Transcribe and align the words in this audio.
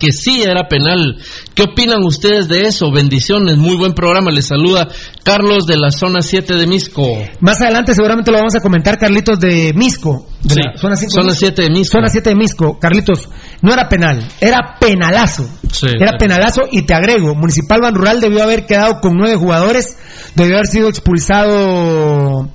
que 0.00 0.12
sí 0.12 0.42
era 0.42 0.66
penal. 0.66 1.18
¿Qué 1.54 1.62
opinan 1.62 2.02
ustedes 2.02 2.48
de 2.48 2.62
eso? 2.62 2.90
Bendiciones, 2.90 3.56
muy 3.58 3.76
buen 3.76 3.92
programa. 3.92 4.30
Les 4.30 4.46
saluda 4.46 4.88
Carlos 5.22 5.66
de 5.66 5.76
la 5.76 5.90
zona 5.90 6.22
7 6.22 6.54
de 6.54 6.66
Misco. 6.66 7.18
Más 7.40 7.60
adelante 7.60 7.94
seguramente 7.94 8.30
lo 8.32 8.38
vamos 8.38 8.56
a 8.56 8.60
comentar, 8.60 8.98
Carlitos, 8.98 9.38
de 9.38 9.72
Misco. 9.74 10.26
De 10.42 10.54
Sí, 10.54 10.60
la 10.64 10.76
zona, 10.78 10.96
cinco 10.96 11.12
zona 11.12 11.24
de 11.24 11.30
Misco. 11.30 11.46
7 11.46 11.62
de 11.62 11.70
Misco. 11.70 11.92
Zona 11.92 12.08
7 12.08 12.30
de 12.30 12.36
Misco. 12.36 12.78
Carlitos, 12.80 13.28
no 13.60 13.72
era 13.72 13.88
penal, 13.88 14.26
era 14.40 14.76
penalazo. 14.80 15.46
Sí, 15.70 15.86
era 16.00 16.16
penalazo 16.18 16.62
y 16.72 16.82
te 16.82 16.94
agrego, 16.94 17.34
Municipal 17.34 17.80
Ban 17.82 17.94
Rural 17.94 18.20
debió 18.20 18.42
haber 18.42 18.66
quedado 18.66 19.00
con 19.00 19.16
nueve 19.16 19.36
jugadores, 19.36 19.98
debió 20.34 20.54
haber 20.54 20.66
sido 20.66 20.88
expulsado 20.88 22.48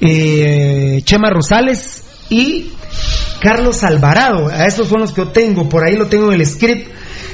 eh, 0.00 1.00
Chema 1.04 1.30
Rosales 1.30 2.04
y 2.28 2.70
Carlos 3.40 3.82
Alvarado. 3.84 4.48
A 4.48 4.66
esos 4.66 4.88
son 4.88 5.00
los 5.00 5.12
que 5.12 5.22
yo 5.22 5.28
tengo, 5.28 5.68
por 5.68 5.84
ahí 5.84 5.96
lo 5.96 6.06
tengo 6.06 6.32
en 6.32 6.40
el 6.40 6.46
script. 6.46 6.90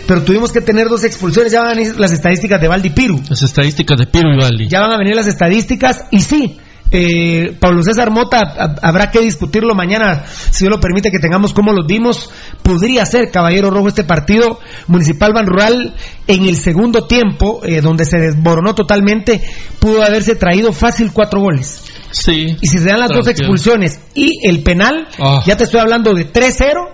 Pero 0.07 0.23
tuvimos 0.23 0.51
que 0.53 0.61
tener 0.61 0.89
dos 0.89 1.05
expulsiones, 1.05 1.53
ya 1.53 1.61
van 1.61 1.69
a 1.69 1.75
venir 1.75 1.99
las 1.99 2.11
estadísticas 2.13 2.61
de 2.61 2.67
Valdi 2.69 2.91
Piru. 2.91 3.21
Las 3.29 3.43
estadísticas 3.43 3.97
de 3.99 4.07
Piro 4.07 4.33
y 4.35 4.37
Valdi. 4.37 4.69
Ya 4.69 4.81
van 4.81 4.91
a 4.93 4.99
venir 4.99 5.15
las 5.15 5.29
estadísticas 5.29 6.05
y 6.11 6.21
sí, 6.21 6.59
eh, 6.91 7.57
Pablo 7.61 7.83
César 7.85 8.11
Mota 8.11 8.39
ha- 8.41 8.75
habrá 8.87 9.13
que 9.13 9.21
discutirlo 9.21 9.75
mañana, 9.77 10.25
si 10.27 10.65
Dios 10.65 10.71
lo 10.75 10.81
permite 10.81 11.11
que 11.13 11.21
tengamos 11.21 11.53
como 11.55 11.73
los 11.73 11.87
vimos. 11.87 12.31
Podría 12.65 13.07
ser 13.07 13.31
Caballero 13.31 13.71
Rojo 13.71 13.89
este 13.89 14.03
partido 14.03 14.59
Municipal 14.89 15.33
Ban 15.33 15.47
Rural 15.47 15.95
en 16.27 16.45
el 16.47 16.57
segundo 16.57 17.07
tiempo, 17.07 17.61
eh, 17.65 17.81
donde 17.81 18.05
se 18.05 18.19
desboronó 18.19 18.75
totalmente, 18.75 19.41
pudo 19.79 20.03
haberse 20.03 20.35
traído 20.35 20.73
fácil 20.73 21.13
cuatro 21.13 21.41
goles. 21.41 21.85
Sí. 22.13 22.57
Y 22.61 22.67
si 22.69 22.79
se 22.79 22.89
dan 22.89 23.01
las 23.01 23.09
dos 23.11 23.27
expulsiones 23.27 24.01
y 24.15 24.47
el 24.49 24.63
penal, 24.63 25.09
Ah. 25.19 25.43
ya 25.47 25.57
te 25.57 25.65
estoy 25.65 25.81
hablando 25.81 26.15
de 26.15 26.25
3-0. 26.27 26.89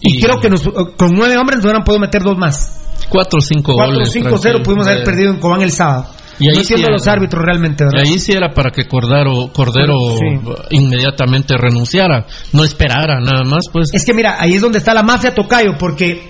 Y, 0.00 0.18
Y- 0.18 0.20
creo 0.20 0.38
que 0.40 0.48
nos- 0.50 0.62
con 0.96 1.12
nueve 1.14 1.36
hombres 1.36 1.56
nos 1.58 1.64
hubieran 1.66 1.82
podido 1.84 2.00
meter 2.00 2.22
dos 2.22 2.36
más. 2.38 2.74
4 3.08 3.38
o 3.38 3.40
5 3.40 3.72
4 3.74 3.94
goles. 3.94 4.10
5-0 4.12 4.40
tranquilo. 4.40 4.62
pudimos 4.64 4.86
haber 4.86 5.00
Eh, 5.00 5.04
perdido 5.04 5.30
en 5.32 5.40
Cobán 5.40 5.62
el 5.62 5.72
sábado. 5.72 6.06
Y 6.40 6.48
ahí 6.48 6.54
no 6.56 6.60
sí 6.62 6.74
entiendo 6.74 6.86
era- 6.88 6.92
los 6.96 7.08
árbitros 7.08 7.42
realmente, 7.44 7.84
¿verdad? 7.84 8.04
Y 8.04 8.12
ahí 8.12 8.18
sí 8.20 8.32
era 8.32 8.52
para 8.54 8.70
que 8.70 8.84
Cordero, 8.86 9.50
Cordero 9.52 9.96
Sí. 10.18 10.76
inmediatamente 10.76 11.54
renunciara, 11.56 12.26
no 12.52 12.62
esperara 12.64 13.20
nada 13.20 13.42
más, 13.44 13.64
pues. 13.72 13.88
Es 13.92 14.04
que 14.04 14.14
mira, 14.14 14.36
ahí 14.38 14.54
es 14.54 14.60
donde 14.60 14.78
está 14.78 14.94
la 14.94 15.02
mafia 15.02 15.34
Tocayo, 15.34 15.72
porque 15.78 16.22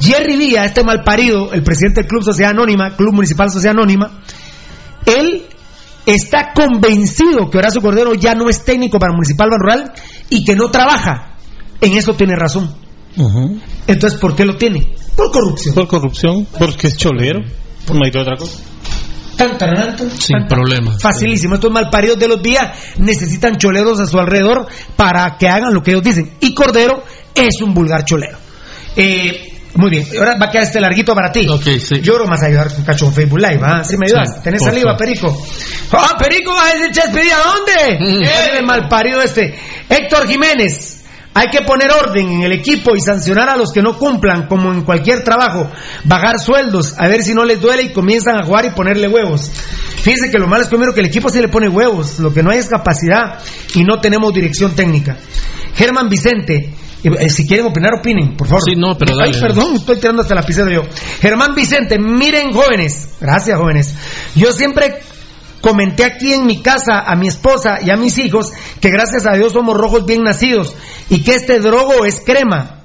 Jerry 0.00 0.36
Villa, 0.36 0.64
este 0.64 0.82
malparido, 0.82 1.52
el 1.52 1.62
presidente 1.62 2.00
del 2.00 2.08
Club 2.08 2.24
Sociedad 2.24 2.50
Anónima, 2.50 2.96
Club 2.96 3.14
Municipal 3.14 3.50
Sociedad 3.50 3.76
Anónima, 3.76 4.10
él 5.06 5.42
está 6.06 6.52
convencido 6.54 7.50
que 7.50 7.58
Horacio 7.58 7.80
Cordero 7.80 8.14
ya 8.14 8.34
no 8.34 8.48
es 8.48 8.64
técnico 8.64 8.98
para 8.98 9.12
Municipal 9.12 9.48
Ban 9.50 9.60
Rural 9.60 9.92
y 10.30 10.44
que 10.44 10.54
no 10.54 10.70
trabaja. 10.70 11.36
En 11.80 11.96
eso 11.96 12.14
tiene 12.14 12.34
razón. 12.36 12.74
Entonces, 13.86 14.18
¿por 14.18 14.34
qué 14.34 14.44
lo 14.44 14.56
tiene? 14.56 14.94
Por 15.16 15.30
corrupción. 15.30 15.74
Por 15.74 15.86
corrupción, 15.86 16.46
porque 16.58 16.88
es 16.88 16.96
cholero. 16.96 17.40
No 17.92 18.00
hay 18.04 18.10
de 18.10 18.20
otra 18.20 18.36
cosa. 18.36 18.58
Tan, 19.36 19.58
tan, 19.58 19.74
tan, 19.74 19.96
tan, 19.96 20.10
Sin 20.10 20.38
tan. 20.38 20.48
problema. 20.48 20.96
Facilísimo. 20.98 21.56
Estos 21.56 21.70
malparidos 21.70 22.18
de 22.18 22.28
los 22.28 22.42
días 22.42 22.70
necesitan 22.98 23.56
choleros 23.56 24.00
a 24.00 24.06
su 24.06 24.18
alrededor 24.18 24.66
para 24.96 25.36
que 25.38 25.48
hagan 25.48 25.74
lo 25.74 25.82
que 25.82 25.90
ellos 25.92 26.02
dicen. 26.02 26.34
Y 26.40 26.54
Cordero 26.54 27.02
es 27.34 27.60
un 27.60 27.74
vulgar 27.74 28.04
cholero. 28.04 28.38
Eh, 28.96 29.53
muy 29.74 29.90
bien. 29.90 30.06
Ahora 30.18 30.36
va 30.36 30.46
a 30.46 30.50
quedar 30.50 30.64
este 30.64 30.80
larguito 30.80 31.14
para 31.14 31.32
ti. 31.32 31.48
Ok, 31.48 31.64
sí. 31.80 32.00
Yo 32.00 32.24
vas 32.26 32.42
a 32.42 32.46
ayudar 32.46 32.72
con 32.72 32.84
cacho 32.84 33.10
Facebook 33.10 33.40
Live. 33.40 33.60
¿ah? 33.62 33.82
¿Sí 33.84 33.96
me 33.96 34.06
ayudas? 34.06 34.36
Sí, 34.36 34.40
¿Tenés 34.44 34.62
saliva. 34.62 34.96
Perico? 34.96 35.46
¡Ah, 35.92 36.16
Perico! 36.18 36.54
¿Vas 36.54 36.72
a 36.72 36.78
decir 36.78 36.92
Chespi? 36.92 37.30
¿A 37.30 37.38
dónde? 37.38 37.98
Mm. 38.00 38.22
Eh, 38.22 38.58
el 38.58 38.66
malparido 38.66 39.20
este. 39.20 39.58
Héctor 39.88 40.28
Jiménez. 40.28 41.03
Hay 41.36 41.48
que 41.48 41.62
poner 41.62 41.90
orden 41.90 42.30
en 42.30 42.42
el 42.42 42.52
equipo 42.52 42.94
y 42.94 43.00
sancionar 43.00 43.48
a 43.48 43.56
los 43.56 43.72
que 43.72 43.82
no 43.82 43.98
cumplan, 43.98 44.46
como 44.46 44.72
en 44.72 44.82
cualquier 44.82 45.24
trabajo. 45.24 45.68
Bajar 46.04 46.38
sueldos, 46.38 46.94
a 46.96 47.08
ver 47.08 47.22
si 47.22 47.34
no 47.34 47.44
les 47.44 47.60
duele 47.60 47.82
y 47.82 47.92
comienzan 47.92 48.36
a 48.40 48.46
jugar 48.46 48.66
y 48.66 48.70
ponerle 48.70 49.08
huevos. 49.08 49.50
Fíjense 50.02 50.30
que 50.30 50.38
lo 50.38 50.46
malo 50.46 50.62
es 50.62 50.68
primero 50.68 50.94
que 50.94 51.00
el 51.00 51.06
equipo 51.06 51.28
sí 51.30 51.40
le 51.40 51.48
pone 51.48 51.68
huevos, 51.68 52.20
lo 52.20 52.32
que 52.32 52.42
no 52.42 52.50
hay 52.50 52.58
es 52.58 52.68
capacidad 52.68 53.40
y 53.74 53.82
no 53.82 54.00
tenemos 54.00 54.32
dirección 54.32 54.76
técnica. 54.76 55.16
Germán 55.74 56.08
Vicente, 56.08 56.72
eh, 57.02 57.28
si 57.28 57.46
quieren 57.46 57.66
opinar, 57.66 57.94
opinen, 57.98 58.36
por 58.36 58.46
favor. 58.46 58.62
Sí, 58.64 58.76
no, 58.76 58.96
pero 58.96 59.14
Ay, 59.20 59.32
dale. 59.32 59.40
perdón, 59.40 59.74
estoy 59.74 59.96
tirando 59.96 60.22
hasta 60.22 60.34
la 60.34 60.42
lapicero 60.42 60.70
yo. 60.70 60.82
Germán 61.20 61.54
Vicente, 61.54 61.98
miren 61.98 62.52
jóvenes, 62.52 63.08
gracias 63.20 63.58
jóvenes. 63.58 63.94
Yo 64.36 64.52
siempre 64.52 65.00
comenté 65.64 66.04
aquí 66.04 66.34
en 66.34 66.44
mi 66.44 66.60
casa 66.60 67.00
a 67.06 67.16
mi 67.16 67.26
esposa 67.26 67.78
y 67.82 67.88
a 67.88 67.96
mis 67.96 68.18
hijos 68.18 68.52
que 68.82 68.90
gracias 68.90 69.24
a 69.26 69.34
Dios 69.34 69.54
somos 69.54 69.74
rojos 69.74 70.04
bien 70.04 70.22
nacidos 70.22 70.76
y 71.08 71.22
que 71.22 71.34
este 71.34 71.58
drogo 71.58 72.04
es 72.04 72.20
crema. 72.20 72.82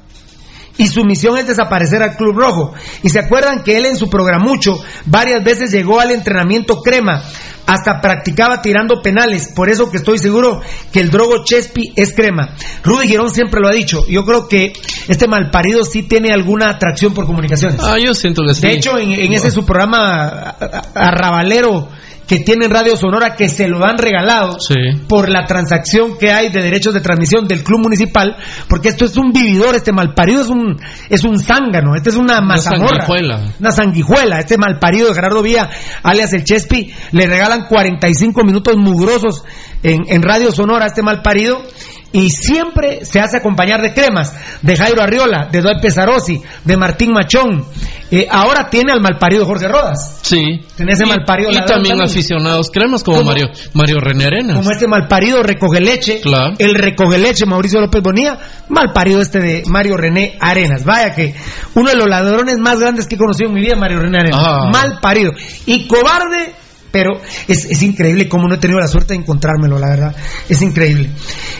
Y 0.77 0.87
su 0.87 1.03
misión 1.03 1.37
es 1.37 1.45
desaparecer 1.45 2.01
al 2.01 2.15
Club 2.15 2.37
Rojo. 2.37 2.73
Y 3.03 3.09
se 3.09 3.19
acuerdan 3.19 3.63
que 3.65 3.75
él 3.75 3.85
en 3.85 3.97
su 3.97 4.09
programucho 4.09 4.81
varias 5.05 5.43
veces 5.43 5.73
llegó 5.73 5.99
al 5.99 6.11
entrenamiento 6.11 6.81
crema, 6.81 7.21
hasta 7.65 7.99
practicaba 7.99 8.61
tirando 8.61 9.01
penales. 9.01 9.51
Por 9.53 9.69
eso 9.69 9.91
que 9.91 9.97
estoy 9.97 10.19
seguro 10.19 10.61
que 10.93 11.01
el 11.01 11.09
drogo 11.11 11.43
Chespi 11.43 11.91
es 11.97 12.13
crema. 12.15 12.55
Rudy 12.81 13.09
Girón 13.09 13.29
siempre 13.29 13.59
lo 13.59 13.67
ha 13.67 13.73
dicho. 13.73 14.07
Yo 14.07 14.23
creo 14.23 14.47
que 14.47 14.71
este 15.09 15.27
malparido 15.27 15.83
sí 15.83 16.03
tiene 16.03 16.31
alguna 16.31 16.69
atracción 16.69 17.13
por 17.13 17.25
comunicaciones. 17.25 17.81
Ah, 17.83 17.97
yo 18.01 18.13
siento 18.13 18.43
que 18.47 18.55
sí. 18.55 18.61
De 18.61 18.71
hecho, 18.71 18.97
en, 18.97 19.11
en 19.11 19.33
ese 19.33 19.51
su 19.51 19.65
programa 19.65 20.55
arrabalero 20.95 21.89
que 22.29 22.39
tiene 22.41 22.65
en 22.67 22.71
Radio 22.71 22.95
Sonora, 22.95 23.35
que 23.35 23.49
se 23.49 23.67
lo 23.67 23.83
han 23.83 23.97
regalado 23.97 24.59
Sí. 24.59 24.75
por 25.07 25.29
la 25.29 25.45
transacción 25.47 26.17
que 26.19 26.31
hay 26.31 26.49
de 26.49 26.61
derechos 26.61 26.93
de 26.93 27.01
transmisión 27.01 27.47
del 27.47 27.63
club 27.63 27.79
municipal, 27.81 28.37
porque 28.69 28.89
esto 28.89 29.05
es 29.05 29.17
un 29.17 29.31
vividor, 29.31 29.73
este 29.73 29.91
malparido 29.91 30.43
es 30.43 30.47
un 30.49 30.79
es 31.09 31.23
un 31.23 31.39
zángano, 31.39 31.95
este 31.95 32.09
es 32.11 32.15
una 32.15 32.39
mazamorra, 32.39 33.01
sanguijuela. 33.07 33.41
una 33.59 33.71
sanguijuela, 33.71 34.39
este 34.39 34.57
malparido 34.59 35.07
de 35.07 35.15
Gerardo 35.15 35.41
Vía, 35.41 35.67
alias 36.03 36.31
el 36.33 36.43
Chespi, 36.43 36.93
le 37.13 37.25
regalan 37.25 37.65
45 37.67 38.43
minutos 38.43 38.75
mugrosos 38.77 39.43
en, 39.81 40.01
en 40.07 40.21
Radio 40.21 40.51
Sonora 40.51 40.85
a 40.85 40.87
este 40.89 41.01
malparido 41.01 41.63
y 42.11 42.29
siempre 42.29 43.05
se 43.05 43.19
hace 43.19 43.37
acompañar 43.37 43.81
de 43.81 43.93
cremas, 43.93 44.33
de 44.61 44.75
Jairo 44.75 45.01
Arriola, 45.01 45.47
de 45.51 45.61
Doy 45.61 45.75
Pesarosi, 45.81 46.41
de 46.65 46.77
Martín 46.77 47.11
Machón. 47.11 47.65
Eh, 48.11 48.27
ahora 48.31 48.69
tiene 48.71 48.91
al 48.91 49.01
malparido 49.01 49.45
Jorge 49.45 49.67
Rodas. 49.67 50.17
Sí. 50.23 50.61
Tenés 50.75 50.95
ese 50.99 51.05
Y- 51.05 51.09
malparido 51.09 51.51
Y, 51.51 51.57
también 51.57 51.95
también. 51.97 52.01
aficionados 52.01 52.71
cremas 52.71 53.03
como 53.03 53.17
¿Cómo? 53.19 53.29
Mario, 53.29 53.49
Mario 53.73 53.97
René 53.99 54.25
Arenas. 54.25 54.57
Como 54.57 54.71
este 54.71 54.87
malparido 54.87 55.43
recoge 55.43 55.79
leche, 55.79 56.19
Claro. 56.21 56.55
el 56.57 56.73
recoge 56.73 57.19
leche 57.19 57.45
Mauricio 57.45 57.79
López 57.79 58.01
Bonilla, 58.01 58.39
malparido 58.69 59.21
este 59.21 59.39
de 59.39 59.63
Mario 59.67 59.95
René 59.95 60.37
Arenas. 60.39 60.83
Vaya 60.85 61.13
que 61.13 61.35
uno 61.75 61.91
de 61.91 61.95
los 61.97 62.07
ladrones 62.07 62.57
más 62.57 62.79
grandes 62.79 63.05
que 63.05 63.13
he 63.13 63.17
conocido 63.19 63.49
en 63.49 63.55
mi 63.55 63.61
vida, 63.61 63.75
Mario 63.75 63.99
René 63.99 64.17
Arenas. 64.19 64.41
Ah. 64.43 64.69
Malparido. 64.71 65.31
Y 65.67 65.85
cobarde, 65.87 66.55
pero 66.91 67.19
es, 67.47 67.65
es 67.65 67.81
increíble 67.81 68.27
cómo 68.27 68.47
no 68.47 68.55
he 68.55 68.59
tenido 68.59 68.79
la 68.79 68.87
suerte 68.87 69.13
de 69.13 69.19
encontrármelo, 69.19 69.77
la 69.77 69.89
verdad. 69.89 70.15
Es 70.47 70.61
increíble. 70.61 71.09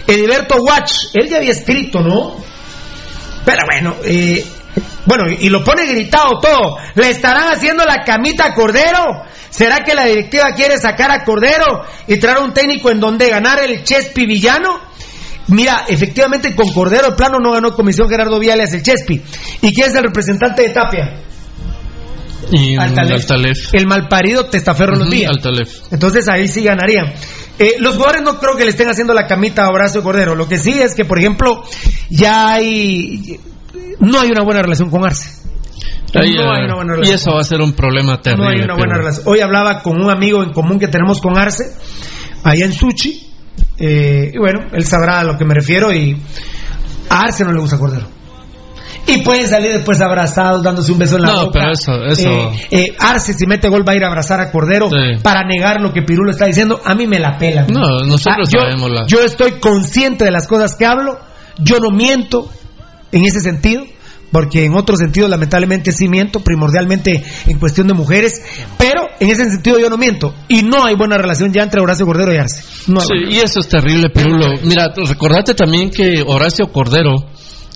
Ediberto 0.07 0.57
Watch, 0.62 1.07
él 1.13 1.29
ya 1.29 1.38
había 1.38 1.51
escrito, 1.51 2.01
¿no? 2.01 2.35
Pero 3.45 3.62
bueno, 3.66 3.95
eh, 4.03 4.44
bueno, 5.06 5.23
y 5.28 5.50
lo 5.50 5.63
pone 5.63 5.85
gritado 5.85 6.40
todo. 6.40 6.78
¿Le 6.95 7.09
estarán 7.09 7.53
haciendo 7.53 7.84
la 7.85 8.03
camita 8.03 8.45
a 8.45 8.53
Cordero? 8.53 9.23
¿Será 9.50 9.79
que 9.79 9.95
la 9.95 10.06
directiva 10.06 10.51
quiere 10.56 10.78
sacar 10.78 11.12
a 11.12 11.23
Cordero 11.23 11.84
y 12.07 12.17
traer 12.17 12.40
un 12.40 12.53
técnico 12.53 12.91
en 12.91 13.00
donde 13.00 13.29
ganar 13.29 13.63
el 13.63 13.84
Chespi 13.84 14.25
villano? 14.25 14.81
Mira, 15.47 15.85
efectivamente 15.88 16.56
con 16.56 16.72
Cordero 16.72 17.07
el 17.07 17.16
plano 17.16 17.40
no 17.40 17.51
ganó 17.51 17.73
comisión 17.73 18.07
Gerardo 18.07 18.40
Viales 18.40 18.72
el 18.73 18.84
Chespi. 18.84 19.22
¿Y 19.61 19.73
quién 19.73 19.90
es 19.90 19.96
el 19.96 20.03
representante 20.03 20.61
de 20.61 20.69
Tapia? 20.69 21.22
Y 22.52 22.76
Altalef. 22.78 23.22
Altalef. 23.22 23.74
El 23.74 23.88
malparido 23.88 24.46
Testaferro 24.46 24.94
los 24.94 25.08
Ujú, 25.08 25.12
días. 25.12 25.30
Altalef. 25.32 25.92
Entonces 25.92 26.28
ahí 26.30 26.48
sí 26.48 26.64
ganarían. 26.64 27.14
Eh, 27.58 27.76
los 27.80 27.96
jugadores 27.96 28.22
no 28.22 28.40
creo 28.40 28.56
que 28.56 28.64
le 28.64 28.72
estén 28.72 28.90
haciendo 28.90 29.14
la 29.14 29.28
camita 29.28 29.66
a 29.66 29.70
Horacio 29.70 30.02
Cordero. 30.02 30.36
Lo 30.36 30.48
que 30.48 30.58
sí 30.58 30.72
es 30.82 30.96
que, 30.96 31.06
por 31.06 31.20
ejemplo, 31.20 31.64
ya 32.10 32.54
hay. 32.54 33.40
No 34.00 34.20
hay 34.22 34.30
una 34.30 34.44
buena 34.44 34.62
relación 34.62 34.90
con 34.90 35.06
Arce. 35.06 35.40
Ahí, 36.16 36.34
no 36.36 36.52
hay 36.52 36.62
eh, 36.62 36.66
una 36.66 36.76
buena 36.76 36.94
y 37.08 37.12
eso 37.12 37.34
va 37.34 37.41
a 37.41 37.44
ser 37.44 37.62
un 37.62 37.74
problema 37.74 38.20
terrible. 38.22 38.46
no 38.46 38.50
hay 38.52 38.62
una 38.64 38.74
buena 38.76 38.94
pero- 38.94 39.02
relación. 39.03 39.28
Hoy 39.28 39.42
hablaba 39.42 39.84
con 39.84 40.02
un 40.02 40.09
amigo 40.09 40.42
en 40.42 40.52
común 40.53 40.80
que 40.80 40.88
tenemos 40.88 41.22
con 41.22 41.38
Arce, 41.38 41.66
allá 42.44 42.66
en 42.66 42.74
Suchi. 42.74 43.28
eh, 43.78 44.32
y 44.34 44.38
bueno, 44.40 44.62
él 44.74 44.85
sabrá 44.85 45.20
a 45.20 45.24
lo 45.24 45.38
que 45.38 45.46
me 45.46 45.53
refiero. 45.53 45.94
Y 45.94 46.18
a 47.09 47.22
Arce 47.22 47.44
no 47.44 47.52
le 47.52 47.59
gusta 47.59 47.78
Cordero. 47.78 48.08
Y 49.08 49.22
pueden 49.22 49.47
salir 49.47 49.72
después 49.74 50.00
abrazados, 50.02 50.64
dándose 50.64 50.91
un 50.91 51.00
beso 51.00 51.16
en 51.16 51.24
la 51.24 51.32
No, 51.34 51.46
boca. 51.46 51.52
pero 51.59 51.72
eso- 51.72 52.06
eso- 52.06 52.30
Eh, 52.30 52.68
eh, 52.72 52.96
Arce, 53.00 53.34
si 53.34 53.46
mete 53.47 53.68
gol, 53.70 53.88
va 53.88 53.94
a 53.94 53.96
ir 53.96 54.03
a 54.03 54.08
abrazar 54.08 54.40
a 54.40 54.52
Cordero 54.52 54.88
Sí. 54.90 55.22
para 55.24 55.44
negar 55.47 55.82
lo 55.82 55.91
que 55.94 56.02
Pirulo 56.03 56.32
está 56.32 56.46
diciendo. 56.46 56.80
A 56.86 56.96
mí 56.96 57.08
me 57.08 57.20
la 57.20 57.38
pela. 57.38 57.66
No, 57.68 58.00
nosotros 58.06 58.47
Ah, 58.47 58.52
yo, 58.53 58.59
sabemos 58.62 58.90
la- 58.91 59.06
yo 59.08 59.24
estoy 59.24 59.53
consciente 59.59 60.26
de 60.26 60.32
las 60.32 60.47
cosas 60.47 60.76
que 60.76 60.86
hablo. 60.86 61.18
Yo 61.58 61.80
no 61.80 61.90
miento 61.91 62.50
en 63.12 63.26
ese 63.26 63.40
sentido. 63.41 63.84
Porque 64.32 64.64
en 64.64 64.76
otros 64.76 65.00
sentidos, 65.00 65.28
lamentablemente, 65.28 65.92
sí 65.92 66.08
miento, 66.08 66.42
primordialmente 66.42 67.24
en 67.47 67.58
cuestión 67.58 67.88
de 67.88 67.96
mujeres, 67.96 68.40
pero 68.78 69.08
en 69.20 69.28
ese 69.28 69.50
sentido 69.50 69.80
yo 69.80 69.90
no 69.90 69.97
miento. 69.97 70.35
Y 70.47 70.62
no 70.62 70.85
hay 70.85 70.94
buena 70.96 71.18
relación 71.18 71.52
ya 71.52 71.64
entre 71.64 71.82
Horacio 71.82 72.06
Cordero 72.06 72.32
y 72.32 72.38
Arce. 72.38 72.62
No 72.92 73.00
Sí, 73.00 73.08
y 73.28 73.40
eso 73.40 73.59
es 73.59 73.68
terrible, 73.68 74.12
Pirulo. 74.14 74.46
Mira, 74.66 74.94
recordate 74.96 75.56
también 75.56 75.90
que 75.90 76.24
Horacio 76.28 76.68
Cordero 76.72 77.16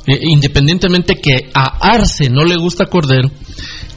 Eh, 0.05 0.19
independientemente 0.21 1.15
que 1.15 1.49
a 1.53 1.77
Arce 1.79 2.29
no 2.29 2.43
le 2.43 2.57
gusta 2.57 2.87
Cordero, 2.87 3.29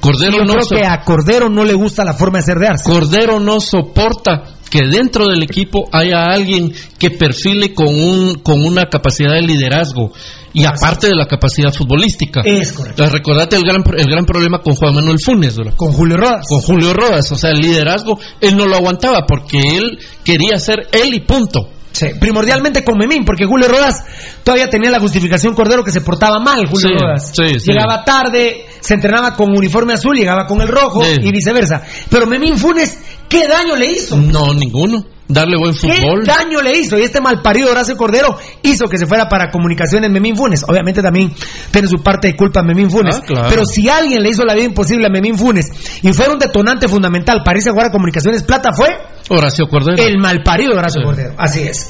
Cordero 0.00 0.38
Yo 0.38 0.44
no 0.44 0.52
creo 0.52 0.64
so- 0.64 0.76
que 0.76 0.84
a 0.86 1.00
Cordero 1.02 1.48
no 1.48 1.64
le 1.64 1.74
gusta 1.74 2.04
la 2.04 2.12
forma 2.12 2.38
de 2.38 2.44
ser 2.44 2.58
de 2.58 2.68
Arce. 2.68 2.84
Cordero 2.84 3.40
no 3.40 3.58
soporta 3.60 4.54
que 4.70 4.80
dentro 4.86 5.26
del 5.26 5.42
equipo 5.42 5.88
haya 5.92 6.26
alguien 6.26 6.72
que 6.98 7.10
perfile 7.10 7.72
con 7.74 7.88
un 7.88 8.34
con 8.36 8.64
una 8.64 8.84
capacidad 8.90 9.32
de 9.32 9.42
liderazgo 9.42 10.12
y 10.52 10.64
aparte 10.64 11.08
de 11.08 11.14
la 11.16 11.26
capacidad 11.26 11.72
futbolística. 11.72 12.40
Es 12.44 12.72
correcto. 12.72 13.04
Recordate 13.08 13.56
el 13.56 13.62
gran 13.64 13.82
el 13.96 14.06
gran 14.06 14.24
problema 14.24 14.60
con 14.60 14.74
Juan 14.74 14.94
Manuel 14.94 15.18
Funes, 15.18 15.56
¿verdad? 15.56 15.74
Con 15.76 15.92
Julio 15.92 16.16
Rodas. 16.16 16.46
con 16.48 16.60
Julio 16.60 16.92
Rodas, 16.94 17.30
o 17.32 17.36
sea, 17.36 17.50
el 17.50 17.60
liderazgo 17.60 18.18
él 18.40 18.56
no 18.56 18.66
lo 18.66 18.76
aguantaba 18.76 19.20
porque 19.26 19.58
él 19.58 19.98
quería 20.24 20.58
ser 20.58 20.86
él 20.92 21.14
y 21.14 21.20
punto. 21.20 21.70
Sí, 21.98 22.08
primordialmente 22.20 22.84
con 22.84 22.98
Memín, 22.98 23.24
porque 23.24 23.46
Julio 23.46 23.68
Rodas 23.68 24.04
todavía 24.44 24.68
tenía 24.68 24.90
la 24.90 25.00
justificación 25.00 25.54
Cordero 25.54 25.82
que 25.82 25.90
se 25.92 26.00
portaba 26.02 26.38
mal, 26.38 26.66
Julio 26.66 26.88
Sí, 26.88 26.94
Rodas. 26.98 27.32
sí. 27.34 27.70
Llegaba 27.70 28.04
tarde, 28.04 28.66
se 28.80 28.94
entrenaba 28.94 29.34
con 29.34 29.50
uniforme 29.56 29.94
azul, 29.94 30.14
llegaba 30.16 30.46
con 30.46 30.60
el 30.60 30.68
rojo 30.68 31.02
y 31.06 31.30
viceversa. 31.32 31.82
Pero 32.10 32.26
Memín 32.26 32.58
Funes, 32.58 32.98
¿qué 33.28 33.46
daño 33.48 33.76
le 33.76 33.92
hizo? 33.92 34.16
No, 34.16 34.52
ninguno. 34.54 35.04
Darle 35.28 35.56
buen 35.58 35.74
¿Qué 35.74 35.92
fútbol. 35.92 36.24
daño 36.24 36.60
le 36.62 36.78
hizo? 36.78 36.96
Y 36.96 37.02
este 37.02 37.20
malparido 37.20 37.72
Horacio 37.72 37.96
Cordero 37.96 38.38
hizo 38.62 38.86
que 38.86 38.96
se 38.96 39.06
fuera 39.06 39.28
para 39.28 39.50
comunicaciones 39.50 40.08
Memín 40.08 40.36
Funes. 40.36 40.64
Obviamente 40.68 41.02
también 41.02 41.34
tiene 41.72 41.88
su 41.88 41.96
parte 41.96 42.28
de 42.28 42.36
culpa 42.36 42.62
Memín 42.62 42.88
Funes. 42.90 43.16
Ah, 43.16 43.22
claro. 43.26 43.46
Pero 43.50 43.64
si 43.66 43.88
alguien 43.88 44.22
le 44.22 44.28
hizo 44.30 44.44
la 44.44 44.54
vida 44.54 44.66
imposible 44.66 45.04
a 45.06 45.10
Memín 45.10 45.36
Funes 45.36 45.66
y 46.00 46.12
fue 46.12 46.28
un 46.28 46.38
detonante 46.38 46.86
fundamental 46.86 47.42
para 47.44 47.58
irse 47.58 47.70
a 47.70 47.72
jugar 47.72 47.88
a 47.88 47.90
comunicaciones 47.90 48.44
plata 48.44 48.70
fue 48.72 48.88
Horacio 49.28 49.66
Cordero. 49.68 50.00
el 50.00 50.18
malparido 50.18 50.76
Horacio 50.78 51.00
Sí. 51.00 51.04
Cordero. 51.04 51.34
Así 51.38 51.62
es. 51.62 51.88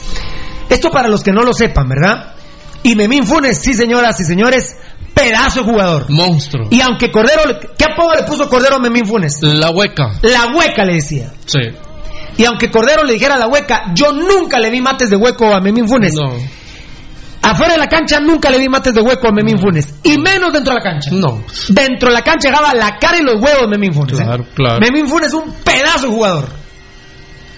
Esto 0.71 0.91
para 0.91 1.09
los 1.09 1.23
que 1.23 1.33
no 1.33 1.43
lo 1.43 1.53
sepan, 1.53 1.87
¿verdad? 1.91 2.35
Y 2.83 2.95
Memín 2.95 3.25
Funes, 3.25 3.59
sí 3.59 3.75
señoras 3.75 4.19
y 4.21 4.25
señores, 4.25 4.77
pedazo 5.15 5.61
de 5.61 5.71
jugador. 5.71 6.07
Monstruo. 6.11 6.69
Y 6.71 6.81
aunque 6.81 7.11
Cordero, 7.11 7.45
le- 7.47 7.59
¿qué 7.77 7.85
apodo 7.85 8.15
le 8.15 8.23
puso 8.25 8.49
Cordero 8.49 8.77
a 8.77 8.79
Memín 8.79 9.07
Funes? 9.07 9.39
La 9.43 9.71
hueca. 9.71 10.19
La 10.23 10.47
hueca 10.55 10.85
le 10.85 10.95
decía. 10.95 11.33
Sí. 11.47 11.61
Y 12.39 12.45
aunque 12.45 12.71
Cordero 12.71 13.03
le 13.05 13.15
dijera 13.15 13.37
la 13.39 13.47
hueca, 13.49 13.93
yo 13.95 14.13
nunca 14.13 14.59
le 14.61 14.71
vi 14.71 14.81
mates 14.81 15.09
de 15.11 15.17
hueco 15.17 15.47
a 15.55 15.61
Memín 15.61 15.89
Funes. 15.89 16.13
No. 16.15 16.35
Afuera 17.43 17.75
de 17.75 17.79
la 17.79 17.87
cancha 17.87 18.19
nunca 18.21 18.51
le 18.51 18.59
vi 18.59 18.69
mates 18.69 18.93
de 18.93 19.01
hueco 19.01 19.29
a 19.29 19.33
Memín 19.33 19.59
Funes. 19.59 19.95
Y 20.03 20.19
menos 20.19 20.53
dentro 20.53 20.75
de 20.75 20.81
la 20.81 20.85
cancha. 20.85 21.11
No. 21.13 21.43
Dentro 21.69 22.09
de 22.09 22.15
la 22.15 22.23
cancha 22.23 22.49
llegaba 22.51 22.75
la 22.75 22.99
cara 22.99 23.19
y 23.19 23.23
los 23.23 23.41
huevos 23.41 23.63
de 23.63 23.69
Memín 23.69 23.93
Funes. 23.95 24.19
¿eh? 24.19 24.23
Claro, 24.25 24.45
claro. 24.55 24.81
Memín 24.81 25.09
Funes 25.09 25.29
es 25.29 25.35
un 25.35 25.53
pedazo 25.65 26.09
de 26.09 26.13
jugador. 26.13 26.49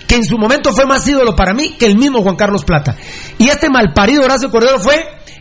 Que 0.08 0.16
en 0.16 0.24
su 0.24 0.38
momento 0.38 0.72
fue 0.72 0.86
más 0.86 1.06
ídolo 1.06 1.36
para 1.36 1.54
mí 1.54 1.76
que 1.78 1.86
el 1.86 1.96
mismo 1.96 2.22
Juan 2.22 2.34
Carlos 2.34 2.64
Plata. 2.64 2.96
Y 3.38 3.48
este 3.48 3.68
malparido 3.68 4.24
Horacio 4.24 4.50
Cordero 4.50 4.80
fue 4.80 4.96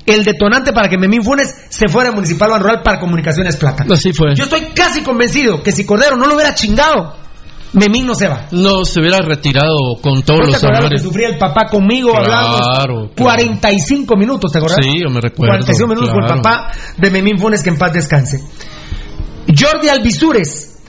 el 0.06 0.24
detonante 0.24 0.74
para 0.74 0.90
que 0.90 0.98
Memín 0.98 1.24
Funes 1.24 1.54
se 1.70 1.88
fuera 1.88 2.10
a 2.10 2.12
Municipal 2.12 2.50
Banrural 2.50 2.82
para 2.84 3.00
Comunicaciones 3.00 3.58
Plata. 3.58 3.86
Así 3.92 4.14
fue. 4.14 4.36
Yo 4.36 4.44
estoy 4.44 4.68
casi 4.76 5.02
convencido 5.02 5.64
que 5.64 5.72
si 5.72 5.86
Cordero 5.86 6.16
no 6.16 6.28
lo 6.28 6.36
hubiera 6.36 6.54
chingado, 6.54 7.16
Memín 7.74 8.06
no 8.06 8.16
se 8.16 8.28
va. 8.28 8.48
No 8.52 8.86
se 8.86 9.00
hubiera 9.02 9.20
retirado 9.20 9.76
con 10.02 10.22
todos 10.24 10.40
¿No 10.40 10.46
los 10.48 10.64
lo 10.64 10.90
que 10.90 11.00
sufría 11.00 11.28
el 11.28 11.38
papá 11.38 11.68
conmigo? 11.70 12.12
Claro, 12.12 12.26
Hablábamos 12.26 12.62
claro. 12.62 13.12
45 13.18 14.16
minutos, 14.16 14.52
¿te 14.52 14.58
acordás? 14.60 14.78
Sí, 14.82 15.02
yo 15.04 15.10
me 15.10 15.20
recuerdo, 15.20 15.52
45 15.52 15.88
minutos 15.88 16.10
con 16.10 16.24
el 16.24 16.42
papá 16.42 16.72
de 16.98 17.12
Memín 17.12 17.38
Funes, 17.38 17.62
que 17.62 17.70
en 17.70 17.78
paz 17.78 17.94
descanse. 17.94 18.42
Jordi 19.48 19.90
Alvisures, 19.90 20.80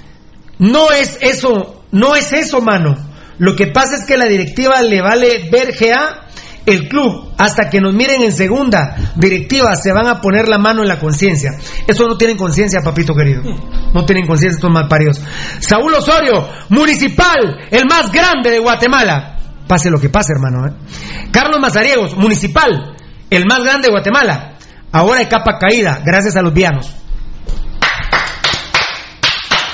no 0.58 0.92
es 0.92 1.19
eso, 1.20 1.82
no 1.90 2.14
es 2.14 2.32
eso, 2.32 2.60
mano. 2.60 3.07
Lo 3.38 3.55
que 3.55 3.69
pasa 3.69 3.96
es 3.96 4.05
que 4.05 4.17
la 4.17 4.26
directiva 4.26 4.82
le 4.82 5.00
vale 5.00 5.49
ver 5.50 5.75
GA 5.79 6.29
el 6.69 6.88
club 6.88 7.32
hasta 7.38 7.70
que 7.70 7.81
nos 7.81 7.94
miren 7.94 8.23
en 8.23 8.32
segunda 8.32 8.94
directiva 9.17 9.75
se 9.75 9.93
van 9.93 10.06
a 10.06 10.20
poner 10.20 10.49
la 10.49 10.58
mano 10.58 10.82
en 10.82 10.88
la 10.88 10.99
conciencia. 10.99 11.52
Eso 11.87 12.06
no 12.06 12.19
tienen 12.19 12.37
conciencia, 12.37 12.81
papito 12.82 13.14
querido. 13.14 13.43
No 13.94 14.05
tienen 14.05 14.26
conciencia 14.26 14.56
estos 14.56 14.70
malparidos. 14.70 15.23
Saúl 15.61 15.94
Osorio, 15.94 16.46
municipal, 16.69 17.58
el 17.70 17.85
más 17.88 18.12
grande 18.12 18.50
de 18.50 18.58
Guatemala. 18.58 19.37
Pase 19.67 19.91
lo 19.91 19.99
que 19.99 20.11
pase, 20.11 20.32
hermano. 20.32 20.67
¿eh? 20.67 20.73
Carlos 21.31 21.58
Mazariegos, 21.61 22.17
municipal, 22.17 22.96
el 23.31 23.44
más 23.46 23.61
grande 23.61 23.87
de 23.87 23.93
Guatemala. 23.93 24.58
Ahora 24.93 25.20
de 25.20 25.29
capa 25.29 25.58
caída, 25.58 26.02
gracias 26.05 26.37
a 26.37 26.43
los 26.43 26.52
vianos. 26.52 26.97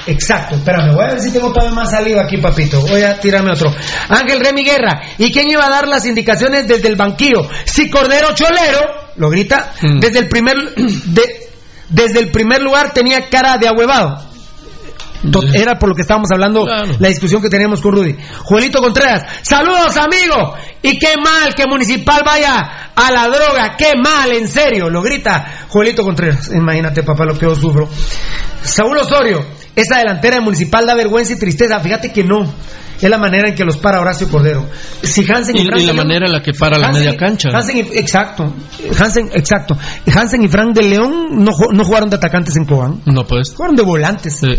Exacto, 0.06 0.56
espérame, 0.56 0.94
voy 0.94 1.04
a 1.04 1.08
ver 1.12 1.20
si 1.20 1.32
tengo 1.32 1.50
todavía 1.52 1.74
más 1.74 1.90
saliva 1.90 2.22
aquí, 2.22 2.36
papito. 2.38 2.80
Voy 2.82 3.02
a 3.02 3.18
tirarme 3.18 3.52
otro. 3.52 3.72
Ángel 4.08 4.40
Remy 4.40 4.62
Guerra, 4.64 5.00
¿y 5.18 5.32
quién 5.32 5.48
iba 5.50 5.64
a 5.66 5.70
dar 5.70 5.88
las 5.88 6.04
indicaciones 6.04 6.68
desde 6.68 6.88
el 6.88 6.96
banquillo? 6.96 7.48
Si 7.64 7.88
Cordero 7.88 8.34
Cholero, 8.34 8.80
lo 9.16 9.30
grita, 9.30 9.72
Mm. 9.80 10.00
desde 10.00 10.18
el 10.20 10.28
primer 10.28 10.56
de- 10.76 11.48
desde 11.88 12.20
el 12.20 12.30
primer 12.30 12.62
lugar 12.62 12.92
tenía 12.92 13.28
cara 13.30 13.56
de 13.58 13.68
ahuevado. 13.68 14.32
To- 15.30 15.40
Era 15.54 15.78
por 15.78 15.88
lo 15.88 15.94
que 15.94 16.02
estábamos 16.02 16.28
hablando, 16.30 16.64
Claro. 16.66 16.96
la 16.98 17.08
discusión 17.08 17.40
que 17.40 17.48
teníamos 17.48 17.80
con 17.80 17.92
Rudy. 17.92 18.14
Juelito 18.42 18.80
Contreras, 18.80 19.22
saludos 19.40 19.96
amigo. 19.96 20.54
Y 20.82 20.98
qué 20.98 21.14
mal 21.16 21.54
que 21.54 21.64
Municipal 21.66 22.20
vaya 22.26 22.90
a 22.94 23.10
la 23.10 23.26
droga, 23.28 23.74
qué 23.78 23.92
mal, 23.96 24.32
en 24.32 24.46
serio, 24.48 24.90
lo 24.90 25.00
grita 25.00 25.64
Juelito 25.68 26.02
Contreras. 26.02 26.50
Imagínate, 26.54 27.02
papá, 27.02 27.24
lo 27.24 27.38
que 27.38 27.46
yo 27.46 27.54
sufro. 27.54 27.88
Saúl 28.62 28.98
Osorio, 28.98 29.46
esa 29.76 29.98
delantera 29.98 30.36
de 30.36 30.42
Municipal 30.42 30.86
da 30.86 30.94
vergüenza 30.94 31.32
y 31.32 31.38
tristeza. 31.38 31.80
Fíjate 31.80 32.12
que 32.12 32.24
no. 32.24 32.52
Es 33.00 33.10
la 33.10 33.18
manera 33.18 33.48
en 33.48 33.54
que 33.56 33.64
los 33.64 33.76
para 33.76 34.00
Horacio 34.00 34.28
Cordero. 34.28 34.66
Si 35.02 35.26
Hansen 35.30 35.56
y, 35.56 35.62
Y, 35.62 35.66
Frank 35.66 35.80
y 35.82 35.86
la 35.86 35.92
manera 35.94 36.26
en 36.26 36.32
la 36.32 36.40
que 36.42 36.52
para 36.52 36.78
la 36.78 36.92
media 36.92 37.16
cancha. 37.16 37.48
Hansen 37.52 37.78
y- 37.78 37.98
exacto. 37.98 38.54
Hansen, 38.98 39.30
exacto. 39.34 39.76
Hansen 40.14 40.42
y 40.44 40.48
Frank 40.48 40.74
de 40.74 40.82
León 40.84 41.44
no, 41.44 41.50
no 41.72 41.84
jugaron 41.84 42.08
de 42.08 42.16
atacantes 42.16 42.56
en 42.56 42.64
Cobán. 42.64 43.02
No 43.04 43.26
pues. 43.26 43.52
Jugaron 43.54 43.74
de 43.76 43.82
volantes. 43.82 44.36
Sí. 44.40 44.52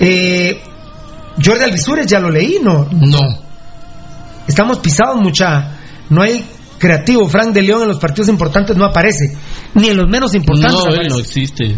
Eh, 0.00 0.62
Jordi 1.44 1.62
Alvisures, 1.64 2.06
ya 2.06 2.20
lo 2.20 2.30
leí, 2.30 2.58
¿no? 2.62 2.88
No. 2.90 3.20
Estamos 4.48 4.78
pisados, 4.78 5.16
mucha. 5.22 5.76
No 6.08 6.22
hay 6.22 6.44
creativo. 6.78 7.28
Frank 7.28 7.52
de 7.52 7.62
León 7.62 7.82
en 7.82 7.88
los 7.88 7.98
partidos 7.98 8.28
importantes 8.28 8.76
no 8.76 8.86
aparece. 8.86 9.36
Ni 9.74 9.88
en 9.88 9.98
los 9.98 10.08
menos 10.08 10.34
importantes. 10.34 10.80
No, 10.84 10.94
él 10.94 11.06
no 11.08 11.18
existe. 11.18 11.76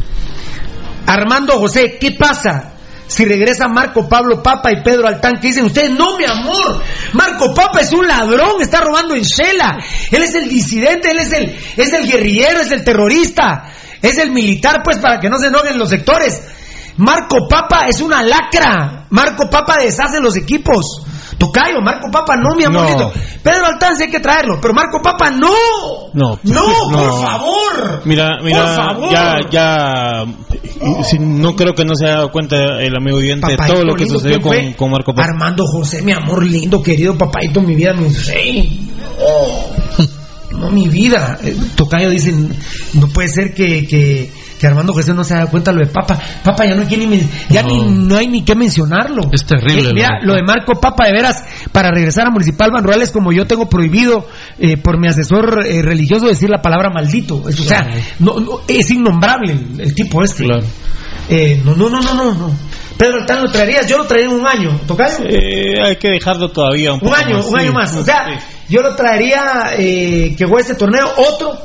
Armando 1.06 1.58
José, 1.58 1.98
¿qué 2.00 2.12
pasa? 2.12 2.72
Si 3.06 3.24
regresa 3.26 3.68
Marco 3.68 4.08
Pablo 4.08 4.42
Papa 4.42 4.72
y 4.72 4.82
Pedro 4.82 5.06
Altán, 5.06 5.34
¿qué 5.40 5.48
dicen 5.48 5.66
ustedes? 5.66 5.90
No, 5.90 6.16
mi 6.16 6.24
amor. 6.24 6.82
Marco 7.12 7.52
Papa 7.52 7.80
es 7.80 7.92
un 7.92 8.06
ladrón, 8.06 8.62
está 8.62 8.80
robando 8.80 9.14
en 9.14 9.22
Shela. 9.22 9.78
Él 10.10 10.22
es 10.22 10.34
el 10.34 10.48
disidente, 10.48 11.10
él 11.10 11.18
es 11.18 11.32
el, 11.32 11.58
es 11.76 11.92
el 11.92 12.10
guerrillero, 12.10 12.60
es 12.60 12.72
el 12.72 12.84
terrorista, 12.84 13.70
es 14.00 14.16
el 14.16 14.30
militar, 14.30 14.80
pues 14.82 14.98
para 14.98 15.20
que 15.20 15.28
no 15.28 15.38
se 15.38 15.48
enojen 15.48 15.78
los 15.78 15.90
sectores. 15.90 16.40
Marco 16.96 17.46
Papa 17.48 17.86
es 17.88 18.00
una 18.00 18.22
lacra. 18.22 19.06
Marco 19.10 19.48
Papa 19.50 19.76
deshace 19.82 20.20
los 20.20 20.36
equipos. 20.36 21.02
Tocayo, 21.38 21.80
Marco 21.82 22.08
Papa 22.10 22.36
no, 22.36 22.54
mi 22.54 22.64
amorcito. 22.64 23.04
No. 23.04 23.12
Pedro 23.42 23.66
Altán 23.66 23.96
sí 23.96 24.04
hay 24.04 24.10
que 24.10 24.20
traerlo, 24.20 24.58
pero 24.60 24.74
Marco 24.74 25.00
Papa 25.02 25.30
no. 25.30 25.48
No. 26.14 26.38
no, 26.42 26.62
por 26.90 26.92
No. 26.92 27.22
favor. 27.22 28.02
Mira, 28.04 28.36
Por 28.36 28.44
mira, 28.44 28.66
favor. 28.76 29.10
ya, 29.10 29.34
ya, 29.50 30.24
y- 31.00 31.04
si- 31.04 31.18
no 31.18 31.56
creo 31.56 31.74
que 31.74 31.84
no 31.84 31.94
se 31.96 32.04
haya 32.04 32.16
dado 32.16 32.30
cuenta 32.30 32.80
el 32.80 32.94
amigo 32.94 33.16
oyente 33.16 33.50
de 33.50 33.56
todo 33.56 33.82
lo 33.84 33.94
que 33.94 34.04
lindo, 34.04 34.18
sucedió 34.18 34.40
¿quién 34.40 34.66
con, 34.66 34.74
con 34.74 34.90
Marco 34.92 35.14
Paz. 35.14 35.26
Armando 35.30 35.64
José, 35.66 36.02
mi 36.02 36.12
amor 36.12 36.44
lindo, 36.44 36.82
querido 36.82 37.16
papaito, 37.18 37.60
mi 37.62 37.74
vida, 37.74 37.94
mi 37.94 38.10
sí. 38.10 38.88
Oh, 39.24 39.70
no, 40.52 40.70
mi 40.70 40.88
vida. 40.88 41.38
Eh, 41.42 41.56
Tocayo 41.76 42.10
dice, 42.10 42.32
no 42.94 43.06
puede 43.08 43.28
ser 43.28 43.54
que, 43.54 43.86
que, 43.86 44.32
que 44.62 44.68
Armando 44.68 44.92
José 44.92 45.12
no 45.12 45.24
se 45.24 45.34
dado 45.34 45.48
cuenta 45.48 45.72
lo 45.72 45.80
de 45.80 45.88
Papa. 45.92 46.16
Papa 46.44 46.64
ya 46.64 46.76
no 46.76 46.82
hay, 46.82 46.86
que 46.86 46.96
ni, 46.96 47.08
men- 47.08 47.28
ya 47.50 47.64
No. 47.64 47.68
ni, 47.68 47.80
no 48.06 48.16
hay 48.16 48.28
ni 48.28 48.44
que 48.44 48.54
mencionarlo. 48.54 49.22
Es 49.32 49.44
terrible, 49.44 49.90
Eh, 49.90 49.92
mira, 49.92 50.08
lo 50.08 50.20
de- 50.20 50.26
lo 50.26 50.34
de 50.34 50.42
Marco 50.44 50.80
Papa, 50.80 51.06
de 51.06 51.12
veras, 51.14 51.42
para 51.72 51.90
regresar 51.90 52.28
a 52.28 52.30
Municipal 52.30 52.70
Banruales, 52.72 53.10
como 53.10 53.32
yo 53.32 53.44
tengo 53.44 53.68
prohibido 53.68 54.24
eh, 54.60 54.76
por 54.76 55.00
mi 55.00 55.08
asesor 55.08 55.66
eh, 55.66 55.82
religioso 55.82 56.28
decir 56.28 56.48
la 56.48 56.62
palabra 56.62 56.90
maldito. 56.90 57.48
Es- 57.48 57.58
o 57.58 57.64
sea, 57.64 57.88
no, 58.20 58.38
no, 58.38 58.60
es 58.68 58.88
innombrable 58.92 59.52
el, 59.52 59.80
el 59.80 59.94
tipo 59.96 60.22
este. 60.22 60.44
Claro. 60.44 60.62
Eh, 61.28 61.60
no, 61.64 61.74
no, 61.74 61.90
no, 61.90 62.00
no, 62.00 62.14
no, 62.14 62.32
no. 62.34 62.50
Pedro 62.96 63.18
Altán 63.20 63.42
lo 63.42 63.50
traerías, 63.50 63.88
yo 63.88 63.98
lo 63.98 64.04
traería 64.04 64.30
en 64.30 64.36
un 64.40 64.46
año, 64.46 64.78
¿tocayo? 64.86 65.24
Eh, 65.24 65.82
hay 65.84 65.96
que 65.96 66.08
dejarlo 66.08 66.50
todavía 66.50 66.92
un 66.92 67.00
un 67.02 67.08
poco 67.10 67.16
año, 67.16 67.36
más, 67.38 67.46
un 67.46 67.52
sí. 67.52 67.58
año 67.66 67.72
más. 67.72 67.96
O 67.96 68.04
sea, 68.04 68.26
Sí. 68.28 68.44
yo 68.68 68.80
lo 68.82 68.94
traería 68.94 69.42
eh, 69.76 70.36
que 70.38 70.44
juegue 70.44 70.62
este 70.62 70.74
torneo, 70.76 71.04
otro, 71.16 71.58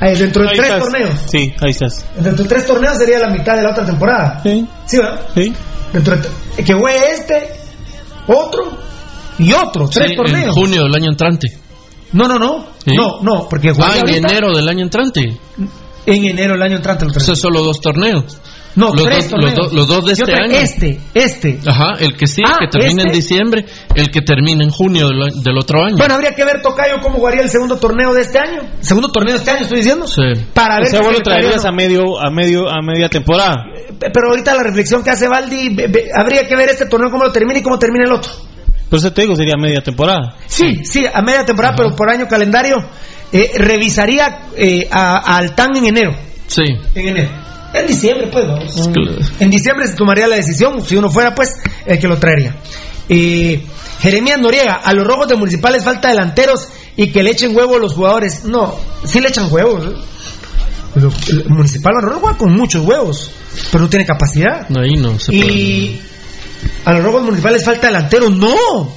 eh, 0.00 0.16
dentro 0.16 0.42
de 0.42 0.50
Ahí 0.50 0.56
tres 0.56 0.68
estás. 0.70 0.82
torneos. 0.90 1.14
Sí, 1.26 1.54
ahí 1.60 1.70
estás. 1.70 2.06
Dentro 2.16 2.42
de 2.44 2.48
tres 2.48 2.66
torneos 2.66 2.96
sería 2.98 3.18
la 3.18 3.28
mitad 3.30 3.56
de 3.56 3.62
la 3.62 3.70
otra 3.70 3.84
temporada. 3.86 4.40
Sí, 4.42 4.66
Sí, 4.86 4.96
¿verdad? 4.98 5.20
sí. 5.34 5.52
Dentro 5.92 6.16
de- 6.16 6.64
que 6.64 6.74
juegue 6.74 7.10
este, 7.12 7.50
otro 8.26 8.78
y 9.38 9.52
otro, 9.52 9.88
tres 9.88 10.08
Sí, 10.08 10.12
en 10.12 10.16
torneos. 10.16 10.54
junio 10.54 10.82
del 10.84 10.94
año 10.94 11.10
entrante. 11.10 11.48
No, 12.12 12.28
no, 12.28 12.38
no. 12.38 12.66
¿Sí? 12.84 12.94
No, 12.96 13.20
no, 13.22 13.48
porque 13.48 13.70
Ah, 13.70 13.74
juega 13.74 13.94
en 13.96 14.08
ahorita, 14.08 14.28
enero 14.28 14.56
del 14.56 14.68
año 14.68 14.82
entrante. 14.84 15.36
en 16.06 16.24
enero 16.24 16.52
del 16.54 16.62
año 16.62 16.76
entrante 16.76 17.06
Eso 17.16 17.32
es 17.32 17.40
solo 17.40 17.62
dos 17.62 17.80
torneos. 17.80 18.38
No, 18.76 18.92
los, 18.92 19.02
tres 19.04 19.30
dos, 19.30 19.42
los, 19.42 19.54
torneos. 19.54 19.54
dos- 19.56 19.72
los 19.72 19.88
dos 19.88 20.04
de 20.04 20.12
este 20.12 20.24
te- 20.26 20.34
año. 20.34 20.52
Este, 20.54 21.00
este. 21.14 21.58
Ajá, 21.66 21.92
el 21.98 22.14
que 22.16 22.26
sí, 22.26 22.42
Ah, 22.46 22.56
que 22.60 22.68
termina 22.68 23.02
en 23.02 23.08
este. 23.08 23.16
diciembre, 23.16 23.64
el 23.94 24.10
que 24.10 24.20
termina 24.20 24.62
en 24.64 24.70
junio 24.70 25.08
del, 25.08 25.42
del 25.42 25.58
otro 25.58 25.82
año. 25.82 25.96
Bueno, 25.96 26.14
habría 26.14 26.32
que 26.32 26.44
ver, 26.44 26.60
Tocayo, 26.62 26.96
cómo 27.02 27.16
jugaría 27.16 27.40
el 27.42 27.48
segundo 27.50 27.78
torneo 27.78 28.12
de 28.12 28.20
este 28.20 28.38
año. 28.38 28.60
Segundo 28.80 29.10
torneo 29.10 29.32
de 29.34 29.38
este 29.38 29.50
año, 29.50 29.62
estoy 29.62 29.78
diciendo. 29.78 30.06
Sí. 30.06 30.22
Para 30.52 30.76
O 30.76 30.78
ver 30.80 30.86
sea, 30.88 31.00
si 31.00 31.04
vos 31.06 31.12
se 31.14 31.18
lo 31.20 31.24
traerías 31.24 31.64
a 31.64 31.72
medio, 31.72 32.20
a 32.20 32.30
medio, 32.30 32.68
a 32.68 32.82
media 32.82 33.08
temporada. 33.08 33.54
o 33.54 33.92
no. 33.92 33.98
Pero 33.98 34.28
ahorita 34.30 34.54
la 34.54 34.62
reflexión 34.62 35.02
que 35.02 35.10
hace 35.10 35.26
Valdi, 35.26 35.76
habría 36.14 36.46
que 36.46 36.54
ver 36.54 36.68
este 36.68 36.84
torneo 36.86 37.10
cómo 37.10 37.24
lo 37.24 37.32
termina 37.32 37.58
y 37.58 37.62
cómo 37.62 37.78
termina 37.78 38.04
el 38.04 38.12
otro. 38.12 38.30
Por 38.90 38.98
eso 38.98 39.10
te 39.12 39.22
digo, 39.22 39.34
sería 39.34 39.54
media 39.58 39.80
temporada. 39.80 40.36
Sí, 40.46 40.84
sí, 40.84 41.04
a 41.12 41.22
media 41.22 41.44
temporada, 41.46 41.74
pero 41.76 41.96
por 41.96 42.10
año 42.10 42.28
calendario. 42.28 42.76
eh, 43.32 43.52
revisaría 43.56 44.42
eh, 44.56 44.86
a, 44.90 45.16
a 45.16 45.36
Altán 45.38 45.76
en 45.76 45.86
enero. 45.86 46.14
Sí. 46.46 46.62
En 46.94 47.08
enero. 47.08 47.30
En 47.74 47.86
diciembre, 47.86 48.28
pues, 48.32 48.46
vamos. 48.46 48.88
Claro. 48.92 49.18
En 49.40 49.50
diciembre 49.50 49.86
se 49.86 49.94
tomaría 49.94 50.26
la 50.26 50.36
decisión, 50.36 50.84
si 50.84 50.96
uno 50.96 51.10
fuera, 51.10 51.34
pues, 51.34 51.50
el 51.84 51.98
que 51.98 52.08
lo 52.08 52.18
traería. 52.18 52.56
Eh, 53.08 53.62
Jeremías 54.00 54.38
Noriega, 54.38 54.74
a 54.74 54.92
los 54.92 55.06
rojos 55.06 55.28
de 55.28 55.36
municipales 55.36 55.84
falta 55.84 56.08
delanteros 56.08 56.68
y 56.96 57.08
que 57.08 57.22
le 57.22 57.30
echen 57.30 57.56
huevo 57.56 57.76
a 57.76 57.78
los 57.78 57.94
jugadores. 57.94 58.44
No, 58.44 58.74
sí 59.04 59.20
le 59.20 59.28
echan 59.28 59.52
huevos. 59.52 59.84
¿eh? 59.86 59.96
Pero 60.94 61.10
el 61.28 61.50
municipal 61.50 61.92
los 61.94 62.04
rojos 62.04 62.22
juega 62.22 62.38
con 62.38 62.52
muchos 62.52 62.84
huevos, 62.84 63.30
pero 63.70 63.84
no 63.84 63.90
tiene 63.90 64.06
capacidad. 64.06 64.66
Ahí 64.76 64.94
no 64.98 65.18
se 65.18 65.32
puede. 65.32 65.52
Y 65.52 66.00
a 66.84 66.92
los 66.92 67.04
rojos 67.04 67.22
municipales 67.22 67.64
falta 67.64 67.88
delantero. 67.88 68.30
No. 68.30 68.88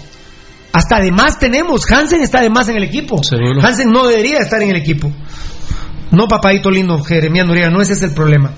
Hasta 0.72 1.00
de 1.02 1.12
más 1.12 1.40
tenemos. 1.40 1.90
Hansen 1.92 2.22
está 2.22 2.42
de 2.42 2.50
más 2.50 2.70
en 2.70 2.78
el 2.78 2.84
equipo. 2.84 3.22
Seguro. 3.24 3.62
Hansen 3.62 3.90
no 3.90 4.08
debería 4.08 4.40
estar 4.40 4.62
en 4.62 4.70
el 4.70 4.78
equipo. 4.78 5.12
No, 6.12 6.28
papadito 6.28 6.70
lindo, 6.72 7.02
Jeremías 7.04 7.46
Noriega, 7.46 7.70
no 7.70 7.82
ese 7.82 7.94
es 7.94 8.02
el 8.04 8.14
problema. 8.14 8.52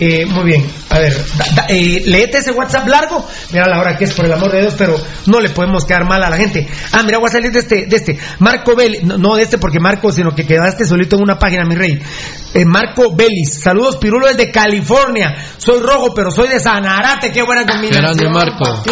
Eh, 0.00 0.26
muy 0.26 0.44
bien, 0.44 0.64
a 0.90 0.98
ver, 0.98 1.12
da- 1.36 1.44
da- 1.54 1.66
eh, 1.68 2.02
leete 2.06 2.38
ese 2.38 2.50
WhatsApp 2.50 2.88
largo. 2.88 3.24
Mira 3.52 3.68
la 3.68 3.78
hora 3.78 3.96
que 3.96 4.04
es, 4.04 4.12
por 4.14 4.24
el 4.24 4.32
amor 4.32 4.50
de 4.50 4.62
Dios, 4.62 4.74
pero 4.76 4.96
no 5.26 5.38
le 5.38 5.50
podemos 5.50 5.84
quedar 5.84 6.04
mal 6.08 6.20
a 6.24 6.30
la 6.30 6.36
gente. 6.36 6.66
Ah, 6.90 7.02
mira, 7.04 7.18
voy 7.18 7.28
a 7.28 7.32
salir 7.32 7.52
de 7.52 7.60
este, 7.60 7.86
de 7.86 7.96
este. 7.96 8.18
Marco 8.40 8.74
Vélez, 8.74 9.04
no, 9.04 9.16
no 9.18 9.36
de 9.36 9.44
este 9.44 9.58
porque 9.58 9.78
Marco, 9.78 10.10
sino 10.10 10.34
que 10.34 10.44
quedaste 10.44 10.86
solito 10.86 11.16
en 11.16 11.22
una 11.22 11.38
página, 11.38 11.64
mi 11.66 11.76
rey. 11.76 12.00
Eh, 12.54 12.64
Marco 12.64 13.14
Vélez, 13.14 13.60
saludos 13.62 13.96
Pirulo 13.98 14.26
desde 14.26 14.50
California. 14.50 15.36
Soy 15.58 15.78
rojo, 15.80 16.12
pero 16.14 16.32
soy 16.32 16.48
de 16.48 16.58
Sanarate. 16.58 17.30
Qué 17.30 17.42
buena 17.42 17.64
combinación. 17.64 18.02
Grande, 18.02 18.28
Marco. 18.28 18.82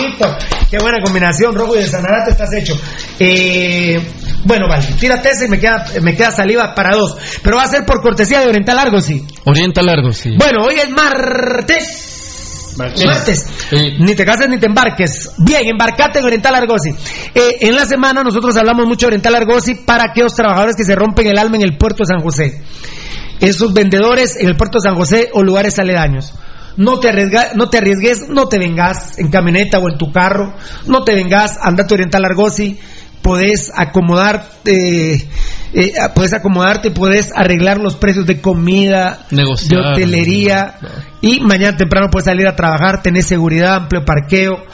Qué 0.71 0.79
buena 0.79 0.99
combinación, 1.03 1.55
rojo 1.57 1.75
y 1.75 1.81
de 1.81 1.87
Sanarate 1.87 2.31
estás 2.31 2.53
hecho. 2.55 2.79
Eh, 3.19 4.01
bueno, 4.45 4.67
vale, 4.69 4.87
tírate 4.99 5.31
ese 5.31 5.47
y 5.47 5.49
me 5.49 5.59
queda, 5.59 5.85
me 6.03 6.15
queda 6.17 6.31
saliva 6.31 6.75
para 6.75 6.97
dos. 6.97 7.17
Pero 7.43 7.57
va 7.57 7.65
a 7.65 7.69
ser 7.69 7.85
por 7.85 8.01
cortesía 8.03 8.41
de 8.41 8.49
Oriental 8.49 8.79
Argo, 8.79 9.01
sí. 9.01 9.25
Orienta 9.45 9.83
largo, 9.83 10.13
sí. 10.13 10.35
Bueno, 10.37 10.65
hoy 10.65 10.75
es 10.75 10.91
martes. 10.91 12.75
Martes. 12.77 13.05
Martes. 13.05 13.47
Sí. 13.69 13.97
Ni 13.99 14.15
te 14.15 14.25
cases 14.25 14.49
ni 14.49 14.59
te 14.59 14.67
embarques. 14.67 15.33
Bien, 15.39 15.67
embarcate 15.67 16.21
en 16.21 16.25
Oriental 16.25 16.55
Argosi. 16.55 16.91
Eh, 17.35 17.57
en 17.61 17.75
la 17.75 17.85
semana 17.85 18.23
nosotros 18.23 18.57
hablamos 18.57 18.87
mucho 18.87 19.07
de 19.07 19.09
Oriental 19.09 19.35
Argosi 19.35 19.75
para 19.75 20.05
aquellos 20.11 20.35
trabajadores 20.35 20.77
que 20.77 20.85
se 20.85 20.95
rompen 20.95 21.27
el 21.27 21.39
alma 21.39 21.57
en 21.57 21.63
el 21.63 21.77
puerto 21.77 22.05
de 22.05 22.07
San 22.07 22.21
José. 22.23 22.63
Esos 23.41 23.73
vendedores 23.75 24.37
en 24.37 24.47
el 24.49 24.57
puerto 24.57 24.79
de 24.79 24.89
San 24.89 24.97
José 24.97 25.31
o 25.33 25.43
lugares 25.43 25.79
aledaños. 25.79 26.33
No 26.77 27.01
te, 27.01 27.09
arriesga- 27.11 27.53
no 27.55 27.69
te 27.69 27.79
arriesgues, 27.79 28.29
no 28.29 28.47
te 28.47 28.59
vengas 28.59 29.19
en 29.19 29.29
camioneta 29.31 29.79
o 29.79 29.89
en 29.91 29.99
tu 29.99 30.13
carro. 30.13 30.55
No 30.87 31.03
te 31.05 31.15
vengas, 31.15 31.59
andate 31.61 31.93
a 31.93 31.97
Oriental 31.97 32.25
Argosi. 32.25 32.79
Podés 33.23 33.71
acomodarte, 33.75 35.29
eh, 35.73 35.93
puedes 36.15 36.33
acomodarte, 36.33 36.91
puedes 36.91 37.31
arreglar 37.37 37.79
los 37.79 37.97
precios 37.97 38.27
de 38.27 38.41
comida, 38.41 39.27
Negociar. 39.31 39.83
de 39.83 39.89
hotelería. 39.91 40.77
Y 41.21 41.41
mañana 41.41 41.77
temprano 41.77 42.09
puedes 42.11 42.25
salir 42.25 42.47
a 42.47 42.57
trabajar, 42.57 43.03
tenés 43.03 43.27
seguridad, 43.27 43.75
amplio 43.75 44.03
parqueo, 44.05 44.65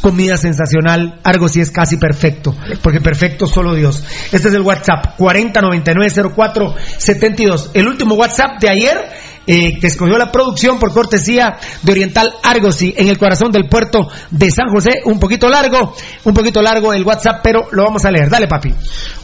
comida 0.00 0.36
sensacional. 0.36 1.20
Algo 1.22 1.48
sí 1.48 1.60
es 1.60 1.70
casi 1.70 1.96
perfecto, 1.96 2.56
porque 2.82 3.00
perfecto 3.00 3.46
solo 3.46 3.74
Dios. 3.74 4.02
Este 4.32 4.48
es 4.48 4.54
el 4.54 4.62
WhatsApp, 4.62 5.16
40990472. 5.18 7.70
El 7.72 7.86
último 7.88 8.16
WhatsApp 8.16 8.58
de 8.60 8.68
ayer. 8.68 8.98
Eh, 9.46 9.78
que 9.80 9.86
escogió 9.88 10.16
la 10.18 10.30
producción 10.30 10.78
por 10.78 10.92
cortesía 10.92 11.58
de 11.82 11.92
Oriental 11.92 12.32
Argosy 12.42 12.94
en 12.96 13.08
el 13.08 13.18
corazón 13.18 13.50
del 13.50 13.68
puerto 13.68 14.08
de 14.30 14.50
San 14.50 14.68
José, 14.70 14.90
un 15.04 15.18
poquito 15.18 15.48
largo, 15.48 15.94
un 16.24 16.34
poquito 16.34 16.62
largo 16.62 16.92
el 16.92 17.02
WhatsApp, 17.04 17.40
pero 17.42 17.66
lo 17.72 17.84
vamos 17.84 18.04
a 18.04 18.10
leer. 18.10 18.28
Dale, 18.30 18.46
papi. 18.46 18.70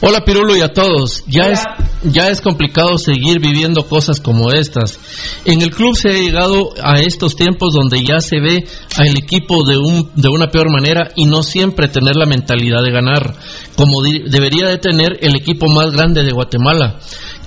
Hola 0.01 0.21
Pirulo 0.25 0.55
y 0.55 0.61
a 0.61 0.69
todos. 0.73 1.23
Ya 1.27 1.45
Hola. 1.45 1.53
es, 2.03 2.11
ya 2.13 2.29
es 2.29 2.41
complicado 2.41 2.97
seguir 2.97 3.39
viviendo 3.39 3.87
cosas 3.87 4.19
como 4.19 4.51
estas. 4.51 4.99
En 5.45 5.61
el 5.61 5.71
club 5.71 5.95
se 5.95 6.09
ha 6.09 6.13
llegado 6.13 6.71
a 6.83 6.99
estos 6.99 7.35
tiempos 7.35 7.73
donde 7.73 8.01
ya 8.03 8.19
se 8.19 8.39
ve 8.39 8.65
al 8.97 9.17
equipo 9.17 9.63
de, 9.65 9.77
un, 9.77 10.11
de 10.15 10.29
una 10.29 10.47
peor 10.47 10.69
manera 10.71 11.09
y 11.15 11.25
no 11.25 11.43
siempre 11.43 11.87
tener 11.87 12.15
la 12.15 12.25
mentalidad 12.25 12.81
de 12.83 12.91
ganar, 12.91 13.35
como 13.75 14.01
di- 14.03 14.23
debería 14.29 14.67
de 14.67 14.77
tener 14.77 15.17
el 15.21 15.35
equipo 15.35 15.67
más 15.67 15.91
grande 15.91 16.23
de 16.23 16.31
Guatemala. 16.31 16.99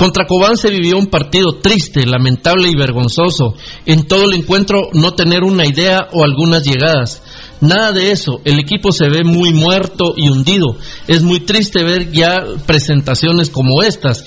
Contra 0.02 0.26
Cobán 0.26 0.56
se 0.56 0.68
vivió 0.68 0.98
un 0.98 1.06
partido 1.06 1.60
triste, 1.62 2.04
lamentable 2.04 2.68
y 2.68 2.74
vergonzoso. 2.74 3.54
En 3.86 4.02
todo 4.02 4.24
el 4.24 4.34
encuentro 4.34 4.88
no 4.94 5.14
tener 5.14 5.44
una 5.44 5.64
idea 5.64 6.08
o 6.10 6.24
algunas 6.24 6.64
llegadas. 6.64 7.22
Nada 7.60 7.92
de 7.92 8.10
eso, 8.10 8.40
el 8.44 8.58
equipo 8.58 8.90
se 8.90 9.08
ve 9.08 9.22
muy 9.22 9.52
muerto 9.52 10.14
y 10.16 10.28
hundido. 10.28 10.74
Es 11.06 11.22
muy 11.22 11.38
triste 11.38 11.84
ver 11.84 12.10
ya 12.10 12.42
presentaciones 12.66 13.48
como 13.48 13.80
estas. 13.84 14.24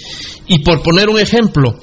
Y 0.47 0.59
por 0.59 0.81
poner 0.81 1.09
un 1.09 1.19
ejemplo, 1.19 1.77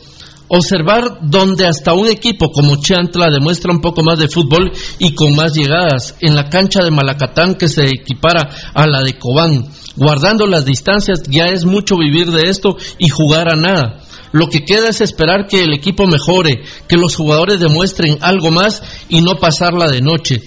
observar 0.55 1.19
donde 1.23 1.67
hasta 1.67 1.95
un 1.95 2.09
equipo 2.09 2.51
como 2.51 2.77
Chantla 2.77 3.31
demuestra 3.31 3.73
un 3.73 3.81
poco 3.81 4.03
más 4.03 4.19
de 4.19 4.29
fútbol 4.29 4.71
y 4.99 5.15
con 5.15 5.35
más 5.35 5.55
llegadas, 5.55 6.15
en 6.21 6.37
la 6.37 6.51
cancha 6.51 6.85
de 6.85 6.91
Malacatán 6.91 7.55
que 7.55 7.69
se 7.69 7.87
equipara 7.87 8.51
a 8.75 8.87
la 8.87 9.03
de 9.03 9.19
Cobán. 9.19 9.67
Guardando 9.97 10.47
las 10.47 10.67
distancias 10.67 11.23
ya 11.27 11.47
es 11.47 11.65
mucho 11.65 11.97
vivir 11.97 12.31
de 12.31 12.51
esto 12.51 12.77
y 12.99 13.09
jugar 13.09 13.49
a 13.49 13.57
nada. 13.57 14.03
Lo 14.33 14.49
que 14.49 14.65
queda 14.65 14.91
es 14.91 15.01
esperar 15.01 15.47
que 15.47 15.63
el 15.63 15.73
equipo 15.73 16.07
mejore, 16.07 16.63
que 16.87 16.99
los 16.99 17.17
jugadores 17.17 17.59
demuestren 17.59 18.19
algo 18.21 18.51
más 18.51 18.83
y 19.09 19.23
no 19.23 19.37
pasarla 19.37 19.89
de 19.89 20.03
noche 20.03 20.43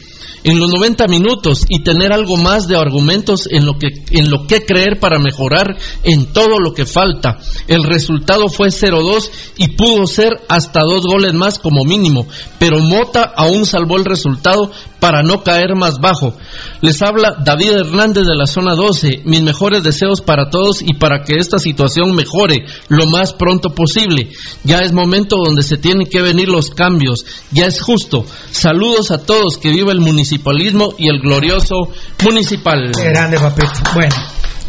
en 0.45 0.59
los 0.59 0.71
90 0.71 1.07
minutos 1.07 1.65
y 1.67 1.81
tener 1.81 2.13
algo 2.13 2.37
más 2.37 2.67
de 2.67 2.77
argumentos 2.77 3.47
en 3.49 3.65
lo 3.65 3.79
que 3.79 3.87
en 4.11 4.29
lo 4.29 4.45
que 4.45 4.63
creer 4.63 4.99
para 4.99 5.19
mejorar 5.19 5.75
en 6.03 6.31
todo 6.31 6.59
lo 6.59 6.73
que 6.73 6.85
falta. 6.85 7.39
El 7.67 7.83
resultado 7.83 8.47
fue 8.47 8.67
0-2 8.67 9.31
y 9.57 9.69
pudo 9.69 10.05
ser 10.05 10.29
hasta 10.47 10.81
dos 10.81 11.01
goles 11.01 11.33
más 11.33 11.57
como 11.57 11.83
mínimo, 11.83 12.27
pero 12.59 12.79
Mota 12.79 13.23
aún 13.35 13.65
salvó 13.65 13.97
el 13.97 14.05
resultado 14.05 14.71
para 15.05 15.21
no 15.21 15.43
caer 15.43 15.75
más 15.75 15.99
bajo. 15.99 16.33
Les 16.81 16.99
habla 17.03 17.35
David 17.43 17.73
Hernández 17.73 18.25
de 18.25 18.35
la 18.35 18.47
zona 18.47 18.73
12. 18.73 19.21
Mis 19.25 19.43
mejores 19.43 19.83
deseos 19.83 20.21
para 20.21 20.49
todos 20.49 20.81
y 20.81 20.95
para 20.95 21.21
que 21.23 21.35
esta 21.35 21.59
situación 21.59 22.15
mejore 22.15 22.65
lo 22.89 23.05
más 23.05 23.33
pronto 23.33 23.69
posible. 23.69 24.31
Ya 24.63 24.79
es 24.79 24.93
momento 24.93 25.37
donde 25.37 25.61
se 25.61 25.77
tienen 25.77 26.07
que 26.07 26.23
venir 26.23 26.49
los 26.49 26.71
cambios. 26.71 27.23
Ya 27.51 27.67
es 27.67 27.81
justo. 27.81 28.25
Saludos 28.49 29.11
a 29.11 29.23
todos. 29.23 29.59
Que 29.59 29.69
viva 29.69 29.91
el 29.91 29.99
municipalismo 30.35 30.93
y 30.97 31.09
el 31.09 31.19
glorioso 31.19 31.89
municipal. 32.23 32.91
Grande, 32.91 33.39
papito. 33.39 33.71
Bueno, 33.93 34.15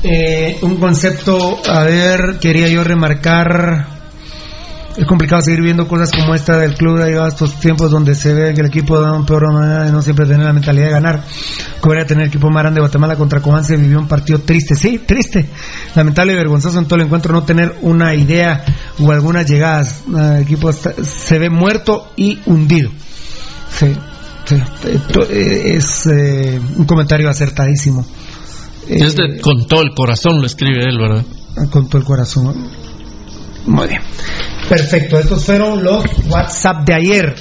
eh, 0.03 0.59
un 0.63 0.77
concepto, 0.77 1.59
a 1.69 1.85
ver, 1.85 2.39
quería 2.41 2.69
yo 2.69 2.85
remarcar. 2.85 3.97
Es 4.97 5.05
complicado 5.07 5.43
seguir 5.43 5.61
viendo 5.61 5.87
cosas 5.87 6.11
como 6.11 6.35
esta 6.35 6.57
del 6.57 6.75
club. 6.75 6.99
Llegado 6.99 7.27
a 7.27 7.29
estos 7.29 7.61
tiempos 7.61 7.91
donde 7.91 8.15
se 8.15 8.33
ve 8.33 8.55
que 8.55 8.63
el 8.63 8.69
equipo 8.69 8.99
da 8.99 9.13
un 9.13 9.27
peor 9.27 9.53
manera 9.53 9.85
de 9.85 9.93
no 9.93 10.01
siempre 10.01 10.25
tener 10.25 10.47
la 10.47 10.55
mentalidad 10.55 10.87
de 10.87 10.93
ganar. 10.93 11.23
Como 11.81 11.93
tener 11.93 12.23
el 12.23 12.29
equipo 12.29 12.49
grande 12.49 12.77
de 12.77 12.81
Guatemala 12.81 13.15
contra 13.17 13.41
Cobán 13.41 13.63
se 13.63 13.77
vivió 13.77 13.99
un 13.99 14.09
partido 14.09 14.39
triste. 14.39 14.75
Sí, 14.75 15.01
triste. 15.05 15.47
Lamentable 15.95 16.33
y 16.33 16.37
vergonzoso 16.37 16.79
en 16.79 16.87
todo 16.87 16.99
el 16.99 17.07
encuentro 17.07 17.35
no 17.35 17.43
tener 17.43 17.77
una 17.83 18.15
idea 18.15 18.65
o 18.99 19.13
algunas 19.13 19.47
llegadas. 19.47 20.03
El 20.09 20.43
equipo 20.43 20.73
se 20.73 21.39
ve 21.39 21.51
muerto 21.51 22.13
y 22.17 22.41
hundido. 22.47 22.91
Sí. 23.69 23.87
Eh, 23.87 23.93
eh, 23.93 24.16
Es 25.31 26.07
eh, 26.07 26.61
un 26.77 26.85
comentario 26.85 27.29
acertadísimo. 27.29 28.05
Eh, 28.89 28.99
Es 29.01 29.17
de- 29.17 29.41
con 29.41 29.67
todo 29.67 29.83
el 29.83 29.95
corazón 29.95 30.41
lo 30.41 30.47
escribe 30.47 30.85
él, 30.85 30.99
¿verdad? 30.99 31.25
con 31.71 31.89
todo 31.89 31.99
el 31.99 32.05
corazón. 32.05 32.69
Muy 33.67 33.89
bien. 33.89 34.03
Perfecto. 34.69 35.19
Estos 35.19 35.45
fueron 35.45 35.83
los 35.83 36.05
WhatsApp 36.29 36.87
de 36.87 36.95
ayer. 36.95 37.35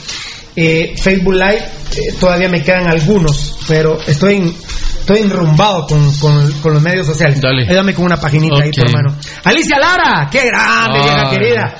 Eh, 0.55 0.95
Facebook 0.97 1.33
Live, 1.33 1.57
eh, 1.97 2.13
todavía 2.19 2.47
me 2.47 2.61
quedan 2.63 2.87
algunos, 2.87 3.57
pero 3.67 3.97
estoy 4.07 4.35
en- 4.35 4.55
estoy 4.99 5.19
enrumbado 5.19 5.85
con, 5.85 6.13
con- 6.17 6.51
con 6.61 6.73
los 6.73 6.81
medios 6.81 7.05
sociales. 7.05 7.41
Dale. 7.41 7.63
Ayúdame 7.67 7.93
con 7.93 8.05
una 8.05 8.17
paginita 8.19 8.55
ahí, 8.63 8.71
tu 8.71 8.81
hermano. 8.81 9.15
Alicia 9.43 9.77
Lara, 9.79 10.29
qué 10.31 10.45
grande, 10.47 10.99
Ah. 10.99 11.03
vieja 11.03 11.29
querida. 11.29 11.75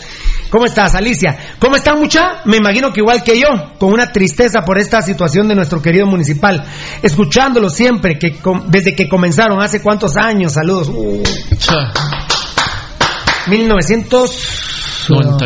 ¿Cómo 0.50 0.66
estás, 0.66 0.96
Alicia? 0.96 1.38
¿Cómo 1.60 1.76
están, 1.76 2.00
mucha? 2.00 2.42
Me 2.46 2.58
imagino 2.58 2.92
que 2.94 3.02
igual 3.02 3.24
que 3.24 3.38
yo, 3.40 3.48
con 3.80 3.92
una 3.94 4.12
tristeza 4.12 4.62
por 4.66 4.78
esta 4.80 5.02
situación 5.02 5.48
de 5.48 5.56
nuestro 5.56 5.82
querido 5.82 6.06
municipal. 6.08 6.64
Escuchándolo 7.02 7.70
siempre, 7.70 8.18
que 8.20 8.38
com- 8.38 8.64
desde 8.68 8.96
que 8.96 9.10
comenzaron, 9.10 9.62
hace 9.62 9.82
cuántos 9.82 10.16
años, 10.18 10.54
saludos. 10.54 10.90
Uh, 10.90 11.24
Cha, 11.58 11.92
1991. 13.48 15.38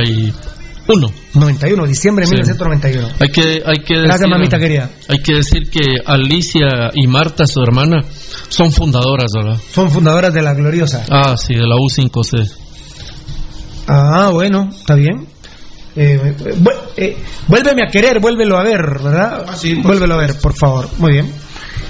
91. 0.88 1.08
91, 1.36 1.86
diciembre 1.86 2.24
de 2.24 2.28
Sí. 2.30 2.34
1991. 2.36 3.08
Hay 3.20 3.30
que, 3.32 3.42
hay 3.66 3.84
que 3.86 3.94
Gracias, 3.96 4.20
decir, 4.22 4.28
mamita 4.30 4.58
querida. 4.58 4.90
Hay 5.08 5.20
que 5.20 5.36
decir 5.36 5.70
que 5.70 5.82
Alicia 6.06 6.90
y 6.96 7.06
Marta, 7.08 7.46
su 7.46 7.62
hermana, 7.62 8.04
son 8.50 8.72
fundadoras, 8.72 9.32
¿verdad? 9.36 9.60
Son 9.72 9.92
fundadoras 9.92 10.34
de 10.34 10.42
la 10.42 10.54
gloriosa. 10.56 11.06
Ah, 11.10 11.36
sí, 11.38 11.54
de 11.54 11.62
la 11.68 11.76
U5C. 11.76 12.52
Ah, 13.92 14.30
bueno, 14.32 14.70
está 14.72 14.94
bien. 14.96 15.26
Eh, 15.96 16.36
vu- 16.60 16.70
eh, 16.96 17.18
vuélveme 17.48 17.82
a 17.88 17.92
querer, 17.92 18.20
vuélvelo 18.20 18.58
a 18.58 18.64
ver, 18.64 18.80
¿verdad? 19.04 19.46
vuélvelo 19.82 20.14
a 20.14 20.18
ver, 20.18 20.36
por 20.40 20.54
favor. 20.56 20.88
Muy 21.00 21.14
bien. 21.14 21.32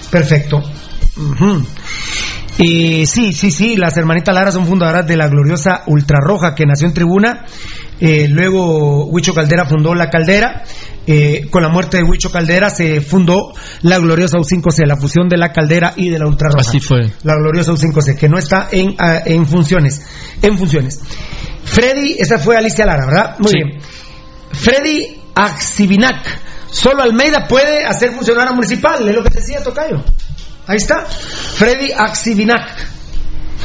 Perfecto. 0.09 0.57
Ujú. 1.17 1.63
Eh, 2.57 3.05
sí, 3.05 3.33
sí, 3.33 3.51
sí, 3.51 3.75
las 3.77 3.95
hermanitas 3.97 4.33
Lara 4.35 4.51
son 4.51 4.65
fundadoras 4.65 5.05
de 5.07 5.15
la 5.17 5.27
gloriosa 5.27 5.83
Ultrarroja 5.87 6.55
que 6.55 6.65
nació 6.65 6.87
en 6.87 6.93
Tribuna. 6.93 7.45
Eh, 8.01 8.27
luego 8.29 9.05
Huicho 9.07 9.33
Caldera 9.33 9.65
fundó 9.65 9.93
La 9.93 10.09
Caldera. 10.09 10.63
Eh, 11.05 11.47
con 11.49 11.63
la 11.63 11.69
muerte 11.69 11.97
de 11.97 12.03
Huicho 12.03 12.31
Caldera 12.31 12.69
se 12.69 13.01
fundó 13.01 13.53
la 13.81 13.97
gloriosa 13.97 14.37
U5C, 14.37 14.85
la 14.85 14.95
fusión 14.97 15.27
de 15.27 15.37
la 15.37 15.51
Caldera 15.51 15.93
y 15.95 16.09
de 16.09 16.19
la 16.19 16.27
Ultrarroja. 16.27 16.61
Así 16.61 16.79
fue. 16.79 17.11
La 17.23 17.35
gloriosa 17.35 17.71
U5C, 17.73 18.15
que 18.17 18.29
no 18.29 18.37
está 18.37 18.67
en, 18.71 18.95
ah, 18.99 19.21
en 19.25 19.45
funciones. 19.45 20.01
En 20.41 20.57
funciones. 20.57 20.99
Freddy, 21.71 22.15
esa 22.19 22.39
fue 22.39 22.57
Alicia 22.57 22.85
Lara, 22.85 23.05
¿verdad? 23.05 23.35
Muy 23.39 23.51
Sí. 23.51 23.57
bien. 23.63 23.81
Freddy 24.51 25.21
Axivinac. 25.35 26.25
Solo 26.71 27.01
Almeida 27.03 27.47
puede 27.47 27.85
hacer 27.85 28.11
funcionar 28.11 28.47
a 28.47 28.51
municipal, 28.53 29.07
es 29.07 29.15
lo 29.15 29.23
que 29.23 29.29
decía 29.29 29.63
Tocayo. 29.63 30.03
Ahí 30.67 30.77
está. 30.77 31.05
Freddy 31.05 31.91
Axivinac. 31.91 32.69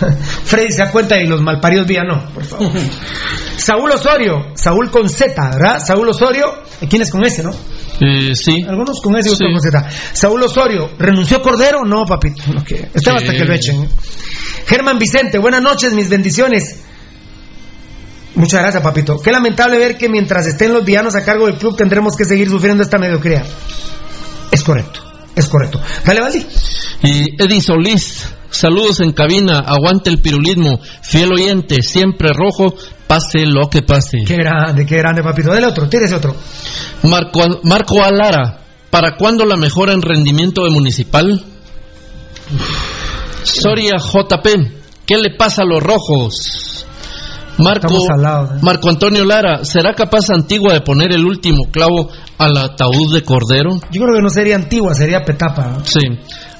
Freddy 0.45 0.73
se 0.73 0.79
da 0.85 0.91
cuenta 0.91 1.19
y 1.21 1.27
los 1.27 1.41
malparidos 1.41 1.87
vía 1.87 2.03
no, 2.03 2.29
por 2.33 2.45
favor. 2.45 2.73
Saúl 3.57 3.91
Osorio, 3.93 4.53
Saúl 4.55 4.91
con 4.91 5.09
Z, 5.09 5.35
¿verdad? 5.51 5.79
Saúl 5.85 6.09
Osorio, 6.09 6.47
¿quién 6.89 7.03
es 7.03 7.11
con 7.11 7.25
S, 7.25 7.43
no? 7.43 7.51
Eh, 8.01 8.35
sí. 8.35 8.65
Algunos 8.69 9.01
con 9.01 9.17
S 9.17 9.29
y 9.29 9.33
otros 9.33 9.49
Sí. 9.49 9.55
con 9.55 9.61
Z. 9.63 9.89
Saúl 10.13 10.43
Osorio, 10.43 10.91
¿renunció 10.99 11.41
Cordero? 11.41 11.83
No, 11.85 12.05
papito. 12.05 12.43
No, 12.53 12.65
que... 12.65 12.89
Sí. 12.97 13.11
hasta 13.11 13.33
que 13.33 13.45
lo 13.45 13.55
echen. 13.55 13.85
¿eh? 13.85 13.89
Germán 14.67 14.99
Vicente, 14.99 15.39
buenas 15.39 15.63
noches, 15.63 15.93
mis 15.93 16.09
bendiciones. 16.09 16.84
Muchas 18.35 18.61
gracias, 18.61 18.83
papito. 18.83 19.21
Qué 19.23 19.31
lamentable 19.31 19.79
ver 19.79 19.97
que 19.97 20.09
mientras 20.09 20.47
estén 20.47 20.73
los 20.73 20.85
villanos 20.85 21.15
a 21.15 21.25
cargo 21.25 21.47
del 21.47 21.57
club 21.57 21.77
tendremos 21.77 22.17
que 22.17 22.25
seguir 22.25 22.49
sufriendo 22.49 22.83
esta 22.83 22.99
mediocridad. 22.99 23.45
Es 24.51 24.63
correcto, 24.65 25.01
es 25.37 25.47
correcto. 25.47 25.81
Dale, 26.05 26.21
Valdi. 26.21 26.47
Y 27.03 27.43
Eddie 27.43 27.61
Solís, 27.61 28.27
saludos 28.51 29.01
en 29.01 29.13
cabina, 29.13 29.59
aguante 29.59 30.11
el 30.11 30.21
pirulismo, 30.21 30.81
fiel 31.03 31.33
oyente, 31.33 31.83
siempre 31.83 32.31
rojo, 32.33 32.75
pase 33.07 33.47
lo 33.47 33.69
que 33.69 33.83
pase. 33.83 34.19
Qué 34.27 34.37
grande, 34.37 34.85
qué 34.85 34.97
grande, 34.97 35.23
papito. 35.23 35.51
Dale 35.51 35.67
otro, 35.67 35.89
tírese 35.89 36.15
otro. 36.15 36.35
Marco, 37.05 37.41
Marco 37.63 38.03
Alara, 38.03 38.61
¿para 38.91 39.17
cuándo 39.17 39.45
la 39.45 39.57
mejora 39.57 39.93
en 39.93 40.03
rendimiento 40.03 40.65
de 40.65 40.71
municipal? 40.71 41.45
Soria 43.43 43.97
JP, 43.99 44.47
¿qué 45.07 45.19
le 45.19 45.37
pasa 45.37 45.63
a 45.63 45.67
los 45.67 45.83
rojos? 45.83 46.87
Marco, 47.59 48.17
lado, 48.19 48.57
¿eh? 48.57 48.59
Marco 48.63 48.89
Antonio 48.89 49.25
Lara, 49.25 49.65
¿será 49.65 49.95
capaz 49.95 50.31
Antigua 50.31 50.73
de 50.73 50.81
poner 50.81 51.13
el 51.13 51.25
último 51.25 51.71
clavo 51.71 52.11
al 52.39 52.57
ataúd 52.57 53.15
de 53.15 53.23
Cordero? 53.23 53.71
Yo 53.91 54.03
creo 54.03 54.17
que 54.17 54.23
no 54.23 54.29
sería 54.29 54.57
antigua, 54.57 54.95
sería 54.95 55.21
petapa. 55.25 55.69
¿no? 55.69 55.85
Sí. 55.85 56.01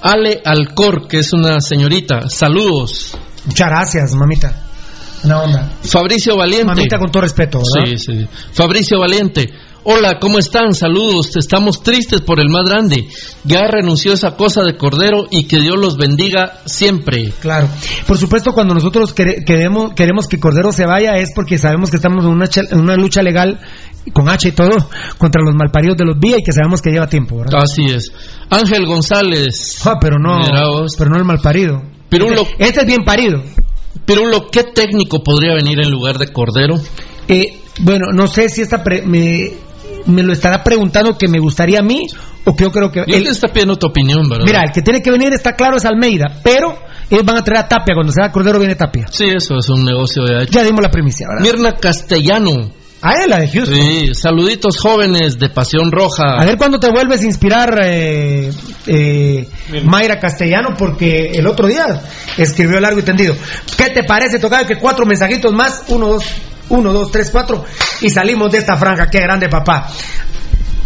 Ale 0.03 0.41
Alcor, 0.45 1.09
que 1.09 1.19
es 1.19 1.33
una 1.33 1.61
señorita, 1.61 2.29
saludos. 2.29 3.17
Muchas 3.47 3.69
gracias, 3.69 4.15
mamita. 4.15 4.65
Una 5.25 5.41
onda. 5.41 5.71
Fabricio 5.83 6.37
Valiente. 6.37 6.67
Mamita 6.67 6.99
con 6.99 7.11
todo 7.11 7.23
respeto, 7.23 7.59
¿verdad? 7.59 7.91
Sí, 7.97 7.99
sí. 7.99 8.29
Fabricio 8.53 9.01
Valiente. 9.01 9.49
Hola, 9.87 10.19
¿cómo 10.19 10.39
están? 10.39 10.73
Saludos. 10.73 11.37
Estamos 11.37 11.83
tristes 11.83 12.23
por 12.23 12.41
el 12.41 12.49
más 12.49 12.65
grande. 12.65 13.07
Ya 13.45 13.67
renunció 13.71 14.15
esa 14.15 14.35
cosa 14.35 14.63
de 14.63 14.79
Cordero 14.79 15.27
y 15.31 15.45
que 15.47 15.61
Dios 15.61 15.77
los 15.79 15.99
bendiga 15.99 16.61
siempre. 16.65 17.33
Claro. 17.41 17.69
Por 18.07 18.17
supuesto, 18.17 18.53
cuando 18.53 18.73
nosotros 18.75 19.15
quere- 19.15 19.45
queremos, 19.45 19.93
queremos 19.93 20.27
que 20.27 20.41
Cordero 20.41 20.73
se 20.73 20.87
vaya 20.87 21.19
es 21.19 21.33
porque 21.35 21.59
sabemos 21.59 21.91
que 21.91 21.97
estamos 21.97 22.25
en 22.25 22.31
una, 22.31 22.49
en 22.71 22.81
una 22.81 22.97
lucha 22.97 23.23
legal, 23.23 23.61
con 24.15 24.29
H 24.31 24.49
y 24.49 24.53
todo, 24.53 24.71
contra 25.19 25.43
los 25.45 25.55
malparidos 25.55 25.99
de 25.99 26.07
los 26.07 26.19
vía 26.19 26.37
y 26.39 26.43
que 26.43 26.53
sabemos 26.53 26.81
que 26.81 26.91
lleva 26.91 27.07
tiempo, 27.07 27.39
¿verdad? 27.41 27.61
Así 27.63 27.85
es. 27.85 28.11
Ángel 28.49 28.87
González. 28.87 29.81
Ah, 29.87 29.99
pero 30.01 30.17
no, 30.19 30.87
pero 30.97 31.11
no 31.11 31.17
el 31.19 31.25
malparido. 31.25 31.83
Pirulo, 32.09 32.47
Este 32.59 32.81
es 32.81 32.87
bien 32.87 33.05
parido. 33.05 33.43
Pirulo, 34.07 34.47
¿qué 34.51 34.63
técnico 34.65 35.23
podría 35.23 35.55
venir 35.55 35.79
en 35.83 35.91
lugar 35.91 36.17
de 36.17 36.33
Cordero? 36.33 36.77
Eh, 37.29 37.61
bueno, 37.81 38.13
no 38.15 38.27
sé 38.29 38.49
si 38.49 38.61
esta 38.63 38.83
pre- 38.83 39.03
me, 39.03 39.53
me 40.07 40.23
lo 40.23 40.33
estará 40.33 40.63
preguntando 40.63 41.17
que 41.17 41.29
me 41.29 41.39
gustaría 41.39 41.81
a 41.81 41.83
mí 41.83 42.07
o 42.45 42.55
que 42.55 42.65
yo 42.65 42.71
creo 42.71 42.91
que... 42.91 43.05
Yo 43.07 43.23
te 43.23 43.31
está 43.31 43.49
pidiendo 43.49 43.77
tu 43.77 43.87
opinión, 43.87 44.29
¿verdad? 44.29 44.45
mira, 44.45 44.63
el 44.65 44.73
que 44.73 44.83
tiene 44.83 45.03
que 45.03 45.11
venir 45.11 45.33
está 45.33 45.53
claro 45.53 45.77
es 45.77 45.85
Almeida, 45.85 46.41
pero 46.43 46.79
ellos 47.11 47.25
van 47.25 47.39
a 47.39 47.45
traer 47.45 47.65
a 47.65 47.69
Tapia. 47.69 47.95
Cuando 47.95 48.13
sea 48.13 48.31
Cordero 48.31 48.59
viene 48.59 48.75
Tapia. 48.75 49.07
Sí, 49.11 49.27
eso 49.35 49.57
es 49.59 49.69
un 49.69 49.85
negocio 49.85 50.25
de 50.25 50.45
hecho. 50.45 50.53
Ya 50.53 50.63
dimos 50.63 50.83
la 50.83 50.91
primicia, 50.91 51.27
¿verdad? 51.29 51.43
Mirna 51.43 51.73
Castellano. 51.73 52.71
A 53.03 53.23
él, 53.23 53.29
la 53.29 53.39
de 53.39 53.49
Houston. 53.49 53.75
Sí, 53.75 54.15
saluditos 54.15 54.79
jóvenes 54.79 55.39
de 55.39 55.51
Pasión 55.51 55.93
Roja. 55.93 56.41
A 56.41 56.47
ver 56.47 56.57
cuándo 56.57 56.81
te 56.81 56.91
vuelves 56.91 57.21
a 57.21 57.27
inspirar 57.27 57.79
eh, 57.85 58.51
eh, 58.87 59.47
Mayra 59.85 60.19
Castellano, 60.19 60.71
porque 60.79 61.33
el 61.35 61.47
otro 61.47 61.67
día 61.67 62.01
escribió 62.39 62.81
largo 62.81 63.01
y 63.01 63.03
tendido. 63.03 63.35
¿Qué 63.77 63.91
te 63.91 64.05
parece, 64.05 64.39
tocar 64.39 64.67
que 64.67 64.77
cuatro 64.77 65.05
mensajitos 65.05 65.53
más? 65.53 65.85
Uno, 65.89 66.09
dos, 66.09 66.25
uno, 66.69 66.93
dos, 66.93 67.11
tres, 67.11 67.31
cuatro, 67.31 67.65
y 68.01 68.11
salimos 68.11 68.51
de 68.51 68.59
esta 68.59 68.77
franja. 68.77 69.09
Qué 69.11 69.21
grande, 69.21 69.49
papá. 69.49 69.89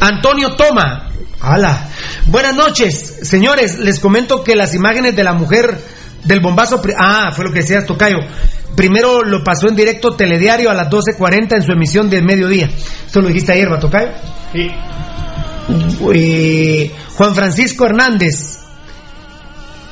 Antonio 0.01 0.55
Toma. 0.55 1.11
¡Hala! 1.41 1.88
Buenas 2.27 2.55
noches, 2.55 3.21
señores. 3.23 3.79
Les 3.79 4.01
comento 4.01 4.43
que 4.43 4.57
las 4.57 4.75
imágenes 4.75 5.14
de 5.14 5.23
la 5.25 5.35
mujer 5.35 5.79
del 6.25 6.41
bombazo. 6.41 6.83
Ah, 6.99 7.31
fue 7.33 7.45
lo 7.45 7.53
que 7.53 7.61
decías, 7.61 7.87
Tocayo. 7.87 8.19
Primero 8.75 9.23
lo 9.23 9.43
pasó 9.43 9.69
en 9.69 9.77
directo 9.77 10.17
Telediario 10.17 10.71
a 10.71 10.75
las 10.75 10.88
12.40 10.88 11.57
en 11.57 11.62
su 11.62 11.73
emisión 11.73 12.11
de 12.11 12.23
mediodía. 12.23 12.69
Esto 13.07 13.21
lo 13.21 13.29
dijiste 13.29 13.53
ayer, 13.53 13.73
¿va, 13.73 13.79
Tocayo? 13.79 14.11
Eh, 16.14 16.91
Juan 17.14 17.35
Francisco 17.35 17.87
Hernández. 17.87 18.59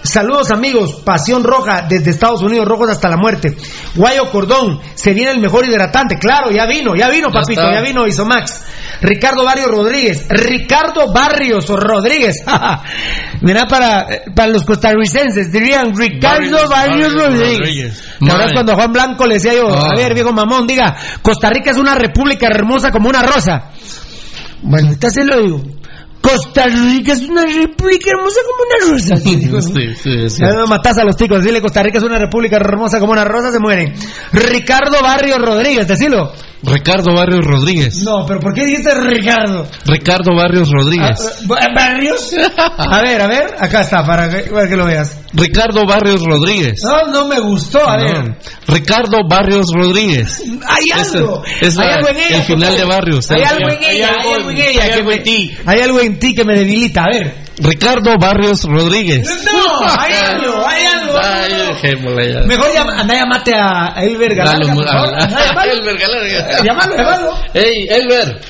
Saludos 0.06 0.50
amigos, 0.52 1.02
Pasión 1.04 1.42
Roja 1.44 1.86
desde 1.88 2.10
Estados 2.10 2.42
Unidos, 2.42 2.66
rojos 2.66 2.88
hasta 2.90 3.08
la 3.08 3.16
muerte. 3.16 3.56
Guayo 3.94 4.30
Cordón, 4.30 4.80
se 4.94 5.12
viene 5.12 5.32
el 5.32 5.40
mejor 5.40 5.66
hidratante, 5.68 6.16
claro, 6.18 6.50
ya 6.50 6.66
vino, 6.66 6.92
ya 6.96 7.08
vino 7.10 7.28
Ya 7.32 7.40
papito, 7.40 7.60
está. 7.60 7.74
ya 7.74 7.80
vino 7.82 8.06
Isomax. 8.06 8.64
Ricardo 9.02 9.44
Barrios 9.44 9.68
Rodríguez, 9.68 10.26
Ricardo 10.28 11.12
Barrios 11.12 11.66
Rodríguez. 11.68 12.36
Mira 13.42 13.66
para, 13.66 14.06
para 14.34 14.48
los 14.48 14.64
costarricenses, 14.64 15.52
dirían 15.52 15.94
Ricardo 15.94 16.38
Barrios, 16.68 16.68
Barrios 16.70 17.12
Rodríguez. 17.14 17.58
Rodríguez. 17.58 18.00
¿Te 18.18 18.24
acuerdas 18.26 18.46
Mae. 18.46 18.54
cuando 18.54 18.74
Juan 18.74 18.92
Blanco 18.92 19.26
le 19.26 19.34
decía 19.34 19.54
yo, 19.54 19.66
Ah. 19.68 19.90
a 19.92 19.96
ver 19.98 20.14
viejo 20.14 20.32
mamón, 20.32 20.66
diga, 20.66 20.96
Costa 21.22 21.50
Rica 21.50 21.70
es 21.72 21.76
una 21.78 21.94
república 21.94 22.46
hermosa 22.46 22.90
como 22.90 23.08
una 23.08 23.22
rosa? 23.22 23.70
Bueno, 24.62 24.88
ahorita 24.88 25.10
se 25.10 25.24
lo 25.24 25.40
digo. 25.42 25.62
Costa 26.26 26.66
Rica 26.66 27.12
es 27.12 27.22
una 27.22 27.42
república 27.44 28.10
hermosa 28.10 28.40
como 28.46 28.62
una 28.66 28.92
rosa. 28.92 29.16
Sí, 29.76 29.94
sí, 30.02 30.30
sí. 30.30 30.42
No 30.42 30.66
matas 30.66 30.98
a 30.98 31.04
los 31.04 31.16
ticos, 31.16 31.42
dile 31.44 31.60
Costa 31.60 31.82
Rica 31.82 31.98
es 31.98 32.04
una 32.04 32.18
república 32.18 32.56
hermosa 32.56 32.98
como 33.00 33.12
una 33.12 33.24
rosa, 33.24 33.52
se 33.52 33.58
mueren. 33.60 33.92
Ricardo 34.32 35.00
Barrio 35.02 35.38
Rodríguez, 35.38 35.86
decilo. 35.86 36.32
Ricardo 36.62 37.14
Barrios 37.14 37.44
Rodríguez. 37.44 38.02
No, 38.02 38.24
pero 38.26 38.40
¿por 38.40 38.52
qué 38.54 38.64
dijiste 38.64 38.92
Ricardo? 38.94 39.68
Ricardo 39.84 40.34
Barrios 40.34 40.68
Rodríguez. 40.70 41.44
Ah, 41.50 41.66
¿Barrios? 41.74 42.30
A 42.78 43.00
ver, 43.02 43.20
a 43.20 43.26
ver, 43.28 43.54
acá 43.58 43.82
está, 43.82 44.04
para 44.04 44.28
que, 44.30 44.50
para 44.50 44.66
que 44.66 44.74
lo 44.76 44.86
veas. 44.86 45.20
Ricardo 45.34 45.86
Barrios 45.86 46.22
Rodríguez. 46.24 46.80
No, 46.82 47.12
no 47.12 47.28
me 47.28 47.38
gustó, 47.40 47.86
a 47.86 47.98
No. 47.98 48.04
ver. 48.04 48.38
Ricardo 48.68 49.18
Barrios 49.28 49.66
Rodríguez. 49.72 50.42
Hay 50.66 50.84
algo. 50.98 51.42
es 51.60 51.78
hay 51.78 51.88
la- 51.88 51.94
algo 51.96 52.08
en 52.08 52.16
ella. 52.16 52.36
el 52.38 52.42
final 52.42 52.76
de 52.76 52.84
Barrios. 52.84 53.30
Hay 53.30 53.42
algo 53.42 53.68
en 53.68 53.84
ella, 53.84 54.10
hay 54.18 54.32
algo 54.32 54.50
en 54.50 54.56
ella. 54.56 54.82
hay 54.84 54.90
algo 54.92 55.12
en 55.12 55.22
ti. 55.22 55.56
Hay 55.66 55.80
algo 55.80 56.00
en 56.16 56.18
ti 56.18 56.34
que 56.34 56.44
me 56.44 56.54
debilita. 56.54 57.02
A 57.04 57.08
ver. 57.12 57.34
Ricardo 57.58 58.16
Barrios 58.18 58.64
Rodríguez. 58.64 59.26
No, 59.44 59.88
hay 59.88 60.12
algo, 60.12 60.66
hay 60.66 60.84
algo. 60.86 61.18
Ay, 61.22 61.52
dejémosla 61.68 62.24
ya. 62.26 62.40
Mejor 62.46 62.72
llama, 62.74 63.00
anda, 63.00 63.14
llamate 63.14 63.52
a 63.54 63.94
a 63.96 64.04
Elber 64.04 64.34
Galarga, 64.34 64.72
a-. 64.72 65.64
Elber 65.64 65.98
Galarga. 65.98 66.62
Llámalo, 66.62 66.96
llámalo. 66.96 67.34
Ey, 67.54 67.86
Elber. 67.88 68.40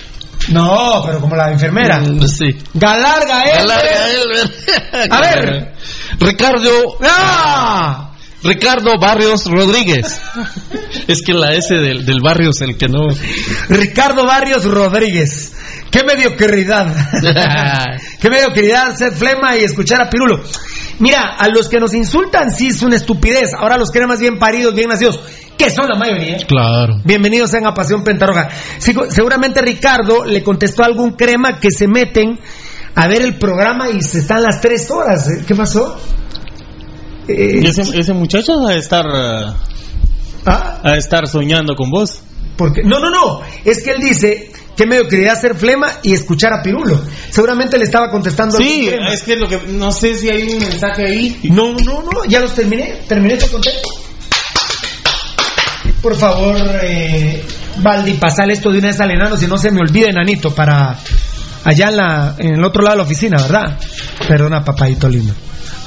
No, 0.48 1.02
pero 1.04 1.20
como 1.20 1.34
la 1.36 1.50
enfermera. 1.50 1.98
Mm, 2.00 2.26
Sí. 2.28 2.56
Galarga, 2.74 3.42
Elber. 3.44 3.66
Galarga, 3.66 4.10
Elber. 4.10 5.10
A 5.10 5.20
ver. 5.20 5.72
Ricardo, 6.20 6.98
¡Ah! 7.02 8.12
Ricardo 8.42 8.92
Barrios 9.00 9.44
Rodríguez. 9.46 10.20
Es 11.08 11.22
que 11.22 11.32
la 11.32 11.54
S 11.54 11.74
del, 11.74 12.04
del 12.06 12.20
barrio 12.22 12.50
es 12.50 12.60
el 12.60 12.76
que 12.76 12.88
no. 12.88 13.08
Ricardo 13.68 14.24
Barrios 14.24 14.64
Rodríguez. 14.64 15.52
Qué 15.96 16.04
mediocridad. 16.04 16.94
Qué 18.20 18.28
mediocridad 18.28 18.94
ser 18.96 19.12
flema 19.12 19.56
y 19.56 19.64
escuchar 19.64 20.02
a 20.02 20.10
Pirulo. 20.10 20.42
Mira, 20.98 21.36
a 21.38 21.48
los 21.48 21.70
que 21.70 21.78
nos 21.78 21.94
insultan 21.94 22.50
sí 22.50 22.68
es 22.68 22.82
una 22.82 22.96
estupidez. 22.96 23.52
Ahora 23.58 23.78
los 23.78 23.90
cremas 23.90 24.20
bien 24.20 24.38
paridos, 24.38 24.74
bien 24.74 24.88
nacidos. 24.90 25.18
que 25.56 25.70
son 25.70 25.86
la 25.88 25.98
mayoría. 25.98 26.36
Claro. 26.46 27.00
Bienvenidos 27.02 27.50
sean 27.50 27.66
a 27.66 27.72
Pasión 27.72 28.04
Pentarroja. 28.04 28.50
seguramente 29.08 29.62
Ricardo 29.62 30.26
le 30.26 30.42
contestó 30.42 30.82
a 30.82 30.86
algún 30.86 31.12
crema 31.12 31.58
que 31.58 31.70
se 31.70 31.88
meten 31.88 32.40
a 32.94 33.08
ver 33.08 33.22
el 33.22 33.38
programa 33.38 33.88
y 33.88 34.02
se 34.02 34.18
están 34.18 34.42
las 34.42 34.60
tres 34.60 34.90
horas. 34.90 35.26
¿Qué 35.46 35.54
pasó? 35.54 35.98
Eh, 37.26 37.62
ese, 37.64 38.12
muchacho 38.12 38.60
va 38.62 38.72
a 38.72 38.76
estar 38.76 39.06
¿Ah? 40.44 40.80
a 40.82 40.96
estar 40.96 41.26
soñando 41.26 41.74
con 41.74 41.90
vos. 41.90 42.20
Porque 42.58 42.82
no, 42.82 43.00
no, 43.00 43.08
no. 43.08 43.40
Es 43.64 43.82
que 43.82 43.92
él 43.92 44.00
dice 44.00 44.52
que 44.76 44.86
medio 44.86 45.08
quería 45.08 45.32
hacer 45.32 45.54
flema 45.56 45.90
y 46.02 46.12
escuchar 46.12 46.52
a 46.52 46.62
Pirulo. 46.62 47.00
Seguramente 47.30 47.78
le 47.78 47.84
estaba 47.84 48.10
contestando. 48.10 48.58
Sí, 48.58 48.90
es 49.10 49.22
que 49.22 49.36
lo 49.36 49.48
que 49.48 49.58
no 49.68 49.90
sé 49.90 50.14
si 50.14 50.28
hay 50.28 50.42
un 50.42 50.58
mensaje 50.58 51.06
ahí. 51.06 51.40
No, 51.44 51.72
no, 51.72 52.02
no. 52.02 52.24
Ya 52.28 52.40
los 52.40 52.54
terminé. 52.54 53.00
Terminé 53.08 53.36
te 53.36 53.48
conté. 53.48 53.70
Por 56.02 56.14
favor, 56.14 56.56
eh, 56.82 57.42
Valdi, 57.78 58.14
pasale 58.14 58.52
esto 58.52 58.70
de 58.70 58.78
una 58.78 58.88
vez 58.88 59.00
al 59.00 59.10
enano, 59.10 59.36
si 59.36 59.46
no 59.46 59.58
se 59.58 59.70
me 59.70 59.80
olvida, 59.80 60.08
enanito, 60.08 60.54
para 60.54 60.96
allá 61.64 61.88
en, 61.88 61.96
la, 61.96 62.34
en 62.38 62.54
el 62.54 62.64
otro 62.64 62.82
lado 62.82 62.94
de 62.94 62.98
la 62.98 63.04
oficina, 63.04 63.42
¿verdad? 63.42 63.78
Perdona, 64.28 64.64
papadito 64.64 65.08
lindo. 65.08 65.34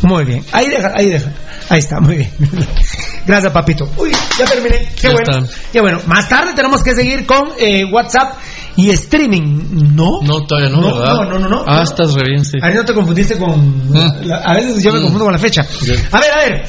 Muy 0.01 0.25
bien. 0.25 0.43
Ahí 0.51 0.67
deja, 0.67 0.91
ahí 0.95 1.09
deja. 1.09 1.31
Ahí 1.69 1.79
está, 1.79 1.99
muy 1.99 2.17
bien. 2.17 2.31
Gracias, 3.25 3.51
papito. 3.51 3.89
Uy, 3.97 4.11
ya 4.37 4.45
terminé. 4.45 4.89
Qué 4.99 5.09
bueno. 5.09 5.47
Ya 5.73 5.81
bueno. 5.81 6.01
Más 6.07 6.27
tarde 6.27 6.53
tenemos 6.53 6.81
que 6.81 6.95
seguir 6.95 7.25
con 7.25 7.51
eh, 7.59 7.85
WhatsApp 7.85 8.33
y 8.75 8.89
streaming. 8.91 9.95
¿No? 9.95 10.21
No, 10.21 10.45
todavía 10.45 10.69
no, 10.69 10.81
¿verdad? 10.81 11.13
No, 11.13 11.25
no, 11.25 11.39
no. 11.39 11.49
no 11.49 11.63
ah, 11.67 11.83
estás 11.83 12.13
re 12.13 12.23
bien, 12.29 12.45
sí. 12.45 12.57
A 12.61 12.69
no 12.69 12.85
te 12.85 12.93
confundiste 12.93 13.37
con. 13.37 13.89
Mm. 13.89 14.31
a 14.31 14.53
veces 14.55 14.83
yo 14.83 14.93
me 14.93 14.99
mm. 14.99 15.03
confundo 15.03 15.25
con 15.25 15.33
la 15.33 15.39
fecha. 15.39 15.65
A 16.11 16.19
ver, 16.19 16.31
a 16.31 16.37
ver. 16.37 16.65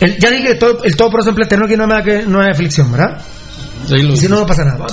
ya 0.20 0.30
dije 0.30 0.48
que 0.48 0.54
todo, 0.56 0.84
el 0.84 0.96
todo 0.96 1.10
por 1.10 1.20
eso 1.20 1.30
en 1.30 1.68
que 1.68 1.76
no 1.76 1.86
me 1.86 1.94
da 1.94 2.02
que 2.02 2.22
no 2.26 2.40
hay 2.40 2.48
aflicción, 2.50 2.92
¿verdad? 2.92 3.22
Y 3.88 4.16
si 4.16 4.28
no, 4.28 4.40
no 4.40 4.46
pasa 4.46 4.64
nada. 4.64 4.86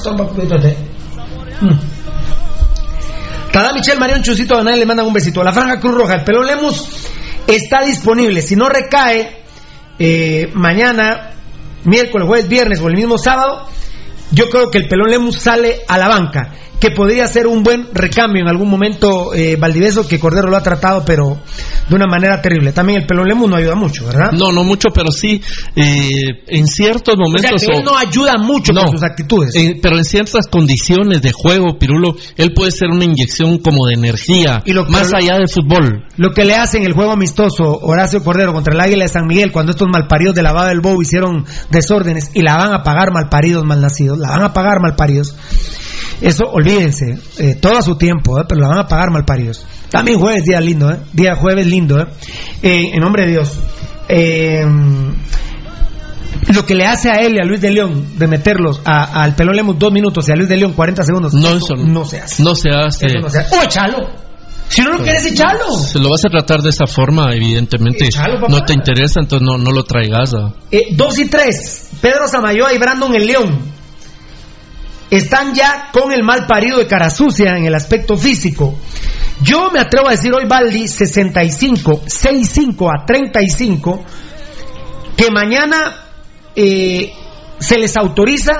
Cada 3.51 3.73
Michelle 3.73 3.99
Marión 3.99 4.23
Chusito 4.23 4.63
nadie 4.63 4.77
le 4.77 4.85
mandan 4.85 5.05
un 5.05 5.13
besito. 5.13 5.43
La 5.43 5.51
Franja 5.51 5.79
Cruz 5.79 5.93
Roja, 5.93 6.15
el 6.15 6.23
pelón 6.23 6.47
Lemus 6.47 7.07
está 7.47 7.83
disponible. 7.83 8.41
Si 8.41 8.55
no 8.55 8.67
recae 8.67 9.43
eh, 9.99 10.49
mañana, 10.53 11.31
miércoles, 11.83 12.27
jueves, 12.27 12.47
viernes 12.47 12.81
o 12.81 12.87
el 12.87 12.95
mismo 12.95 13.17
sábado, 13.17 13.67
yo 14.33 14.49
creo 14.49 14.69
que 14.69 14.79
el 14.79 14.87
pelón 14.87 15.09
Lemus 15.09 15.37
sale 15.39 15.81
a 15.87 15.97
la 15.97 16.07
banca 16.07 16.51
que 16.79 16.91
podría 16.91 17.27
ser 17.27 17.47
un 17.47 17.63
buen 17.63 17.87
recambio 17.93 18.41
en 18.41 18.49
algún 18.49 18.69
momento 18.69 19.33
eh, 19.33 19.55
Valdivieso, 19.55 20.07
que 20.07 20.19
Cordero 20.19 20.49
lo 20.49 20.57
ha 20.57 20.63
tratado, 20.63 21.03
pero 21.05 21.37
de 21.87 21.95
una 21.95 22.07
manera 22.07 22.41
terrible. 22.41 22.73
También 22.73 23.01
el 23.01 23.07
Pelón 23.07 23.27
Lemus 23.27 23.49
no 23.49 23.55
ayuda 23.55 23.75
mucho, 23.75 24.05
¿verdad? 24.05 24.31
No, 24.33 24.51
no 24.51 24.63
mucho, 24.63 24.89
pero 24.93 25.11
sí 25.11 25.41
eh, 25.75 26.43
en 26.47 26.67
ciertos 26.67 27.15
momentos. 27.17 27.53
O 27.53 27.57
sea, 27.57 27.77
él 27.77 27.85
no 27.85 27.97
ayuda 27.97 28.33
mucho 28.37 28.73
con 28.73 28.91
sus 28.91 29.03
actitudes. 29.03 29.55
Eh, 29.55 29.79
pero 29.81 29.97
en 29.97 30.03
ciertas 30.03 30.47
condiciones 30.47 31.21
de 31.21 31.31
juego, 31.31 31.77
Pirulo, 31.79 32.15
él 32.35 32.53
puede 32.53 32.71
ser 32.71 32.89
una 32.89 33.05
inyección 33.05 33.59
como 33.59 33.87
de 33.87 33.93
energía, 33.93 34.61
y 34.65 34.73
lo, 34.73 34.85
más 34.85 35.13
allá 35.13 35.37
de 35.37 35.47
fútbol. 35.47 36.05
Lo 36.17 36.31
que 36.31 36.45
le 36.45 36.55
hace 36.55 36.77
en 36.77 36.83
el 36.83 36.93
juego 36.93 37.11
amistoso 37.11 37.79
Horacio 37.81 38.23
Cordero 38.23 38.53
contra 38.53 38.73
el 38.73 38.81
Águila 38.81 39.03
de 39.03 39.09
San 39.09 39.25
Miguel, 39.27 39.51
cuando 39.51 39.71
estos 39.71 39.87
malparidos 39.87 40.35
de 40.35 40.43
la 40.43 40.51
Baba 40.51 40.67
del 40.67 40.81
Bow 40.81 41.01
hicieron 41.01 41.45
desórdenes 41.69 42.31
y 42.33 42.41
la 42.41 42.57
van 42.57 42.73
a 42.73 42.83
pagar 42.83 43.13
malparidos, 43.13 43.63
malnacidos, 43.63 44.19
la 44.19 44.31
van 44.31 44.43
a 44.43 44.53
pagar 44.53 44.79
malparidos 44.81 45.35
eso, 46.21 46.45
olvídense, 46.51 47.17
eh, 47.37 47.55
todo 47.59 47.77
a 47.77 47.81
su 47.81 47.95
tiempo, 47.95 48.39
eh, 48.39 48.45
pero 48.47 48.61
la 48.61 48.67
van 48.69 48.79
a 48.79 48.87
pagar 48.87 49.11
mal 49.11 49.25
paridos. 49.25 49.65
También 49.89 50.19
jueves, 50.19 50.43
día 50.45 50.59
lindo, 50.59 50.91
¿eh? 50.91 50.97
Día 51.11 51.35
jueves 51.35 51.65
lindo, 51.65 51.99
¿eh? 51.99 52.07
en 52.61 52.99
nombre 52.99 53.25
de 53.25 53.31
Dios. 53.31 53.59
lo 56.53 56.65
que 56.65 56.75
le 56.75 56.85
hace 56.85 57.09
a 57.09 57.15
él 57.15 57.35
y 57.35 57.39
a 57.39 57.45
Luis 57.45 57.61
de 57.61 57.71
León 57.71 58.17
de 58.17 58.27
meterlos 58.27 58.81
al 58.83 59.35
pelón 59.35 59.55
Lemos 59.55 59.77
dos 59.77 59.91
minutos 59.91 60.27
y 60.27 60.31
a 60.31 60.35
Luis 60.35 60.49
de 60.49 60.57
León 60.57 60.73
40 60.73 61.03
segundos, 61.03 61.33
no, 61.33 61.49
eso 61.49 61.75
no, 61.75 62.05
se 62.05 62.19
hace. 62.19 62.43
No 62.43 62.55
se 62.55 62.69
hace. 62.69 63.07
¡O 63.55 63.63
echalo! 63.63 64.23
Si 64.69 64.81
no 64.81 64.89
lo 64.89 64.97
pues, 64.97 65.11
quieres, 65.11 65.31
echalo. 65.31 65.77
Se 65.77 65.99
lo 65.99 66.09
vas 66.09 66.25
a 66.25 66.29
tratar 66.29 66.61
de 66.61 66.69
esa 66.69 66.87
forma, 66.87 67.31
evidentemente. 67.33 68.09
no 68.49 68.63
te 68.63 68.73
interesa, 68.73 69.19
entonces 69.19 69.45
no, 69.45 69.57
no 69.57 69.71
lo 69.71 69.83
traigas. 69.83 70.31
dos 70.91 71.19
y 71.19 71.29
tres. 71.29 71.89
Pedro 72.01 72.27
Samayoa 72.27 72.73
y 72.73 72.79
Brandon 72.79 73.13
el 73.13 73.27
León 73.27 73.73
están 75.17 75.53
ya 75.53 75.89
con 75.91 76.11
el 76.11 76.23
mal 76.23 76.47
parido 76.47 76.79
de 76.79 76.87
cara 76.87 77.09
sucia 77.09 77.55
en 77.55 77.65
el 77.65 77.75
aspecto 77.75 78.17
físico. 78.17 78.75
Yo 79.41 79.69
me 79.71 79.79
atrevo 79.79 80.07
a 80.07 80.11
decir 80.11 80.33
hoy, 80.33 80.45
Baldi, 80.47 80.87
65, 80.87 82.03
65 82.07 82.89
a 82.89 83.05
35, 83.05 84.03
que 85.15 85.29
mañana 85.29 86.05
eh, 86.55 87.13
se 87.59 87.77
les 87.77 87.95
autoriza 87.95 88.53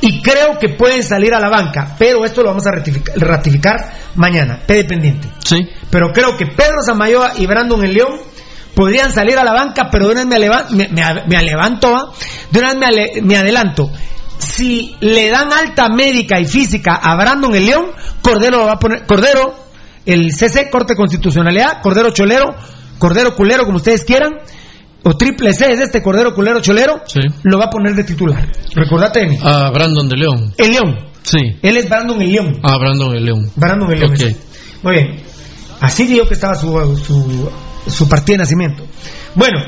y 0.00 0.20
creo 0.20 0.58
que 0.58 0.70
pueden 0.70 1.02
salir 1.02 1.34
a 1.34 1.40
la 1.40 1.48
banca, 1.48 1.96
pero 1.98 2.24
esto 2.24 2.42
lo 2.42 2.50
vamos 2.50 2.66
a 2.66 2.72
ratificar, 3.16 3.94
mañana, 4.14 4.60
P 4.66 4.74
dependiente. 4.74 5.28
Sí. 5.44 5.68
Pero 5.90 6.12
creo 6.12 6.36
que 6.36 6.46
Pedro 6.46 6.82
Samayoa 6.84 7.32
y 7.38 7.46
Brandon 7.46 7.82
el 7.84 7.94
León 7.94 8.20
podrían 8.74 9.12
salir 9.12 9.38
a 9.38 9.44
la 9.44 9.52
banca, 9.52 9.88
pero 9.90 10.08
de 10.08 10.12
una 10.12 10.24
vez 10.24 10.70
me, 10.70 10.88
me, 10.88 11.42
levanto, 11.42 12.14
de 12.50 12.58
una 12.58 12.74
vez 12.74 13.22
me 13.22 13.36
adelanto 13.36 13.90
si 14.38 14.96
le 15.00 15.28
dan 15.30 15.52
alta 15.52 15.88
médica 15.88 16.40
y 16.40 16.46
física 16.46 16.94
a 16.94 17.16
Brandon 17.16 17.54
el 17.54 17.66
León, 17.66 17.86
Cordero 18.22 18.66
va 18.66 18.72
a 18.72 18.78
poner, 18.78 19.06
Cordero, 19.06 19.54
el 20.06 20.32
CC, 20.32 20.70
Corte 20.70 20.94
Constitucionalidad, 20.94 21.82
Cordero 21.82 22.10
Cholero, 22.10 22.46
Cordero 22.98 23.34
Culero, 23.34 23.64
como 23.64 23.76
ustedes 23.76 24.04
quieran, 24.04 24.32
o 25.04 25.16
triple 25.16 25.52
C 25.52 25.70
es 25.70 25.80
este 25.80 26.02
Cordero 26.02 26.34
Culero 26.34 26.60
Cholero, 26.60 27.02
lo 27.42 27.58
va 27.58 27.66
a 27.66 27.70
poner 27.70 27.94
de 27.94 28.04
titular. 28.04 28.48
Recordate, 28.74 29.38
A 29.42 29.70
Brandon 29.70 30.08
de 30.08 30.16
León. 30.16 30.54
El 30.56 30.70
León. 30.70 30.98
Sí. 31.22 31.58
Él 31.62 31.76
es 31.76 31.88
Brandon 31.88 32.20
el 32.22 32.32
León. 32.32 32.60
Ah, 32.62 32.78
Brandon 32.78 33.14
el 33.14 33.24
León. 33.24 33.50
Brandon 33.54 33.92
el 33.92 34.00
León. 34.00 34.14
Muy 34.82 34.94
bien. 34.94 35.22
Así 35.80 36.06
dijo 36.06 36.26
que 36.26 36.34
estaba 36.34 36.54
su, 36.54 36.96
su, 36.96 37.50
su 37.86 38.08
partida 38.08 38.34
de 38.34 38.38
nacimiento. 38.38 38.84
Bueno. 39.34 39.58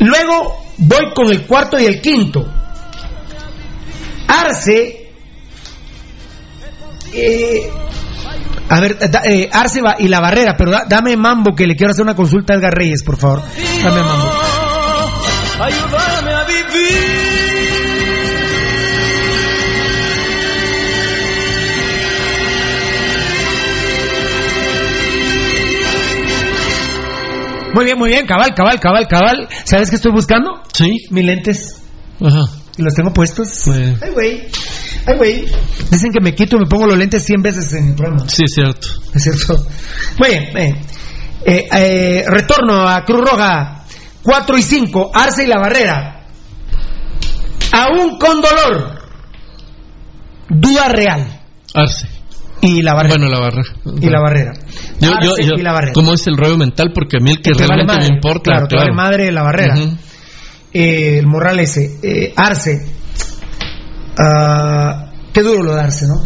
Luego 0.00 0.56
voy 0.78 1.12
con 1.14 1.30
el 1.30 1.46
cuarto 1.46 1.78
y 1.78 1.84
el 1.84 2.00
quinto. 2.00 2.44
Arce, 4.26 5.10
eh, 7.14 7.70
a 8.68 8.80
ver, 8.80 8.96
eh, 9.24 9.50
Arce 9.52 9.82
va 9.82 9.96
y 9.98 10.08
la 10.08 10.20
barrera, 10.20 10.54
pero 10.56 10.72
dame 10.88 11.16
mambo 11.16 11.54
que 11.54 11.66
le 11.66 11.76
quiero 11.76 11.90
hacer 11.90 12.04
una 12.04 12.16
consulta 12.16 12.54
a 12.54 12.56
Edgar 12.56 12.72
Reyes, 12.72 13.02
por 13.02 13.18
favor. 13.18 13.42
Dame 13.84 14.00
mambo. 14.00 14.32
Ayúdame 15.60 16.32
a 16.32 16.44
vivir. 16.44 17.32
Muy 27.74 27.84
bien, 27.84 27.98
muy 27.98 28.10
bien, 28.10 28.26
cabal, 28.26 28.54
cabal, 28.54 28.80
cabal, 28.80 29.06
cabal. 29.08 29.48
¿Sabes 29.64 29.90
qué 29.90 29.96
estoy 29.96 30.12
buscando? 30.12 30.62
Sí. 30.72 31.06
Mis 31.10 31.24
lentes. 31.24 31.82
Ajá 32.20 32.61
y 32.76 32.82
los 32.82 32.94
tengo 32.94 33.12
puestos. 33.12 33.68
Ay, 33.68 34.10
güey. 34.12 34.48
Ay, 35.06 35.16
güey. 35.16 35.44
Dicen 35.90 36.10
que 36.12 36.20
me 36.20 36.34
quito 36.34 36.56
y 36.56 36.60
me 36.60 36.66
pongo 36.66 36.86
los 36.86 36.96
lentes 36.96 37.24
100 37.24 37.42
veces 37.42 37.72
en 37.74 37.88
el 37.88 37.94
programa. 37.94 38.28
Sí, 38.28 38.44
es 38.44 38.54
cierto. 38.54 38.88
Es 39.14 39.22
cierto. 39.22 39.66
Muy 40.18 40.28
bien. 40.28 40.76
Eh, 41.44 41.68
eh, 41.72 42.24
retorno 42.26 42.88
a 42.88 43.04
Cruz 43.04 43.28
Roja. 43.28 43.84
4 44.22 44.58
y 44.58 44.62
5. 44.62 45.10
Arce 45.14 45.44
y 45.44 45.46
la 45.46 45.58
barrera. 45.58 46.26
Aún 47.72 48.18
con 48.18 48.40
dolor. 48.40 49.02
Duda 50.48 50.88
real. 50.88 51.40
Arce. 51.74 52.08
Y 52.62 52.80
la 52.80 52.94
barrera. 52.94 53.16
Bueno, 53.16 53.28
la 53.28 53.40
barrera. 53.40 53.68
Y 54.00 54.08
la 54.08 54.20
barrera. 54.20 54.52
Yo, 55.00 55.10
yo, 55.20 55.54
y 55.58 55.62
la 55.62 55.72
barrera. 55.72 55.92
¿Cómo 55.94 56.14
es 56.14 56.26
el 56.28 56.36
rollo 56.36 56.56
mental? 56.56 56.92
Porque 56.94 57.16
a 57.20 57.20
mí 57.22 57.32
el 57.32 57.42
que, 57.42 57.52
realmente 57.52 58.08
me 58.08 58.14
importa. 58.14 58.52
Claro, 58.52 58.66
claro. 58.68 58.94
madre 58.94 59.32
la 59.32 59.42
barrera 59.42 59.74
eh, 60.72 61.18
el 61.18 61.26
Morales 61.26 61.76
eh, 61.76 62.32
Arce. 62.36 62.86
Uh, 64.12 65.32
qué 65.32 65.42
duro 65.42 65.62
lo 65.62 65.74
de 65.74 65.80
Arce, 65.80 66.06
¿no? 66.06 66.22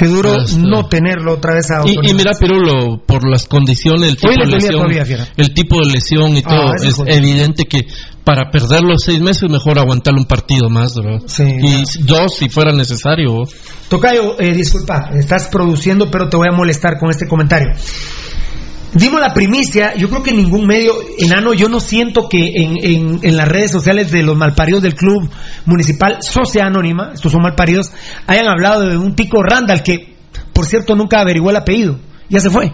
Qué 0.00 0.06
duro 0.06 0.32
ah, 0.32 0.44
no 0.56 0.88
tenerlo 0.88 1.34
otra 1.34 1.52
vez 1.52 1.70
a 1.70 1.82
y, 1.84 2.10
y, 2.10 2.14
mira, 2.14 2.32
Pirulo, 2.32 3.02
por 3.04 3.28
las 3.28 3.44
condiciones, 3.44 4.12
el 4.12 4.16
tipo, 4.16 4.32
de 4.32 4.46
lesión, 4.46 5.26
el 5.36 5.52
tipo 5.52 5.76
de 5.78 5.92
lesión 5.92 6.36
y 6.36 6.38
ah, 6.38 6.48
todo, 6.48 6.74
es 6.82 7.02
evidente 7.06 7.66
que 7.66 7.86
para 8.24 8.50
perder 8.50 8.80
los 8.80 9.02
seis 9.04 9.20
meses 9.20 9.50
mejor 9.50 9.78
aguantar 9.78 10.14
un 10.14 10.24
partido 10.24 10.70
más, 10.70 10.94
¿verdad? 10.94 11.20
Sí, 11.26 11.44
y 11.44 12.02
dos 12.04 12.34
si 12.34 12.48
fuera 12.48 12.72
necesario. 12.72 13.44
Tocayo, 13.90 14.40
eh, 14.40 14.54
disculpa, 14.54 15.10
estás 15.12 15.48
produciendo, 15.48 16.10
pero 16.10 16.30
te 16.30 16.36
voy 16.38 16.48
a 16.50 16.56
molestar 16.56 16.98
con 16.98 17.10
este 17.10 17.28
comentario. 17.28 17.74
Dimos 18.92 19.20
la 19.20 19.32
primicia, 19.32 19.94
yo 19.94 20.08
creo 20.08 20.22
que 20.22 20.32
ningún 20.32 20.66
medio, 20.66 20.94
enano, 21.18 21.54
yo 21.54 21.68
no 21.68 21.78
siento 21.78 22.28
que 22.28 22.52
en, 22.56 23.20
en, 23.22 23.36
las 23.36 23.46
redes 23.46 23.70
sociales 23.70 24.10
de 24.10 24.22
los 24.22 24.36
malparidos 24.36 24.82
del 24.82 24.94
club 24.94 25.30
municipal, 25.64 26.18
Sociedad 26.20 26.68
Anónima, 26.68 27.12
estos 27.14 27.30
son 27.30 27.42
malparidos, 27.42 27.92
hayan 28.26 28.48
hablado 28.48 28.88
de 28.88 28.96
un 28.96 29.14
tico 29.14 29.42
Randall 29.42 29.82
que, 29.84 30.16
por 30.52 30.66
cierto, 30.66 30.96
nunca 30.96 31.20
averiguó 31.20 31.50
el 31.50 31.56
apellido, 31.56 31.98
ya 32.28 32.40
se 32.40 32.50
fue. 32.50 32.72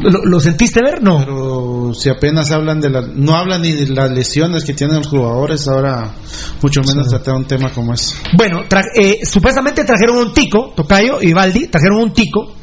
¿Lo, 0.00 0.40
sentiste 0.40 0.80
ver? 0.82 1.02
No. 1.02 1.18
Pero 1.18 1.92
si 1.92 2.08
apenas 2.08 2.50
hablan 2.50 2.80
de 2.80 2.88
las... 2.88 3.08
No 3.08 3.36
hablan 3.36 3.60
ni 3.60 3.72
de 3.72 3.88
las 3.88 4.10
lesiones 4.10 4.64
que 4.64 4.72
tienen 4.72 4.96
los 4.96 5.08
jugadores, 5.08 5.68
ahora 5.68 6.14
mucho 6.62 6.80
menos 6.80 7.08
tratar 7.08 7.34
un 7.34 7.44
tema 7.44 7.70
como 7.70 7.92
ese. 7.92 8.16
Bueno, 8.38 8.62
eh, 8.98 9.20
supuestamente 9.24 9.84
trajeron 9.84 10.16
un 10.16 10.32
tico, 10.32 10.72
Tocayo 10.74 11.20
y 11.20 11.34
Valdi, 11.34 11.68
trajeron 11.68 11.98
un 11.98 12.12
tico 12.14 12.54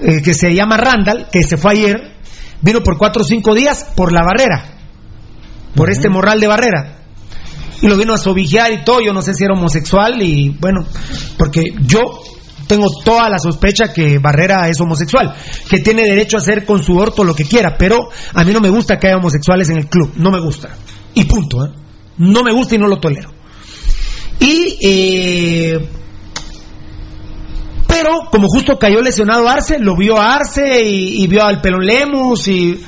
eh, 0.00 0.22
que 0.22 0.34
se 0.34 0.54
llama 0.54 0.76
Randall, 0.76 1.28
que 1.30 1.42
se 1.42 1.56
fue 1.56 1.72
ayer, 1.72 1.96
vino 2.60 2.82
por 2.82 2.98
cuatro 2.98 3.22
o 3.22 3.24
cinco 3.24 3.54
días 3.54 3.92
por 3.96 4.12
la 4.12 4.22
barrera, 4.22 4.78
por 5.74 5.90
este 5.90 6.08
morral 6.08 6.40
de 6.40 6.46
barrera. 6.46 6.92
Y 7.82 7.88
lo 7.88 7.96
vino 7.96 8.14
a 8.14 8.18
sobijear 8.18 8.72
y 8.72 8.84
todo, 8.84 9.00
yo 9.00 9.12
no 9.12 9.20
sé 9.20 9.34
si 9.34 9.44
era 9.44 9.54
homosexual 9.54 10.22
y 10.22 10.50
bueno, 10.58 10.86
porque 11.36 11.74
yo 11.80 12.22
tengo 12.66 12.88
toda 13.04 13.28
la 13.28 13.38
sospecha 13.38 13.92
que 13.92 14.18
Barrera 14.18 14.68
es 14.68 14.80
homosexual, 14.80 15.34
que 15.68 15.80
tiene 15.80 16.02
derecho 16.02 16.36
a 16.36 16.40
hacer 16.40 16.64
con 16.64 16.82
su 16.82 16.96
orto 16.96 17.24
lo 17.24 17.34
que 17.34 17.44
quiera, 17.44 17.76
pero 17.78 18.08
a 18.34 18.44
mí 18.44 18.52
no 18.52 18.60
me 18.60 18.70
gusta 18.70 18.98
que 18.98 19.08
haya 19.08 19.16
homosexuales 19.16 19.68
en 19.70 19.78
el 19.78 19.88
club, 19.88 20.12
no 20.16 20.30
me 20.30 20.40
gusta. 20.40 20.70
Y 21.14 21.24
punto, 21.24 21.64
¿eh? 21.64 21.70
no 22.18 22.42
me 22.42 22.52
gusta 22.52 22.74
y 22.74 22.78
no 22.78 22.88
lo 22.88 22.98
tolero. 22.98 23.30
Y 24.40 24.78
eh, 24.82 25.88
pero 27.96 28.30
como 28.30 28.48
justo 28.48 28.78
cayó 28.78 29.00
lesionado 29.00 29.48
Arce, 29.48 29.78
lo 29.78 29.96
vio 29.96 30.18
a 30.18 30.34
Arce 30.34 30.82
y, 30.84 31.26
vio 31.26 31.44
al 31.44 31.60
Pelón 31.60 31.84
Lemus 31.84 32.48
y 32.48 32.84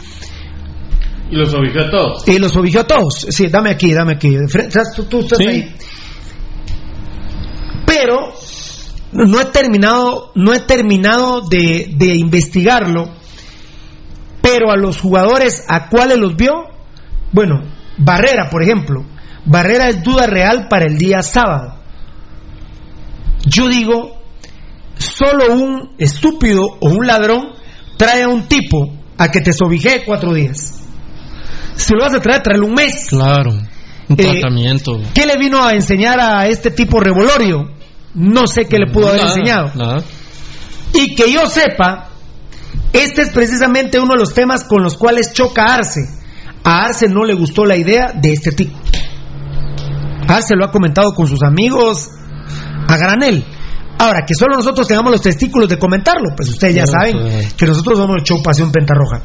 y 1.31 1.37
los 1.37 1.53
obligó 1.53 1.81
a 1.81 1.91
todos. 1.91 2.27
Y 2.27 2.39
los 2.39 2.57
obligó 2.57 2.81
a 2.81 2.87
todos. 2.87 3.27
Sí, 3.29 3.49
dame 3.49 3.69
aquí, 3.71 3.93
dame 3.93 4.15
aquí. 4.15 4.35
Tú, 5.11 5.19
estás 5.19 5.41
ahí. 5.47 5.75
Pero 7.85 8.33
no 9.13 9.39
he 9.39 9.45
terminado, 9.47 10.33
no 10.35 10.55
he 10.55 10.61
terminado 10.61 11.43
de, 11.43 11.93
de 11.95 12.17
investigarlo, 12.17 13.11
pero 14.41 14.71
a 14.71 14.77
los 14.77 14.99
jugadores 14.99 15.65
a 15.69 15.91
cuáles 15.91 16.17
los 16.17 16.35
vio, 16.35 16.65
bueno, 17.33 17.63
Barrera, 17.99 18.49
por 18.49 18.63
ejemplo, 18.63 19.05
Barrera 19.45 19.91
es 19.91 20.03
duda 20.03 20.27
real 20.27 20.67
para 20.69 20.87
el 20.87 20.97
día 20.97 21.21
sábado. 21.21 21.79
Yo 23.45 23.69
digo, 23.69 24.18
solo 24.99 25.55
un 25.55 25.95
estúpido 25.99 26.63
o 26.81 26.89
un 26.91 27.07
ladrón 27.07 27.55
trae 27.97 28.23
a 28.23 28.29
un 28.29 28.47
tipo 28.47 28.93
a 29.17 29.31
que 29.31 29.41
te 29.41 29.53
sobije 29.53 30.05
cuatro 30.05 30.33
días. 30.35 30.81
Si 31.75 31.93
lo 31.95 32.01
vas 32.01 32.15
a 32.15 32.21
traer, 32.21 32.43
tráelo 32.43 32.67
un 32.67 32.75
mes. 32.75 33.07
Claro, 33.09 33.53
un 33.53 34.17
eh, 34.17 34.17
tratamiento. 34.17 35.01
¿Qué 35.15 35.27
le 35.27 35.37
vino 35.37 35.65
a 35.65 35.73
enseñar 35.73 36.19
a 36.21 36.47
este 36.47 36.71
tipo 36.71 37.01
revolorio? 37.01 37.71
No 38.15 38.47
sé 38.47 38.67
qué 38.67 38.79
le 38.79 38.93
pudo 38.93 39.09
haber 39.09 39.23
enseñado. 39.23 39.73
Y 40.93 41.15
que 41.15 41.33
yo 41.33 41.47
sepa, 41.47 42.09
este 42.93 43.23
es 43.23 43.31
precisamente 43.31 44.01
uno 44.01 44.15
de 44.15 44.21
los 44.21 44.35
temas 44.35 44.65
con 44.65 44.83
los 44.83 44.97
cuales 44.97 45.33
choca 45.33 45.63
Arce. 45.65 46.01
A 46.65 46.87
Arce 46.87 47.09
no 47.09 47.25
le 47.25 47.35
gustó 47.35 47.65
la 47.65 47.77
idea 47.77 48.13
de 48.15 48.33
este 48.33 48.53
tipo. 48.53 48.77
Arce 50.27 50.55
lo 50.57 50.65
ha 50.65 50.71
comentado 50.71 51.13
con 51.15 51.27
sus 51.27 51.43
amigos 51.43 52.09
a 52.89 52.97
granel. 52.97 53.45
Ahora, 53.99 54.25
que 54.25 54.35
solo 54.35 54.57
nosotros 54.57 54.87
tengamos 54.87 55.13
los 55.13 55.23
testículos 55.23 55.69
de 55.69 55.79
comentarlo, 55.79 56.31
pues 56.37 56.49
ustedes 56.49 56.77
ya 56.77 56.87
saben 56.87 57.17
que 57.57 57.67
nosotros 57.67 57.99
somos 57.99 58.17
el 58.19 58.25
show 58.25 58.41
Pasión 58.43 58.71
Pentarroja. 58.71 59.23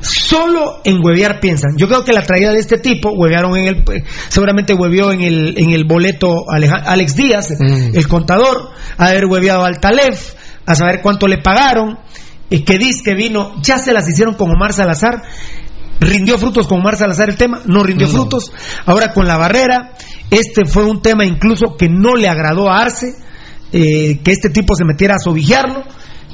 Solo 0.00 0.80
en 0.84 0.98
huevear 1.02 1.38
piensan. 1.38 1.76
Yo 1.76 1.86
creo 1.86 2.04
que 2.04 2.12
la 2.12 2.22
traída 2.22 2.52
de 2.52 2.58
este 2.58 2.76
tipo, 2.78 3.10
huevearon 3.10 3.56
en 3.56 3.66
el, 3.68 3.84
seguramente 4.28 4.74
hueveó 4.74 5.12
en 5.12 5.20
el, 5.22 5.54
en 5.56 5.70
el 5.70 5.84
boleto 5.84 6.44
Alex 6.48 7.14
Díaz, 7.14 7.50
mm. 7.58 7.94
el 7.94 8.08
contador, 8.08 8.70
a 8.98 9.06
haber 9.06 9.26
hueveado 9.26 9.64
al 9.64 9.78
Talef, 9.78 10.34
a 10.66 10.74
saber 10.74 11.00
cuánto 11.02 11.28
le 11.28 11.38
pagaron, 11.38 11.98
y 12.50 12.64
que 12.64 12.78
dice 12.78 13.02
que 13.04 13.14
vino, 13.14 13.54
ya 13.62 13.78
se 13.78 13.92
las 13.92 14.08
hicieron 14.08 14.34
con 14.34 14.50
Omar 14.50 14.72
Salazar, 14.72 15.22
rindió 16.00 16.36
frutos 16.36 16.66
con 16.66 16.80
Omar 16.80 16.96
Salazar 16.96 17.30
el 17.30 17.36
tema, 17.36 17.60
no 17.64 17.82
rindió 17.82 18.08
frutos, 18.08 18.52
ahora 18.84 19.12
con 19.12 19.26
la 19.26 19.36
barrera, 19.36 19.92
este 20.32 20.64
fue 20.64 20.84
un 20.84 21.02
tema 21.02 21.24
incluso 21.24 21.76
que 21.76 21.88
no 21.88 22.14
le 22.14 22.28
agradó 22.28 22.68
a 22.68 22.80
Arce, 22.80 23.14
eh, 23.72 24.20
que 24.24 24.32
este 24.32 24.50
tipo 24.50 24.74
se 24.74 24.84
metiera 24.84 25.14
a 25.14 25.18
sobijarlo, 25.18 25.84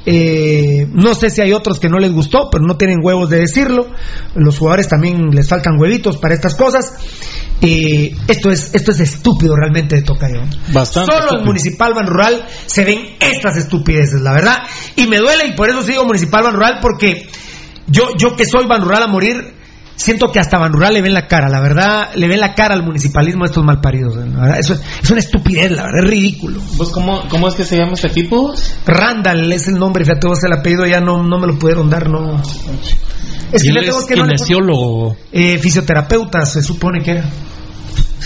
eh, 0.05 0.87
no 0.91 1.13
sé 1.13 1.29
si 1.29 1.41
hay 1.41 1.51
otros 1.51 1.79
que 1.79 1.89
no 1.89 1.99
les 1.99 2.11
gustó, 2.11 2.49
pero 2.49 2.65
no 2.65 2.77
tienen 2.77 2.97
huevos 3.03 3.29
de 3.29 3.39
decirlo. 3.39 3.87
Los 4.33 4.57
jugadores 4.57 4.87
también 4.87 5.29
les 5.31 5.47
faltan 5.47 5.79
huevitos 5.79 6.17
para 6.17 6.33
estas 6.33 6.55
cosas. 6.55 6.93
Eh, 7.61 8.15
esto 8.27 8.49
es 8.49 8.71
esto 8.73 8.91
es 8.91 9.01
estúpido 9.01 9.55
realmente 9.55 9.97
de 9.97 10.01
Tocayo. 10.01 10.41
Solo 11.05 11.39
en 11.39 11.45
Municipal 11.45 11.93
Ban 11.93 12.07
Rural 12.07 12.45
se 12.65 12.85
ven 12.85 13.17
estas 13.19 13.57
estupideces, 13.57 14.21
la 14.21 14.33
verdad. 14.33 14.57
Y 14.95 15.07
me 15.07 15.17
duele 15.17 15.47
y 15.47 15.55
por 15.55 15.69
eso 15.69 15.81
sigo 15.81 16.05
Municipal 16.05 16.43
Ban 16.43 16.55
Rural 16.55 16.79
porque 16.81 17.27
yo, 17.87 18.09
yo 18.17 18.35
que 18.35 18.45
soy 18.45 18.65
Ban 18.67 18.81
Rural 18.81 19.03
a 19.03 19.07
morir, 19.07 19.58
siento 19.99 20.31
que 20.31 20.39
hasta 20.39 20.57
Ban 20.57 20.71
Rural 20.71 20.93
le 20.93 21.01
ven 21.01 21.13
la 21.13 21.27
cara, 21.27 21.49
la 21.49 21.59
verdad, 21.59 22.09
le 22.15 22.27
ven 22.27 22.39
la 22.39 22.55
cara 22.55 22.73
al 22.73 22.83
municipalismo 22.83 23.43
a 23.43 23.47
estos 23.47 23.63
malparidos. 23.63 24.17
eso 24.57 24.73
es, 24.73 25.09
una 25.11 25.19
estupidez, 25.19 25.71
la 25.71 25.83
verdad, 25.83 26.03
es 26.03 26.09
ridículo. 26.09 26.61
cómo, 26.93 27.27
cómo 27.29 27.47
es 27.49 27.55
que 27.55 27.65
se 27.65 27.77
llama 27.77 27.93
este 27.93 28.07
equipo? 28.07 28.53
Randall 28.85 29.51
es 29.51 29.67
el 29.67 29.75
nombre, 29.75 30.05
fíjate 30.05 30.27
vos 30.27 30.43
el 30.43 30.53
apellido 30.53 30.85
ya 30.85 31.01
no, 31.01 31.21
no 31.23 31.37
me 31.37 31.47
lo 31.47 31.59
pudieron 31.59 31.89
dar, 31.89 32.09
no. 32.09 32.41
Es 33.51 33.63
que 33.63 33.69
es 33.69 34.05
kinesiólogo. 34.05 35.17
Eh, 35.31 35.57
fisioterapeuta, 35.57 36.45
se 36.45 36.61
supone 36.61 37.03
que 37.03 37.11
era. 37.11 37.25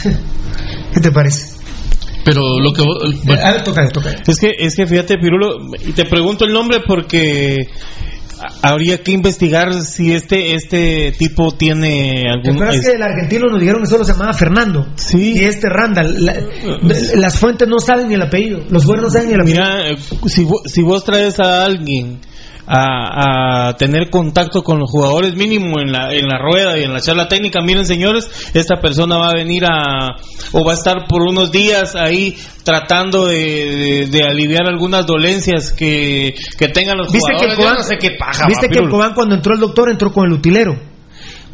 ¿Qué 0.94 1.00
te 1.00 1.12
parece? 1.12 1.54
Pero 2.24 2.42
lo 2.60 2.72
que. 2.72 2.84
A 3.42 3.52
ver, 3.52 3.64
toca, 3.64 3.88
toca. 3.90 4.12
Es 4.28 4.40
que, 4.40 4.52
es 4.58 4.76
que 4.76 4.86
fíjate, 4.86 5.18
Pirulo, 5.18 5.72
te 5.96 6.06
pregunto 6.06 6.46
el 6.46 6.54
nombre 6.54 6.82
porque 6.86 7.68
habría 8.62 9.02
que 9.02 9.12
investigar 9.12 9.74
si 9.82 10.14
este 10.14 10.56
este 10.56 11.14
tipo 11.18 11.52
tiene 11.52 12.24
algún. 12.30 12.58
¿Te 12.58 12.82
que 12.82 12.96
el 12.96 13.04
argentino 13.04 13.50
nos 13.50 13.60
dijeron 13.60 13.82
que 13.82 13.88
solo 13.88 14.04
se 14.04 14.14
llamaba 14.14 14.34
Fernando? 14.34 14.88
Sí. 14.96 15.34
Y 15.38 15.44
este 15.44 15.68
Randall. 15.70 16.26
las 17.16 17.38
fuentes 17.38 17.68
no 17.68 17.80
saben 17.80 18.08
ni 18.08 18.16
el 18.16 18.22
apellido. 18.22 18.62
Los 18.70 18.86
buenos 18.86 19.06
no 19.06 19.10
saben 19.12 19.30
ni 19.30 19.34
el 19.36 19.42
apellido. 19.42 19.64
Mira, 19.64 19.98
si, 20.28 20.48
si 20.66 20.82
vos 20.82 21.04
traes 21.04 21.40
a 21.40 21.66
alguien 21.66 22.20
a, 22.68 23.76
tener 23.78 24.10
contacto 24.10 24.64
con 24.64 24.80
los 24.80 24.90
jugadores 24.90 25.36
mínimo 25.36 25.80
en 25.80 25.92
la, 25.92 26.14
en 26.14 26.28
la 26.28 26.38
rueda 26.38 26.78
y 26.78 26.84
en 26.84 26.94
la 26.94 27.02
charla 27.02 27.28
técnica. 27.28 27.60
Miren, 27.62 27.86
señores, 27.86 28.30
esta 28.54 28.80
persona 28.80 29.18
va 29.18 29.30
a 29.30 29.34
venir 29.34 29.66
a 29.66 30.16
o 30.52 30.64
va 30.64 30.72
a 30.72 30.76
estar 30.76 31.06
por 31.08 31.22
unos 31.22 31.52
días 31.52 31.96
ahí 31.96 32.38
tratando 32.64 33.26
de, 33.28 34.08
de, 34.10 34.24
aliviar 34.24 34.68
algunas 34.68 35.06
dolencias 35.06 35.74
que, 35.74 36.34
que 36.58 36.68
tengan 36.70 36.98
los 36.98 37.12
¿Viste 37.12 37.34
jugadores. 37.34 37.58
Que 37.58 37.64
no 37.64 37.84
sé 37.84 37.98
qué 37.98 38.12
paja. 38.18 38.48
¿Viste 38.48 38.70
que 38.70 38.88
Cobán 38.88 39.14
cuando 39.14 39.36
entró 39.36 39.54
el 39.54 39.60
doctor 39.60 39.90
entró 39.90 40.12
con 40.12 40.26
el 40.28 40.34
utilero? 40.34 40.94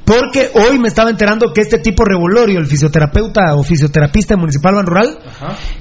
Porque 0.06 0.50
hoy 0.56 0.80
me 0.80 0.88
estaba 0.88 1.12
enterando 1.12 1.54
que 1.54 1.62
este 1.62 1.78
tipo 1.78 2.04
Revolorio, 2.04 2.58
el 2.58 2.65
fisioterapeuta 2.65 3.54
o 3.56 3.63
fisioterapista 3.63 4.36
municipal 4.38 4.74
Ban 4.74 4.86
Rural, 4.88 5.19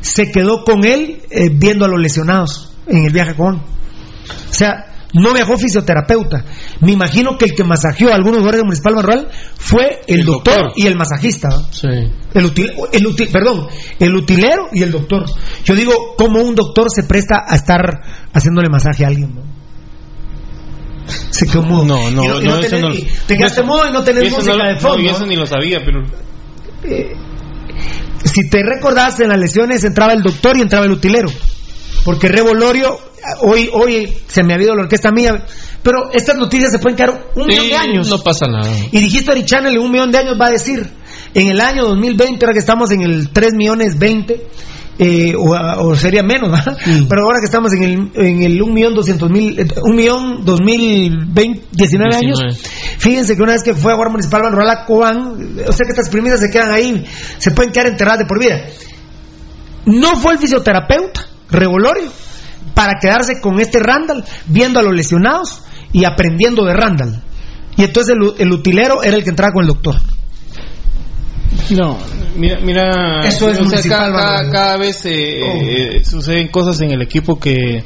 se 0.01 0.31
quedó 0.31 0.64
con 0.64 0.85
él 0.85 1.23
eh, 1.31 1.49
viendo 1.51 1.87
a 1.87 1.88
los 1.88 1.99
lesionados 1.99 2.77
en 2.87 3.07
el 3.07 3.12
viaje 3.12 3.35
con. 3.35 3.57
O 3.57 3.62
sea, 4.51 4.85
no 5.14 5.33
viajó 5.33 5.57
fisioterapeuta. 5.57 6.44
Me 6.81 6.92
imagino 6.92 7.38
que 7.38 7.47
el 7.47 7.55
que 7.55 7.64
masajeó 7.64 8.11
a 8.11 8.14
algunos 8.14 8.40
jugadores 8.40 8.59
del 8.59 8.66
Municipal 8.66 9.03
Rural 9.03 9.29
fue 9.57 10.01
el, 10.07 10.25
doctor, 10.25 10.73
y 10.77 10.87
el 10.87 10.97
masajista. 10.97 11.49
Sí. 11.71 11.88
El, 12.35 12.44
util, 12.44 12.73
el 12.92 13.29
perdón, 13.29 13.68
el 13.99 14.14
utilero 14.14 14.68
y 14.73 14.83
el 14.83 14.90
doctor. 14.90 15.25
Yo 15.64 15.75
digo, 15.75 16.14
¿cómo 16.16 16.42
un 16.42 16.55
doctor 16.55 16.87
se 16.94 17.05
presta 17.05 17.44
a 17.47 17.57
estar 17.57 18.01
haciéndole 18.33 18.68
masaje 18.68 19.05
a 19.05 19.09
alguien? 19.09 19.35
Se 21.31 21.47
quedó 21.47 21.62
mudo. 21.62 21.85
No, 21.85 22.11
no, 22.11 22.40
no, 22.40 22.40
no, 22.40 22.59
Te 23.27 23.37
quedaste 23.37 23.62
mudo 23.62 23.88
y 23.88 23.92
no 23.92 24.05
tenés 24.05 24.31
música 24.31 24.68
de 24.68 24.77
fondo. 24.77 25.03
No, 25.03 25.11
eso 25.11 25.27
ni 25.27 25.37
lo 25.37 25.47
sabía, 25.47 25.81
pero. 25.85 26.05
Eh, 26.85 27.14
si 28.25 28.49
te 28.51 28.62
recordás, 28.62 29.18
en 29.21 29.29
las 29.29 29.38
lesiones 29.38 29.85
entraba 29.85 30.12
el 30.12 30.23
doctor 30.23 30.57
y 30.59 30.62
entraba 30.62 30.85
el 30.85 30.92
utilero. 30.92 31.31
Porque 32.05 32.29
Revolorio 32.29 33.08
hoy, 33.40 33.70
hoy 33.72 34.12
se 34.26 34.42
me 34.42 34.52
ha 34.52 34.57
habido 34.57 34.74
la 34.74 34.83
orquesta 34.83 35.11
mía, 35.11 35.44
pero 35.83 36.11
estas 36.12 36.37
noticias 36.37 36.72
se 36.72 36.78
pueden 36.78 36.96
quedar 36.96 37.31
un 37.35 37.46
millón 37.46 37.68
de 37.68 37.76
años. 37.76 38.09
No 38.09 38.18
pasa 38.22 38.46
nada. 38.46 38.70
Y 38.90 39.00
dijiste 39.00 39.31
Ari 39.31 39.44
Channel 39.44 39.74
en 39.74 39.81
un 39.81 39.90
millón 39.90 40.11
de 40.11 40.18
años 40.18 40.37
va 40.40 40.46
a 40.46 40.50
decir, 40.50 40.87
en 41.35 41.48
el 41.48 41.61
año 41.61 41.85
2020, 41.85 42.44
ahora 42.44 42.52
que 42.52 42.61
estamos 42.61 42.90
en 42.90 43.02
el 43.02 43.31
3 43.31 43.54
millones 43.54 43.98
20, 43.98 44.46
eh, 45.00 45.35
o, 45.37 45.94
sería 45.94 46.22
menos, 46.22 46.50
pero 47.09 47.22
ahora 47.22 47.38
que 47.38 47.46
estamos 47.46 47.72
en 47.72 47.83
el, 47.85 48.11
en 48.14 48.42
el 48.42 48.61
1 48.61 48.74
millón 48.74 48.94
200 48.94 49.31
mil, 49.31 49.72
1 49.83 49.94
millón 49.94 50.44
2020, 50.44 51.66
19 51.70 52.16
años, 52.16 52.40
fíjense 52.98 53.37
que 53.37 53.42
una 53.42 53.52
vez 53.52 53.62
que 53.62 53.74
fue 53.74 53.92
a 53.92 53.94
Guardia 53.94 54.12
Municipal 54.12 54.42
Van 54.42 54.85
Cobán, 54.87 55.18
o 55.68 55.72
sea 55.72 55.85
que 55.85 55.92
estas 55.92 56.09
primicias 56.11 56.40
se 56.40 56.50
quedan 56.50 56.72
ahí, 56.72 57.04
se 57.38 57.52
pueden 57.52 57.72
quedar 57.72 57.87
enterradas 57.87 58.20
de 58.20 58.26
por 58.26 58.40
vida. 58.40 58.64
No 59.87 60.16
fue 60.16 60.33
el 60.33 60.38
fisioterapeuta, 60.38 61.26
Revolorio 61.50 62.11
para 62.79 63.01
quedarse 63.01 63.41
con 63.41 63.59
este 63.59 63.81
Randall, 63.81 64.25
viendo 64.47 64.79
a 64.79 64.85
los 64.85 64.95
lesionados 64.95 65.62
y 65.93 66.05
aprendiendo 66.05 66.64
de 66.64 66.75
Randall. 66.75 67.21
Y 67.77 67.83
entonces 67.83 68.14
el, 68.38 68.53
utilero 68.53 69.03
era 69.03 69.17
el 69.17 69.25
que 69.25 69.31
entraba 69.31 69.53
con 69.53 69.62
el 69.62 69.67
doctor. 69.69 69.97
No, 71.71 71.99
mira, 72.37 72.61
mira 72.61 73.27
Eso 73.27 73.51
es 73.51 73.59
cada, 73.88 74.77
vez 74.77 75.05
eh, 75.07 75.41
oh. 75.43 75.61
eh, 75.61 76.03
suceden 76.05 76.47
cosas 76.49 76.81
en 76.81 76.93
el 76.93 77.03
equipo 77.03 77.41
que 77.41 77.83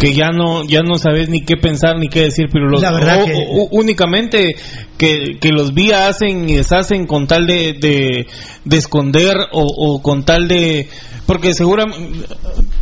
que 0.00 0.14
ya 0.14 0.30
no 0.30 0.64
ya 0.64 0.80
no 0.82 0.94
sabes 0.96 1.28
ni 1.28 1.42
qué 1.44 1.56
pensar 1.56 1.96
ni 1.98 2.08
qué 2.08 2.22
decir, 2.22 2.46
pero 2.52 2.66
los, 2.68 2.80
La 2.82 2.90
verdad 2.92 3.22
o- 3.22 3.26
que- 3.26 3.46
o- 3.50 3.68
únicamente 3.72 4.56
que, 4.96 5.38
que 5.38 5.50
los 5.50 5.74
vía 5.74 6.08
hacen 6.08 6.48
y 6.48 6.54
deshacen 6.56 7.06
con 7.06 7.26
tal 7.26 7.46
de, 7.46 7.74
de, 7.80 8.26
de 8.64 8.76
esconder 8.76 9.36
o, 9.52 9.64
o 9.76 10.02
con 10.02 10.24
tal 10.24 10.48
de 10.48 10.88
porque 11.26 11.54
seguramente 11.54 12.26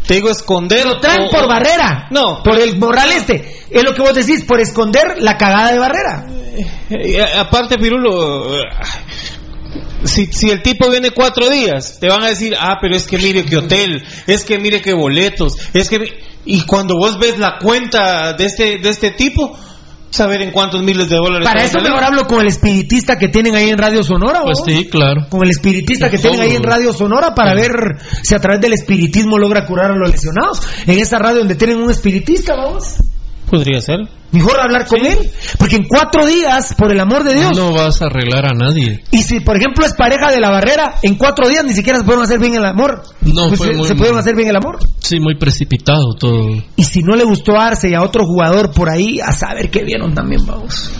te 0.06 0.14
digo 0.14 0.30
esconder 0.30 0.86
Lo 0.86 1.00
traen 1.00 1.22
o- 1.22 1.30
por 1.30 1.44
o- 1.44 1.48
barrera. 1.48 2.08
No. 2.10 2.42
Por 2.42 2.58
el 2.58 2.78
morral 2.78 3.10
este. 3.12 3.56
Es 3.70 3.82
lo 3.84 3.94
que 3.94 4.02
vos 4.02 4.14
decís, 4.14 4.44
por 4.44 4.60
esconder 4.60 5.16
la 5.20 5.36
cagada 5.36 5.72
de 5.72 5.78
barrera. 5.78 6.26
Eh, 6.90 7.22
aparte, 7.38 7.76
Pirulo, 7.76 8.56
eh, 8.58 8.62
si, 10.04 10.26
si 10.26 10.50
el 10.50 10.62
tipo 10.62 10.88
viene 10.90 11.10
cuatro 11.10 11.48
días, 11.50 11.98
te 12.00 12.08
van 12.08 12.22
a 12.22 12.28
decir, 12.28 12.54
ah, 12.58 12.78
pero 12.80 12.96
es 12.96 13.06
que 13.06 13.18
mire 13.18 13.44
qué 13.44 13.56
hotel, 13.58 14.02
es 14.26 14.44
que 14.44 14.58
mire 14.58 14.80
qué 14.80 14.94
boletos, 14.94 15.54
es 15.74 15.88
que... 15.88 15.98
mi-". 15.98 16.08
Y 16.44 16.62
cuando 16.62 16.94
vos 16.94 17.18
ves 17.18 17.38
la 17.38 17.58
cuenta 17.60 18.32
de 18.32 18.46
este, 18.46 18.78
de 18.78 18.88
este 18.88 19.10
tipo, 19.10 19.54
saber 20.10 20.42
en 20.42 20.50
cuántos 20.50 20.82
miles 20.82 21.08
de 21.08 21.16
dólares... 21.16 21.46
Para 21.46 21.64
eso 21.64 21.80
mejor 21.80 22.04
hablo 22.04 22.26
con 22.26 22.40
el 22.40 22.48
espiritista 22.48 23.16
que 23.16 23.28
tienen 23.28 23.54
ahí 23.54 23.68
en 23.68 23.78
Radio 23.78 24.02
Sonora. 24.02 24.42
Pues 24.42 24.60
¿o? 24.60 24.64
sí, 24.64 24.88
claro. 24.88 25.26
Con 25.28 25.42
el 25.44 25.50
espiritista 25.50 26.10
que 26.10 26.18
tienen 26.18 26.40
ahí 26.40 26.56
en 26.56 26.62
Radio 26.62 26.92
Sonora 26.92 27.34
para 27.34 27.54
ver 27.54 27.70
si 28.22 28.34
a 28.34 28.38
través 28.38 28.60
del 28.60 28.72
espiritismo 28.72 29.38
logra 29.38 29.66
curar 29.66 29.90
a 29.90 29.96
los 29.96 30.10
lesionados. 30.10 30.62
En 30.86 30.98
esa 30.98 31.18
radio 31.18 31.38
donde 31.38 31.54
tienen 31.54 31.78
un 31.78 31.90
espiritista, 31.90 32.54
vamos. 32.56 32.96
Podría 33.50 33.80
ser. 33.80 34.00
Mejor 34.30 34.60
hablar 34.60 34.86
con 34.86 35.04
él. 35.06 35.16
Porque 35.58 35.76
en 35.76 35.84
cuatro 35.88 36.26
días, 36.26 36.74
por 36.76 36.92
el 36.92 37.00
amor 37.00 37.24
de 37.24 37.34
Dios. 37.34 37.56
No 37.56 37.72
vas 37.72 38.02
a 38.02 38.06
arreglar 38.06 38.44
a 38.44 38.52
nadie. 38.54 39.02
Y 39.10 39.18
si, 39.22 39.40
por 39.40 39.56
ejemplo, 39.56 39.86
es 39.86 39.94
pareja 39.94 40.30
de 40.30 40.38
la 40.40 40.50
barrera, 40.50 40.96
en 41.02 41.14
cuatro 41.14 41.48
días 41.48 41.64
ni 41.64 41.72
siquiera 41.72 41.98
se 41.98 42.04
pueden 42.04 42.20
hacer 42.22 42.38
bien 42.38 42.54
el 42.54 42.64
amor. 42.64 43.02
No, 43.22 43.48
Pues 43.48 43.58
fue 43.58 43.68
se, 43.68 43.74
muy- 43.74 43.88
se 43.88 43.94
pueden 43.94 44.16
hacer 44.18 44.36
bien 44.36 44.48
el 44.50 44.56
amor. 44.56 44.78
Sí, 44.98 45.18
muy 45.18 45.36
precipitado 45.38 46.12
todo. 46.18 46.48
Y 46.76 46.84
si 46.84 47.00
no 47.02 47.16
le 47.16 47.24
gustó 47.24 47.56
a 47.58 47.68
Arce 47.68 47.88
y 47.90 47.94
a 47.94 48.02
otro 48.02 48.24
jugador 48.26 48.70
por 48.72 48.90
ahí, 48.90 49.18
a 49.20 49.32
saber 49.32 49.70
qué 49.70 49.82
vieron 49.82 50.14
también, 50.14 50.44
vamos. 50.46 50.90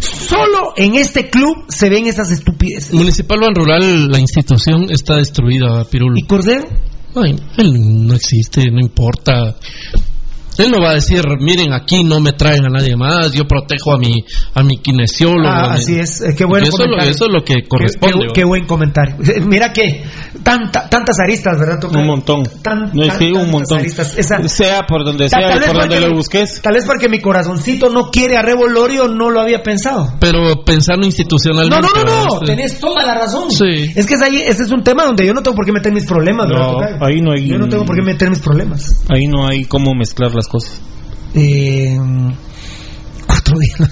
Solo 0.00 0.72
en 0.76 0.96
este 0.96 1.30
club 1.30 1.64
se 1.68 1.88
ven 1.88 2.06
esas 2.06 2.30
estupideces. 2.30 2.92
Municipal 2.92 3.38
Ban 3.40 3.54
Rural, 3.54 4.08
la 4.10 4.18
institución 4.18 4.90
está 4.90 5.14
destruida, 5.16 5.84
Pirulo. 5.84 6.16
¿Y 6.18 6.22
Cordero? 6.22 6.64
Ay, 7.14 7.36
él 7.56 8.06
no 8.06 8.14
existe, 8.14 8.64
no 8.70 8.80
importa. 8.80 9.54
Él 10.58 10.70
no 10.70 10.78
va 10.82 10.90
a 10.90 10.94
decir, 10.94 11.22
miren, 11.40 11.72
aquí 11.72 12.02
no 12.04 12.20
me 12.20 12.32
traen 12.32 12.64
a 12.64 12.68
nadie 12.68 12.96
más, 12.96 13.32
yo 13.32 13.44
protejo 13.46 13.92
a 13.94 13.98
mi, 13.98 14.24
a 14.54 14.62
mi 14.62 14.78
kinesiólogo. 14.78 15.48
Ah, 15.48 15.64
a 15.64 15.68
mi-". 15.70 15.74
así 15.78 15.98
es, 15.98 16.22
qué 16.36 16.44
bueno 16.44 16.66
Eso, 16.66 16.76
es 16.76 16.78
lo- 16.78 16.84
comentario. 16.84 17.10
eso 17.10 17.24
es 17.26 17.32
lo 17.32 17.44
que 17.44 17.68
corresponde. 17.68 18.18
Qué, 18.18 18.26
qué- 18.28 18.32
qué 18.40 18.44
buen 18.44 18.66
comentario. 18.66 19.16
Mira 19.46 19.72
que 19.72 20.04
tanta, 20.42 20.88
tantas 20.88 21.18
aristas, 21.20 21.58
¿verdad? 21.58 21.82
Un 21.94 22.06
montón. 22.06 22.42
Tan- 22.62 22.90
no 22.94 23.02
es 23.02 23.14
que 23.14 23.26
tantas 23.26 23.44
un 23.44 23.50
montón. 23.50 23.78
aristas. 23.78 24.16
Esa- 24.18 24.46
Sea 24.48 24.82
por 24.86 25.04
donde 25.04 25.28
sea 25.28 25.38
tal 25.40 25.60
por 25.64 25.80
donde 25.80 26.00
lo 26.00 26.14
busques. 26.14 26.60
Tal 26.62 26.74
vez 26.74 26.84
porque 26.86 27.08
mi 27.08 27.20
corazoncito 27.20 27.88
no 27.90 28.10
quiere 28.10 28.36
a 28.36 28.42
Revolorio, 28.42 29.08
no 29.08 29.30
lo 29.30 29.40
había 29.40 29.62
pensado. 29.62 30.14
Pero 30.20 30.64
pensando 30.64 31.00
No, 31.00 31.06
institucionalmente. 31.06 31.86
no, 31.86 31.92
no, 31.92 32.04
no, 32.04 32.40
¿verdad? 32.40 32.46
tenés 32.46 32.78
toda 32.80 33.04
la 33.04 33.14
razón. 33.14 33.50
Sí. 33.50 33.92
Es 33.94 34.06
que 34.06 34.14
es 34.14 34.22
ahí, 34.22 34.36
ese 34.36 34.62
es 34.62 34.70
un 34.72 34.82
tema 34.82 35.04
donde 35.04 35.26
yo 35.26 35.34
no 35.34 35.42
tengo 35.42 35.54
por 35.56 35.64
qué 35.66 35.72
meter 35.72 35.92
mis 35.92 36.06
problemas, 36.06 36.46
¿verdad? 36.48 36.98
No, 37.00 37.06
ahí 37.06 37.20
no 37.20 37.32
hay- 37.32 37.46
Yo 37.48 37.58
no 37.58 37.68
tengo 37.68 37.84
por 37.84 37.96
qué 37.96 38.02
meter 38.02 38.30
mis 38.30 38.38
problemas. 38.40 39.04
Ahí 39.08 39.26
no 39.26 39.46
hay 39.46 39.64
cómo 39.64 39.92
mezclar 39.94 40.32
las 40.34 40.45
cosas. 40.48 40.80
Eh, 41.34 41.96
cuatro 43.26 43.56
días. 43.58 43.90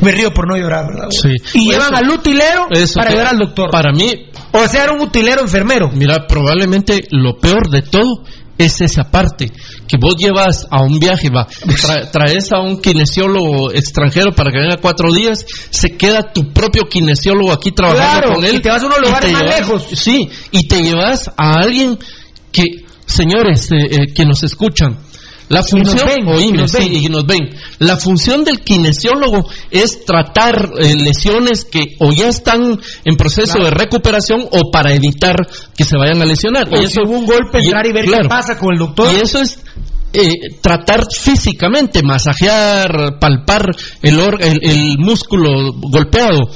Me 0.00 0.10
río 0.10 0.32
por 0.32 0.48
no 0.48 0.56
llorar, 0.56 0.86
¿verdad? 0.86 1.08
Sí. 1.10 1.28
Y 1.54 1.70
Eso- 1.70 1.80
llevan 1.80 1.94
al 1.94 2.10
utilero 2.10 2.66
para 2.94 3.10
ayudar 3.10 3.26
al 3.28 3.38
doctor. 3.38 3.70
Para 3.70 3.92
mí, 3.92 4.12
O 4.56 4.68
sea, 4.68 4.84
era 4.84 4.92
un 4.92 5.00
utilero 5.00 5.40
enfermero. 5.42 5.90
Mira, 5.92 6.26
probablemente 6.28 7.06
lo 7.10 7.38
peor 7.38 7.70
de 7.70 7.82
todo 7.82 8.22
es 8.56 8.80
esa 8.80 9.10
parte, 9.10 9.50
que 9.88 9.96
vos 10.00 10.14
llevas 10.16 10.68
a 10.70 10.80
un 10.84 11.00
viaje, 11.00 11.28
va, 11.28 11.44
tra- 11.48 12.08
traes 12.12 12.52
a 12.52 12.60
un 12.60 12.80
kinesiólogo 12.80 13.72
extranjero 13.72 14.30
para 14.32 14.52
que 14.52 14.58
venga 14.60 14.76
cuatro 14.76 15.12
días, 15.12 15.44
se 15.70 15.96
queda 15.96 16.32
tu 16.32 16.52
propio 16.52 16.84
kinesiólogo 16.88 17.50
aquí 17.52 17.72
trabajando 17.72 18.20
Claro, 18.20 18.34
con 18.36 18.44
él. 18.44 18.54
y 18.54 18.60
te 18.60 18.68
vas 18.70 18.80
a 18.80 18.86
unos 18.86 19.00
lugares 19.00 19.32
más 19.32 19.42
llevas- 19.42 19.58
lejos. 19.58 19.86
Sí, 19.94 20.30
y 20.52 20.68
te 20.68 20.82
llevas 20.84 21.28
a 21.36 21.54
alguien 21.54 21.98
que, 22.52 22.62
señores, 23.06 23.70
eh, 23.72 23.76
eh, 23.90 24.12
que 24.14 24.24
nos 24.24 24.42
escuchan, 24.42 24.98
la 25.48 25.62
función, 25.62 26.06
ven, 26.08 26.26
oíme, 26.26 26.46
y 26.48 26.52
nos 26.52 26.70
sí, 26.72 26.78
ven. 26.78 26.92
y 26.94 27.08
nos 27.08 27.26
ven. 27.26 27.50
La 27.78 27.98
función 27.98 28.44
del 28.44 28.60
kinesiólogo 28.60 29.46
es 29.70 30.04
tratar 30.06 30.70
eh, 30.80 30.94
lesiones 30.94 31.66
que 31.66 31.96
o 32.00 32.12
ya 32.12 32.28
están 32.28 32.80
en 33.04 33.16
proceso 33.16 33.54
Claro. 33.58 33.64
de 33.66 33.70
recuperación 33.72 34.48
o 34.50 34.70
para 34.70 34.94
evitar 34.94 35.36
que 35.76 35.84
se 35.84 35.98
vayan 35.98 36.22
a 36.22 36.24
lesionar. 36.24 36.66
O 36.72 36.86
si 36.86 36.98
hubo 37.04 37.18
un 37.18 37.26
golpe, 37.26 37.58
entrar 37.58 37.86
y 37.86 37.92
ver 37.92 38.06
qué 38.06 38.26
pasa 38.28 38.58
con 38.58 38.72
el 38.72 38.78
doctor. 38.78 39.12
Y 39.12 39.20
eso 39.22 39.42
es 39.42 39.58
eh, 40.14 40.56
tratar 40.62 41.02
físicamente, 41.12 42.02
masajear, 42.02 43.18
palpar 43.20 43.66
el, 44.00 44.18
el, 44.18 44.60
el 44.62 44.98
músculo 44.98 45.72
golpeado. 45.74 46.48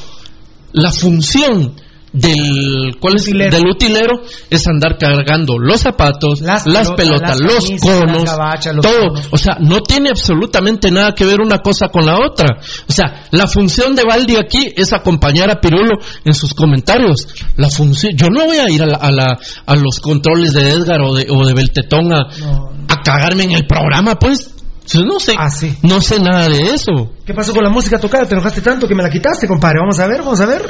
La 0.72 0.92
función 0.92 1.74
del 2.12 2.97
¿cuál 3.01 3.16
es? 3.16 3.23
Utilero. 3.29 3.57
del 3.57 3.66
utilero 3.68 4.23
es 4.51 4.66
andar 4.66 4.97
cargando 4.99 5.59
los 5.59 5.81
zapatos, 5.81 6.40
Las 6.40 6.66
las, 6.66 6.90
pelotas, 6.92 6.97
pelotas, 6.97 7.40
las 7.40 7.40
los 7.40 7.64
camisas, 7.64 7.90
conos, 8.01 8.23
las 8.25 8.37
gabachas, 8.37 8.75
los 8.77 8.85
todo. 8.87 9.09
conos. 9.09 9.29
O 9.31 9.38
sea, 9.38 9.57
no 9.61 9.81
tiene 9.83 10.11
absolutamente 10.11 10.90
nada 10.90 11.12
que 11.14 11.25
ver 11.25 11.40
una 11.40 11.59
cosa 11.59 11.88
con 11.88 12.07
la 12.07 12.16
otra. 12.18 12.59
O 12.88 12.92
sea, 12.92 13.25
la 13.31 13.47
función 13.47 13.94
de 13.94 14.05
Valdi 14.05 14.37
aquí 14.37 14.73
es 14.77 14.92
acompañar 14.92 15.51
a 15.51 15.61
Pirulo 15.61 15.99
en 16.25 16.35
sus 16.35 16.55
comentarios. 16.55 17.27
La 17.57 17.68
función, 17.71 18.12
yo 18.16 18.29
no 18.31 18.47
voy 18.47 18.57
a 18.59 18.71
ir 18.71 18.83
a, 18.83 18.87
la- 18.87 18.97
a, 18.99 19.11
la- 19.11 19.38
a 19.66 19.77
los 19.77 20.01
controles 20.01 20.53
de 20.53 20.71
Edgar 20.71 21.01
o 21.03 21.14
de, 21.14 21.27
o 21.31 21.47
de 21.47 21.55
Beltetón 21.55 22.12
a, 22.12 22.29
No. 22.40 22.73
a 22.88 23.03
cagarme 23.03 23.44
en 23.44 23.53
el 23.53 23.66
programa, 23.66 24.16
pues. 24.18 24.55
Yo 24.90 25.03
no 25.05 25.20
sé, 25.20 25.35
Ah, 25.38 25.51
sí. 25.51 25.77
no 25.83 26.01
sé 26.01 26.18
nada 26.18 26.48
de 26.48 26.72
eso. 26.72 27.12
¿Qué 27.27 27.35
pasó 27.35 27.53
con 27.53 27.62
la 27.62 27.68
música 27.70 27.98
tocada? 27.98 28.24
Te 28.27 28.35
enojaste 28.35 28.62
tanto 28.62 28.88
que 28.88 28.94
me 28.94 29.03
la 29.03 29.11
quitaste, 29.11 29.46
compadre. 29.46 29.81
Vamos 29.81 29.98
a 29.98 30.07
ver, 30.07 30.20
vamos 30.22 30.40
a 30.40 30.46
ver. 30.46 30.62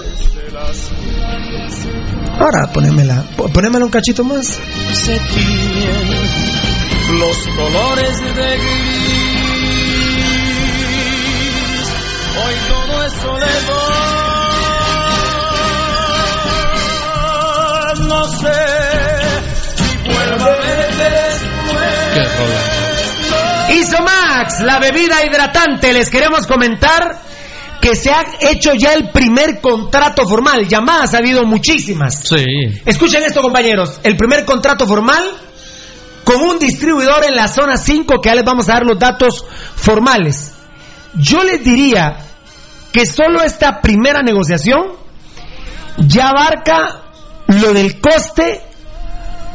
Ahora, 2.41 2.73
ponémela. 2.73 3.25
po- 3.37 3.49
Ponémela 3.49 3.85
un 3.85 3.91
cachito 3.91 4.23
más. 4.25 4.47
se 4.93 5.21
los 7.19 7.37
colores 7.57 8.21
de 8.21 8.59
gris. 8.59 8.69
Hoy 12.37 12.55
todo 12.69 13.05
es 13.07 13.13
soledad. 13.15 13.49
No 18.09 18.29
sé 18.29 18.63
si 19.77 19.97
vuelva 20.09 20.47
a 20.47 20.57
verte 20.59 21.11
después. 21.11 21.95
Qué 22.15 22.23
rola. 22.25 22.78
Isomax, 23.81 24.61
la 24.61 24.79
bebida 24.79 25.25
hidratante. 25.25 25.93
Les 25.93 26.11
queremos 26.11 26.47
comentar 26.47 27.21
que 27.81 27.95
se 27.95 28.11
ha 28.11 28.25
hecho 28.41 28.75
ya 28.75 28.95
el 28.95 29.11
primer 29.11 29.61
contrato 29.61 30.27
formal. 30.27 30.67
Llamadas 30.67 31.15
ha 31.15 31.19
habido 31.19 31.45
muchísimas. 31.45 32.21
Sí. 32.25 32.45
Escuchen 32.85 33.23
esto, 33.23 33.41
compañeros. 33.41 34.01
El 34.03 34.17
primer 34.17 34.45
contrato 34.45 34.87
formal 34.87 35.25
con 36.25 36.43
un 36.43 36.59
distribuidor 36.59 37.25
en 37.25 37.35
la 37.35 37.49
zona 37.49 37.77
5, 37.77 38.21
que 38.21 38.29
ya 38.29 38.35
les 38.35 38.45
vamos 38.45 38.69
a 38.69 38.75
dar 38.75 38.85
los 38.85 38.99
datos 38.99 39.45
formales. 39.77 40.53
Yo 41.15 41.43
les 41.43 41.65
diría 41.65 42.19
que 42.93 43.07
solo 43.07 43.43
esta 43.43 43.81
primera 43.81 44.23
negociación 44.23 44.93
ya 45.97 46.29
abarca 46.29 47.03
lo 47.47 47.73
del 47.73 48.01
coste 48.01 48.61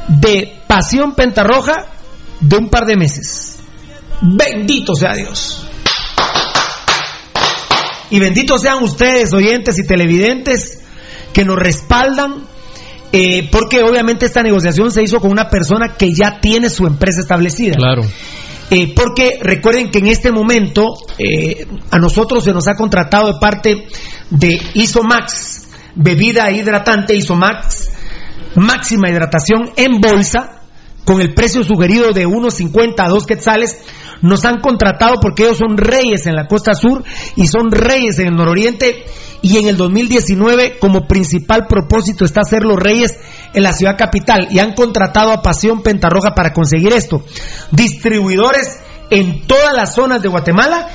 de 0.08 0.62
Pasión 0.68 1.14
Pentarroja 1.14 1.86
de 2.40 2.58
un 2.58 2.70
par 2.70 2.86
de 2.86 2.98
meses. 2.98 3.53
Bendito 4.22 4.96
sea 4.96 5.16
Dios. 5.16 5.66
Y 8.10 8.20
benditos 8.20 8.62
sean 8.62 8.84
ustedes, 8.84 9.34
oyentes 9.34 9.80
y 9.80 9.88
televidentes, 9.88 10.82
que 11.34 11.44
nos 11.44 11.58
respaldan, 11.58 12.46
eh, 13.12 13.50
porque 13.52 13.82
obviamente 13.82 14.28
esta 14.28 14.44
negociación 14.44 14.92
se 14.92 15.02
hizo 15.02 15.20
con 15.20 15.32
una 15.32 15.50
persona 15.50 15.96
que 15.98 16.14
ya 16.14 16.40
tiene 16.40 16.70
su 16.70 16.86
empresa 16.86 17.22
establecida. 17.22 17.76
Claro. 17.76 18.04
Eh, 18.70 18.94
porque 18.96 19.40
recuerden 19.42 19.92
que 19.92 20.00
en 20.00 20.08
este 20.08 20.32
momento 20.32 20.96
eh, 21.18 21.68
a 21.92 22.00
nosotros 22.00 22.44
se 22.44 22.54
nos 22.54 22.68
ha 22.68 22.76
contratado 22.76 23.34
de 23.34 23.40
parte 23.40 23.88
de 24.30 24.60
Isomax, 24.74 25.68
bebida 25.96 26.52
hidratante 26.52 27.16
Isomax, 27.16 27.92
máxima 28.56 29.10
hidratación 29.10 29.72
en 29.76 30.00
bolsa, 30.00 30.63
con 31.06 31.22
el 31.22 31.34
precio 31.34 31.64
sugerido 31.64 32.12
de 32.12 32.28
1.50 32.28 32.96
a 32.98 33.10
2 33.10 33.26
quetzales. 33.26 33.78
Nos 34.22 34.46
han 34.46 34.62
contratado 34.62 35.16
porque 35.22 35.44
ellos 35.44 35.58
son 35.58 35.78
reyes 35.78 36.28
en 36.28 36.36
la 36.36 36.48
costa 36.48 36.74
sur 36.74 37.04
y 37.36 37.48
son 37.48 37.72
reyes 37.72 38.20
en 38.20 38.28
el 38.28 38.36
nororiente. 38.36 39.06
Y 39.42 39.58
en 39.58 39.68
el 39.68 39.76
2019, 39.76 40.80
como 40.80 41.06
principal 41.06 41.68
propósito, 41.68 42.24
está 42.24 42.44
ser 42.44 42.64
los 42.64 42.78
reyes 42.78 43.12
en 43.54 43.64
la 43.64 43.74
ciudad 43.74 43.98
capital. 43.98 44.48
Y 44.50 44.60
han 44.60 44.74
contratado 44.74 45.32
a 45.32 45.42
Pasión 45.42 45.84
Pentarroja 45.84 46.34
para 46.34 46.54
conseguir 46.54 46.94
esto. 46.94 47.26
Distribuidores 47.72 48.80
en 49.10 49.46
todas 49.46 49.74
las 49.76 49.94
zonas 49.94 50.22
de 50.22 50.30
Guatemala 50.30 50.88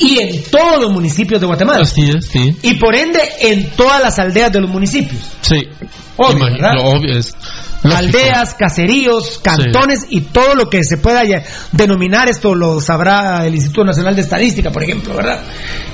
y 0.00 0.18
en 0.18 0.42
todos 0.44 0.80
los 0.80 0.90
municipios 0.90 1.40
de 1.40 1.46
Guatemala. 1.46 1.80
Así 1.82 2.08
es, 2.08 2.26
sí. 2.26 2.56
Y 2.62 2.74
por 2.74 2.96
ende, 2.96 3.20
en 3.40 3.70
todas 3.72 4.02
las 4.02 4.18
aldeas 4.18 4.50
de 4.50 4.60
los 4.60 4.70
municipios. 4.70 5.20
Sí. 5.42 5.60
Obvio, 6.16 6.46
obvio 6.82 7.18
es. 7.18 7.36
Lógico. 7.82 7.98
aldeas, 7.98 8.54
caseríos, 8.54 9.40
cantones 9.42 10.06
y 10.08 10.20
todo 10.22 10.54
lo 10.54 10.70
que 10.70 10.84
se 10.84 10.98
pueda 10.98 11.22
denominar 11.72 12.28
esto 12.28 12.54
lo 12.54 12.80
sabrá 12.80 13.46
el 13.46 13.54
Instituto 13.54 13.84
Nacional 13.84 14.14
de 14.14 14.22
Estadística, 14.22 14.70
por 14.70 14.82
ejemplo, 14.82 15.14
¿verdad? 15.14 15.42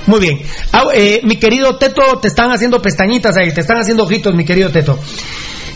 Muy 0.05 0.19
bien. 0.19 0.41
Ah, 0.71 0.83
eh, 0.93 1.21
mi 1.23 1.37
querido 1.37 1.77
Teto, 1.77 2.19
te 2.19 2.27
están 2.27 2.51
haciendo 2.51 2.81
pestañitas 2.81 3.35
ahí, 3.37 3.51
te 3.53 3.61
están 3.61 3.77
haciendo 3.77 4.03
ojitos, 4.03 4.33
mi 4.35 4.45
querido 4.45 4.69
Teto. 4.69 4.99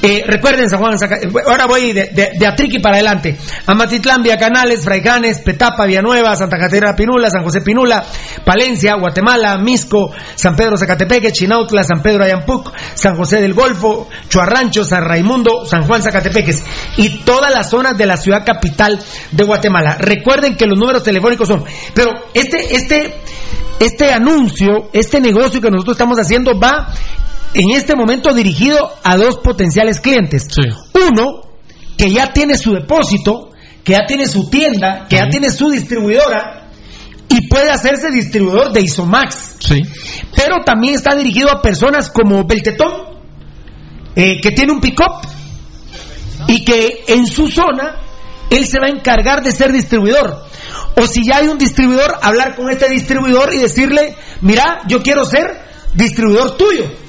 Eh, 0.06 0.22
recuerden, 0.28 0.70
San 0.70 0.80
Juan, 0.82 0.98
Zaca- 1.00 1.18
ahora 1.48 1.66
voy 1.66 1.94
de, 1.94 2.32
de, 2.38 2.46
Atriqui 2.46 2.80
para 2.80 2.96
adelante. 2.96 3.38
Amatitlán, 3.66 4.22
Vía 4.22 4.38
Canales, 4.38 4.84
Fraijanes, 4.84 5.40
Petapa, 5.40 5.86
Villanueva, 5.86 6.36
Santa 6.36 6.58
Catarina 6.58 6.94
Pinula, 6.94 7.30
San 7.30 7.42
José 7.42 7.62
Pinula, 7.62 8.04
Palencia, 8.44 8.96
Guatemala, 8.96 9.58
Misco, 9.60 10.12
San 10.36 10.58
Pedro 10.58 10.76
Zacatepeque, 10.76 11.32
Chinautla, 11.32 11.86
San 11.86 12.02
Pedro 12.02 12.26
Ayampuc, 12.26 12.74
San 12.96 13.16
José 13.16 13.40
del 13.40 13.54
Golfo, 13.54 14.10
Chuarrancho, 14.28 14.84
San 14.84 15.06
Raimundo, 15.06 15.66
San 15.66 15.84
Juan 15.88 16.02
Zacatepeques 16.02 16.66
y 16.98 17.20
todas 17.20 17.54
las 17.54 17.70
zonas 17.70 17.98
de 17.98 18.06
la 18.06 18.18
ciudad 18.18 18.46
capital 18.46 19.00
de 19.32 19.44
Guatemala. 19.46 19.96
Recuerden 20.00 20.58
que 20.58 20.66
los 20.66 20.78
números 20.78 21.04
telefónicos 21.04 21.48
son, 21.48 21.64
pero 21.94 22.12
este, 22.34 22.76
este, 22.76 23.14
este 23.80 24.12
anuncio, 24.12 24.90
este 24.92 25.22
negocio 25.22 25.62
que 25.62 25.72
nosotros 25.72 25.96
estamos 25.96 26.18
haciendo 26.20 26.60
va 26.60 26.90
en 27.54 27.72
este 27.72 27.96
momento 27.96 28.34
dirigido 28.34 28.92
a 29.04 29.16
dos 29.16 29.38
potenciales 29.38 30.00
clientes. 30.00 30.48
Sí. 30.50 30.64
Uno, 30.94 31.42
que 31.98 32.12
ya 32.12 32.34
tiene 32.34 32.58
su 32.58 32.72
depósito, 32.72 33.52
que 33.84 33.94
ya 33.94 34.06
tiene 34.08 34.28
su 34.28 34.50
tienda, 34.50 35.08
que 35.10 35.18
ya 35.18 35.30
tiene 35.30 35.50
su 35.52 35.70
distribuidora 35.70 36.70
y 37.30 37.48
puede 37.48 37.70
hacerse 37.70 38.12
distribuidor 38.12 38.72
de 38.72 38.82
Isomax. 38.82 39.58
Sí. 39.60 39.82
Pero 40.36 40.64
también 40.66 40.96
está 40.96 41.16
dirigido 41.16 41.50
a 41.52 41.62
personas 41.62 42.10
como 42.10 42.44
Beltetón, 42.46 42.92
eh, 44.16 44.40
que 44.42 44.52
tiene 44.52 44.72
un 44.72 44.80
pick-up 44.80 45.28
y 46.48 46.64
que 46.64 47.04
en 47.08 47.26
su 47.26 47.48
zona 47.48 47.98
él 48.50 48.66
se 48.68 48.80
va 48.80 48.88
a 48.88 48.90
encargar 48.90 49.44
de 49.44 49.52
ser 49.52 49.72
distribuidor. 49.72 50.44
O 50.96 51.08
si 51.08 51.26
ya 51.26 51.38
hay 51.38 51.48
un 51.48 51.58
distribuidor, 51.58 52.20
hablar 52.22 52.56
con 52.56 52.70
este 52.70 52.90
distribuidor 52.90 53.54
y 53.54 53.58
decirle, 53.58 54.16
mira, 54.42 54.82
yo 54.88 55.02
quiero 55.02 55.26
ser 55.26 55.60
distribuidor 55.96 56.58
tuyo. 56.58 57.03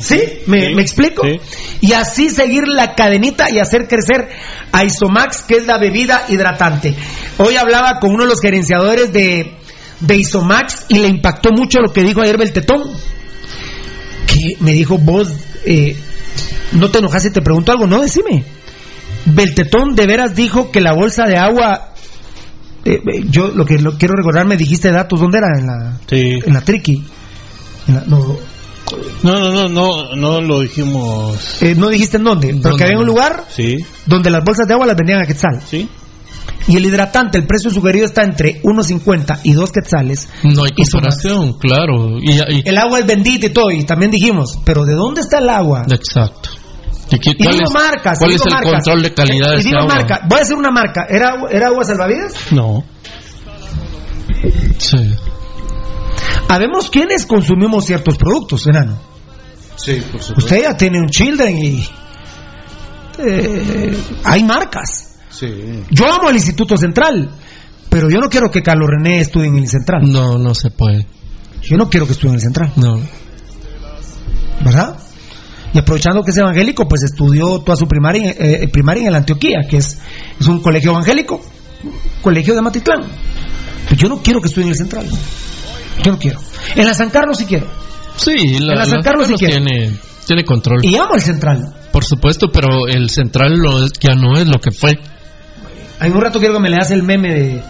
¿Sí? 0.00 0.20
¿Me, 0.46 0.68
Sí, 0.68 0.74
me 0.74 0.82
explico? 0.82 1.22
sí. 1.24 1.40
Y 1.80 1.92
así 1.92 2.30
seguir 2.30 2.66
la 2.68 2.94
cadenita 2.94 3.50
y 3.50 3.58
hacer 3.58 3.88
crecer 3.88 4.28
a 4.72 4.84
Isomax, 4.84 5.42
que 5.42 5.56
es 5.56 5.66
la 5.66 5.78
bebida 5.78 6.24
hidratante. 6.28 6.94
Hoy 7.38 7.56
hablaba 7.56 7.98
con 8.00 8.10
uno 8.12 8.24
de 8.24 8.28
los 8.30 8.40
gerenciadores 8.40 9.12
de, 9.12 9.52
de 10.00 10.16
Isomax 10.16 10.86
y 10.88 10.98
le 10.98 11.08
impactó 11.08 11.50
mucho 11.52 11.80
lo 11.80 11.92
que 11.92 12.02
dijo 12.02 12.20
ayer 12.22 12.38
Beltetón. 12.38 12.82
Que 14.26 14.56
me 14.60 14.72
dijo, 14.72 14.98
vos, 14.98 15.28
eh, 15.64 15.96
no 16.72 16.90
te 16.90 16.98
enojas 16.98 17.22
si 17.22 17.30
te 17.30 17.40
pregunto 17.40 17.72
algo, 17.72 17.86
no, 17.86 18.00
decime. 18.00 18.44
Beltetón 19.24 19.94
de 19.94 20.06
veras 20.06 20.34
dijo 20.34 20.70
que 20.70 20.80
la 20.80 20.92
bolsa 20.94 21.24
de 21.24 21.36
agua, 21.36 21.92
eh, 22.84 23.00
eh, 23.06 23.24
yo 23.30 23.48
lo 23.48 23.64
que 23.64 23.78
lo 23.78 23.96
quiero 23.98 24.14
recordar, 24.14 24.46
me 24.46 24.56
dijiste 24.56 24.90
datos, 24.90 25.20
¿dónde 25.20 25.38
era? 25.38 25.48
En 25.58 25.66
la, 25.66 25.98
Sí. 26.08 26.38
en 26.44 26.52
la 26.54 26.60
Triqui. 26.60 27.02
En 27.88 27.94
la- 27.94 28.04
no, 28.06 28.36
No, 29.22 29.38
no, 29.38 29.50
no, 29.52 29.68
no, 29.68 30.16
no 30.16 30.40
lo 30.40 30.60
dijimos. 30.60 31.60
eh, 31.62 31.74
no 31.76 31.88
dijiste 31.88 32.16
en 32.16 32.24
dónde, 32.24 32.48
pero 32.48 32.60
¿Dónde? 32.60 32.76
que 32.78 32.84
había 32.84 32.98
un 32.98 33.06
lugar 33.06 33.44
Sí, 33.48 33.76
donde 34.06 34.30
las 34.30 34.42
bolsas 34.44 34.66
de 34.66 34.74
agua 34.74 34.86
las 34.86 34.96
vendían 34.96 35.20
a 35.22 35.26
quetzal. 35.26 35.60
sí. 35.66 35.88
Y 36.66 36.76
el 36.76 36.84
hidratante, 36.84 37.38
el 37.38 37.46
precio 37.46 37.70
sugerido 37.70 38.04
está 38.04 38.22
entre 38.24 38.60
1.50 38.62 39.40
y 39.44 39.52
2 39.54 39.72
quetzales. 39.72 40.28
No 40.42 40.64
hay 40.64 40.70
Y 40.76 40.82
comparación, 40.90 41.54
claro. 41.58 42.18
Y, 42.20 42.30
y- 42.32 42.62
El 42.66 42.76
agua 42.76 42.98
es 42.98 43.06
bendita 43.06 43.46
y 43.46 43.50
todo, 43.50 43.70
y 43.70 43.84
también 43.84 44.10
dijimos, 44.10 44.58
pero 44.66 44.84
¿de 44.84 44.92
dónde 44.94 45.22
está 45.22 45.38
el 45.38 45.48
agua? 45.48 45.84
exacto. 45.90 46.50
¿Y 47.10 47.18
qué- 47.20 47.30
Y 47.38 47.44
cuál 47.44 47.56
digo 47.56 47.64
es, 47.68 47.72
marcas. 47.72 48.18
cuál 48.18 48.32
y 48.32 48.34
es 48.34 48.42
el 48.44 48.52
marcas. 48.52 48.72
control 48.72 49.02
de 49.02 49.14
calidad 49.14 49.50
de 49.54 49.60
y 49.60 49.62
digo 49.64 49.78
agua? 49.78 49.94
marca. 49.94 50.20
Voy 50.28 50.36
a 50.36 50.40
decir 50.40 50.56
una 50.56 50.70
marca. 50.70 51.06
¿Era, 51.08 51.36
¿Era 51.50 51.68
agua 51.68 51.84
salvavidas? 51.84 52.34
No. 52.52 52.84
Sí. 54.78 54.96
Habemos 56.48 56.90
quienes 56.90 57.26
consumimos 57.26 57.86
ciertos 57.86 58.16
productos, 58.16 58.66
enano. 58.66 58.98
Sí, 59.76 60.02
por 60.10 60.20
supuesto. 60.20 60.34
Usted 60.36 60.62
ya 60.62 60.76
tiene 60.76 61.00
un 61.00 61.08
children 61.08 61.58
y. 61.58 61.88
eh, 63.18 63.96
hay 64.24 64.44
marcas. 64.44 65.18
Sí. 65.30 65.84
Yo 65.90 66.12
amo 66.12 66.30
el 66.30 66.36
Instituto 66.36 66.76
Central, 66.76 67.30
pero 67.88 68.10
yo 68.10 68.18
no 68.18 68.28
quiero 68.28 68.50
que 68.50 68.62
Carlos 68.62 68.88
René 68.90 69.20
estudie 69.20 69.48
en 69.48 69.58
el 69.58 69.68
Central. 69.68 70.02
No, 70.10 70.38
no 70.38 70.54
se 70.54 70.70
puede. 70.70 71.06
Yo 71.62 71.76
no 71.76 71.88
quiero 71.88 72.06
que 72.06 72.12
estudie 72.12 72.30
en 72.30 72.36
el 72.36 72.42
Central. 72.42 72.72
No. 72.76 72.98
¿verdad? 74.64 74.98
Y 75.72 75.78
aprovechando 75.78 76.22
que 76.22 76.30
es 76.30 76.36
evangélico, 76.36 76.88
pues 76.88 77.02
estudió 77.02 77.60
toda 77.60 77.76
su 77.76 77.86
primaria, 77.86 78.30
eh, 78.30 78.68
primaria 78.68 79.02
en 79.02 79.08
el 79.08 79.14
Antioquía, 79.16 79.66
que 79.68 79.78
es, 79.78 79.98
es 80.40 80.46
un 80.46 80.60
colegio 80.60 80.92
evangélico, 80.92 81.40
colegio 82.22 82.54
de 82.54 82.62
Matitlán. 82.62 83.02
Pues 83.86 84.00
yo 84.00 84.08
no 84.08 84.22
quiero 84.22 84.40
que 84.40 84.48
estudie 84.48 84.64
en 84.66 84.70
el 84.70 84.76
Central. 84.76 85.06
Yo 86.04 86.12
no 86.12 86.18
quiero. 86.18 86.40
En 86.76 86.86
la 86.86 86.94
San 86.94 87.10
Carlos 87.10 87.38
sí 87.38 87.44
quiero. 87.46 87.66
Sí, 88.16 88.58
la, 88.60 88.72
En 88.72 88.78
la 88.78 88.84
San 88.86 89.02
Carlos 89.02 89.26
sí 89.28 89.34
tiene, 89.34 89.92
tiene 90.26 90.44
control. 90.44 90.80
Y 90.84 90.96
amo 90.96 91.14
el 91.14 91.20
Central. 91.20 91.74
Por 91.92 92.04
supuesto, 92.04 92.48
pero 92.52 92.86
el 92.86 93.08
central 93.10 93.54
lo 93.56 93.84
es- 93.84 93.92
ya 94.00 94.14
no 94.14 94.36
es 94.38 94.46
lo 94.46 94.58
que 94.60 94.70
fue. 94.70 94.98
En 96.00 96.12
un 96.14 96.20
rato 96.20 96.38
quiero 96.38 96.54
que 96.54 96.60
me 96.60 96.68
leas 96.70 96.90
el 96.90 97.02
meme 97.02 97.34
de, 97.34 97.62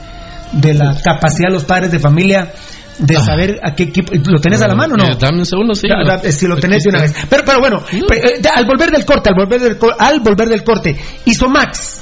de 0.53 0.75
la 0.75 0.95
capacidad 1.03 1.49
de 1.49 1.55
los 1.55 1.65
padres 1.65 1.91
de 1.93 1.99
familia 1.99 2.53
de 2.99 3.17
Ah. 3.17 3.21
saber 3.21 3.61
a 3.63 3.75
qué 3.75 3.85
equipo. 3.85 4.13
¿Lo 4.13 4.41
tenés 4.41 4.61
a 4.61 4.67
la 4.69 4.75
mano 4.75 4.95
o 4.95 4.97
no? 4.97 5.05
Eh, 5.07 5.17
dame 5.19 5.39
un 5.39 5.47
segundo, 5.47 5.75
sí. 5.75 5.87
Da- 5.89 6.17
da- 6.19 6.33
si 6.33 6.47
lo 6.47 6.57
tenés 6.57 6.83
de 6.83 6.91
una 6.91 7.03
vez. 7.03 7.15
Pero, 7.31 7.43
pero 7.47 7.61
bueno, 7.61 7.83
eh, 7.93 8.03
eh, 8.11 8.49
al 8.55 8.67
volver 8.67 8.91
del 8.91 9.05
corte, 9.05 9.31
al 9.31 9.37
volver 9.37 9.61
del, 9.61 9.79
al 9.99 10.21
volver 10.21 10.49
del 10.49 10.65
corte, 10.65 10.97
Isomax. 11.25 12.01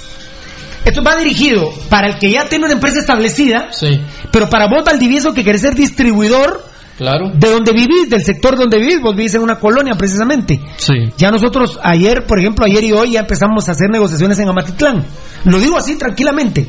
Esto 0.86 1.02
va 1.02 1.16
dirigido 1.16 1.68
para 1.90 2.06
el 2.06 2.18
que 2.18 2.30
ya 2.30 2.48
tiene 2.48 2.64
una 2.64 2.74
empresa 2.74 3.00
establecida, 3.00 3.68
Sí, 3.72 4.00
pero 4.30 4.48
para 4.48 4.68
vos, 4.68 4.84
Valdivieso, 4.84 5.34
que 5.34 5.42
querés 5.42 5.60
ser 5.62 5.74
distribuidor 5.74 6.64
claro. 6.96 7.32
de 7.34 7.50
donde 7.50 7.72
vivís, 7.72 8.08
del 8.08 8.22
sector 8.22 8.56
donde 8.56 8.78
vivís, 8.78 9.00
vos 9.02 9.16
vivís 9.16 9.34
en 9.34 9.42
una 9.42 9.58
colonia 9.58 9.94
precisamente. 9.98 10.60
Sí. 10.76 11.12
Ya 11.18 11.32
nosotros 11.32 11.78
ayer, 11.82 12.24
por 12.24 12.38
ejemplo, 12.38 12.64
ayer 12.64 12.84
y 12.84 12.92
hoy 12.92 13.10
ya 13.12 13.20
empezamos 13.20 13.68
a 13.68 13.72
hacer 13.72 13.90
negociaciones 13.90 14.38
en 14.38 14.48
Amatitlán. 14.48 15.04
Lo 15.44 15.58
digo 15.58 15.76
así 15.76 15.96
tranquilamente. 15.96 16.68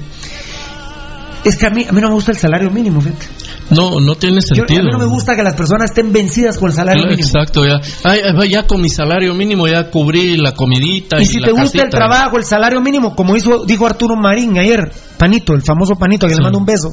Es 1.44 1.56
que 1.56 1.68
a 1.68 1.70
mí, 1.70 1.86
a 1.88 1.92
mí 1.92 2.02
no 2.02 2.08
me 2.10 2.16
gusta 2.16 2.32
el 2.32 2.38
salario 2.38 2.72
mínimo, 2.72 3.00
fíjate. 3.00 3.26
No, 3.70 4.00
no 4.00 4.16
tiene 4.16 4.38
Yo- 4.38 4.56
sentido. 4.56 4.82
a 4.82 4.84
mí 4.84 4.92
no 4.92 4.98
me 5.00 5.06
gusta 5.06 5.36
que 5.36 5.44
las 5.44 5.56
personas 5.56 5.90
estén 5.92 6.14
vencidas 6.14 6.58
con 6.58 6.70
el 6.70 6.76
salario 6.76 7.04
Claro, 7.04 7.18
mínimo. 7.18 7.28
Exacto, 7.28 7.66
ya. 7.66 7.80
Ay, 8.04 8.50
ya 8.50 8.66
con 8.66 8.82
mi 8.82 8.90
salario 8.90 9.34
mínimo 9.34 9.68
ya 9.68 9.90
cubrí 9.90 10.38
la 10.38 10.54
comidita 10.54 11.20
y, 11.20 11.24
Y 11.24 11.26
si 11.26 11.40
la 11.40 11.48
te 11.48 11.54
gusta 11.54 11.84
el 11.84 11.90
trabajo, 11.90 12.38
el 12.38 12.46
salario 12.46 12.80
mínimo, 12.82 13.16
como 13.16 13.36
hizo, 13.36 13.66
dijo 13.66 13.86
Arturo 13.86 14.16
Marín 14.16 14.58
ayer, 14.58 14.92
Panito, 15.18 15.54
el 15.54 15.62
famoso 15.64 15.96
Panito, 15.96 16.28
que 16.28 16.36
le 16.36 16.42
mando 16.42 16.58
un 16.60 16.66
beso. 16.66 16.90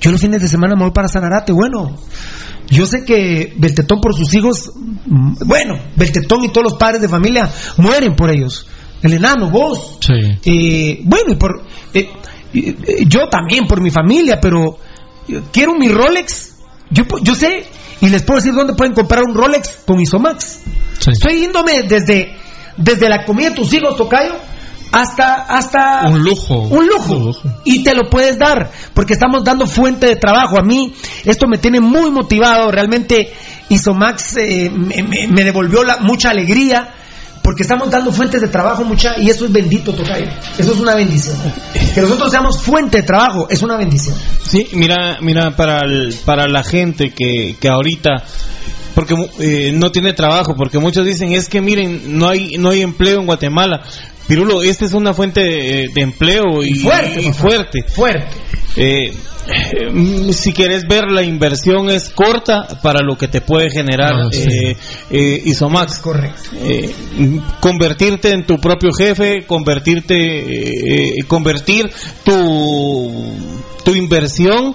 Yo 0.00 0.10
los 0.10 0.20
fines 0.20 0.42
de 0.42 0.48
semana 0.48 0.74
me 0.74 0.82
voy 0.82 0.90
para 0.92 1.08
Sanarate, 1.08 1.52
bueno. 1.52 1.96
Yo 2.68 2.86
sé 2.86 3.04
que 3.06 3.52
Beltetón 3.56 4.00
por 4.00 4.14
sus 4.16 4.34
hijos, 4.34 4.72
mm, 5.06 5.34
bueno, 5.46 5.74
Beltetón 5.96 6.44
y 6.44 6.48
todos 6.48 6.64
los 6.72 6.74
padres 6.78 7.00
de 7.02 7.08
familia 7.08 7.48
mueren 7.76 8.16
por 8.16 8.30
ellos. 8.30 8.66
El 9.02 9.12
enano, 9.12 9.50
vos. 9.50 9.98
Sí. 10.00 10.14
Eh, 10.44 11.00
bueno, 11.04 11.32
y 11.32 11.36
por 11.36 11.62
eh, 11.92 12.08
eh, 12.54 13.04
yo 13.06 13.28
también 13.28 13.66
por 13.66 13.80
mi 13.82 13.90
familia, 13.90 14.38
pero 14.40 14.78
quiero 15.52 15.74
mi 15.74 15.88
Rolex. 15.88 16.52
Yo, 16.90 17.04
yo 17.22 17.34
sé 17.34 17.66
y 18.00 18.08
les 18.08 18.22
puedo 18.22 18.38
decir 18.38 18.54
dónde 18.54 18.74
pueden 18.74 18.92
comprar 18.94 19.22
un 19.24 19.34
Rolex 19.34 19.78
con 19.86 20.00
Isomax. 20.00 20.60
Sí. 20.98 21.10
Estoy 21.12 21.40
yéndome 21.40 21.82
desde 21.82 22.36
desde 22.76 23.08
la 23.08 23.24
comida 23.24 23.50
de 23.50 23.54
tus 23.56 23.72
hijos, 23.72 23.96
tocayo, 23.96 24.34
hasta 24.92 25.34
hasta 25.44 26.02
Un 26.08 26.22
lujo. 26.22 26.54
un 26.54 26.86
lujo. 26.86 27.14
Un 27.16 27.24
lujo. 27.26 27.48
Y 27.64 27.82
te 27.84 27.94
lo 27.94 28.08
puedes 28.10 28.38
dar, 28.38 28.70
porque 28.94 29.14
estamos 29.14 29.44
dando 29.44 29.66
fuente 29.66 30.06
de 30.06 30.16
trabajo. 30.16 30.58
A 30.58 30.62
mí 30.62 30.94
esto 31.24 31.46
me 31.48 31.58
tiene 31.58 31.80
muy 31.80 32.10
motivado. 32.10 32.70
Realmente 32.70 33.32
Isomax 33.68 34.36
eh, 34.38 34.70
me, 34.74 35.02
me- 35.02 35.26
me 35.28 35.44
devolvió 35.44 35.82
la, 35.84 35.98
mucha 35.98 36.30
alegría, 36.30 36.92
porque 37.44 37.62
estamos 37.62 37.90
dando 37.90 38.10
fuentes 38.10 38.40
de 38.40 38.48
trabajo 38.48 38.84
mucha 38.84 39.18
y 39.20 39.28
eso 39.28 39.44
es 39.44 39.52
bendito, 39.52 39.92
Tocayo. 39.92 40.26
Eso 40.56 40.72
es 40.72 40.80
una 40.80 40.94
bendición. 40.94 41.36
Que 41.94 42.00
nosotros 42.00 42.30
seamos 42.30 42.62
fuente 42.62 42.96
de 42.96 43.02
trabajo 43.02 43.46
es 43.50 43.60
una 43.62 43.76
bendición. 43.76 44.16
Sí, 44.42 44.66
mira, 44.72 45.18
mira 45.20 45.54
para 45.54 45.80
el- 45.82 46.14
para 46.24 46.48
la 46.48 46.62
gente 46.64 47.10
que, 47.10 47.54
que 47.60 47.68
ahorita 47.68 48.24
porque 48.94 49.14
eh, 49.40 49.72
no 49.74 49.92
tiene 49.92 50.14
trabajo, 50.14 50.54
porque 50.56 50.78
muchos 50.78 51.04
dicen 51.04 51.32
es 51.32 51.48
que 51.50 51.60
miren 51.60 52.16
no 52.18 52.28
hay 52.30 52.56
no 52.56 52.70
hay 52.70 52.80
empleo 52.80 53.20
en 53.20 53.26
Guatemala. 53.26 53.82
Pirulo, 54.26 54.62
esta 54.62 54.86
es 54.86 54.94
una 54.94 55.12
fuente 55.12 55.40
de, 55.40 55.90
de 55.94 56.00
empleo 56.00 56.62
y, 56.62 56.68
Y 56.70 56.74
fuerte, 56.76 57.20
y 57.22 57.32
fuerte. 57.34 57.78
Fuerte. 57.94 58.26
Eh, 58.76 59.12
si 60.32 60.52
quieres 60.52 60.84
ver 60.88 61.04
la 61.10 61.22
inversión 61.22 61.90
es 61.90 62.08
corta 62.10 62.66
para 62.82 63.00
lo 63.02 63.16
que 63.16 63.28
te 63.28 63.40
puede 63.40 63.70
generar 63.70 64.12
Ah, 64.14 64.28
sí. 64.32 64.42
eh, 64.48 64.76
eh, 65.10 65.42
Isomax. 65.44 65.98
Correcto. 65.98 66.50
Eh, 66.62 66.94
convertirte 67.60 68.30
en 68.32 68.46
tu 68.46 68.58
propio 68.58 68.90
jefe, 68.92 69.44
convertirte, 69.46 70.16
eh, 70.16 71.24
convertir 71.26 71.90
tu, 72.24 73.12
tu 73.84 73.94
inversión 73.94 74.74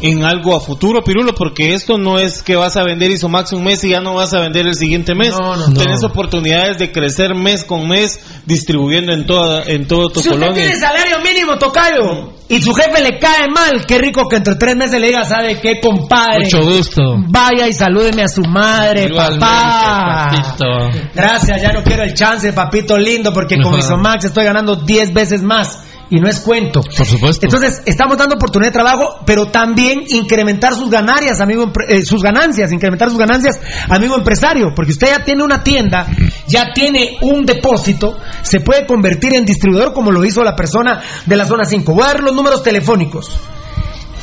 en 0.00 0.24
algo 0.24 0.56
a 0.56 0.60
futuro, 0.60 1.02
Pirulo, 1.02 1.34
porque 1.34 1.74
esto 1.74 1.98
no 1.98 2.18
es 2.18 2.42
que 2.42 2.56
vas 2.56 2.76
a 2.76 2.82
vender 2.84 3.10
Isomax 3.10 3.52
un 3.52 3.64
mes 3.64 3.82
y 3.84 3.90
ya 3.90 4.00
no 4.00 4.14
vas 4.14 4.32
a 4.34 4.40
vender 4.40 4.66
el 4.66 4.74
siguiente 4.74 5.14
mes. 5.14 5.30
No, 5.38 5.56
no, 5.56 5.68
no. 5.68 5.74
Tenés 5.80 6.02
oportunidades 6.04 6.78
de 6.78 6.92
crecer 6.92 7.34
mes 7.34 7.64
con 7.64 7.88
mes 7.88 8.20
distribuyendo 8.46 9.12
en 9.12 9.26
toda 9.26 9.62
en 9.66 9.86
todo 9.86 10.08
tu 10.08 10.20
Si 10.20 10.28
usted 10.28 10.40
colonia. 10.40 10.62
tiene 10.62 10.78
salario 10.78 11.18
mínimo, 11.20 11.56
tocayo, 11.58 12.32
y 12.48 12.60
su 12.62 12.72
jefe 12.72 13.02
le 13.02 13.18
cae 13.18 13.46
mal, 13.54 13.84
qué 13.86 13.98
rico 13.98 14.26
que 14.28 14.36
entre 14.36 14.54
tres 14.54 14.74
meses 14.76 15.00
le 15.00 15.08
diga, 15.08 15.24
¿sabe 15.24 15.60
qué, 15.60 15.80
compadre? 15.80 16.44
Mucho 16.44 16.62
gusto. 16.64 17.02
Vaya 17.28 17.68
y 17.68 17.72
salúdeme 17.74 18.22
a 18.22 18.28
su 18.28 18.42
madre, 18.42 19.04
Igualmente, 19.04 19.40
papá. 19.44 20.30
papito. 20.30 21.08
Gracias, 21.14 21.60
ya 21.62 21.72
no 21.72 21.82
quiero 21.82 22.04
el 22.04 22.14
chance, 22.14 22.52
papito 22.52 22.96
lindo, 22.96 23.32
porque 23.32 23.60
con. 23.60 23.78
Isomax 23.78 24.26
estoy 24.26 24.44
ganando 24.44 24.76
10 24.76 25.12
veces 25.12 25.42
más. 25.42 25.84
Y 26.10 26.20
no 26.20 26.28
es 26.28 26.40
cuento. 26.40 26.80
Por 26.80 27.06
supuesto. 27.06 27.46
Entonces, 27.46 27.82
estamos 27.84 28.16
dando 28.16 28.36
oportunidad 28.36 28.70
de 28.70 28.74
trabajo, 28.74 29.20
pero 29.26 29.46
también 29.46 30.04
incrementar 30.08 30.74
sus 30.74 30.90
ganancias, 30.90 31.40
amigo, 31.40 31.70
eh, 31.86 32.02
sus 32.02 32.22
ganancias, 32.22 32.72
incrementar 32.72 33.10
sus 33.10 33.18
ganancias, 33.18 33.60
amigo 33.90 34.16
empresario, 34.16 34.72
porque 34.74 34.92
usted 34.92 35.08
ya 35.08 35.24
tiene 35.24 35.42
una 35.42 35.62
tienda, 35.62 36.06
ya 36.46 36.72
tiene 36.72 37.18
un 37.20 37.44
depósito, 37.44 38.16
se 38.42 38.60
puede 38.60 38.86
convertir 38.86 39.34
en 39.34 39.44
distribuidor 39.44 39.92
como 39.92 40.10
lo 40.10 40.24
hizo 40.24 40.42
la 40.42 40.56
persona 40.56 41.00
de 41.26 41.36
la 41.36 41.44
zona 41.44 41.64
5. 41.64 41.92
Voy 41.92 42.04
a 42.04 42.06
dar 42.06 42.22
los 42.22 42.34
números 42.34 42.62
telefónicos. 42.62 43.30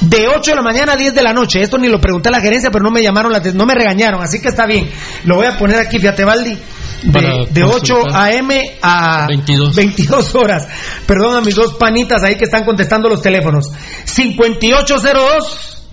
De 0.01 0.27
8 0.27 0.51
de 0.51 0.55
la 0.55 0.61
mañana 0.61 0.93
a 0.93 0.95
10 0.97 1.13
de 1.13 1.23
la 1.23 1.33
noche. 1.33 1.61
Esto 1.61 1.77
ni 1.77 1.88
lo 1.88 1.99
pregunté 2.01 2.29
a 2.29 2.31
la 2.31 2.41
gerencia, 2.41 2.69
pero 2.69 2.83
no 2.83 2.91
me 2.91 3.01
llamaron, 3.01 3.31
la 3.31 3.39
no 3.39 3.65
me 3.65 3.73
regañaron, 3.73 4.21
así 4.21 4.41
que 4.41 4.49
está 4.49 4.65
bien. 4.65 4.89
Lo 5.23 5.36
voy 5.36 5.45
a 5.45 5.57
poner 5.57 5.79
aquí, 5.79 5.99
fíjate, 5.99 6.25
Valdi. 6.25 6.57
De, 7.04 7.48
de 7.52 7.64
8 7.64 7.93
consultar. 7.93 8.30
a.m. 8.30 8.78
a 8.82 9.28
22. 9.28 9.76
22 9.76 10.36
horas. 10.36 10.68
Perdón 11.06 11.36
a 11.38 11.41
mis 11.41 11.56
dos 11.56 11.76
panitas 11.76 12.24
ahí 12.24 12.36
que 12.36 12.46
están 12.46 12.66
contestando 12.66 13.08
los 13.10 13.22
teléfonos. 13.22 13.70
5802 14.06 15.84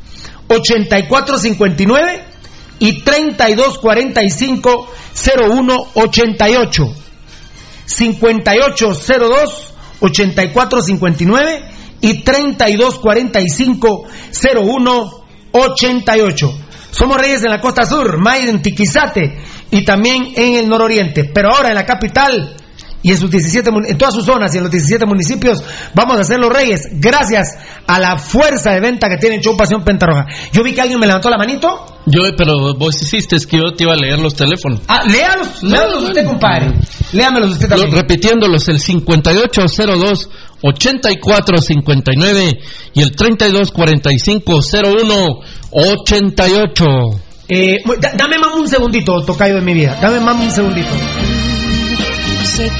8459 0.48 2.24
y 2.78 3.02
3245 3.02 4.90
0188. 5.14 6.94
5802 7.86 9.72
8459 10.00 11.62
y 12.00 12.22
3245 12.22 14.04
0188. 14.32 16.58
Somos 16.90 17.16
reyes 17.16 17.42
en 17.44 17.50
la 17.50 17.60
costa 17.60 17.86
sur, 17.86 18.18
Mayer 18.18 18.48
en 18.50 18.60
Tiquizate 18.60 19.38
y 19.72 19.84
también 19.84 20.28
en 20.36 20.54
el 20.54 20.68
nororiente. 20.68 21.24
Pero 21.24 21.52
ahora 21.52 21.70
en 21.70 21.74
la 21.74 21.84
capital 21.84 22.54
y 23.04 23.10
en 23.10 23.18
sus 23.18 23.28
17 23.32 23.68
mun- 23.72 23.84
en 23.88 23.98
todas 23.98 24.14
sus 24.14 24.24
zonas 24.24 24.54
y 24.54 24.58
en 24.58 24.62
los 24.62 24.70
17 24.70 25.04
municipios 25.06 25.60
vamos 25.92 26.20
a 26.20 26.24
ser 26.24 26.38
los 26.38 26.52
reyes 26.52 26.82
gracias 26.92 27.48
a 27.88 27.98
la 27.98 28.16
fuerza 28.16 28.70
de 28.70 28.78
venta 28.80 29.08
que 29.08 29.16
tiene 29.16 29.40
Show 29.40 29.56
Pasión 29.56 29.82
Pentarroja. 29.82 30.24
Yo 30.52 30.62
vi 30.62 30.72
que 30.72 30.82
alguien 30.82 31.00
me 31.00 31.08
levantó 31.08 31.28
la 31.28 31.36
manito. 31.36 31.84
Yo, 32.06 32.20
pero 32.36 32.74
vos 32.76 33.00
hiciste 33.02 33.34
es 33.36 33.44
que 33.46 33.56
yo 33.56 33.72
te 33.74 33.82
iba 33.84 33.94
a 33.94 33.96
leer 33.96 34.20
los 34.20 34.34
teléfonos. 34.36 34.80
Ah, 34.86 35.02
léalos, 35.04 35.62
léalos 35.64 36.04
usted, 36.04 36.24
compadre. 36.26 36.74
Léamelos 37.12 37.50
usted 37.52 37.68
también. 37.68 37.90
repitiéndolos, 37.92 38.68
el 38.68 38.78
5802 38.78 40.28
8459 40.62 42.60
y 42.94 43.02
el 43.02 43.10
3245 43.16 44.62
0188. 44.62 46.84
Eh, 47.54 47.82
da- 48.00 48.12
dame 48.16 48.38
más 48.38 48.54
un 48.54 48.66
segundito, 48.66 49.22
tocayo 49.26 49.56
de 49.56 49.60
mi 49.60 49.74
vida. 49.74 49.98
Dame 50.00 50.20
más 50.20 50.36
un 50.36 50.50
segundito. 50.50 50.88
se 52.44 52.70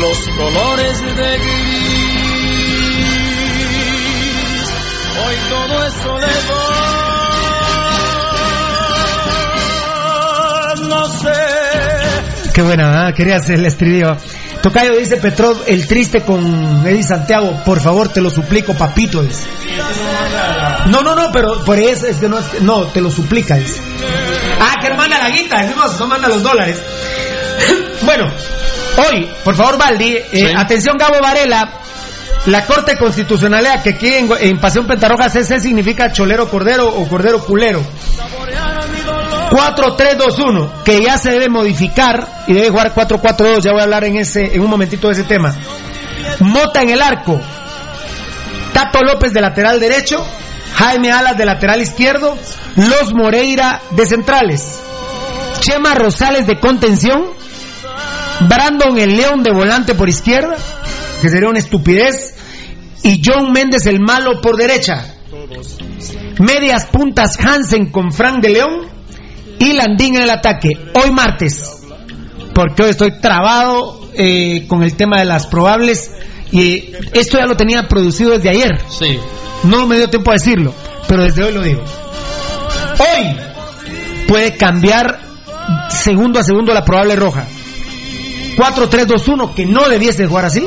los 0.00 0.18
colores 0.36 1.00
de 1.00 1.38
gris. 1.38 1.42
Hoy 5.24 5.34
todo 5.48 5.86
es 5.86 5.92
soledad. 6.02 6.32
No 10.88 11.06
sé. 11.06 12.50
Qué 12.52 12.62
buena, 12.62 13.06
¿ah? 13.06 13.12
quería 13.12 13.36
hacer 13.36 13.60
el 13.60 13.66
estribillo. 13.66 14.16
Tocayo 14.62 14.96
dice 14.96 15.16
Petrov, 15.16 15.62
el 15.66 15.86
triste 15.88 16.22
con 16.22 16.86
Eddie 16.86 17.02
Santiago, 17.02 17.60
por 17.64 17.80
favor, 17.80 18.08
te 18.08 18.20
lo 18.20 18.30
suplico, 18.30 18.74
papito. 18.74 19.22
dice. 19.22 19.44
No, 20.86 21.02
no, 21.02 21.14
no, 21.16 21.30
pero 21.32 21.64
por 21.64 21.78
eso 21.78 22.06
es 22.06 22.18
que 22.18 22.28
no, 22.28 22.38
es- 22.38 22.62
no, 22.62 22.84
te 22.84 23.00
lo 23.00 23.10
suplica. 23.10 23.56
dice. 23.56 23.80
Ah, 24.60 24.74
que 24.80 24.94
manda 24.94 25.18
la 25.18 25.30
guita, 25.30 25.62
no, 25.74 25.86
no 25.98 26.06
manda 26.06 26.28
los 26.28 26.42
dólares. 26.42 26.76
bueno, 28.02 28.24
hoy, 28.98 29.28
por 29.44 29.56
favor, 29.56 29.76
Valdi, 29.78 30.16
eh, 30.16 30.28
Sí. 30.32 30.46
atención, 30.56 30.96
Gabo 30.96 31.20
Varela. 31.20 31.78
La 32.46 32.66
Corte 32.66 32.96
Constitucionalidad 32.96 33.82
que 33.84 33.90
aquí 33.90 34.12
en, 34.14 34.28
en 34.40 34.58
Pasión 34.58 34.84
Pentarroja 34.86 35.30
CC 35.30 35.60
significa 35.60 36.10
cholero 36.12 36.48
cordero 36.48 36.88
o 36.88 37.08
cordero 37.08 37.38
culero. 37.44 37.80
4321, 39.52 40.82
que 40.82 41.02
ya 41.02 41.18
se 41.18 41.30
debe 41.30 41.50
modificar 41.50 42.44
y 42.46 42.54
debe 42.54 42.70
jugar 42.70 42.94
442, 42.94 43.62
ya 43.64 43.72
voy 43.72 43.80
a 43.80 43.84
hablar 43.84 44.04
en 44.04 44.16
ese 44.16 44.54
en 44.54 44.62
un 44.62 44.70
momentito 44.70 45.08
de 45.08 45.12
ese 45.12 45.24
tema. 45.24 45.54
Mota 46.40 46.80
en 46.80 46.88
el 46.88 47.02
arco. 47.02 47.38
Tato 48.72 49.00
López 49.02 49.34
de 49.34 49.42
lateral 49.42 49.78
derecho, 49.78 50.24
Jaime 50.76 51.12
Alas 51.12 51.36
de 51.36 51.44
lateral 51.44 51.82
izquierdo, 51.82 52.38
Los 52.76 53.12
Moreira 53.12 53.82
de 53.90 54.06
centrales. 54.06 54.80
Chema 55.60 55.94
Rosales 55.94 56.46
de 56.46 56.58
contención, 56.58 57.26
Brandon 58.48 58.98
el 58.98 59.16
León 59.16 59.42
de 59.42 59.52
volante 59.52 59.94
por 59.94 60.08
izquierda, 60.08 60.56
que 61.20 61.28
sería 61.28 61.50
una 61.50 61.58
estupidez, 61.58 62.34
y 63.02 63.20
John 63.22 63.52
Méndez 63.52 63.84
el 63.84 64.00
malo 64.00 64.40
por 64.40 64.56
derecha. 64.56 65.04
Medias 66.38 66.86
puntas 66.86 67.38
Hansen 67.38 67.90
con 67.90 68.12
Frank 68.12 68.40
de 68.40 68.48
León 68.48 69.01
y 69.62 69.72
Landín 69.74 70.16
en 70.16 70.22
el 70.22 70.30
ataque. 70.30 70.70
Hoy 70.94 71.10
martes, 71.10 71.82
porque 72.54 72.82
hoy 72.82 72.90
estoy 72.90 73.20
trabado 73.20 74.00
eh, 74.14 74.66
con 74.68 74.82
el 74.82 74.94
tema 74.96 75.18
de 75.18 75.24
las 75.24 75.46
probables 75.46 76.10
y 76.50 76.92
esto 77.12 77.38
ya 77.38 77.46
lo 77.46 77.56
tenía 77.56 77.88
producido 77.88 78.32
desde 78.32 78.50
ayer. 78.50 78.80
Sí. 78.88 79.18
No 79.64 79.86
me 79.86 79.96
dio 79.96 80.08
tiempo 80.10 80.30
a 80.30 80.34
decirlo, 80.34 80.74
pero 81.08 81.24
desde 81.24 81.44
hoy 81.44 81.52
lo 81.52 81.62
digo. 81.62 81.82
Hoy 82.98 83.36
puede 84.28 84.56
cambiar 84.56 85.20
segundo 85.88 86.40
a 86.40 86.42
segundo 86.42 86.72
la 86.74 86.84
probable 86.84 87.16
roja. 87.16 87.46
4-3-2-1, 88.56 89.54
que 89.54 89.64
no 89.66 89.88
debiese 89.88 90.26
jugar 90.26 90.44
así. 90.46 90.66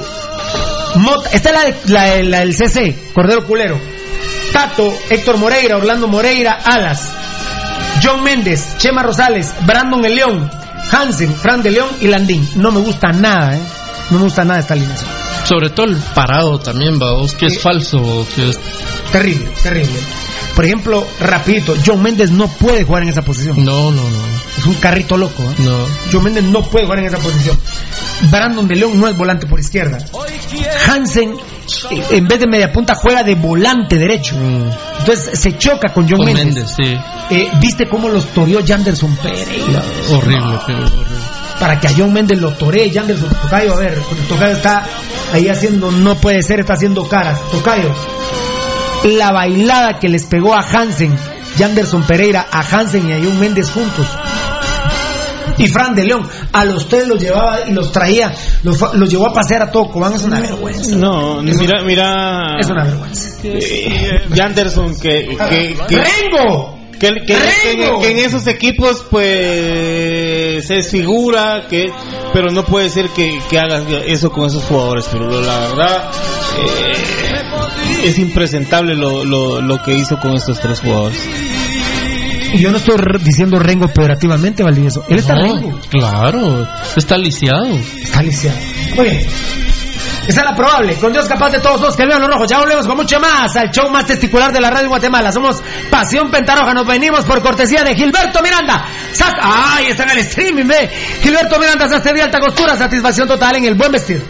Mota- 0.96 1.30
esta 1.32 1.50
es 1.50 1.56
la, 1.56 1.62
de- 1.64 1.76
la 1.88 2.04
de- 2.16 2.24
la 2.24 2.40
del 2.40 2.56
CC, 2.56 2.96
Cordero 3.14 3.46
Culero. 3.46 3.78
Tato, 4.54 4.94
Héctor 5.10 5.38
Moreira, 5.38 5.78
Orlando 5.78 6.08
Moreira, 6.08 6.54
Alas. 6.64 7.12
John 8.04 8.24
Méndez, 8.24 8.78
Chema 8.78 9.04
Rosales, 9.04 9.54
Brandon 9.66 10.06
El 10.06 10.16
León, 10.16 10.50
Hansen, 10.92 11.34
Fran 11.36 11.62
de 11.64 11.72
León 11.72 11.90
y 12.02 12.08
Landín. 12.08 12.48
No 12.56 12.72
me 12.72 12.80
gusta 12.80 13.12
nada, 13.12 13.56
¿eh? 13.56 13.62
No 14.12 14.18
me 14.18 14.26
gusta 14.26 14.44
nada 14.44 14.60
esta 14.60 14.74
alineación. 14.74 15.10
Sobre 15.46 15.70
todo 15.70 15.88
el 15.88 15.98
parado 15.98 16.60
también, 16.60 16.98
vamos, 17.00 17.34
que 17.34 17.48
es 17.48 17.60
falso, 17.60 18.26
que 18.36 18.50
es... 18.50 18.60
Terrible, 19.12 19.48
terrible. 19.62 20.00
Por 20.56 20.64
ejemplo, 20.64 21.06
rapidito, 21.20 21.76
John 21.86 22.02
Méndez 22.02 22.32
no 22.32 22.48
puede 22.48 22.84
jugar 22.86 23.04
en 23.04 23.10
esa 23.10 23.22
posición. 23.22 23.64
No, 23.64 23.92
no, 23.92 24.02
no. 24.10 24.20
Es 24.58 24.66
un 24.66 24.76
carrito 24.76 25.18
loco. 25.18 25.44
¿eh? 25.44 25.56
No. 25.60 25.86
John 26.12 26.24
Méndez 26.24 26.46
no 26.46 26.62
puede 26.64 26.86
jugar 26.86 27.00
en 27.00 27.06
esa 27.06 27.18
posición. 27.18 27.60
Brandon 28.32 28.66
de 28.68 28.76
León 28.76 29.00
no 29.00 29.08
es 29.08 29.18
volante 29.18 29.48
por 29.48 29.60
izquierda. 29.60 29.98
Hansen, 30.88 31.32
eh, 31.92 32.04
en 32.12 32.28
vez 32.28 32.40
de 32.40 32.48
media 32.48 32.72
punta, 32.72 32.96
juega 32.96 33.24
de 33.24 33.36
volante 33.36 33.98
derecho. 33.98 34.36
Mm. 34.38 34.70
Entonces 35.00 35.38
se 35.38 35.58
choca 35.58 35.92
con 35.94 36.08
John 36.08 36.20
Con 36.20 36.28
Méndez. 36.28 36.46
Méndez, 36.46 36.74
sí. 36.76 36.98
Eh, 37.32 37.50
¿Viste 37.60 37.90
cómo 37.90 38.08
los 38.08 38.26
toreó 38.28 38.66
Janderson 38.66 39.14
Pereira? 39.18 39.84
Horrible, 40.10 40.60
pero 40.66 40.80
horrible. 40.80 41.06
Para 41.60 41.80
que 41.80 41.88
a 41.88 41.92
John 41.98 42.14
Méndez 42.14 42.40
lo 42.40 42.52
toree 42.54 42.92
Janderson 42.92 43.30
Tocayo. 43.30 43.74
A 43.74 43.80
ver, 43.80 43.98
Tocayo 44.30 44.54
está 44.54 44.86
ahí 45.34 45.50
haciendo, 45.50 45.92
no 45.92 46.16
puede 46.16 46.42
ser, 46.42 46.62
está 46.62 46.74
haciendo 46.74 47.08
caras. 47.08 47.40
Tocayo, 47.52 47.94
la 49.04 49.32
bailada 49.32 50.00
que 50.00 50.10
les 50.10 50.26
pegó 50.26 50.54
a 50.56 50.62
Hansen, 50.62 51.16
Janderson 51.58 52.04
Pereira, 52.04 52.48
a 52.52 52.62
Hansen 52.62 53.08
y 53.10 53.14
a 53.14 53.20
John 53.24 53.40
Méndez 53.40 53.70
juntos. 53.70 54.08
Y 55.58 55.68
Fran 55.68 55.96
de 55.96 56.04
León, 56.04 56.28
a 56.52 56.66
los 56.66 56.90
tres 56.90 57.08
los 57.08 57.18
llevaba 57.22 57.60
y 57.66 57.72
los 57.72 57.92
traía, 57.92 58.34
los, 58.64 58.78
llevó 59.10 59.30
a 59.30 59.34
pasear 59.34 59.62
a 59.62 59.72
todo 59.72 59.90
Cobán, 59.90 60.14
es 60.14 60.24
una 60.24 60.42
vergüenza. 60.42 60.96
No, 60.98 61.42
mira, 61.42 61.82
mira. 61.84 62.58
Es 62.60 62.70
una 62.70 62.84
vergüenza. 62.84 63.30
eh, 63.44 64.26
Yanderson 64.34 65.00
que 65.00 65.28
que, 65.50 65.78
que, 65.88 65.96
¡Rengo! 65.96 66.75
Que, 67.00 67.10
que- 67.26 67.26
que- 67.26 67.36
¡Rengo! 67.84 68.02
que 68.02 68.12
en 68.12 68.18
esos 68.20 68.48
equipos 68.48 69.06
pues 69.10 70.70
es 70.70 70.90
figura 70.92 71.68
que 71.70 71.86
pero 72.34 72.52
no 72.52 72.64
puede 72.66 72.90
ser 72.90 73.10
que, 73.10 73.40
que 73.50 73.60
hagas 73.60 73.84
eso 74.08 74.32
con 74.32 74.48
esos 74.48 74.64
jugadores 74.66 75.06
pero 75.12 75.42
la 75.42 75.60
verdad 75.60 76.12
eh, 76.60 78.08
es 78.08 78.20
impresentable 78.20 78.96
lo, 78.96 79.24
lo, 79.26 79.62
lo 79.62 79.82
que 79.82 79.94
hizo 79.96 80.20
con 80.20 80.36
estos 80.36 80.60
tres 80.60 80.80
jugadores 80.82 81.20
Y 82.54 82.60
yo 82.60 82.72
no 82.72 82.78
estoy 82.78 82.96
diciendo 83.24 83.60
Rengo 83.60 83.88
peyorativamente, 83.90 84.64
Valdivieso. 84.64 85.04
Él 85.10 85.20
está 85.20 85.36
No, 85.36 85.42
Rengo. 85.44 85.80
Claro, 85.90 86.66
está 86.96 87.18
lisiado. 87.18 87.66
Está 88.02 88.22
lisiado. 88.22 88.58
Muy 88.96 89.10
bien. 89.10 89.28
Esa 90.28 90.42
es 90.42 90.46
la 90.46 90.56
probable. 90.56 90.96
Con 90.96 91.14
Dios 91.14 91.28
capaz 91.28 91.52
de 91.52 91.60
todos 91.60 91.82
los 91.82 91.96
que 91.96 92.06
vean 92.06 92.22
los 92.22 92.30
rojos. 92.30 92.48
Ya 92.50 92.60
volvemos 92.60 92.88
con 92.88 92.98
mucho 92.98 93.20
más 93.20 93.56
al 93.56 93.70
show 93.72 93.90
más 93.90 94.06
testicular 94.06 94.52
de 94.52 94.60
la 94.60 94.70
radio 94.70 94.84
en 94.84 94.90
Guatemala. 94.90 95.32
Somos 95.32 95.62
Pasión 95.90 96.32
Pentaroja. 96.32 96.74
Nos 96.74 96.88
venimos 96.88 97.26
por 97.26 97.42
cortesía 97.42 97.84
de 97.84 97.96
Gilberto 97.96 98.42
Miranda. 98.42 98.86
¡Ay! 99.42 99.88
Está 99.88 100.04
en 100.04 100.12
el 100.12 100.18
streaming, 100.20 100.68
ve. 100.68 100.90
Gilberto 101.22 101.60
Miranda, 101.60 101.88
sastre 101.88 102.14
de 102.14 102.24
alta 102.24 102.40
costura. 102.40 102.76
Satisfacción 102.76 103.28
total 103.28 103.56
en 103.58 103.66
el 103.66 103.76
buen 103.76 103.92
vestir. 103.92 104.24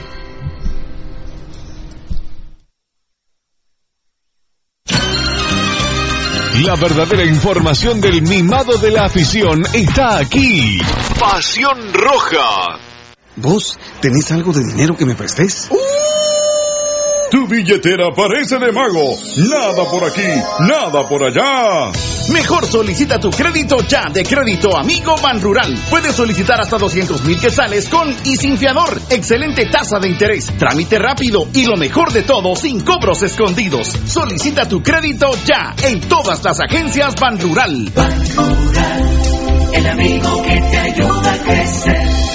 La 6.64 6.76
verdadera 6.76 7.24
información 7.26 8.02
del 8.02 8.22
mimado 8.22 8.78
de 8.78 8.90
la 8.90 9.06
afición 9.06 9.64
está 9.74 10.18
aquí. 10.18 10.80
Pasión 11.20 11.94
Roja. 11.94 12.85
¿Vos 13.38 13.78
tenés 14.02 14.32
algo 14.32 14.54
de 14.54 14.64
dinero 14.64 14.96
que 14.96 15.06
me 15.06 15.14
prestes? 15.14 15.70
Tu 17.32 17.48
billetera 17.48 18.12
parece 18.16 18.58
de 18.60 18.72
mago. 18.72 19.18
Nada 19.50 19.84
por 19.90 20.06
aquí, 20.06 20.22
nada 20.60 21.06
por 21.10 21.22
allá. 21.22 21.92
Mejor 22.30 22.66
solicita 22.66 23.20
tu 23.20 23.30
crédito 23.32 23.82
ya 23.82 24.06
de 24.14 24.24
Crédito 24.24 24.78
Amigo 24.78 25.16
Ban 25.22 25.42
Rural. 25.42 25.78
Puedes 25.90 26.16
solicitar 26.16 26.62
hasta 26.62 26.78
200 26.78 27.26
mil 27.26 27.38
quetzales 27.38 27.90
con 27.90 28.16
y 28.24 28.38
sin 28.38 28.58
fiador. 28.58 29.02
Excelente 29.10 29.66
tasa 29.66 30.00
de 30.00 30.08
interés, 30.08 30.46
trámite 30.58 30.98
rápido 30.98 31.48
y 31.54 31.66
lo 31.66 31.76
mejor 31.76 32.14
de 32.14 32.22
todo, 32.22 32.56
sin 32.56 32.80
cobros 32.82 33.22
escondidos. 33.22 33.90
Solicita 34.06 34.70
tu 34.70 34.82
crédito 34.82 35.28
ya 35.44 35.76
en 35.84 36.00
todas 36.08 36.42
las 36.42 36.62
agencias 36.62 37.16
Ban 37.20 37.38
Rural. 37.38 37.92
El 39.74 39.88
amigo 39.88 40.42
que 40.42 40.62
te 40.72 40.78
ayuda 40.78 41.34
a 41.34 41.38
crecer. 41.40 42.35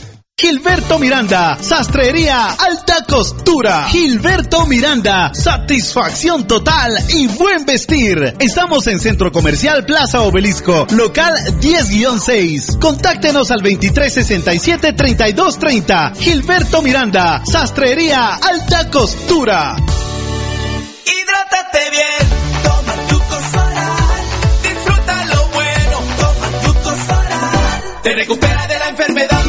Gilberto 0.41 0.97
Miranda, 0.97 1.59
Sastrería 1.61 2.47
Alta 2.47 3.05
Costura. 3.07 3.85
Gilberto 3.89 4.65
Miranda, 4.65 5.31
satisfacción 5.35 6.47
total 6.47 6.97
y 7.09 7.27
buen 7.27 7.63
vestir. 7.63 8.37
Estamos 8.39 8.87
en 8.87 8.99
Centro 8.99 9.31
Comercial 9.31 9.85
Plaza 9.85 10.21
Obelisco, 10.21 10.87
local 10.89 11.35
10-6. 11.59 12.79
Contáctenos 12.79 13.51
al 13.51 13.61
2367-3230. 13.61 16.15
Gilberto 16.15 16.81
Miranda, 16.81 17.43
Sastrería 17.45 18.33
Alta 18.33 18.89
Costura. 18.89 19.75
Hidrátate 21.05 21.91
bien. 21.91 22.41
Te 28.03 28.15
recupera 28.15 28.65
de 28.65 28.79
la 28.79 28.89
enfermedad, 28.89 29.40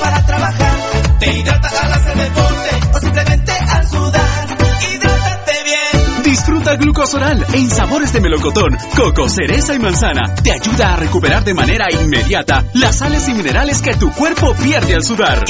para 0.00 0.24
trabajar. 0.26 0.78
Te 1.18 1.32
hidrata 1.38 1.68
al 1.68 1.92
hacer 1.92 2.16
deporte 2.16 2.70
o 2.94 3.00
simplemente 3.00 3.52
al 3.52 3.88
sudar. 3.88 4.58
Hidrátate 4.80 5.52
bien. 5.64 6.22
Disfruta 6.24 6.76
glucosoral 6.76 7.46
en 7.52 7.70
sabores 7.70 8.12
de 8.12 8.20
melocotón, 8.20 8.76
coco, 8.96 9.28
cereza 9.28 9.74
y 9.74 9.78
manzana. 9.78 10.34
Te 10.36 10.52
ayuda 10.52 10.94
a 10.94 10.96
recuperar 10.96 11.44
de 11.44 11.54
manera 11.54 11.86
inmediata 11.90 12.64
las 12.74 12.96
sales 12.96 13.28
y 13.28 13.34
minerales 13.34 13.82
que 13.82 13.94
tu 13.94 14.10
cuerpo 14.12 14.54
pierde 14.54 14.94
al 14.94 15.04
sudar. 15.04 15.42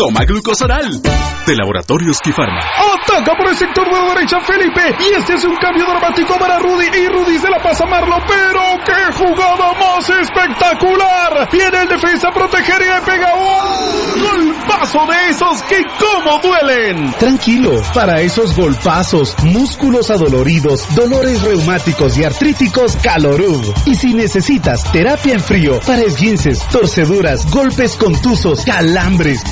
Toma 0.00 0.24
glucosoral. 0.24 1.02
De 1.46 1.54
Laboratorios 1.54 2.20
Kifarma. 2.22 2.60
Ataca 2.60 3.36
por 3.36 3.50
el 3.50 3.56
sector 3.56 3.84
de 3.84 3.92
la 3.92 4.14
derecha 4.14 4.40
Felipe. 4.40 4.96
Y 4.98 5.14
este 5.14 5.34
es 5.34 5.44
un 5.44 5.54
cambio 5.56 5.84
dramático 5.84 6.38
para 6.38 6.58
Rudy. 6.58 6.86
Y 6.86 7.06
Rudy 7.06 7.38
se 7.38 7.50
la 7.50 7.58
pasa 7.58 7.84
a 7.84 7.86
Marlo. 7.86 8.16
Pero 8.26 8.60
qué 8.82 9.12
jugada 9.12 9.74
más 9.78 10.08
espectacular. 10.08 11.50
Viene 11.52 11.82
el 11.82 11.88
defensa 11.88 12.28
a 12.28 12.32
proteger 12.32 12.80
y 12.80 12.88
le 12.88 13.00
pega 13.02 13.34
un 13.34 14.22
golpazo 14.22 15.06
de 15.06 15.30
esos 15.30 15.62
que 15.64 15.82
como 15.98 16.38
duelen. 16.38 17.12
Tranquilo, 17.18 17.82
para 17.92 18.20
esos 18.20 18.56
golpazos, 18.56 19.36
músculos 19.44 20.10
adoloridos, 20.10 20.94
dolores 20.94 21.42
reumáticos 21.42 22.16
y 22.16 22.24
artríticos, 22.24 22.96
Calorub. 22.96 23.74
Y 23.86 23.94
si 23.94 24.14
necesitas 24.14 24.90
terapia 24.92 25.34
en 25.34 25.40
frío 25.40 25.80
para 25.86 26.02
esguinces, 26.02 26.66
torceduras, 26.68 27.50
golpes 27.50 27.96
contusos, 27.96 28.64
calambres, 28.64 29.42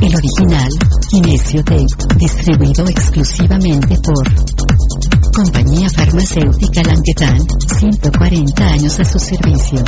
El 0.02 0.16
original, 0.16 0.68
Kinesio 1.12 1.62
Tape, 1.62 1.84
distribuido 2.16 2.88
exclusivamente 2.88 3.96
por 4.02 4.24
Compañía 5.34 5.90
Farmacéutica 5.90 6.82
Languetan, 6.84 7.36
140 7.78 8.66
años 8.66 8.98
a 8.98 9.04
su 9.04 9.18
servicio. 9.18 9.84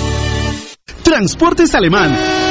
Transportes 1.03 1.73
Alemán. 1.75 2.50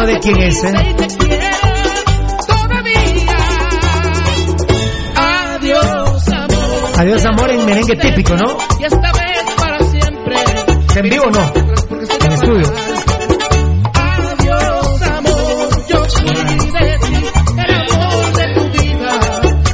de 0.07 0.19
quién 0.19 0.41
es, 0.41 0.63
¿eh? 0.63 0.73
Adiós, 5.17 6.27
amor. 6.29 6.91
Adiós, 6.97 7.25
amor, 7.25 7.51
en 7.51 7.65
merengue 7.65 7.97
típico, 7.97 8.35
¿no? 8.37 8.57
Y 8.79 8.85
esta 8.85 9.11
vez 9.11 9.43
para 9.57 9.79
siempre. 9.79 10.35
¿En 10.95 11.09
vivo 11.09 11.25
o 11.25 11.31
no? 11.31 11.53
En 12.25 12.31
estudio. 12.31 12.73
Adiós, 13.93 15.01
amor. 15.01 15.69
Yo 15.89 16.05
fui 16.05 16.29
de 16.71 16.99
ti, 16.99 17.15
el 17.57 17.71
amor 17.75 18.33
de 18.33 18.53
tu 18.53 18.63
vida. 18.81 19.11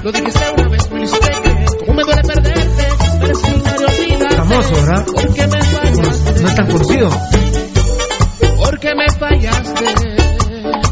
Lo 0.01 0.11
dijiste 0.11 0.51
una 0.57 0.69
vez, 0.69 0.91
me 0.91 1.03
hiciste 1.03 1.31
creer. 1.43 1.65
Como 1.79 1.93
me 1.93 2.03
duele 2.03 2.21
perderte, 2.23 2.87
me 3.19 3.27
resigna 3.27 3.73
de. 3.73 4.35
Famoso, 4.35 4.73
¿verdad? 4.73 5.05
No 6.41 6.47
es 6.47 6.55
tan 6.55 6.67
conocido. 6.71 7.09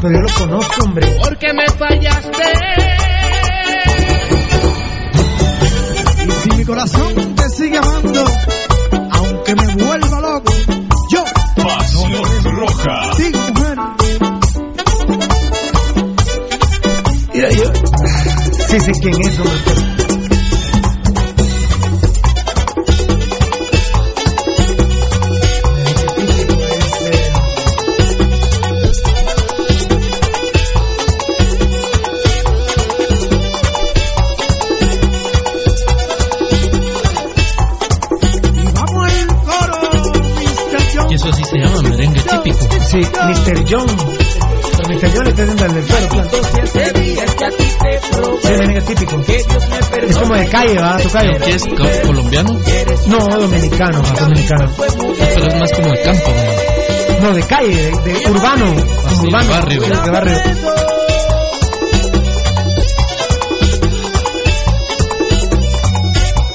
Pero 0.02 0.14
yo 0.14 0.20
lo 0.20 0.34
conozco, 0.34 0.82
hombre. 0.82 1.16
Porque 1.22 1.52
me 1.52 1.68
fallaste. 1.68 2.42
Y 6.26 6.30
si 6.32 6.56
mi 6.56 6.64
corazón 6.64 7.34
te 7.36 7.48
sigue 7.50 7.78
amando, 7.78 8.24
aunque 9.12 9.54
me 9.54 9.66
vuelva 9.76 10.20
loco, 10.20 10.52
yo. 11.08 11.24
Pasión 11.54 12.12
Roja. 12.42 13.10
Digo, 13.16 13.38
mujer. 13.54 13.78
Mira, 17.32 17.50
yo. 17.50 17.72
Sí 18.70 18.80
sé 18.80 18.92
quién 19.00 19.20
es, 19.22 19.38
hombre. 19.38 20.11
Mr. 43.26 43.64
John. 43.68 43.86
Pero 44.76 44.88
Mr. 44.88 45.10
John 45.14 45.26
está 45.28 45.42
diciendo 45.44 45.64
al 45.64 45.74
del 45.74 45.86
suelo. 45.86 46.08
Sí, 48.42 48.48
merengue 48.58 48.80
típico. 48.82 49.20
Es 49.28 50.16
como 50.18 50.34
de 50.34 50.48
calle, 50.48 50.78
¿va? 50.78 50.96
Tu 50.98 51.08
calle. 51.10 51.38
¿Qué 51.44 51.54
es 51.54 51.62
co- 51.64 52.06
colombiano? 52.06 52.58
No, 53.06 53.18
dominicano, 53.38 54.02
más 54.02 54.18
dominicano. 54.20 54.72
Pero 54.76 55.46
es 55.48 55.54
más 55.56 55.72
como 55.72 55.90
de 55.92 56.02
campo. 56.02 56.30
¿no? 57.20 57.28
No, 57.28 57.34
de 57.34 57.42
calle, 57.44 57.76
de, 57.76 58.12
de 58.12 58.30
urbano. 58.30 58.66
Así, 59.06 59.26
urbano. 59.26 59.50
barrio. 59.50 59.80
De 59.82 60.10
barrio. 60.10 60.36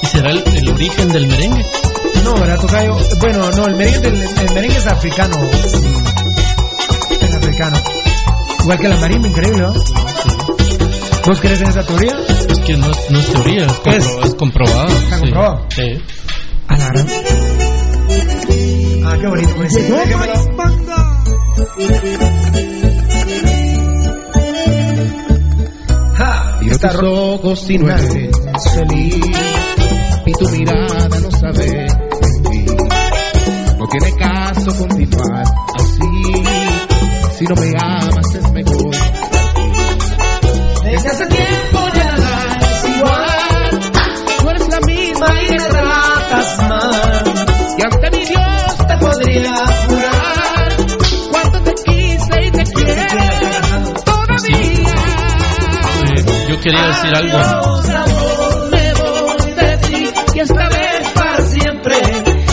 ¿Y 0.02 0.06
será 0.06 0.30
el, 0.30 0.42
el 0.46 0.68
origen 0.70 1.08
del 1.10 1.26
merengue? 1.26 1.64
No, 2.24 2.34
¿verdad, 2.34 2.60
Tocayo? 2.60 2.96
Bueno, 3.20 3.50
no, 3.52 3.66
el 3.66 3.74
merengue, 3.76 4.00
del- 4.00 4.22
el 4.22 4.54
merengue 4.54 4.76
es 4.76 4.86
africano. 4.86 5.36
Igual 8.62 8.78
que 8.78 8.88
la 8.88 8.96
marimba, 8.96 9.28
increíble, 9.28 9.58
¿no? 9.62 9.72
¿Vos 11.26 11.40
crees 11.40 11.60
en 11.60 11.68
esa 11.68 11.82
teoría? 11.82 12.16
Es 12.48 12.58
que 12.60 12.76
no, 12.76 12.90
es- 12.90 13.10
no 13.10 13.18
es 13.18 13.26
teoría, 13.32 13.66
es, 13.66 13.72
compro- 13.82 14.24
es 14.24 14.34
comprobado. 14.34 14.88
¿Está 14.88 15.16
sí. 15.16 15.20
comprobado? 15.22 15.66
Sí. 15.70 16.02
A 16.68 16.76
la 16.76 16.86
gran. 16.88 17.08
Ah, 19.06 19.16
qué 19.20 19.26
bonito. 19.26 19.54
pues. 19.56 19.72
Déjamelo. 19.74 20.34
Ja, 26.16 26.56
Miro 26.60 26.74
está 26.74 26.90
tus 26.90 27.02
ojos 27.04 27.70
y 27.70 27.78
no 27.78 27.88
eres 27.90 28.30
feliz. 28.74 29.16
Y 30.26 30.32
tu 30.32 30.48
mirada 30.50 31.08
no 31.08 31.30
sabe 31.30 31.86
mentir. 32.20 32.76
No 33.78 33.86
tiene 33.88 34.12
caso 34.16 34.76
continuar. 34.76 35.44
Si 37.38 37.44
no 37.44 37.54
me 37.54 37.70
amas 37.80 38.34
es 38.34 38.50
mejor. 38.52 38.90
Desde 40.82 41.08
hace 41.08 41.26
tiempo 41.26 41.78
ya 41.94 42.16
nada 42.16 42.58
es 42.60 42.96
igual. 42.96 43.80
Tú 44.40 44.50
eres 44.50 44.68
la 44.68 44.80
misma 44.80 45.26
Y 45.42 45.50
me 45.52 45.56
tratas 45.58 46.58
mal. 46.68 47.22
y 47.78 47.82
ante 47.84 48.10
mi 48.16 48.24
Dios 48.24 48.76
Te 48.88 48.96
podría 48.98 49.54
jurar. 49.86 50.76
cuánto 51.30 51.62
te 51.62 51.74
quise 51.84 52.44
y 52.44 52.50
te 52.50 52.64
quiero 52.64 53.94
todavía. 54.04 54.94
Eh, 56.04 56.24
yo 56.48 56.60
quería 56.60 56.86
decir 56.88 57.14
algo. 57.14 57.38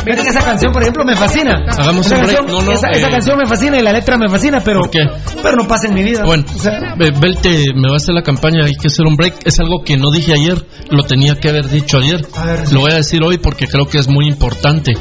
Fíjate 0.05 0.23
que 0.23 0.29
esa 0.29 0.41
canción, 0.45 0.71
por 0.71 0.81
ejemplo, 0.81 1.03
me 1.03 1.15
fascina. 1.15 1.65
Hagamos 1.77 2.05
esa 2.05 2.15
un 2.15 2.21
break. 2.21 2.37
canción, 2.37 2.57
No, 2.59 2.63
no, 2.65 2.71
esa, 2.71 2.87
esa 2.91 3.07
eh. 3.07 3.11
canción 3.11 3.37
me 3.37 3.45
fascina 3.47 3.77
y 3.79 3.81
la 3.81 3.91
letra 3.91 4.17
me 4.17 4.29
fascina, 4.29 4.61
pero, 4.63 4.81
¿Por 4.81 4.89
qué? 4.91 4.99
pero 5.41 5.55
no 5.57 5.67
pasa 5.67 5.87
en 5.87 5.93
mi 5.95 6.03
vida. 6.03 6.23
Bueno, 6.25 6.43
O 6.55 6.59
sea, 6.59 6.95
Be- 6.97 7.11
Belte 7.11 7.65
me 7.75 7.87
va 7.89 7.93
a 7.93 7.97
hacer 7.97 8.13
la 8.15 8.21
campaña, 8.23 8.65
hay 8.65 8.73
que 8.75 8.87
hacer 8.87 9.05
un 9.07 9.15
break. 9.15 9.35
Es 9.45 9.59
algo 9.59 9.83
que 9.83 9.97
no 9.97 10.11
dije 10.11 10.33
ayer, 10.33 10.63
lo 10.91 11.03
tenía 11.03 11.35
que 11.39 11.49
haber 11.49 11.67
dicho 11.69 11.97
ayer. 11.97 12.25
A 12.35 12.45
ver. 12.45 12.71
Lo 12.71 12.81
voy 12.81 12.91
a 12.91 12.95
decir 12.95 13.21
hoy 13.23 13.37
porque 13.37 13.67
creo 13.67 13.87
que 13.87 13.97
es 13.97 14.07
muy 14.07 14.27
importante. 14.27 14.93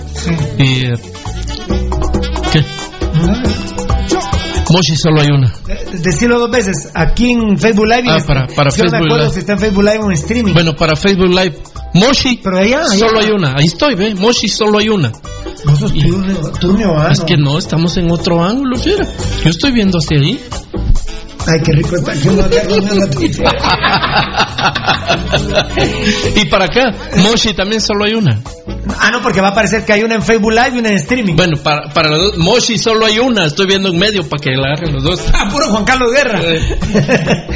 Y, 0.58 0.86
eh, 0.86 0.92
¿Qué? 2.52 2.64
Moshi 4.70 4.96
solo 4.96 5.20
hay 5.20 5.28
una. 5.28 5.52
eh, 5.68 5.84
decirlo 6.02 6.38
dos 6.38 6.50
veces. 6.50 6.90
Aquí 6.94 7.30
en 7.30 7.58
Facebook 7.58 7.86
Live. 7.86 8.02
y 8.06 8.08
Ah, 8.10 8.18
para- 8.26 8.46
para 8.46 8.70
yo 8.70 8.84
no 8.84 8.90
me 8.90 8.90
Facebook 8.90 8.94
acuerdo 9.06 9.16
Live. 9.24 9.30
si 9.34 9.38
está 9.40 9.52
en 9.52 9.58
Facebook 9.58 9.84
Live 9.84 9.98
o 9.98 10.06
en 10.06 10.12
streaming. 10.12 10.54
Bueno, 10.54 10.74
para 10.74 10.96
Facebook 10.96 11.28
Live, 11.28 11.54
Moshi 11.94 12.40
Pero 12.42 12.58
allá, 12.58 12.80
allá. 12.80 12.98
solo 12.98 13.20
hay 13.20 13.30
una. 13.30 13.54
Ahí 13.56 13.66
estoy, 13.66 13.94
ve. 13.94 14.14
Moshi 14.14 14.48
solo 14.48 14.78
hay 14.78 14.88
una. 14.88 15.12
Vos 15.64 15.78
sos 15.78 15.92
turnio, 16.60 17.10
Es 17.10 17.20
que 17.20 17.36
no, 17.36 17.56
estamos 17.56 17.96
en 17.96 18.10
otro 18.10 18.42
ángulo, 18.42 18.76
fiera. 18.76 19.06
Yo 19.42 19.50
estoy 19.50 19.72
viendo 19.72 19.98
hacia 19.98 20.18
ahí. 20.18 20.40
Ay, 21.46 21.60
qué 21.64 21.72
rico 21.72 21.96
está. 21.96 22.14
Yo 22.14 22.32
no 22.32 22.42
tengo 22.44 22.80
nada 22.80 23.06
y 26.36 26.44
para 26.46 26.64
acá, 26.64 26.90
Moshi 27.18 27.54
también 27.54 27.80
solo 27.80 28.04
hay 28.04 28.14
una. 28.14 28.40
Ah, 29.00 29.10
no, 29.10 29.22
porque 29.22 29.40
va 29.40 29.48
a 29.48 29.50
aparecer 29.50 29.84
que 29.84 29.92
hay 29.92 30.02
una 30.02 30.14
en 30.14 30.22
Facebook 30.22 30.52
Live 30.52 30.72
y 30.74 30.78
una 30.78 30.90
en 30.90 30.96
streaming. 30.96 31.34
Bueno, 31.36 31.56
para, 31.62 31.88
para 31.88 32.08
los 32.08 32.18
dos, 32.18 32.38
Moshi 32.38 32.78
solo 32.78 33.06
hay 33.06 33.18
una. 33.18 33.46
Estoy 33.46 33.66
viendo 33.66 33.90
en 33.90 33.98
medio 33.98 34.28
para 34.28 34.40
que 34.40 34.50
la 34.50 34.68
agarren 34.68 34.94
los 34.94 35.02
dos. 35.02 35.26
Ah, 35.32 35.48
puro 35.50 35.68
Juan 35.70 35.84
Carlos 35.84 36.10
Guerra. 36.12 36.40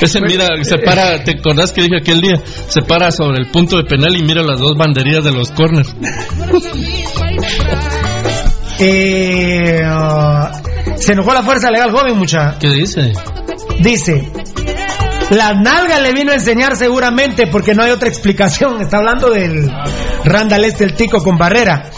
Ese 0.00 0.20
mira, 0.20 0.46
se 0.62 0.78
para, 0.78 1.22
¿te 1.22 1.32
acordás 1.38 1.72
que 1.72 1.82
dije 1.82 1.96
aquel 2.00 2.20
día? 2.20 2.40
Se 2.68 2.82
para 2.82 3.10
sobre 3.10 3.42
el 3.42 3.50
punto 3.50 3.76
de 3.76 3.84
penal 3.84 4.16
y 4.16 4.22
mira 4.22 4.42
las 4.42 4.58
dos 4.58 4.76
banderías 4.76 5.24
de 5.24 5.32
los 5.32 5.50
corners. 5.52 5.94
Eh, 8.78 9.80
ah, 9.84 10.52
se 10.96 11.12
enojó 11.12 11.32
la 11.32 11.42
fuerza 11.42 11.70
legal 11.70 11.90
joven, 11.90 12.18
mucha. 12.18 12.58
¿Qué 12.58 12.68
dice? 12.68 13.12
Dice, 13.80 14.30
la 15.30 15.54
nalga 15.54 15.98
le 16.00 16.12
vino 16.12 16.30
a 16.32 16.34
enseñar 16.34 16.76
seguramente 16.76 17.46
porque 17.50 17.74
no 17.74 17.82
hay 17.82 17.90
otra 17.90 18.08
explicación. 18.08 18.80
Está 18.80 18.98
hablando 18.98 19.30
del 19.30 19.70
Randall 20.24 20.64
este, 20.64 20.84
el 20.84 20.94
tico 20.94 21.22
con 21.22 21.36
Barrera. 21.36 21.90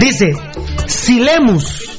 Dice, 0.00 0.30
si 0.86 1.20
Lemus, 1.20 1.98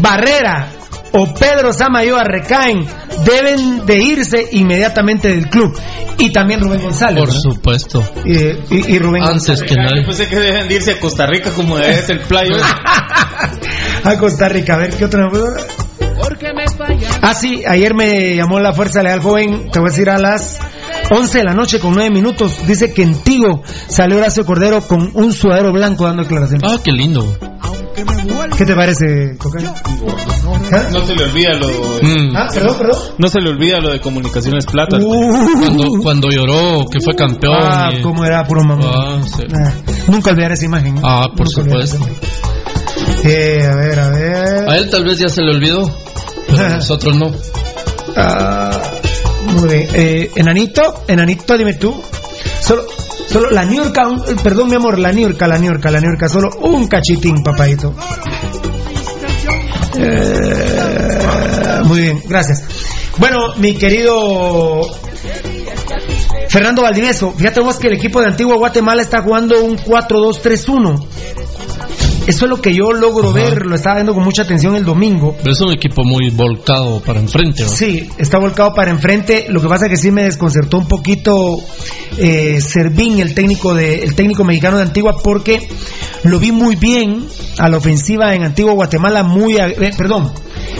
Barrera 0.00 0.68
o 1.12 1.32
Pedro 1.34 1.72
Samayoa 1.72 2.24
recaen, 2.24 2.86
deben 3.24 3.84
de 3.86 3.98
irse 4.02 4.48
inmediatamente 4.52 5.28
del 5.28 5.48
club. 5.48 5.76
Y 6.18 6.30
también 6.32 6.60
Rubén 6.60 6.80
González. 6.82 7.24
Por 7.24 7.32
supuesto. 7.32 8.04
Y, 8.24 8.36
y- 8.38 8.84
y 8.94 8.98
Rubén 9.00 9.24
Antes 9.24 9.60
que 9.62 9.74
Yo 9.74 9.82
nadie. 9.82 10.04
pensé 10.04 10.28
que 10.28 10.36
deben 10.38 10.68
de 10.68 10.74
irse 10.76 10.92
a 10.92 11.00
Costa 11.00 11.26
Rica 11.26 11.50
como 11.50 11.78
es 11.78 12.08
el 12.10 12.20
playo. 12.20 12.54
a 14.04 14.16
Costa 14.18 14.48
Rica. 14.48 14.74
A 14.74 14.78
ver, 14.78 14.94
¿qué 14.96 15.04
otra? 15.04 15.28
Ah, 17.22 17.34
sí, 17.34 17.62
ayer 17.66 17.94
me 17.94 18.36
llamó 18.36 18.60
la 18.60 18.72
Fuerza 18.72 19.02
Legal 19.02 19.20
Joven, 19.20 19.70
te 19.70 19.78
voy 19.80 19.88
a 19.88 19.92
decir 19.92 20.10
a 20.10 20.18
las 20.18 20.58
11 21.10 21.38
de 21.38 21.44
la 21.44 21.54
noche 21.54 21.78
con 21.80 21.94
9 21.94 22.10
minutos. 22.10 22.66
Dice 22.66 22.92
que 22.92 23.02
en 23.02 23.14
Tigo 23.22 23.62
salió 23.88 24.18
Horacio 24.18 24.44
Cordero 24.44 24.80
con 24.82 25.10
un 25.14 25.32
sudadero 25.32 25.72
blanco 25.72 26.04
dando 26.04 26.22
declaraciones. 26.22 26.68
Ah, 26.70 26.78
qué 26.82 26.92
lindo. 26.92 27.24
¿Qué 28.56 28.64
te 28.64 28.74
parece, 28.74 29.36
Cocayo? 29.38 29.72
¿Ah? 30.72 30.82
No 30.92 31.04
se 31.06 31.14
le 31.14 31.24
olvida 31.24 31.54
lo. 31.54 31.68
Mm. 31.68 32.36
Ah, 32.36 32.48
perdón, 32.52 32.78
perdón. 32.78 32.98
No 33.18 33.28
se 33.28 33.40
le 33.40 33.50
olvida 33.50 33.80
lo 33.80 33.92
de 33.92 34.00
Comunicaciones 34.00 34.66
Plata. 34.66 34.98
Cuando, 34.98 35.90
cuando 36.02 36.28
lloró, 36.30 36.86
que 36.90 37.00
fue 37.00 37.14
campeón. 37.14 37.54
Uh. 37.54 37.58
Ah, 37.62 37.90
y- 37.92 38.02
cómo 38.02 38.24
era 38.24 38.44
puro 38.44 38.62
mamá. 38.64 38.84
Ah, 38.92 39.20
sí. 39.24 39.44
Ah, 39.54 39.72
nunca 40.08 40.30
olvidaré 40.30 40.54
esa 40.54 40.64
imagen. 40.64 40.98
Ah, 41.02 41.26
por 41.36 41.46
Nunca 41.46 41.86
supuesto. 41.86 41.98
Eh, 43.26 43.66
a 43.66 43.74
ver, 43.74 43.98
a 43.98 44.10
ver. 44.10 44.68
A 44.68 44.76
él 44.76 44.90
tal 44.90 45.04
vez 45.04 45.18
ya 45.18 45.28
se 45.28 45.40
le 45.40 45.50
olvidó, 45.50 45.90
pero 46.46 46.66
a 46.66 46.68
nosotros 46.76 47.16
no. 47.16 47.32
Ah, 48.16 48.80
muy 49.46 49.68
bien. 49.68 49.88
Eh, 49.94 50.30
enanito, 50.36 51.04
enanito, 51.08 51.56
dime 51.56 51.74
tú. 51.74 52.02
Solo, 52.60 52.84
solo 53.26 53.50
la 53.50 53.64
eh, 53.64 54.36
perdón 54.42 54.68
mi 54.68 54.76
amor, 54.76 54.98
la 54.98 55.10
Niurka, 55.10 55.48
la 55.48 55.56
Niurka, 55.56 55.90
la 55.90 56.00
Niurka, 56.00 56.28
solo 56.28 56.50
un 56.60 56.86
cachitín, 56.86 57.42
papadito. 57.42 57.94
Eh, 59.98 61.82
muy 61.84 62.00
bien, 62.02 62.22
gracias. 62.28 62.62
Bueno, 63.16 63.54
mi 63.56 63.74
querido 63.74 64.82
Fernando 66.48 66.82
Valdivieso, 66.82 67.32
fíjate 67.32 67.60
vos 67.60 67.76
que 67.78 67.86
el 67.88 67.94
equipo 67.94 68.20
de 68.20 68.26
Antigua 68.26 68.56
Guatemala 68.56 69.02
está 69.02 69.22
jugando 69.22 69.62
un 69.62 69.78
4-2-3-1. 69.78 71.06
Eso 72.26 72.46
es 72.46 72.50
lo 72.50 72.60
que 72.60 72.72
yo 72.74 72.92
logro 72.92 73.32
ver, 73.32 73.66
lo 73.66 73.74
estaba 73.74 73.96
viendo 73.96 74.14
con 74.14 74.24
mucha 74.24 74.42
atención 74.42 74.74
el 74.76 74.84
domingo. 74.84 75.34
Pero 75.38 75.52
es 75.52 75.60
un 75.60 75.72
equipo 75.72 76.02
muy 76.04 76.30
volcado 76.30 77.00
para 77.00 77.20
enfrente, 77.20 77.64
¿no? 77.64 77.68
Sí, 77.68 78.08
está 78.16 78.38
volcado 78.38 78.72
para 78.74 78.90
enfrente. 78.90 79.46
Lo 79.50 79.60
que 79.60 79.68
pasa 79.68 79.86
es 79.86 79.90
que 79.90 79.96
sí 79.98 80.10
me 80.10 80.24
desconcertó 80.24 80.78
un 80.78 80.88
poquito 80.88 81.58
eh, 82.16 82.60
Servín, 82.62 83.20
el 83.20 83.34
técnico 83.34 83.74
de, 83.74 83.96
el 84.04 84.14
técnico 84.14 84.42
mexicano 84.42 84.78
de 84.78 84.84
Antigua, 84.84 85.16
porque 85.22 85.68
lo 86.22 86.38
vi 86.38 86.50
muy 86.50 86.76
bien 86.76 87.26
a 87.58 87.68
la 87.68 87.76
ofensiva 87.76 88.34
en 88.34 88.42
Antigua 88.42 88.72
Guatemala, 88.72 89.22
muy, 89.22 89.56
eh, 89.58 89.90
perdón, 89.96 90.32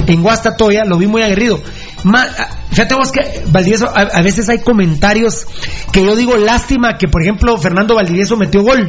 en 0.06 0.22
Guastatoya 0.22 0.84
lo 0.86 0.96
vi 0.96 1.06
muy 1.08 1.20
aguerrido. 1.22 1.60
Ma- 2.04 2.26
ah, 2.38 2.48
fíjate 2.70 2.94
vos 2.94 3.12
que 3.12 3.42
Valdivieso, 3.48 3.86
a, 3.88 4.00
a 4.00 4.22
veces 4.22 4.48
hay 4.48 4.58
comentarios 4.60 5.46
que 5.92 6.04
yo 6.04 6.16
digo 6.16 6.36
lástima 6.36 6.96
que 6.98 7.08
por 7.08 7.22
ejemplo 7.22 7.56
Fernando 7.58 7.94
Valdivieso 7.94 8.36
metió 8.36 8.62
gol. 8.62 8.88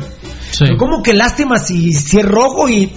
Sí. 0.52 0.66
Pero 0.66 0.78
como 0.78 1.02
que 1.04 1.14
lástima 1.14 1.58
si, 1.58 1.92
si 1.94 2.20
es 2.20 2.26
rojo 2.26 2.70
y 2.70 2.92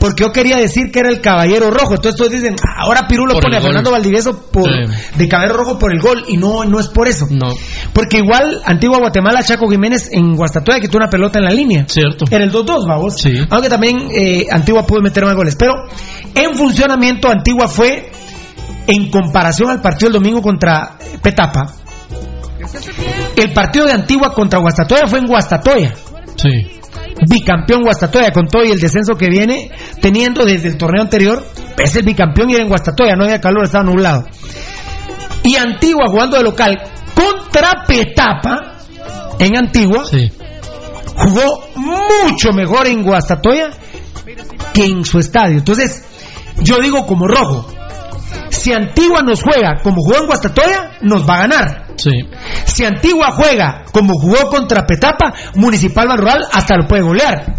porque 0.00 0.22
yo 0.22 0.30
quería 0.30 0.56
decir 0.58 0.92
que 0.92 1.00
era 1.00 1.08
el 1.08 1.20
caballero 1.20 1.72
rojo. 1.72 1.94
Entonces 1.96 2.16
todos 2.16 2.30
dicen, 2.30 2.54
"Ah, 2.64 2.82
ahora 2.84 3.08
Pirulo 3.08 3.34
Por 3.34 3.42
pone 3.42 3.56
a 3.56 3.60
Fernando. 3.60 3.90
Valdivieso 3.90 4.42
por, 4.52 4.62
Sí. 4.70 4.92
de 5.16 5.28
caballero 5.28 5.56
rojo 5.56 5.76
por 5.76 5.92
el 5.92 6.00
gol 6.00 6.24
y 6.28 6.36
no, 6.36 6.64
no 6.64 6.78
es 6.78 6.86
por 6.86 7.08
eso. 7.08 7.26
No, 7.30 7.52
Porque 7.92 8.18
igual 8.18 8.62
Antigua 8.64 8.98
Guatemala, 8.98 9.42
Chaco 9.42 9.68
Jiménez 9.68 10.08
en 10.12 10.36
Guastatoya 10.36 10.78
quitó 10.78 10.98
una 10.98 11.10
pelota 11.10 11.40
en 11.40 11.46
la 11.46 11.50
línea. 11.50 11.84
cierto. 11.88 12.26
Era 12.30 12.44
el 12.44 12.52
2-2, 12.52 12.86
vamos. 12.86 13.14
Sí. 13.20 13.32
Aunque 13.50 13.68
también 13.68 14.08
eh, 14.14 14.46
Antigua 14.52 14.86
pudo 14.86 15.00
meter 15.02 15.24
más 15.24 15.34
goles. 15.34 15.56
Pero 15.56 15.72
en 16.32 16.54
funcionamiento 16.54 17.28
Antigua 17.28 17.66
fue, 17.66 18.12
en 18.86 19.10
comparación 19.10 19.68
al 19.70 19.80
partido 19.80 20.12
del 20.12 20.22
domingo 20.22 20.40
contra 20.42 20.96
Petapa, 21.20 21.74
el 23.36 23.52
partido 23.52 23.86
de 23.86 23.92
Antigua 23.92 24.32
contra 24.34 24.58
Guastatoya 24.60 25.06
fue 25.06 25.18
en 25.18 25.26
Guastatoya 25.26 25.94
Sí. 26.42 26.80
bicampeón 27.28 27.82
Guastatoya 27.82 28.30
con 28.30 28.46
todo 28.46 28.64
y 28.64 28.70
el 28.70 28.78
descenso 28.78 29.14
que 29.14 29.28
viene 29.28 29.70
teniendo 30.00 30.44
desde 30.44 30.68
el 30.68 30.76
torneo 30.78 31.02
anterior, 31.02 31.44
es 31.76 31.96
el 31.96 32.04
bicampeón 32.04 32.50
y 32.50 32.54
era 32.54 32.62
en 32.62 32.68
Guastatoya, 32.68 33.14
no 33.16 33.24
había 33.24 33.40
calor, 33.40 33.64
estaba 33.64 33.84
nublado. 33.84 34.24
Y 35.42 35.56
Antigua 35.56 36.04
jugando 36.08 36.36
de 36.36 36.44
local 36.44 36.76
contra 37.14 37.84
Petapa 37.86 38.76
en 39.38 39.56
Antigua, 39.56 40.04
Sí. 40.04 40.30
jugó 41.16 41.64
mucho 41.74 42.52
mejor 42.52 42.86
en 42.86 43.02
Guastatoya 43.02 43.70
que 44.72 44.84
en 44.84 45.04
su 45.04 45.18
estadio. 45.18 45.58
Entonces, 45.58 46.04
yo 46.62 46.78
digo 46.80 47.04
como 47.06 47.26
rojo, 47.26 47.68
si 48.50 48.72
Antigua 48.72 49.22
nos 49.22 49.42
juega 49.42 49.80
como 49.82 50.02
jugó 50.02 50.18
en 50.18 50.26
Guastatoya, 50.26 50.90
nos 51.02 51.28
va 51.28 51.34
a 51.34 51.38
ganar. 51.38 51.87
Sí. 51.98 52.10
Si 52.64 52.84
Antigua 52.84 53.32
juega 53.32 53.84
como 53.92 54.14
jugó 54.14 54.48
contra 54.48 54.86
Petapa, 54.86 55.34
Municipal 55.54 56.08
Rural 56.16 56.44
hasta 56.52 56.76
lo 56.76 56.86
puede 56.86 57.02
golear. 57.02 57.54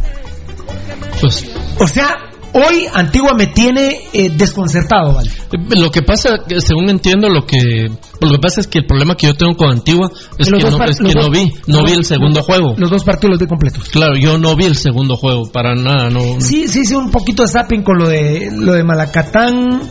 Pues 1.21 1.45
O 1.79 1.87
sea, 1.87 2.29
Hoy 2.51 2.87
Antigua 2.93 3.33
me 3.35 3.47
tiene 3.47 3.99
eh, 4.11 4.31
desconcertado, 4.35 5.13
¿vale? 5.13 5.29
Lo 5.77 5.91
que 5.91 6.01
pasa, 6.01 6.29
según 6.57 6.89
entiendo, 6.89 7.29
lo 7.29 7.45
que 7.45 7.87
lo 8.21 8.31
que 8.31 8.39
pasa 8.39 8.61
es 8.61 8.67
que 8.67 8.79
el 8.79 8.85
problema 8.85 9.15
que 9.15 9.27
yo 9.27 9.35
tengo 9.35 9.55
con 9.55 9.69
Antigua 9.69 10.09
es 10.37 10.49
Los 10.49 10.63
que, 10.63 10.69
no, 10.69 10.85
es 10.85 10.97
que 10.97 11.13
no 11.13 11.29
vi, 11.29 11.53
no 11.67 11.83
vi 11.83 11.91
el 11.91 12.03
segundo 12.03 12.41
juego. 12.41 12.73
Los 12.77 12.89
dos 12.89 13.03
partidos 13.03 13.31
los 13.31 13.39
vi 13.39 13.45
completos. 13.45 13.89
Claro, 13.89 14.15
yo 14.15 14.39
no 14.39 14.55
vi 14.55 14.65
el 14.65 14.75
segundo 14.75 15.15
juego 15.15 15.51
para 15.51 15.75
nada, 15.75 16.09
no. 16.09 16.41
Sí, 16.41 16.67
sí, 16.67 16.85
sí, 16.85 16.95
un 16.95 17.11
poquito 17.11 17.43
de 17.43 17.49
zapping 17.49 17.83
con 17.83 17.99
lo 17.99 18.09
de 18.09 18.49
lo 18.51 18.73
de 18.73 18.83
Malacatán 18.83 19.81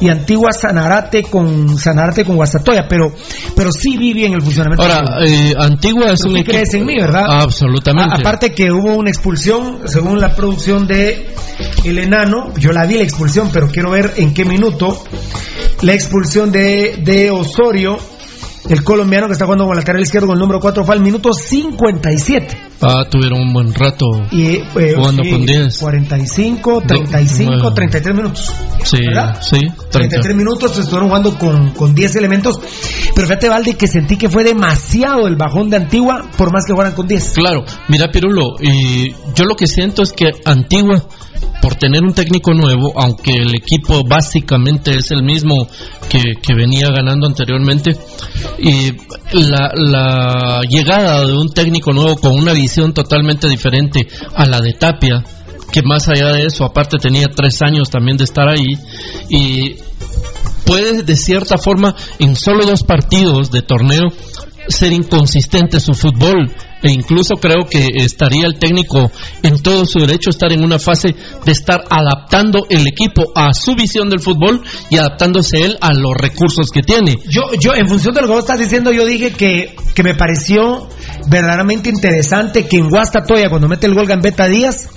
y 0.00 0.08
Antigua 0.08 0.50
Sanarate 0.52 1.22
con 1.22 1.78
Sanarate 1.78 2.24
con 2.24 2.36
Guastatoya, 2.36 2.86
pero 2.88 3.12
pero 3.56 3.70
sí 3.72 3.96
vi 3.96 4.12
bien 4.12 4.32
el 4.34 4.42
funcionamiento. 4.42 4.82
Ahora, 4.82 5.24
eh, 5.26 5.54
Antigua 5.58 6.12
es 6.12 6.20
un 6.24 6.36
equipo. 6.36 6.52
crees 6.52 6.74
en 6.74 6.86
mí, 6.86 6.94
¿verdad? 6.98 7.24
Absolutamente. 7.28 8.14
A- 8.14 8.18
aparte 8.18 8.52
que 8.54 8.70
hubo 8.72 8.94
una 8.94 9.10
expulsión, 9.10 9.80
según 9.86 10.20
la 10.20 10.34
producción 10.34 10.86
de 10.86 11.28
El 11.84 11.98
Enano, 11.98 12.52
yo 12.58 12.72
la 12.72 12.86
vi 12.86 12.94
la 12.96 13.04
expulsión, 13.04 13.50
pero 13.52 13.68
quiero 13.68 13.90
ver 13.90 14.14
en 14.16 14.34
qué 14.34 14.44
minuto, 14.44 15.02
la 15.82 15.92
expulsión 15.94 16.50
de, 16.50 17.00
de 17.02 17.30
Osorio, 17.30 17.98
el 18.68 18.82
colombiano 18.82 19.26
que 19.26 19.32
está 19.32 19.44
jugando 19.44 19.64
con 19.64 19.72
el 19.72 19.78
lateral 19.78 20.02
izquierdo 20.02 20.28
con 20.28 20.36
el 20.36 20.40
número 20.40 20.60
4, 20.60 20.84
fue 20.84 20.94
al 20.94 21.00
minuto 21.00 21.32
57. 21.32 22.58
Ah, 22.80 23.04
tuvieron 23.08 23.40
un 23.40 23.52
buen 23.52 23.72
rato 23.72 24.06
Y, 24.30 24.56
eh, 24.56 24.94
jugando 24.96 25.22
sí, 25.22 25.30
con 25.30 25.46
10. 25.46 25.78
45, 25.78 26.82
35, 26.86 27.50
bueno. 27.50 27.74
33 27.74 28.16
minutos. 28.16 28.52
Sí, 28.82 28.98
¿verdad? 29.06 29.38
sí, 29.40 29.58
30. 29.58 29.90
33 29.90 30.36
minutos 30.36 30.78
estuvieron 30.78 31.08
jugando 31.08 31.38
con, 31.38 31.70
con 31.70 31.94
10 31.94 32.16
elementos. 32.16 32.60
Pero 33.14 33.26
fíjate, 33.26 33.48
Valde, 33.48 33.74
que 33.74 33.86
sentí 33.86 34.16
que 34.16 34.28
fue 34.28 34.44
demasiado 34.44 35.26
el 35.26 35.36
bajón 35.36 35.70
de 35.70 35.76
Antigua, 35.76 36.28
por 36.36 36.52
más 36.52 36.64
que 36.66 36.72
jugaran 36.72 36.94
con 36.94 37.06
10. 37.06 37.32
Claro, 37.34 37.64
mira 37.88 38.10
Pirulo, 38.10 38.56
y 38.60 39.12
yo 39.34 39.44
lo 39.44 39.56
que 39.56 39.66
siento 39.66 40.02
es 40.02 40.12
que 40.12 40.26
Antigua, 40.44 41.04
por 41.64 41.76
tener 41.76 42.02
un 42.04 42.12
técnico 42.12 42.52
nuevo, 42.52 42.92
aunque 42.94 43.32
el 43.32 43.54
equipo 43.54 44.04
básicamente 44.04 44.98
es 44.98 45.10
el 45.12 45.22
mismo 45.22 45.66
que, 46.10 46.54
venía 46.54 46.90
ganando 46.90 47.26
anteriormente, 47.26 47.96
y 48.58 48.92
la, 49.32 49.72
la 49.74 50.60
llegada 50.68 51.24
de 51.24 51.32
un 51.32 51.48
técnico 51.48 51.94
nuevo 51.94 52.16
con 52.16 52.34
una 52.34 52.52
visión 52.52 52.92
totalmente 52.92 53.48
diferente 53.48 54.06
a 54.34 54.44
la 54.44 54.60
de 54.60 54.74
Tapia, 54.74 55.24
que 55.72 55.80
más 55.82 56.06
allá 56.08 56.34
de 56.34 56.44
eso, 56.44 56.66
aparte 56.66 56.98
tenía 56.98 57.28
tres 57.34 57.62
años 57.62 57.88
también 57.88 58.18
de 58.18 58.24
estar 58.24 58.46
ahí, 58.46 58.78
y 59.30 59.76
puede 60.66 61.02
de 61.02 61.16
cierta 61.16 61.56
forma 61.56 61.96
en 62.18 62.36
solo 62.36 62.66
dos 62.66 62.82
partidos 62.82 63.50
de 63.50 63.62
torneo 63.62 64.10
ser 64.68 64.92
inconsistente 64.92 65.80
su 65.80 65.94
fútbol 65.94 66.50
e 66.84 66.92
incluso 66.92 67.36
creo 67.36 67.66
que 67.68 67.88
estaría 67.96 68.46
el 68.46 68.58
técnico 68.58 69.10
en 69.42 69.60
todo 69.62 69.86
su 69.86 70.00
derecho 70.00 70.28
estar 70.28 70.52
en 70.52 70.62
una 70.62 70.78
fase 70.78 71.14
de 71.44 71.52
estar 71.52 71.82
adaptando 71.88 72.66
el 72.68 72.86
equipo 72.86 73.32
a 73.34 73.54
su 73.54 73.74
visión 73.74 74.10
del 74.10 74.20
fútbol 74.20 74.62
y 74.90 74.98
adaptándose 74.98 75.64
él 75.64 75.78
a 75.80 75.94
los 75.94 76.12
recursos 76.14 76.70
que 76.70 76.82
tiene. 76.82 77.18
Yo, 77.26 77.42
yo, 77.58 77.74
en 77.74 77.88
función 77.88 78.14
de 78.14 78.20
lo 78.20 78.26
que 78.26 78.34
vos 78.34 78.44
estás 78.44 78.58
diciendo, 78.58 78.92
yo 78.92 79.06
dije 79.06 79.32
que, 79.32 79.74
que 79.94 80.02
me 80.02 80.14
pareció 80.14 80.88
verdaderamente 81.28 81.88
interesante 81.88 82.66
que 82.66 82.76
en 82.76 82.90
Guastatoya, 82.90 83.48
cuando 83.48 83.66
mete 83.66 83.86
el 83.86 83.94
gol 83.94 84.06
Gambetta 84.06 84.46
Díaz, 84.46 84.90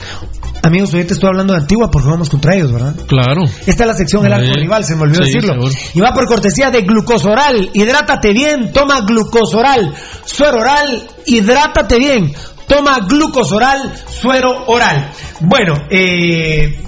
amigos, 0.63 0.93
ahorita 0.93 1.13
estoy 1.13 1.27
hablando 1.29 1.53
de 1.53 1.59
Antigua 1.59 1.89
porque 1.91 2.07
vamos 2.09 2.29
contra 2.29 2.55
ellos, 2.55 2.71
¿verdad? 2.71 2.95
Claro. 3.07 3.43
Esta 3.65 3.83
es 3.83 3.87
la 3.87 3.93
sección 3.93 4.25
El 4.25 4.33
Arco. 4.33 4.51
Rival, 4.53 4.83
se 4.83 4.95
me 4.95 5.03
olvidó 5.03 5.23
Sí, 5.23 5.33
decirlo. 5.33 5.53
seguro. 5.53 5.73
Y 5.93 5.99
va 6.01 6.13
por 6.13 6.25
cortesía 6.27 6.69
de 6.71 6.81
Glucosoral. 6.81 7.69
Hidrátate 7.73 8.33
bien, 8.33 8.71
toma 8.71 9.01
Glucosoral. 9.01 9.93
Suero 10.25 10.59
oral, 10.59 11.07
hidrátate 11.25 11.97
bien. 11.99 12.33
Toma 12.67 12.99
Glucosoral, 13.07 13.93
suero 14.09 14.65
oral. 14.67 15.11
Bueno, 15.41 15.75
eh. 15.89 16.79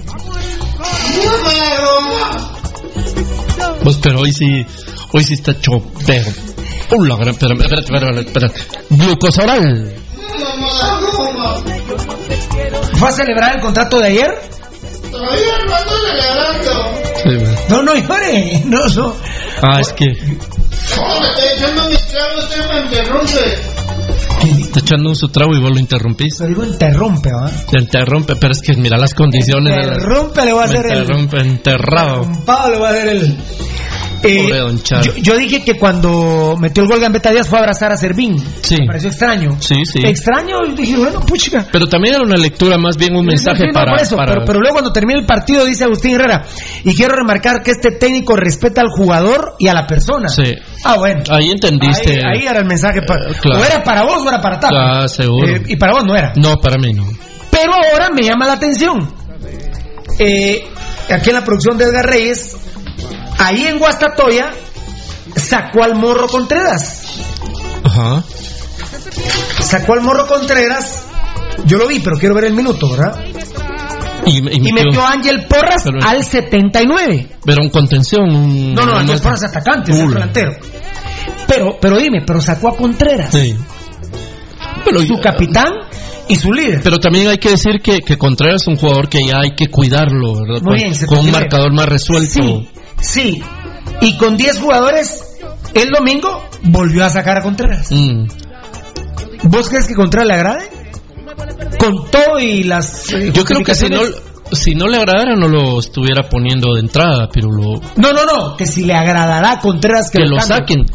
Pues 3.82 3.96
pero 3.96 4.20
hoy 4.20 4.32
sí, 4.32 4.66
hoy 5.12 5.24
sí 5.24 5.34
está 5.34 5.52
hecho 5.52 5.72
pero. 6.06 6.30
Uh, 6.92 7.04
la 7.04 7.16
gran, 7.16 7.28
espérame, 7.30 7.60
espérate, 7.62 7.84
espérate, 7.94 8.20
espérate. 8.20 8.60
Glucosoral. 8.90 9.94
¿Fue 12.98 13.08
a 13.08 13.12
celebrar 13.12 13.56
el 13.56 13.60
contrato 13.62 13.98
de 13.98 14.06
ayer? 14.08 14.38
Sí, 17.22 17.28
güey. 17.36 17.54
No, 17.68 17.82
no 17.82 17.94
llore. 17.94 18.62
No, 18.66 18.78
no. 18.88 19.14
ah, 19.62 19.80
es 19.80 19.92
que 19.92 20.06
está 24.62 24.80
echando 24.80 25.10
un 25.10 25.16
su 25.16 25.28
trago 25.28 25.54
y 25.54 25.60
vos 25.60 25.70
lo 25.70 25.78
interrumpís. 25.78 26.36
Pero 26.38 26.48
digo 26.48 26.64
interrumpe, 26.64 27.30
¿va? 27.32 27.50
Te 27.70 27.78
interrumpe, 27.78 28.36
pero 28.36 28.52
es 28.52 28.62
que 28.62 28.74
mira 28.74 28.96
las 28.96 29.12
condiciones 29.14 29.74
de 29.76 29.86
la- 29.86 29.94
Interrumpe, 29.94 30.44
le 30.46 30.52
voy 30.52 30.62
a 30.62 30.66
Me 30.66 30.72
hacer 30.78 30.86
el. 30.92 30.98
interrumpe, 30.98 31.40
enterrado. 31.40 32.28
Pablo 32.46 32.70
le 32.72 32.78
voy 32.78 32.86
a 32.86 32.90
hacer 32.90 33.08
el. 33.08 33.36
Eh, 34.22 34.50
yo, 35.02 35.14
yo 35.16 35.36
dije 35.36 35.62
que 35.64 35.74
cuando 35.78 36.56
metió 36.60 36.82
el 36.82 36.88
gol 36.88 37.00
Gambetta 37.00 37.30
Díaz 37.30 37.48
fue 37.48 37.58
a 37.58 37.62
abrazar 37.62 37.90
a 37.92 37.96
Servín. 37.96 38.36
Sí. 38.62 38.76
Me 38.80 38.86
pareció 38.86 39.08
extraño. 39.10 39.56
Sí, 39.60 39.76
sí. 39.84 40.00
Extraño, 40.04 40.56
dije, 40.76 40.96
bueno, 40.96 41.20
puchica. 41.20 41.66
Pero 41.72 41.86
también 41.88 42.16
era 42.16 42.24
una 42.24 42.36
lectura, 42.36 42.76
más 42.78 42.96
bien 42.96 43.16
un 43.16 43.24
mensaje 43.26 43.66
no, 43.66 43.72
para, 43.72 43.96
eso, 43.96 44.16
para- 44.16 44.32
pero, 44.34 44.44
pero 44.46 44.58
luego 44.60 44.74
cuando 44.74 44.92
termina 44.92 45.18
el 45.20 45.26
partido 45.26 45.64
dice 45.64 45.84
Agustín 45.84 46.14
Herrera, 46.14 46.42
y 46.84 46.94
quiero 46.94 47.14
remarcar 47.14 47.62
que 47.62 47.70
este 47.70 47.92
técnico 47.92 48.36
respeta 48.36 48.80
al 48.82 48.88
jugador 48.90 49.54
y 49.58 49.68
a 49.68 49.74
la 49.74 49.86
persona. 49.86 50.28
Sí. 50.28 50.54
Ah, 50.84 50.96
bueno. 50.98 51.22
Ahí 51.30 51.50
entendiste. 51.50 52.12
Ahí, 52.24 52.40
ahí 52.42 52.46
era 52.46 52.60
el 52.60 52.66
mensaje. 52.66 53.00
para- 53.02 53.32
claro. 53.34 53.60
O 53.62 53.64
era 53.64 53.82
para 53.82 54.02
vos 54.04 54.22
o 54.24 54.28
era 54.28 54.40
para 54.40 54.60
Tapa. 54.60 55.02
Ah, 55.02 55.08
seguro. 55.08 55.46
Eh, 55.48 55.62
y 55.68 55.76
para 55.76 55.92
vos 55.92 56.04
no 56.04 56.14
era. 56.14 56.32
No, 56.36 56.56
para 56.56 56.76
mí 56.78 56.92
no. 56.92 57.06
Pero 57.50 57.72
ahora 57.74 58.10
me 58.14 58.22
llama 58.26 58.46
la 58.46 58.52
atención. 58.54 59.12
Eh, 60.18 60.62
aquí 61.08 61.30
en 61.30 61.34
la 61.34 61.44
producción 61.44 61.78
de 61.78 61.84
Edgar 61.84 62.06
Reyes, 62.06 62.56
ahí 63.40 63.66
en 63.66 63.78
Guastatoya, 63.78 64.52
sacó 65.36 65.82
al 65.84 65.94
Morro 65.96 66.28
Contreras. 66.28 67.02
Ajá. 67.84 68.22
Sacó 69.60 69.94
al 69.94 70.00
Morro 70.02 70.26
Contreras. 70.26 71.04
Yo 71.66 71.76
lo 71.78 71.86
vi, 71.88 72.00
pero 72.00 72.16
quiero 72.16 72.34
ver 72.34 72.44
el 72.44 72.54
minuto, 72.54 72.88
¿verdad? 72.90 73.22
Y, 74.26 74.38
Y 74.38 74.72
metió 74.72 75.02
a 75.02 75.12
Ángel 75.12 75.46
Porras 75.46 75.82
Pero- 75.84 75.98
al 76.06 76.24
79. 76.24 77.28
Pero 77.44 77.62
un 77.62 77.70
contención. 77.70 78.22
un- 78.32 78.74
No, 78.74 78.84
no, 78.86 78.96
Ángel 78.96 79.20
Porras 79.20 79.42
atacante, 79.44 79.92
es 79.92 79.98
delantero. 79.98 80.52
Pero, 81.46 81.78
pero 81.80 81.98
dime, 81.98 82.22
pero 82.26 82.40
sacó 82.40 82.68
a 82.68 82.76
Contreras, 82.76 83.32
Sí. 83.32 83.56
Pero, 84.84 85.00
su 85.02 85.20
capitán 85.20 85.72
y 86.28 86.36
su 86.36 86.52
líder. 86.52 86.80
pero 86.82 86.98
también 86.98 87.28
hay 87.28 87.38
que 87.38 87.50
decir 87.50 87.80
que, 87.82 88.00
que 88.00 88.16
Contreras 88.16 88.62
es 88.62 88.68
un 88.68 88.76
jugador 88.76 89.08
que 89.08 89.18
ya 89.26 89.40
hay 89.40 89.50
que 89.56 89.66
cuidarlo, 89.68 90.34
¿verdad? 90.40 90.62
Muy 90.62 90.62
Con- 90.62 90.74
bien, 90.76 91.06
con 91.06 91.18
un 91.18 91.30
marcador 91.32 91.72
más 91.74 91.86
resuelto. 91.88 92.30
Sí, 92.32 92.68
sí. 93.00 93.42
Y 94.00 94.16
con 94.16 94.36
10 94.36 94.58
jugadores, 94.60 95.38
el 95.74 95.90
domingo 95.90 96.42
volvió 96.62 97.04
a 97.04 97.10
sacar 97.10 97.38
a 97.38 97.42
Contreras. 97.42 97.88
Mm. 97.90 98.26
¿Vos 99.44 99.68
crees 99.68 99.86
que 99.86 99.94
Contreras 99.94 100.26
le 100.28 100.34
agrade? 100.34 100.68
Con 101.78 102.10
todo 102.10 102.38
y 102.40 102.62
las. 102.64 103.12
eh, 103.12 103.30
Yo 103.32 103.44
creo 103.44 103.62
que 103.62 103.74
si 103.74 103.88
no, 103.88 104.00
si 104.52 104.74
no 104.74 104.86
le 104.88 104.98
agradara 104.98 105.34
no 105.36 105.48
lo 105.48 105.78
estuviera 105.78 106.28
poniendo 106.28 106.74
de 106.74 106.80
entrada, 106.80 107.28
pero 107.32 107.48
lo, 107.50 107.80
No, 107.96 108.12
no, 108.12 108.24
no. 108.26 108.56
Que 108.56 108.66
si 108.66 108.84
le 108.84 108.94
agradará 108.94 109.52
a 109.52 109.60
Contreras 109.60 110.10
que, 110.10 110.18
que 110.18 110.24
lo 110.28 110.36
cambie. 110.36 110.56
saquen. 110.56 110.86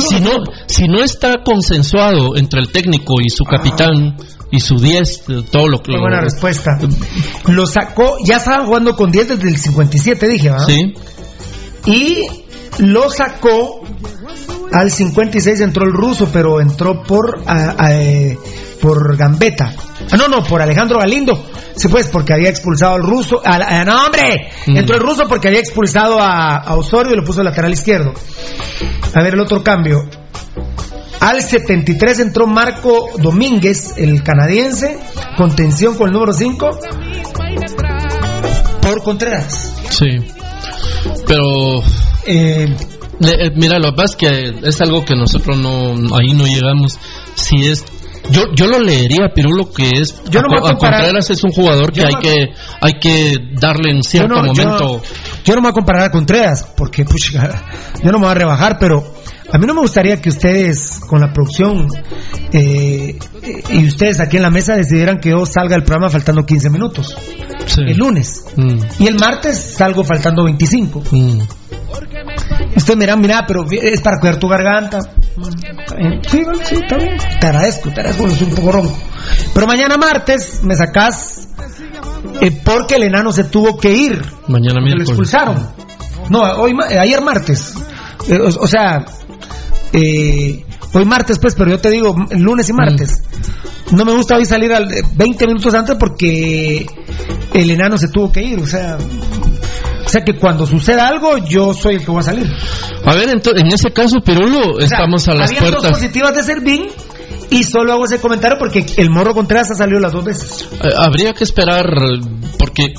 Si 0.00 0.20
no, 0.20 0.30
si 0.66 0.88
no 0.88 1.02
está 1.02 1.42
consensuado 1.44 2.36
entre 2.36 2.60
el 2.60 2.70
técnico 2.70 3.14
y 3.24 3.28
su 3.30 3.44
capitán 3.44 4.16
y 4.50 4.60
su 4.60 4.76
10, 4.76 5.24
todo 5.50 5.68
lo 5.68 5.78
que... 5.82 5.92
Qué 5.92 5.98
buena 5.98 6.20
respuesta. 6.20 6.78
Lo 7.48 7.66
sacó, 7.66 8.16
ya 8.24 8.36
estaban 8.36 8.66
jugando 8.66 8.94
con 8.96 9.10
10 9.10 9.28
desde 9.28 9.48
el 9.48 9.56
57, 9.56 10.28
dije, 10.28 10.50
¿verdad? 10.50 10.66
Sí, 10.66 10.94
Y 11.86 12.26
lo 12.78 13.10
sacó 13.10 13.82
al 14.72 14.90
56, 14.90 15.60
entró 15.60 15.84
el 15.84 15.92
ruso, 15.92 16.28
pero 16.32 16.60
entró 16.60 17.02
por, 17.02 17.42
a- 17.46 17.74
a- 17.78 18.00
eh, 18.00 18.38
por 18.80 19.16
Gambetta. 19.16 19.74
Ah, 20.10 20.16
no, 20.16 20.28
no, 20.28 20.42
por 20.44 20.60
Alejandro 20.62 20.98
Galindo. 20.98 21.46
Sí, 21.76 21.88
pues, 21.88 22.08
porque 22.08 22.34
había 22.34 22.50
expulsado 22.50 22.94
al 22.94 23.02
ruso. 23.02 23.40
al- 23.44 23.62
ah, 23.62 23.84
no, 23.84 24.06
hombre, 24.06 24.50
Mm. 24.66 24.76
entró 24.76 24.96
el 24.96 25.02
ruso 25.02 25.24
porque 25.28 25.48
había 25.48 25.60
expulsado 25.60 26.20
a, 26.20 26.56
a 26.56 26.74
Osorio 26.74 27.12
y 27.12 27.16
lo 27.16 27.24
puso 27.24 27.42
lateral 27.42 27.72
izquierdo. 27.72 28.12
A 29.14 29.22
ver, 29.22 29.34
el 29.34 29.40
otro 29.40 29.62
cambio. 29.62 29.98
Al 31.20 31.40
73 31.40 32.18
entró 32.20 32.46
Marco 32.48 33.08
Domínguez, 33.18 33.94
el 33.96 34.22
canadiense, 34.24 34.98
contención 35.36 35.94
con 35.96 36.08
el 36.08 36.12
número 36.14 36.32
5, 36.32 36.70
por 38.80 39.02
Contreras. 39.02 39.72
sí. 39.90 40.18
Pero... 41.26 41.82
Eh, 42.26 42.66
le- 43.18 43.46
eh, 43.46 43.50
mira, 43.56 43.78
lo 43.78 43.90
que 43.90 43.96
pasa 43.96 44.14
es 44.14 44.16
que 44.16 44.68
es 44.68 44.80
algo 44.80 45.04
que 45.04 45.14
nosotros 45.14 45.56
no... 45.56 45.92
Ahí 46.16 46.32
no 46.34 46.44
llegamos. 46.46 46.98
Si 47.34 47.66
es... 47.68 47.84
Yo, 48.32 48.42
yo 48.54 48.66
lo 48.66 48.80
leería, 48.80 49.30
pero 49.34 49.50
lo 49.50 49.70
que 49.70 49.90
es... 50.00 50.22
Yo 50.30 50.40
no 50.40 50.48
me 50.48 50.56
a, 50.56 50.60
voy 50.60 50.70
a 50.70 50.74
Contreras 50.76 51.30
es 51.30 51.44
un 51.44 51.50
jugador 51.50 51.92
que 51.92 52.02
hay 52.02 52.14
que 52.14 52.46
hay 52.80 52.92
que 53.00 53.34
darle 53.60 53.92
en 53.92 54.02
cierto 54.02 54.34
yo 54.34 54.42
no, 54.42 54.54
yo- 54.54 54.64
momento... 54.64 55.02
Yo, 55.44 55.54
no 55.54 55.60
me 55.60 55.66
voy 55.68 55.70
a 55.70 55.74
comparar 55.74 56.02
a 56.04 56.10
Contreras, 56.10 56.72
porque 56.76 57.04
pucha, 57.04 57.62
yo 58.02 58.10
no 58.10 58.18
me 58.18 58.24
voy 58.24 58.30
a 58.32 58.34
rebajar, 58.34 58.76
pero 58.80 59.02
A 59.52 59.58
mí 59.58 59.66
no 59.66 59.74
me 59.74 59.82
gustaría 59.82 60.18
que 60.20 60.30
ustedes, 60.30 60.98
con 61.06 61.20
la 61.20 61.30
producción, 61.30 61.86
eh, 62.52 63.18
y 63.68 63.86
ustedes 63.86 64.18
aquí 64.20 64.38
en 64.38 64.42
la 64.44 64.50
mesa 64.50 64.74
decidieran 64.76 65.18
que 65.20 65.28
yo 65.30 65.44
salga 65.44 65.76
del 65.76 65.84
programa 65.84 66.08
faltando 66.08 66.42
15 66.46 66.70
minutos. 66.70 67.14
El 67.76 67.96
lunes. 67.98 68.44
Mm. 68.56 68.78
Y 68.98 69.06
el 69.08 69.18
martes 69.18 69.58
salgo 69.76 70.04
faltando 70.04 70.44
25. 70.44 71.02
Mm. 71.10 71.40
Ustedes 72.76 72.96
me 72.96 73.04
dirán, 73.04 73.20
mira, 73.20 73.44
pero 73.46 73.64
es 73.70 74.00
para 74.00 74.18
cuidar 74.18 74.38
tu 74.38 74.48
garganta. 74.48 74.98
Bien. 75.96 76.20
Sí, 76.28 76.42
sí, 76.64 76.74
está 76.76 76.96
bien. 76.96 77.16
Te 77.40 77.46
agradezco, 77.46 77.90
te 77.90 78.00
agradezco, 78.00 78.26
es 78.26 78.42
un 78.42 78.50
poco 78.54 78.72
ronco. 78.72 78.98
Pero 79.54 79.66
mañana 79.66 79.96
martes 79.96 80.62
me 80.62 80.74
sacás 80.74 81.48
eh, 82.40 82.50
porque 82.64 82.96
el 82.96 83.04
enano 83.04 83.32
se 83.32 83.44
tuvo 83.44 83.76
que 83.78 83.92
ir. 83.92 84.22
Mañana 84.48 84.74
Que 84.74 84.80
lo 84.80 84.82
miércoles. 84.82 85.08
expulsaron. 85.10 85.68
No, 86.30 86.40
hoy, 86.40 86.74
ma- 86.74 86.88
eh, 86.90 86.98
ayer 86.98 87.20
martes. 87.20 87.74
Eh, 88.28 88.38
o, 88.38 88.62
o 88.62 88.66
sea, 88.66 89.04
eh, 89.92 90.64
hoy 90.92 91.04
martes, 91.04 91.38
pues, 91.38 91.54
pero 91.54 91.70
yo 91.70 91.78
te 91.78 91.90
digo, 91.90 92.14
lunes 92.30 92.68
y 92.68 92.72
martes. 92.72 93.22
No 93.90 94.04
me 94.04 94.12
gusta 94.12 94.36
hoy 94.36 94.46
salir 94.46 94.72
al, 94.72 94.90
eh, 94.92 95.02
20 95.14 95.46
minutos 95.46 95.74
antes 95.74 95.96
porque 95.98 96.86
el 97.52 97.70
enano 97.70 97.98
se 97.98 98.08
tuvo 98.08 98.32
que 98.32 98.42
ir. 98.42 98.58
O 98.60 98.66
sea, 98.66 98.96
sea 100.12 100.22
que 100.24 100.34
cuando 100.36 100.66
suceda 100.66 101.08
algo, 101.08 101.38
yo 101.38 101.74
soy 101.74 101.96
el 101.96 102.04
que 102.04 102.10
voy 102.10 102.20
a 102.20 102.22
salir. 102.22 102.46
A 103.04 103.14
ver, 103.14 103.28
ento- 103.30 103.58
en 103.58 103.66
ese 103.72 103.90
caso, 103.92 104.20
Pirulo, 104.20 104.58
O 104.76 104.80
sea, 104.80 104.84
estamos 104.86 105.26
a 105.28 105.34
las 105.34 105.50
habían 105.50 105.64
dos 105.64 105.72
puertas. 105.80 105.90
positivas 105.98 106.34
de 106.34 106.42
Servín 106.42 106.86
y 107.50 107.64
solo 107.64 107.92
hago 107.92 108.04
ese 108.04 108.20
comentario 108.20 108.56
porque 108.58 108.84
el 108.96 109.10
morro 109.10 109.34
Contreras 109.34 109.70
ha 109.72 109.74
salido 109.74 109.98
las 110.00 110.12
dos 110.12 110.24
veces. 110.24 110.68
Eh, 110.82 110.88
habría 110.98 111.32
que 111.32 111.44
esperar, 111.44 111.86
porque 112.58 112.92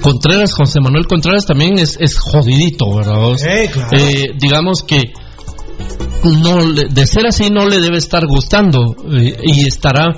Contreras, 0.00 0.52
José 0.52 0.80
Manuel 0.80 1.06
Contreras 1.06 1.46
también 1.46 1.78
es, 1.78 1.96
es 2.00 2.18
jodidito, 2.18 2.94
¿verdad? 2.96 3.32
Eh, 3.48 3.70
claro. 3.72 3.88
Eh, 3.96 4.32
digamos 4.38 4.82
que 4.86 5.12
no 6.24 6.72
de 6.72 7.06
ser 7.06 7.26
así 7.26 7.50
no 7.50 7.66
le 7.66 7.78
debe 7.80 7.98
estar 7.98 8.26
gustando 8.26 8.96
eh, 9.12 9.36
y 9.44 9.66
estará 9.68 10.08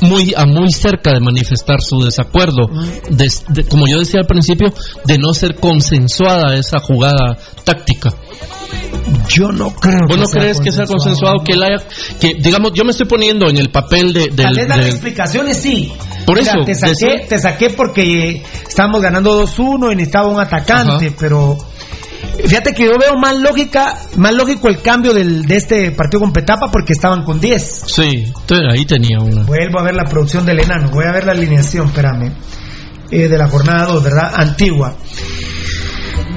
muy 0.00 0.32
a 0.36 0.46
muy 0.46 0.70
cerca 0.70 1.12
de 1.12 1.20
manifestar 1.20 1.80
su 1.80 2.00
desacuerdo. 2.04 2.68
De, 3.10 3.26
de- 3.48 3.64
como 3.64 3.84
yo 3.88 3.98
decía 3.98 4.20
al 4.20 4.26
principio 4.26 4.72
de 5.04 5.18
no 5.18 5.34
ser 5.34 5.56
consensuada 5.56 6.54
esa 6.54 6.78
jugada 6.80 7.36
táctica. 7.64 8.14
Yo 9.28 9.50
no 9.52 9.74
creo 9.74 10.06
¿Vos 10.06 10.14
que 10.16 10.20
no 10.20 10.26
sea 10.26 10.40
crees 10.42 10.60
que 10.60 10.72
sea 10.72 10.86
consensuado 10.86 11.36
que 11.44 11.52
él 11.54 11.62
haya 11.62 11.84
que 12.20 12.34
digamos 12.40 12.72
yo 12.74 12.84
me 12.84 12.90
estoy 12.92 13.06
poniendo 13.06 13.48
en 13.48 13.56
el 13.58 13.70
papel 13.70 14.12
de, 14.12 14.20
del- 14.28 14.36
Tal 14.36 14.54
vez 14.54 14.68
las 14.68 14.78
del- 14.78 14.88
explicaciones 14.88 15.56
sí. 15.58 15.92
Por 16.26 16.38
Mira, 16.38 16.52
eso, 16.52 16.64
te 16.64 16.74
saqué, 16.74 17.26
te 17.28 17.38
saqué 17.38 17.70
porque 17.70 18.42
estábamos 18.68 19.00
ganando 19.00 19.42
2-1 19.44 19.92
y 19.92 19.96
necesitaba 19.96 20.28
un 20.28 20.38
atacante, 20.40 21.12
pero 21.18 21.56
fíjate 22.44 22.72
que 22.74 22.84
yo 22.84 22.92
veo 22.98 23.14
más 23.20 23.36
lógica, 23.36 23.96
más 24.16 24.32
lógico 24.34 24.68
el 24.68 24.80
cambio 24.80 25.12
del, 25.14 25.44
de 25.46 25.56
este 25.56 25.90
partido 25.92 26.20
con 26.20 26.32
Petapa 26.32 26.70
porque 26.70 26.92
estaban 26.92 27.24
con 27.24 27.40
10. 27.40 27.82
sí 27.86 28.32
entonces 28.40 28.66
ahí 28.70 28.84
tenía 28.84 29.18
una 29.20 29.42
Vuelvo 29.44 29.80
a 29.80 29.82
ver 29.84 29.94
la 29.94 30.04
producción 30.04 30.44
del 30.46 30.60
enano, 30.60 30.90
voy 30.90 31.04
a 31.06 31.12
ver 31.12 31.24
la 31.26 31.32
alineación, 31.32 31.86
espérame. 31.88 32.32
Eh, 33.10 33.26
de 33.28 33.38
la 33.38 33.48
jornada 33.48 33.86
2, 33.86 34.04
¿verdad? 34.04 34.32
Antigua. 34.36 34.94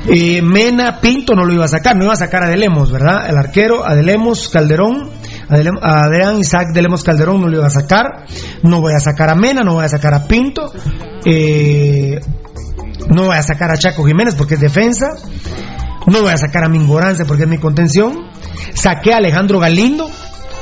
Eh, 0.07 0.41
Mena 0.41 0.99
Pinto 1.01 1.33
no 1.35 1.43
lo 1.45 1.53
iba 1.53 1.65
a 1.65 1.67
sacar, 1.67 1.95
no 1.95 2.05
iba 2.05 2.13
a 2.13 2.17
sacar 2.17 2.43
a 2.43 2.49
Delemos, 2.49 2.91
¿verdad? 2.91 3.29
El 3.29 3.37
arquero, 3.37 3.85
Adelemos 3.85 4.49
Calderón, 4.49 5.09
Adelem- 5.49 5.79
a 5.81 6.05
Adrián 6.05 6.39
Isaac 6.39 6.67
Delemos 6.73 7.03
Calderón 7.03 7.41
no 7.41 7.47
lo 7.49 7.57
iba 7.57 7.67
a 7.67 7.71
sacar, 7.71 8.25
no 8.63 8.79
voy 8.81 8.93
a 8.93 8.99
sacar 8.99 9.29
a 9.29 9.35
Mena, 9.35 9.63
no 9.63 9.73
voy 9.75 9.85
a 9.85 9.89
sacar 9.89 10.13
a 10.13 10.23
Pinto, 10.27 10.71
eh, 11.25 12.19
no 13.09 13.25
voy 13.25 13.35
a 13.37 13.43
sacar 13.43 13.71
a 13.71 13.77
Chaco 13.77 14.03
Jiménez 14.05 14.35
porque 14.35 14.55
es 14.55 14.59
defensa, 14.59 15.07
no 16.07 16.21
voy 16.21 16.31
a 16.31 16.37
sacar 16.37 16.63
a 16.63 16.69
Mingorance 16.69 17.25
porque 17.25 17.43
es 17.43 17.49
mi 17.49 17.57
contención, 17.57 18.17
saqué 18.73 19.13
a 19.13 19.17
Alejandro 19.17 19.59
Galindo, 19.59 20.09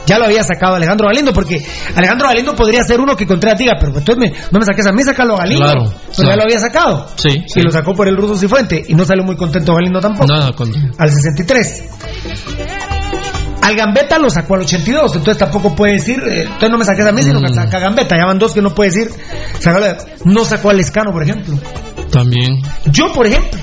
ya 0.05 0.17
lo 0.17 0.25
había 0.25 0.43
sacado 0.43 0.75
Alejandro 0.75 1.07
Galindo 1.07 1.31
porque 1.33 1.63
Alejandro 1.95 2.27
Galindo 2.29 2.55
podría 2.55 2.83
ser 2.83 2.99
uno 2.99 3.15
que 3.15 3.27
Contreras 3.27 3.59
diga, 3.59 3.73
pero 3.79 3.97
entonces 3.97 4.17
me- 4.17 4.31
no 4.51 4.59
me 4.59 4.65
saques 4.65 4.85
a 4.87 4.91
mí, 4.91 5.03
sacalo 5.03 5.35
a 5.35 5.39
Galindo. 5.39 5.65
Claro, 5.65 5.83
pero 5.93 6.13
claro. 6.15 6.29
ya 6.31 6.35
lo 6.35 6.43
había 6.43 6.59
sacado. 6.59 7.07
sí, 7.15 7.43
Y 7.55 7.61
lo 7.61 7.69
sacó 7.71 7.93
por 7.93 8.07
el 8.07 8.17
ruso 8.17 8.35
Cifuente 8.37 8.83
y 8.87 8.95
no 8.95 9.05
salió 9.05 9.23
muy 9.23 9.35
contento 9.35 9.73
Galindo 9.75 9.99
tampoco. 9.99 10.25
nada 10.27 10.51
con 10.53 10.71
Al 10.97 11.09
63. 11.11 11.83
Al 13.61 13.75
Gambetta 13.75 14.17
lo 14.17 14.29
sacó 14.31 14.55
al 14.55 14.61
82, 14.61 15.15
entonces 15.17 15.37
tampoco 15.37 15.75
puede 15.75 15.93
decir, 15.93 16.19
eh, 16.25 16.43
entonces 16.43 16.69
no 16.71 16.77
me 16.77 16.85
saques 16.85 17.05
a 17.05 17.11
mí, 17.11 17.21
sino 17.21 17.39
que 17.41 17.51
Mm. 17.51 17.55
saca 17.55 17.77
a 17.77 17.79
Gambetta, 17.81 18.15
ya 18.17 18.25
van 18.25 18.39
dos 18.39 18.53
que 18.53 18.61
no 18.63 18.73
puede 18.73 18.89
decir, 18.89 19.11
sácalo- 19.59 19.95
no 20.25 20.43
sacó 20.45 20.69
al 20.71 20.79
Escano, 20.79 21.11
por 21.11 21.21
ejemplo. 21.21 21.55
También 22.09 22.61
Yo, 22.91 23.11
por 23.13 23.25
ejemplo, 23.27 23.59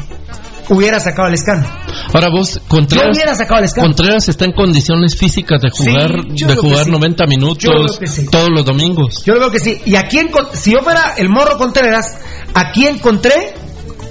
hubiera 0.68 1.00
sacado 1.00 1.28
al 1.28 1.34
Escano. 1.34 1.66
Ahora 2.12 2.28
vos, 2.30 2.60
Contreras, 2.68 3.38
sacado 3.38 3.62
Escano. 3.64 3.94
Está 4.28 4.44
en 4.44 4.52
condiciones 4.52 5.16
físicas 5.16 5.60
de 5.60 5.70
jugar, 5.70 6.24
de 6.24 6.44
creo 6.44 6.56
jugar 6.56 6.84
sí. 6.84 6.90
90 6.90 7.24
Yo 7.24 7.28
minutos 7.28 7.98
creo 7.98 8.10
sí. 8.10 8.26
todos 8.30 8.48
los 8.50 8.64
domingos. 8.64 9.24
Yo 9.24 9.34
veo 9.34 9.50
que 9.50 9.60
sí. 9.60 9.80
¿Y 9.84 9.96
a 9.96 10.04
quién, 10.04 10.28
si 10.52 10.72
yo 10.72 10.80
fuera 10.82 11.14
el 11.16 11.28
morro 11.28 11.58
Contreras, 11.58 12.18
a 12.54 12.70
quién 12.72 12.96
encontré? 12.96 13.54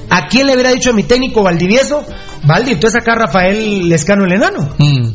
¿A 0.10 0.28
quién 0.28 0.46
le 0.48 0.54
hubiera 0.54 0.72
dicho 0.72 0.92
a 0.92 0.94
mi 0.94 1.04
técnico 1.04 1.42
Valdivieso? 1.42 2.06
Valdi, 2.44 2.74
entonces 2.74 3.02
saca 3.02 3.14
a 3.14 3.26
Rafael 3.26 3.90
Lescano 3.90 4.26
el 4.26 4.34
enano. 4.34 4.70
Mm. 4.78 5.14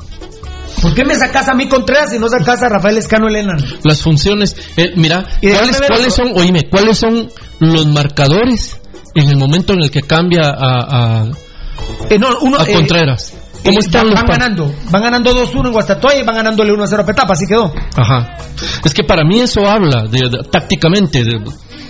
¿Por 0.83 0.95
qué 0.95 1.05
me 1.05 1.15
sacas 1.15 1.49
a 1.49 1.55
mí 1.55 1.69
Contreras 1.69 2.13
y 2.13 2.19
no 2.19 2.29
sacas 2.29 2.63
a 2.63 2.69
Rafael 2.69 2.97
Lescano 2.97 3.29
el 3.29 3.37
enano? 3.37 3.63
Las 3.85 4.03
funciones, 4.03 4.57
eh, 4.77 4.91
mira, 4.97 5.25
¿cuáles, 5.41 5.81
cuáles 5.87 6.15
son, 6.15 6.33
oíme, 6.35 6.63
cuáles 6.71 6.99
son 6.99 7.31
los 7.61 7.87
marcadores 7.87 8.80
en 9.15 9.29
el 9.29 9.37
momento 9.37 9.73
en 9.73 9.83
el 9.83 9.91
que 9.91 10.03
cambia 10.03 10.43
a, 10.45 11.23
a, 11.23 11.31
Eh, 12.09 12.19
no, 12.19 12.29
uno, 12.43 12.59
a 12.59 12.65
eh, 12.65 12.73
Contreras? 12.73 13.35
¿Cómo 13.65 13.79
están 13.81 14.03
van, 14.07 14.11
los 14.11 14.21
van 14.23 14.27
ganando, 14.39 14.75
van 14.91 15.03
ganando 15.03 15.33
2-1 15.47 15.67
en 15.67 15.73
Guastatoya 15.73 16.19
y 16.21 16.25
van 16.25 16.37
ganándole 16.37 16.73
1-0 16.73 16.99
a 17.01 17.07
Petapa, 17.07 17.33
así 17.35 17.47
quedó. 17.47 17.73
Ajá. 17.97 18.37
Es 18.85 18.95
que 18.95 19.05
para 19.05 19.25
mí 19.25 19.41
eso 19.41 19.67
habla 19.67 20.05
de, 20.05 20.29
de- 20.29 20.43
tácticamente. 20.51 21.25
de- 21.25 21.41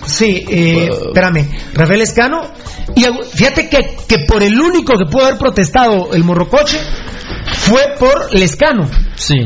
Sí, 0.07 0.45
eh, 0.49 0.89
espérame, 1.07 1.47
Rafael 1.75 2.01
Escano. 2.01 2.41
Y 2.97 3.05
fíjate 3.37 3.69
que, 3.69 3.97
que 4.09 4.25
por 4.27 4.43
el 4.43 4.59
único 4.59 4.95
que 4.97 5.05
pudo 5.05 5.27
haber 5.27 5.39
protestado 5.39 6.13
el 6.15 6.25
morrocoche 6.25 6.79
fue 7.55 7.95
por 7.99 8.33
Lescano. 8.35 8.89
sí. 9.15 9.37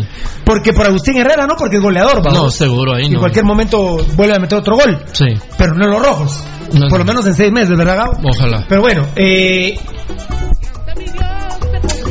Porque 0.45 0.75
por 0.75 0.87
Agustín 0.87 1.16
Herrera, 1.16 1.47
no, 1.47 1.55
porque 1.57 1.77
es 1.77 1.83
goleador. 1.83 2.22
No, 2.31 2.51
seguro 2.51 2.95
ahí 2.95 3.07
En 3.07 3.14
no. 3.14 3.18
cualquier 3.20 3.47
momento 3.47 3.97
vuelve 4.14 4.37
a 4.37 4.39
meter 4.39 4.59
otro 4.59 4.77
gol. 4.77 5.03
Sí, 5.12 5.25
Pero 5.57 5.72
no 5.75 5.87
en 5.87 5.91
los 5.91 6.03
rojos. 6.03 6.45
No, 6.75 6.81
por 6.89 6.93
no. 6.93 6.99
lo 6.99 7.05
menos 7.07 7.27
en 7.27 7.35
seis 7.35 7.51
meses, 7.51 7.70
¿verdad, 7.77 7.97
Gabo? 7.97 8.20
ojalá. 8.31 8.64
Pero 8.68 8.83
bueno, 8.83 9.07
eh, 9.16 9.79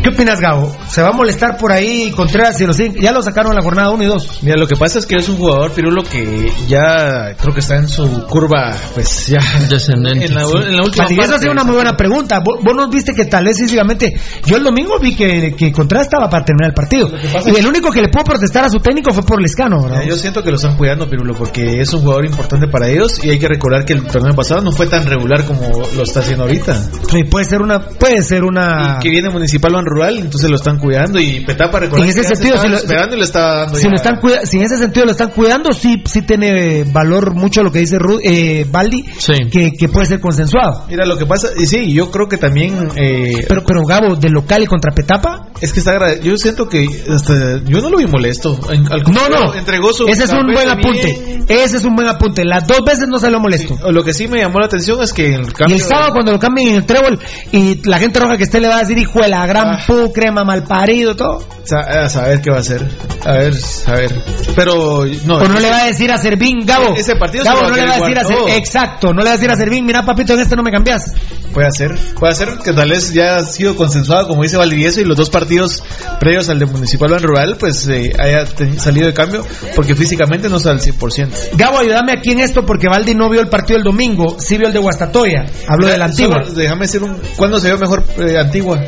¿qué 0.04 0.10
opinas, 0.10 0.40
Gabo? 0.42 0.76
¿Se 0.88 1.02
va 1.02 1.10
a 1.10 1.12
molestar 1.14 1.58
por 1.58 1.72
ahí 1.72 2.12
Contreras 2.12 2.58
si 2.58 2.66
lo 2.66 2.74
siguen? 2.74 2.96
Ya 3.02 3.12
lo 3.12 3.22
sacaron 3.22 3.54
en 3.54 3.58
la 3.58 3.64
jornada 3.64 3.90
1 3.92 4.04
y 4.04 4.08
2. 4.08 4.40
Mira, 4.44 4.58
lo 4.58 4.68
que 4.68 4.76
pasa 4.76 5.00
es 5.00 5.06
que 5.06 5.16
es 5.16 5.30
un 5.30 5.38
jugador, 5.38 5.72
Pirulo, 5.72 6.04
que 6.04 6.52
ya 6.68 7.36
creo 7.40 7.54
que 7.54 7.62
está 7.62 7.78
en 7.78 7.88
su 7.88 8.26
curva, 8.28 8.76
pues 8.94 9.28
ya. 9.28 9.40
Descendente. 9.70 10.26
En 10.26 10.36
la, 10.36 10.42
en 10.42 10.78
la 10.78 10.84
última 10.84 11.06
Así 11.06 11.16
que 11.16 11.22
esa 11.22 11.30
ha 11.30 11.34
parte. 11.34 11.44
sido 11.44 11.54
una 11.54 11.64
muy 11.64 11.76
buena 11.76 11.96
pregunta. 11.96 12.40
Vos, 12.46 12.60
vos 12.64 12.76
nos 12.76 12.90
viste 12.90 13.14
que 13.14 13.26
tal 13.26 13.46
vez 13.46 13.58
físicamente. 13.58 14.14
Yo 14.46 14.58
el 14.58 14.64
domingo 14.64 15.00
vi 15.00 15.16
que, 15.16 15.56
que 15.56 15.72
Contreras 15.72 16.08
estaba 16.08 16.30
para 16.30 16.44
terminar 16.46 16.70
el 16.70 16.74
partido. 16.76 17.10
Y 17.46 17.56
el 17.56 17.66
único 17.66 17.90
que 17.92 18.02
le 18.02 18.10
pudo 18.10 18.24
protestar 18.26 18.66
a 18.66 18.70
su 18.70 18.80
técnico 18.80 19.12
fue 19.14 19.24
por 19.24 19.42
Lescano, 19.42 19.82
¿verdad? 19.84 20.00
Mira, 20.00 20.10
Yo 20.10 20.18
siento 20.18 20.44
que 20.44 20.50
lo 20.50 20.58
están 20.58 20.78
cuidando, 20.78 21.10
Pirulo, 21.10 21.34
porque 21.34 21.80
es 21.82 21.94
un 21.94 22.02
jugador 22.02 22.26
importante 22.26 22.68
para 22.68 22.88
ellos 22.90 23.24
y 23.24 23.30
hay 23.30 23.40
que 23.40 23.48
recordar 23.48 23.86
que 23.86 23.94
el 23.94 24.04
torneo 24.06 24.34
pasado 24.36 24.62
no 24.62 24.72
fue 24.72 24.88
tan 24.88 25.06
regular 25.06 25.46
como 25.46 25.70
lo 25.96 26.04
está 26.04 26.20
haciendo 26.20 26.44
ahorita. 26.44 26.76
Sí, 27.10 27.24
puede 27.30 27.46
ser 27.46 27.62
una. 27.62 27.80
Puede 27.80 28.22
ser 28.22 28.44
una. 28.44 28.98
Y 28.98 29.04
que 29.04 29.10
viene 29.10 29.30
Municipal 29.30 29.74
o 29.76 29.80
en 29.80 29.86
Rural, 29.94 30.18
entonces 30.20 30.50
lo 30.50 30.56
están 30.56 30.78
cuidando 30.80 31.20
y 31.20 31.42
Petapa 31.46 31.80
recordar 31.80 32.04
En 32.06 32.10
ese 32.10 32.24
se 32.24 32.36
sentido, 32.36 32.58
si 32.62 32.68
lo- 32.70 32.78
esperando 32.78 33.16
y 33.16 33.20
le 33.20 33.26
estaba 33.26 33.56
dando 33.62 33.76
Si, 33.76 33.84
ya- 33.84 33.90
lo 33.90 33.96
están 33.96 34.16
cuida- 34.20 34.46
si 34.46 34.58
en 34.58 34.64
ese 34.64 34.78
sentido 34.78 35.06
lo 35.06 35.12
están 35.12 35.30
cuidando, 35.32 35.72
sí, 35.72 36.02
sí 36.06 36.22
tiene 36.24 36.84
valor 36.86 37.36
mucho 37.36 37.64
lo 37.64 37.72
que 37.72 37.80
dice 37.80 37.98
Ru- 37.98 38.20
eh, 38.24 38.66
Baldi, 38.70 39.06
Sí. 39.18 39.34
que, 39.52 39.72
que 39.72 39.88
puede 39.90 40.06
ser 40.06 40.20
consensuado. 40.20 40.86
Mira, 40.90 41.06
lo 41.06 41.18
que 41.18 41.26
pasa, 41.26 41.50
y 41.58 41.66
sí, 41.66 41.92
yo 41.94 42.10
creo 42.12 42.28
que 42.28 42.38
también 42.38 42.90
eh, 42.96 43.46
Pero, 43.48 43.64
pero 43.66 43.82
Gabo, 43.86 44.16
de 44.16 44.30
local 44.30 44.64
y 44.64 44.66
contra 44.68 44.92
Petapa, 44.94 45.48
es 45.62 45.72
que 45.74 45.80
está 45.80 45.94
yo 46.22 46.36
siento 46.38 46.68
que 46.68 46.88
hasta 47.10 47.60
yo 47.64 47.80
no 47.82 47.90
lo 47.90 47.98
vi 47.98 48.06
molesto. 48.08 48.60
En- 48.72 48.92
al 48.92 49.04
no, 49.04 49.30
no. 49.30 49.54
entregó 49.56 49.94
su 49.94 50.08
Ese 50.08 50.24
es 50.26 50.32
un 50.34 50.48
buen 50.52 50.70
apunte. 50.70 51.20
bien. 51.26 51.46
Ese 51.48 51.78
es 51.78 51.86
un 51.86 51.96
buen 51.96 52.08
apunte. 52.08 52.44
Las 52.46 52.66
dos 52.68 52.80
veces 52.86 53.08
no 53.08 53.20
salió 53.20 53.40
molesto. 53.40 53.78
O 53.84 53.92
Lo 53.92 54.04
que 54.04 54.14
sí 54.14 54.28
me 54.28 54.40
llamó 54.40 54.60
la 54.60 54.66
atención 54.66 55.02
es 55.02 55.14
que 55.14 55.36
el 55.36 55.42
Y 55.50 55.52
cambio 55.52 55.76
el 55.76 55.82
sábado 55.82 56.12
cuando 56.14 56.32
lo 56.32 56.40
cambien 56.40 56.70
en 56.70 56.76
el 56.76 56.86
trébol 56.86 57.20
y 57.52 57.88
la 57.88 58.00
gente 58.00 58.20
roja 58.20 58.38
que 58.38 58.44
esté 58.44 58.60
le 58.60 58.68
va 58.68 58.78
a 58.78 58.80
decir 58.80 58.98
hijo 58.98 59.20
de 59.22 59.28
la 59.30 59.46
gran 59.46 59.80
Ah. 59.84 59.88
pu, 59.88 60.14
crema 60.14 60.44
mal 60.44 60.64
parido, 60.64 61.16
todo. 61.16 61.44
Sa- 61.64 62.04
a 62.04 62.10
saber 62.10 62.42
qué 62.42 62.50
va 62.52 62.58
a 62.58 62.60
hacer. 62.60 62.86
A 63.26 63.34
ver, 63.34 63.54
a 63.88 63.92
ver. 63.94 64.12
Pero 64.56 65.06
no. 65.26 65.36
o 65.38 65.48
no 65.48 65.60
le 65.60 65.70
va 65.70 65.84
a 65.84 65.86
decir 65.86 66.12
a 66.12 66.18
Servín, 66.18 66.66
Gabo. 66.66 66.96
Ese 66.96 67.16
partido 67.16 67.44
se 67.44 67.50
Gabo 67.50 67.64
va 67.64 67.70
no 67.70 67.76
le 67.76 67.86
va 67.86 67.96
a 67.96 68.00
decir 68.00 68.18
a 68.18 68.26
Servín. 68.26 68.50
Exacto, 68.50 69.14
no 69.14 69.20
le 69.20 69.26
va 69.26 69.30
a 69.32 69.34
decir 69.34 69.50
a 69.50 69.56
Servín, 69.56 69.86
mira 69.86 70.04
papito, 70.06 70.34
en 70.34 70.42
este 70.42 70.56
no 70.56 70.64
me 70.64 70.72
cambias. 70.72 71.14
Puede 71.54 71.72
ser, 71.72 71.96
puede 72.20 72.34
ser 72.34 72.50
que 72.64 72.74
tal 72.74 72.90
vez 72.90 73.14
ya 73.14 73.38
ha 73.38 73.44
sido 73.44 73.76
consensuado, 73.76 74.28
como 74.28 74.42
dice 74.44 74.58
Valdivieso, 74.58 75.00
y 75.02 75.06
los 75.06 75.16
dos 75.16 75.30
partidos 75.30 75.84
previos 76.20 76.50
al 76.50 76.60
de 76.60 76.66
Municipal 76.66 77.12
o 77.12 77.18
en 77.18 77.24
Rural, 77.24 77.58
pues 77.60 77.88
eh, 77.88 78.12
haya 78.20 78.46
salido 78.78 79.06
de 79.06 79.14
cambio, 79.14 79.46
porque 79.76 79.96
físicamente 79.96 80.50
no 80.50 80.58
está 80.58 80.72
al 80.72 80.80
100%. 80.80 81.30
Gabo, 81.54 81.80
ayúdame 81.80 82.12
aquí 82.18 82.32
en 82.32 82.40
esto 82.40 82.66
porque 82.66 82.88
Valdi 82.88 83.14
no 83.14 83.30
vio 83.30 83.40
el 83.40 83.50
partido 83.50 83.78
el 83.78 83.84
domingo, 83.84 84.38
sí 84.40 84.58
vio 84.58 84.68
el 84.68 84.74
de 84.74 84.80
Guastatoya. 84.80 85.46
Hablo 85.68 85.88
de 85.88 85.98
la 85.98 86.06
antigua. 86.06 86.44
Solo 86.44 86.56
déjame 86.56 86.82
decir 86.82 87.04
un. 87.04 87.22
¿Cuándo 87.38 87.60
se 87.60 87.68
vio 87.68 87.78
mejor 87.78 88.04
eh, 88.18 88.38
Antigua? 88.40 88.80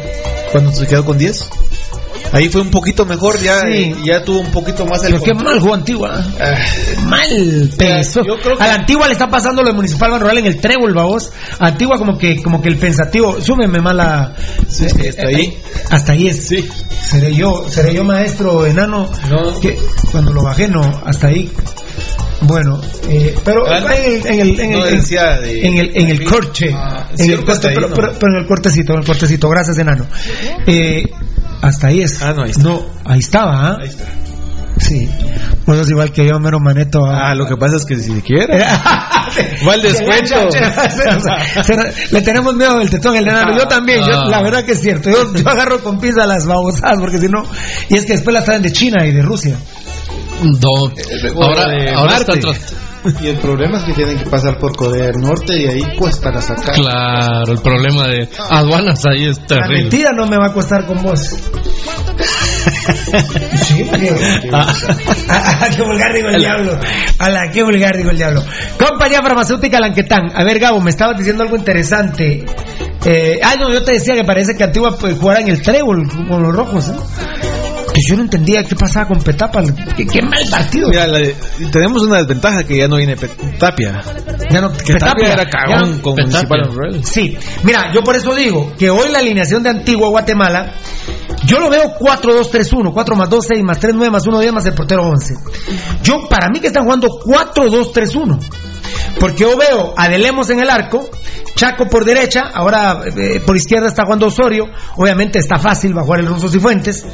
¿Cuándo 0.56 0.72
se 0.72 0.88
quedó 0.88 1.03
con 1.03 1.18
10? 1.18 1.49
Ahí 2.32 2.50
fue 2.50 2.62
un 2.62 2.70
poquito 2.72 3.06
mejor, 3.06 3.40
ya, 3.42 3.62
Sí. 3.62 3.94
ya 4.04 4.24
tuvo 4.24 4.40
un 4.40 4.52
poquito 4.52 4.86
más 4.86 5.04
el 5.06 5.14
Pero 5.14 5.24
qué 5.24 5.34
mal 5.34 5.60
jugó 5.60 5.74
Antigua. 5.74 6.22
mal. 7.06 7.70
Pensó. 7.78 8.22
yo 8.26 8.38
creo 8.38 8.58
que- 8.58 8.64
A 8.64 8.68
la 8.68 8.74
Antigua 8.76 9.08
le 9.08 9.14
está 9.14 9.30
pasando 9.30 9.62
lo 9.62 9.70
de 9.70 9.74
Municipal 9.76 10.12
Banrural 10.12 10.38
en 10.40 10.46
el 10.46 10.58
trébol, 10.60 10.94
babos. 10.94 11.32
Antigua 11.60 11.98
como 11.98 12.18
que 12.18 12.42
como 12.42 12.62
que 12.62 12.70
el 12.70 12.78
pensativo. 12.78 13.40
Súbeme 13.42 13.80
más 13.80 13.96
la. 13.96 14.34
Sí, 14.68 14.88
sí, 14.90 15.08
hasta 15.08 15.28
ahí. 15.28 15.58
Hasta 15.90 16.12
ahí 16.14 16.28
es. 16.28 16.48
Sí. 16.48 16.68
Seré 17.10 17.34
yo, 17.34 17.66
seré 17.70 17.94
yo 17.94 18.04
maestro 18.04 18.66
enano. 18.66 19.10
No. 19.30 19.60
Que 19.60 19.78
cuando 20.12 20.34
lo 20.34 20.44
bajé, 20.44 20.68
no, 20.68 20.82
hasta 21.06 21.28
ahí. 21.28 21.52
Bueno, 22.42 22.82
eh, 23.08 23.34
pero 23.46 23.66
Ah, 23.68 23.78
en 23.96 24.04
el, 24.04 24.28
en 24.28 24.40
el, 24.42 24.60
en 24.60 24.72
el, 24.74 24.80
no 24.80 24.86
en- 24.88 24.98
decía 24.98 25.38
de- 25.40 25.66
en 25.66 25.78
el, 25.78 25.92
en 25.96 26.10
el 26.10 26.24
corche, 26.26 26.70
Ah, 26.76 27.08
en 27.18 27.32
el 27.32 27.46
corte, 27.46 27.70
pero- 27.74 27.90
pero 27.94 28.34
en 28.36 28.42
el 28.42 28.46
cortecito, 28.48 28.94
en 28.94 29.00
el 29.00 29.06
cortecito, 29.06 29.50
gracias 29.50 29.78
enano. 29.78 30.06
Eh, 30.68 31.04
hasta 31.61 31.88
ahí 31.88 32.02
es. 32.02 32.22
Ah, 32.22 32.34
no, 32.34 32.44
ahí 32.44 32.52
está. 32.52 32.64
No, 32.64 32.82
ahí 33.06 33.19
estaba, 33.19 33.53
¿ah? 33.69 33.77
Ahí 33.82 33.88
está. 33.90 34.06
Sí. 34.77 35.10
Pues 35.65 35.80
es 35.80 35.90
igual 35.90 36.11
que 36.11 36.27
yo, 36.27 36.38
mero 36.40 36.60
maneto. 36.60 36.99
¿ah? 37.06 37.30
Ah, 37.30 37.36
lo 37.36 37.48
que 37.48 37.56
pasa 37.56 37.77
es 37.77 37.86
que 37.86 37.95
si 37.95 38.11
quiere. 38.22 38.60
Va 39.68 39.73
el 39.76 39.82
descuento. 39.82 40.36
Le 42.11 42.22
tenemos 42.22 42.53
miedo 42.56 42.77
del 42.80 42.90
tetón, 42.90 43.15
el 43.15 43.27
enano. 43.27 43.57
Yo 43.57 43.65
también, 43.68 43.99
yo- 44.06 44.19
Ah. 44.19 44.27
la 44.30 44.41
verdad 44.41 44.65
que 44.65 44.73
es 44.73 44.82
cierto. 44.82 45.10
Yo, 45.10 45.34
yo 45.34 45.49
agarro 45.49 45.80
con 45.82 45.99
pinza 45.99 46.26
las 46.27 46.45
babosadas, 46.45 46.99
porque 46.99 47.18
si 47.19 47.27
no. 47.27 47.44
Y 47.90 47.95
es 47.95 48.06
que 48.06 48.14
después 48.14 48.34
las 48.34 48.44
traen 48.45 48.61
de 48.61 48.72
China 48.72 49.06
y 49.06 49.11
de 49.14 49.22
Rusia. 49.22 49.56
No, 50.44 50.91
ahora, 51.41 51.68
de 51.69 51.90
ahora 51.91 52.18
Marte. 52.18 52.41
Y 53.22 53.27
el 53.27 53.38
problema 53.38 53.77
es 53.77 53.84
que 53.84 53.94
tienen 53.94 54.18
que 54.18 54.30
pasar 54.30 54.57
por 54.57 54.76
Corea 54.76 55.06
del 55.07 55.18
Norte 55.22 55.56
y 55.57 55.65
ahí 55.68 55.84
cuesta 55.98 56.32
la 56.32 56.41
sacar. 56.41 56.73
Claro, 56.76 57.52
el 57.53 57.60
problema 57.60 58.07
de 58.07 58.27
aduanas 58.49 59.02
ahí 59.06 59.26
es 59.27 59.38
La 59.40 59.45
terrible. 59.45 59.82
mentira 59.82 60.11
no 60.15 60.26
me 60.27 60.38
va 60.38 60.48
a 60.48 60.53
costar 60.53 60.86
con 60.88 61.02
vos. 61.03 61.19
sí, 63.65 63.84
porque. 63.90 64.10
Ah, 64.52 65.68
qué 65.76 65.82
vulgar 65.84 66.14
digo 66.14 66.30
el 66.30 66.40
diablo. 66.40 66.80
A 67.19 67.30
la 67.30 67.52
qué 67.52 67.64
vulgar 67.64 67.95
digo 67.98 68.10
el 68.11 68.18
diablo. 68.18 68.44
Compañía 68.77 69.22
farmacéutica 69.22 69.80
Lanquetán. 69.80 70.32
A 70.34 70.44
ver, 70.44 70.60
Gabo, 70.60 70.82
me 70.82 70.90
estabas 70.90 71.18
diciendo 71.18 71.44
algo 71.44 71.56
interesante. 71.57 72.45
Eh, 73.06 73.40
ah, 73.44 73.56
no, 73.60 73.72
yo 73.72 73.84
te 73.84 73.94
decía 73.94 74.15
que 74.15 74.23
parece 74.23 74.56
que 74.57 74.64
Antigua 74.64 74.95
pues, 74.99 75.18
jugara 75.18 75.41
en 75.41 75.49
el 75.49 75.61
trébol 75.61 76.07
con 76.27 76.41
los 76.41 76.56
rojos. 76.56 76.90
¿eh? 76.90 76.94
Que 77.96 78.02
yo 78.10 78.18
no 78.18 78.24
entendía 78.24 78.62
qué 78.66 78.76
pasaba 78.76 79.08
con 79.08 79.22
Petapa. 79.22 79.64
Qué, 79.96 80.06
qué 80.06 80.22
mal 80.22 80.44
partido. 80.52 80.90
Mira, 80.90 81.08
la- 81.08 81.22
tenemos 81.72 82.04
una 82.04 82.18
desventaja 82.18 82.64
que 82.66 82.78
ya 82.78 82.90
no 82.90 82.98
viene 82.98 83.16
Pe- 83.16 83.30
Tapia. 83.58 84.02
Ya 84.52 84.60
no, 84.60 84.74
Que 84.74 84.94
Tapia 84.96 85.32
era 85.34 85.50
cagón 85.50 86.00
con 86.02 86.16
Petapia. 86.16 86.58
Municipal. 86.68 87.04
Sí, 87.06 87.38
mira, 87.64 87.92
yo 87.94 88.04
por 88.04 88.16
eso 88.18 88.36
digo 88.36 88.74
que 88.78 88.90
hoy 88.90 89.10
la 89.10 89.20
alineación 89.20 89.64
de 89.64 89.70
Antigua 89.70 90.10
Guatemala, 90.10 90.74
yo 91.46 91.58
lo 91.60 91.70
veo 91.70 91.94
4-2-3-1, 91.98 92.92
4 92.94 93.16
más 93.16 93.30
2, 93.30 93.46
6 93.48 93.64
más 93.64 93.80
3, 93.80 93.96
9 93.96 94.12
más 94.12 94.28
1, 94.28 94.40
10 94.42 94.52
más 94.54 94.66
el 94.66 94.74
portero 94.74 95.04
11. 95.08 95.34
Yo, 96.04 96.28
para 96.30 96.50
mí 96.50 96.60
que 96.60 96.68
están 96.68 96.84
jugando 96.84 97.08
4-2-3-1. 97.08 98.40
Porque 99.20 99.44
yo 99.44 99.57
veo 99.57 99.94
a 99.98 100.10
De 100.10 100.18
Lemos 100.18 100.49
en 100.49 100.60
el 100.60 100.70
arco, 100.70 101.10
Chaco 101.56 101.88
por 101.88 102.03
derecha, 102.03 102.41
ahora 102.53 103.02
eh, 103.06 103.40
por 103.45 103.56
izquierda 103.56 103.88
está 103.88 104.03
jugando 104.03 104.28
Osorio, 104.28 104.66
obviamente 104.98 105.40
está 105.40 105.57
fácil 105.57 105.98
va 105.98 106.02
a 106.02 106.03
jugar 106.03 106.20
el 106.20 106.28
Russo 106.28 106.49
Cifuentes, 106.49 107.06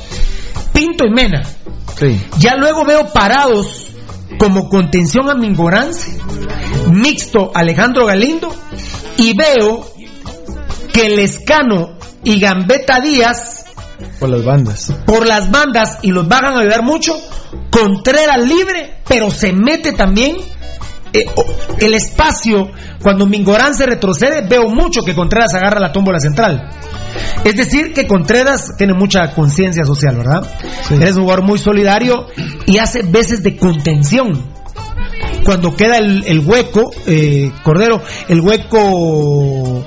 Pinto 0.74 1.06
y 1.06 1.12
Mena. 1.12 1.42
Sí. 2.00 2.26
Ya 2.40 2.56
luego 2.56 2.84
veo 2.84 3.08
parados 3.14 3.88
como 4.40 4.70
contención 4.70 5.30
a 5.30 5.36
Mingorance, 5.36 6.20
mixto 6.92 7.52
Alejandro 7.54 8.08
Galindo, 8.08 8.54
y 9.18 9.36
veo 9.38 9.86
que 10.92 11.10
Lescano 11.10 11.98
y 12.24 12.40
Gambetta 12.40 13.00
Díaz 13.00 13.66
Por 14.20 14.30
las 14.30 14.44
bandas. 14.44 14.94
por 15.06 15.28
las 15.28 15.52
bandas 15.52 16.00
y 16.02 16.12
los 16.12 16.28
van 16.28 16.46
a 16.46 16.60
ayudar 16.60 16.82
mucho, 16.84 17.14
Contreras 17.70 18.42
libre, 18.48 19.02
pero 19.08 19.30
se 19.30 19.54
mete 19.54 19.92
también 19.92 20.38
eh, 21.14 21.26
el 21.80 21.94
espacio. 21.94 22.72
Cuando 23.02 23.26
Mingorán 23.26 23.76
se 23.76 23.86
retrocede, 23.86 24.48
veo 24.48 24.70
mucho 24.70 25.02
que 25.02 25.16
Contreras 25.16 25.54
agarra 25.54 25.80
la 25.80 25.92
tómbola 25.92 26.20
central. 26.20 26.70
Es 27.44 27.56
decir, 27.56 27.94
que 27.94 28.08
Contreras 28.08 28.76
tiene 28.78 28.94
mucha 28.94 29.32
conciencia 29.34 29.84
social, 29.84 30.16
¿verdad? 30.18 30.48
Es 30.90 31.16
un 31.16 31.24
jugador 31.24 31.44
muy 31.44 31.58
solidario 31.58 32.28
y 32.66 32.78
hace 32.78 33.04
veces 33.04 33.44
de 33.44 33.58
contención. 33.58 34.52
Cuando 35.44 35.76
queda 35.76 35.98
el, 35.98 36.24
el 36.28 36.40
hueco, 36.40 36.92
eh, 37.08 37.52
Cordero, 37.64 38.02
el 38.28 38.42
hueco, 38.42 39.84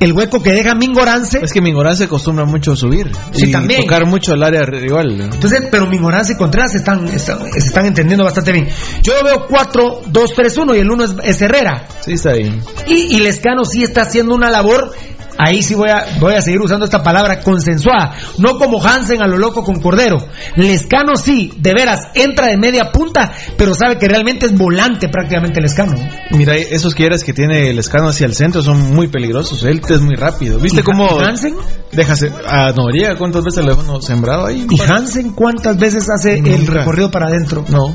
el 0.00 0.12
hueco 0.12 0.42
que 0.42 0.52
deja 0.52 0.74
Mingorance. 0.74 1.38
Es 1.42 1.52
que 1.52 1.60
Mingorán 1.60 1.96
se 1.96 2.04
acostumbra 2.04 2.44
mucho 2.44 2.72
a 2.72 2.76
subir. 2.76 3.10
Sí, 3.32 3.46
y 3.48 3.52
también. 3.52 3.82
tocar 3.82 4.06
mucho 4.06 4.32
al 4.32 4.42
área 4.42 4.62
rival. 4.66 5.20
Entonces, 5.20 5.62
pero 5.70 5.86
Mingorance 5.86 6.32
y 6.34 6.36
Contreras 6.36 6.72
se 6.72 6.78
están, 6.78 7.06
están- 7.08 7.50
se 7.52 7.58
están 7.58 7.86
entendiendo 7.86 8.24
bastante 8.24 8.52
bien. 8.52 8.68
Yo 9.02 9.12
veo 9.24 9.46
4-2-3-1 9.48 10.74
y 10.76 10.78
el 10.80 10.90
1 10.90 11.04
es, 11.04 11.14
es 11.24 11.42
Herrera. 11.42 11.86
Sí, 12.00 12.12
está 12.12 12.32
bien. 12.32 12.60
Y, 12.86 13.16
y 13.16 13.20
Lescano 13.20 13.64
sí 13.64 13.82
está 13.82 14.02
haciendo 14.02 14.34
una 14.34 14.50
labor, 14.50 14.92
ahí 15.38 15.62
sí 15.62 15.74
voy 15.74 15.90
a, 15.90 16.04
voy 16.20 16.34
a 16.34 16.40
seguir 16.40 16.60
usando 16.60 16.84
esta 16.84 17.02
palabra, 17.02 17.40
consensuada. 17.40 18.14
No 18.38 18.58
como 18.58 18.82
Hansen 18.82 19.22
a 19.22 19.26
lo 19.26 19.38
loco 19.38 19.62
con 19.64 19.80
Cordero. 19.80 20.16
Lescano 20.56 21.16
sí, 21.16 21.52
de 21.56 21.72
veras, 21.74 22.00
entra 22.14 22.46
de 22.48 22.56
media 22.56 22.90
punta, 22.92 23.32
pero 23.56 23.74
sabe 23.74 23.98
que 23.98 24.08
realmente 24.08 24.46
es 24.46 24.54
volante 24.56 25.08
prácticamente 25.08 25.60
Lescano. 25.60 25.94
Mira, 26.30 26.56
esos 26.56 26.94
quieres 26.94 27.24
que 27.24 27.32
tiene 27.32 27.70
el 27.70 27.78
escano 27.78 28.08
hacia 28.08 28.26
el 28.26 28.34
centro 28.34 28.62
son 28.62 28.94
muy 28.94 29.08
peligrosos. 29.08 29.62
Él 29.64 29.80
es 29.88 30.00
muy 30.00 30.14
rápido. 30.16 30.58
¿Viste 30.58 30.80
¿Y 30.80 30.82
cómo 30.82 31.18
Hansen? 31.20 31.54
deja 31.92 32.16
se- 32.16 32.32
a 32.48 32.72
Noriega 32.72 33.16
cuántas 33.16 33.44
veces 33.44 33.64
le 33.64 33.70
dejó 33.74 34.00
sembrado 34.00 34.46
ahí? 34.46 34.66
¿Y 34.70 34.80
Hansen 34.80 35.32
cuántas 35.32 35.76
veces 35.78 36.08
hace 36.10 36.38
el 36.38 36.66
recorrido 36.66 37.10
para 37.10 37.26
adentro? 37.28 37.64
No. 37.68 37.94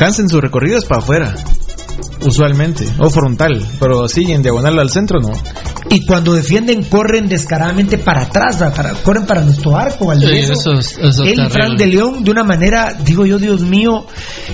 Hansen 0.00 0.28
su 0.28 0.40
recorrido 0.40 0.78
es 0.78 0.84
para 0.84 1.00
afuera. 1.00 1.34
Usualmente. 2.24 2.86
O 2.98 3.10
frontal. 3.10 3.64
Pero 3.78 4.04
así 4.04 4.30
en 4.32 4.42
diagonal 4.42 4.78
al 4.78 4.90
centro 4.90 5.20
no. 5.20 5.30
Y 5.90 6.04
cuando 6.04 6.34
defienden, 6.34 6.82
corren 6.84 7.28
descaradamente 7.28 7.96
para 7.98 8.22
atrás, 8.22 8.56
para, 8.76 8.92
corren 8.92 9.24
para 9.26 9.40
nuestro 9.40 9.76
arco, 9.76 10.06
Valdivieso. 10.06 10.82
Sí, 10.82 11.00
y 11.24 11.34
Fran 11.50 11.76
de 11.76 11.86
León, 11.86 12.24
de 12.24 12.30
una 12.30 12.44
manera, 12.44 12.92
digo 13.02 13.24
yo, 13.24 13.38
Dios 13.38 13.62
mío, 13.62 14.06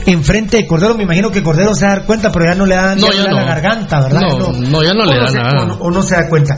enfrente 0.07 0.59
de 0.59 0.67
Cordero. 0.67 0.95
Me 0.95 1.03
imagino 1.05 1.31
que 1.33 1.43
Cordero 1.43 1.75
se 1.75 1.87
va 1.87 1.93
a 1.93 1.97
dar 1.97 2.07
cuenta, 2.07 2.31
pero 2.31 2.45
ya 2.51 2.55
no 2.55 2.67
le 2.67 2.77
da, 2.77 2.95
No, 2.95 3.11
ya 3.11 3.25
no. 3.25 3.37
la 3.37 3.45
garganta, 3.45 4.01
¿verdad? 4.01 4.21
No, 4.21 4.53
no, 4.53 4.83
ya 4.85 4.93
no 4.95 5.03
O 5.03 5.07
le 5.07 5.19
da 5.19 5.29
se- 5.29 5.39
nada. 5.39 5.63
O 5.63 5.67
no, 5.67 5.75
o 5.75 5.91
no 5.91 6.03
se 6.03 6.15
da 6.15 6.29
cuenta. 6.29 6.55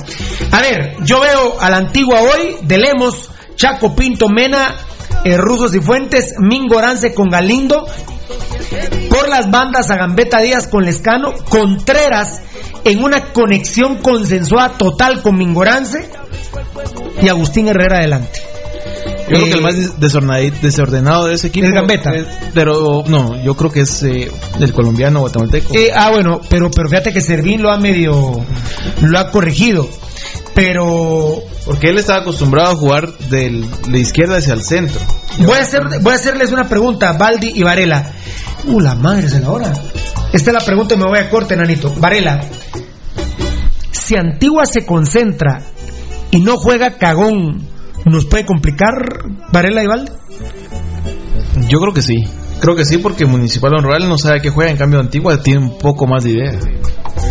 A 0.51 0.61
ver, 0.61 0.97
yo 1.05 1.21
veo 1.21 1.59
a 1.61 1.71
la 1.71 1.79
antigua 1.79 2.21
hoy, 2.21 2.57
de 2.63 2.79
Lemos, 2.79 3.31
Chaco 3.57 3.95
Pinto 3.97 4.29
Mena, 4.29 4.75
eh, 5.25 5.37
Rusos 5.37 5.75
y 5.75 5.81
Fuentes, 5.81 6.35
Mingorance 6.39 7.13
con 7.15 7.29
Galindo, 7.31 7.87
por 9.09 9.29
las 9.29 9.51
bandas 9.51 9.91
a 9.91 9.97
Gambetta 9.97 10.41
Díaz 10.41 10.67
con 10.69 10.85
Lescano, 10.85 11.33
Contreras 11.49 12.43
en 12.85 13.03
una 13.03 13.33
conexión 13.33 13.97
consensuada 13.99 14.77
total 14.79 15.23
con 15.23 15.37
Mingorance 15.37 16.09
y 17.21 17.29
Agustín 17.29 17.69
Herrera 17.69 17.99
adelante. 17.99 18.41
Yo 19.29 19.39
creo 19.39 19.41
Eh, 19.47 19.49
que 19.49 19.55
el 19.57 19.61
más 19.63 19.75
desordenadi- 19.99 20.53
desordenado 20.61 21.27
de 21.27 21.35
ese 21.35 21.49
equipo 21.49 21.67
¿Es 21.67 21.73
Gambetta? 21.73 22.13
pero 22.55 23.03
no, 23.09 23.43
yo 23.43 23.57
creo 23.57 23.73
que 23.73 23.81
es 23.81 24.03
eh, 24.05 24.31
el 24.61 24.73
colombiano 24.73 25.21
guatemalteco. 25.21 25.75
Eh, 25.75 25.91
ah, 25.93 26.11
bueno, 26.13 26.41
pero, 26.49 26.71
pero 26.71 26.89
fíjate 26.89 27.13
que 27.13 27.21
Servín 27.21 27.61
lo 27.63 27.73
ha 27.73 27.77
medio. 27.79 28.41
lo 29.03 29.19
ha 29.19 29.31
corregido. 29.33 29.89
Pero. 30.57 31.43
Porque 31.67 31.91
él 31.91 31.99
estaba 31.99 32.21
acostumbrado 32.21 32.73
a 32.73 32.77
jugar 32.77 33.13
de 33.29 33.99
izquierda 33.99 34.39
hacia 34.39 34.55
el 34.55 34.63
centro. 34.63 34.99
Voy 35.39 35.59
a, 35.59 35.61
hacer, 35.61 35.83
voy 36.01 36.13
a 36.13 36.17
hacerles 36.17 36.51
una 36.51 36.67
pregunta, 36.67 37.13
Baldi 37.13 37.53
y 37.55 37.63
Varela. 37.63 38.11
Uh, 38.65 38.81
la 38.81 38.95
madre 38.95 39.29
se 39.29 39.39
la 39.39 39.51
hora. 39.51 39.73
Esta 40.33 40.51
es 40.51 40.55
la 40.55 40.65
pregunta 40.65 40.95
y 40.95 40.99
me 40.99 41.05
voy 41.05 41.19
a 41.19 41.29
corte, 41.29 41.57
nanito. 41.57 41.93
Varela, 41.99 42.41
si 43.91 44.17
Antigua 44.17 44.65
se 44.65 44.87
concentra 44.87 45.61
y 46.31 46.41
no 46.41 46.57
juega 46.57 46.97
cagón, 46.97 47.69
¿nos 48.07 48.25
puede 48.25 48.47
complicar 48.47 48.95
Varela 49.53 49.83
y 49.83 49.87
Baldi? 49.87 50.13
Yo 51.69 51.81
creo 51.81 51.93
que 51.93 52.03
sí. 52.03 52.25
Creo 52.61 52.75
que 52.75 52.85
sí 52.85 52.99
porque 52.99 53.27
Municipal 53.27 53.73
Rural 53.81 54.09
no 54.09 54.19
sabe 54.19 54.39
a 54.39 54.43
qué 54.43 54.51
juega, 54.51 54.71
en 54.71 54.77
cambio 54.77 54.99
Antigua 54.99 55.43
tiene 55.43 55.61
un 55.61 55.79
poco 55.79 56.07
más 56.07 56.25
de 56.25 56.31
idea. 56.31 56.59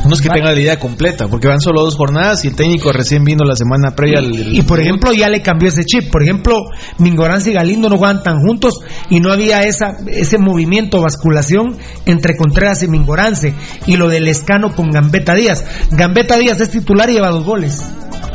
No 0.05 0.13
es 0.13 0.21
que 0.21 0.29
tenga 0.29 0.51
la 0.51 0.59
idea 0.59 0.79
completa, 0.79 1.27
porque 1.27 1.47
van 1.47 1.59
solo 1.59 1.81
dos 1.81 1.95
jornadas 1.95 2.45
y 2.45 2.49
el 2.49 2.55
técnico 2.55 2.91
recién 2.91 3.23
vino 3.23 3.43
la 3.43 3.55
semana 3.55 3.95
previa 3.95 4.19
al... 4.19 4.55
Y 4.55 4.61
por 4.61 4.79
ejemplo, 4.79 5.11
ya 5.13 5.29
le 5.29 5.41
cambió 5.41 5.69
ese 5.69 5.83
chip. 5.83 6.11
Por 6.11 6.21
ejemplo, 6.21 6.55
Mingorance 6.99 7.49
y 7.49 7.53
Galindo 7.53 7.89
no 7.89 7.97
jugaban 7.97 8.21
tan 8.21 8.39
juntos 8.39 8.81
y 9.09 9.19
no 9.19 9.31
había 9.31 9.63
esa, 9.63 9.97
ese 10.07 10.37
movimiento, 10.37 11.01
basculación 11.01 11.77
entre 12.05 12.35
Contreras 12.35 12.83
y 12.83 12.87
Mingorance. 12.87 13.55
Y 13.87 13.97
lo 13.97 14.09
del 14.09 14.27
escano 14.27 14.75
con 14.75 14.91
Gambetta 14.91 15.33
Díaz. 15.33 15.65
Gambetta 15.91 16.37
Díaz 16.37 16.59
es 16.61 16.69
titular 16.69 17.09
y 17.09 17.13
lleva 17.13 17.29
dos 17.29 17.45
goles. 17.45 17.83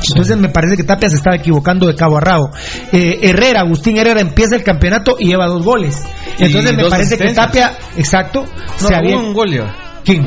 Entonces 0.08 0.36
me 0.36 0.48
parece 0.48 0.76
que 0.76 0.84
Tapia 0.84 1.08
se 1.08 1.16
estaba 1.16 1.36
equivocando 1.36 1.86
de 1.86 1.94
cabo 1.94 2.16
a 2.16 2.20
rabo. 2.20 2.50
Eh, 2.92 3.18
Herrera, 3.22 3.60
Agustín 3.60 3.98
Herrera 3.98 4.20
empieza 4.20 4.56
el 4.56 4.62
campeonato 4.62 5.16
y 5.18 5.28
lleva 5.28 5.46
dos 5.46 5.64
goles. 5.64 6.02
Entonces 6.38 6.74
me 6.74 6.88
parece 6.88 7.18
que. 7.18 7.32
Tapia, 7.34 7.76
exacto, 7.96 8.44
No, 8.80 8.88
se 8.88 8.94
había... 8.94 9.16
un 9.16 9.32
gol 9.32 9.50
ya. 9.52 9.89
¿Quién? 10.04 10.24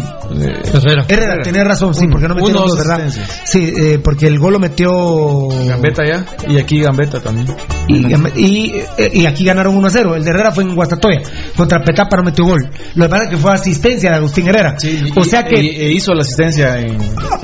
Herrera. 0.73 1.05
Herrera, 1.07 1.41
tenés 1.43 1.63
razón, 1.65 1.93
sí, 1.95 2.05
porque 2.11 2.27
no 2.27 2.35
metió 2.35 2.53
dos, 2.53 2.77
¿verdad? 2.77 3.09
Sí, 3.43 3.73
eh, 3.75 3.99
porque 4.03 4.27
el 4.27 4.39
gol 4.39 4.53
lo 4.53 4.59
metió. 4.59 5.47
Gambetta 5.67 6.03
ya. 6.05 6.25
Y 6.47 6.57
aquí 6.59 6.79
Gambetta 6.81 7.19
también. 7.19 7.47
Y, 7.87 8.07
y, 8.35 8.73
eh, 8.97 9.09
y 9.13 9.25
aquí 9.25 9.43
ganaron 9.45 9.75
1 9.75 9.87
a 9.87 9.89
0. 9.89 10.15
El 10.15 10.23
de 10.23 10.29
Herrera 10.29 10.51
fue 10.51 10.63
en 10.63 10.75
Guastatoya. 10.75 11.21
Contra 11.57 11.83
Petapa 11.83 12.17
no 12.17 12.23
metió 12.23 12.45
gol. 12.45 12.69
Lo 12.95 13.05
que 13.05 13.09
pasa 13.09 13.23
es 13.25 13.29
que 13.31 13.37
fue 13.37 13.51
asistencia 13.53 14.11
de 14.11 14.15
Agustín 14.17 14.47
Herrera. 14.47 14.75
o 15.15 15.23
sea 15.23 15.43
que. 15.43 15.59
Y- 15.61 15.69
e 15.69 15.91
hizo 15.91 16.13
la 16.13 16.21
asistencia 16.21 16.79
en. 16.79 16.97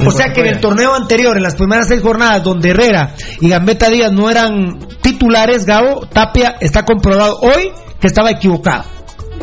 O 0.06 0.12
sea 0.12 0.32
que 0.32 0.42
en 0.42 0.48
el 0.48 0.60
torneo 0.60 0.96
anterior, 0.96 1.36
en 1.36 1.44
las 1.44 1.56
primeras 1.56 1.88
seis 1.88 2.02
jornadas, 2.02 2.44
donde 2.44 2.70
Herrera 2.70 3.16
y 3.42 3.50
Gambetta 3.50 3.90
Díaz 3.90 4.12
no 4.12 4.30
eran 4.30 4.80
titulares, 5.02 5.66
Gabo 5.66 6.08
Tapia 6.08 6.56
está 6.62 6.86
comprobado 6.86 7.38
hoy 7.42 7.72
que 8.00 8.08
estaba 8.08 8.32
equivocado. 8.32 8.86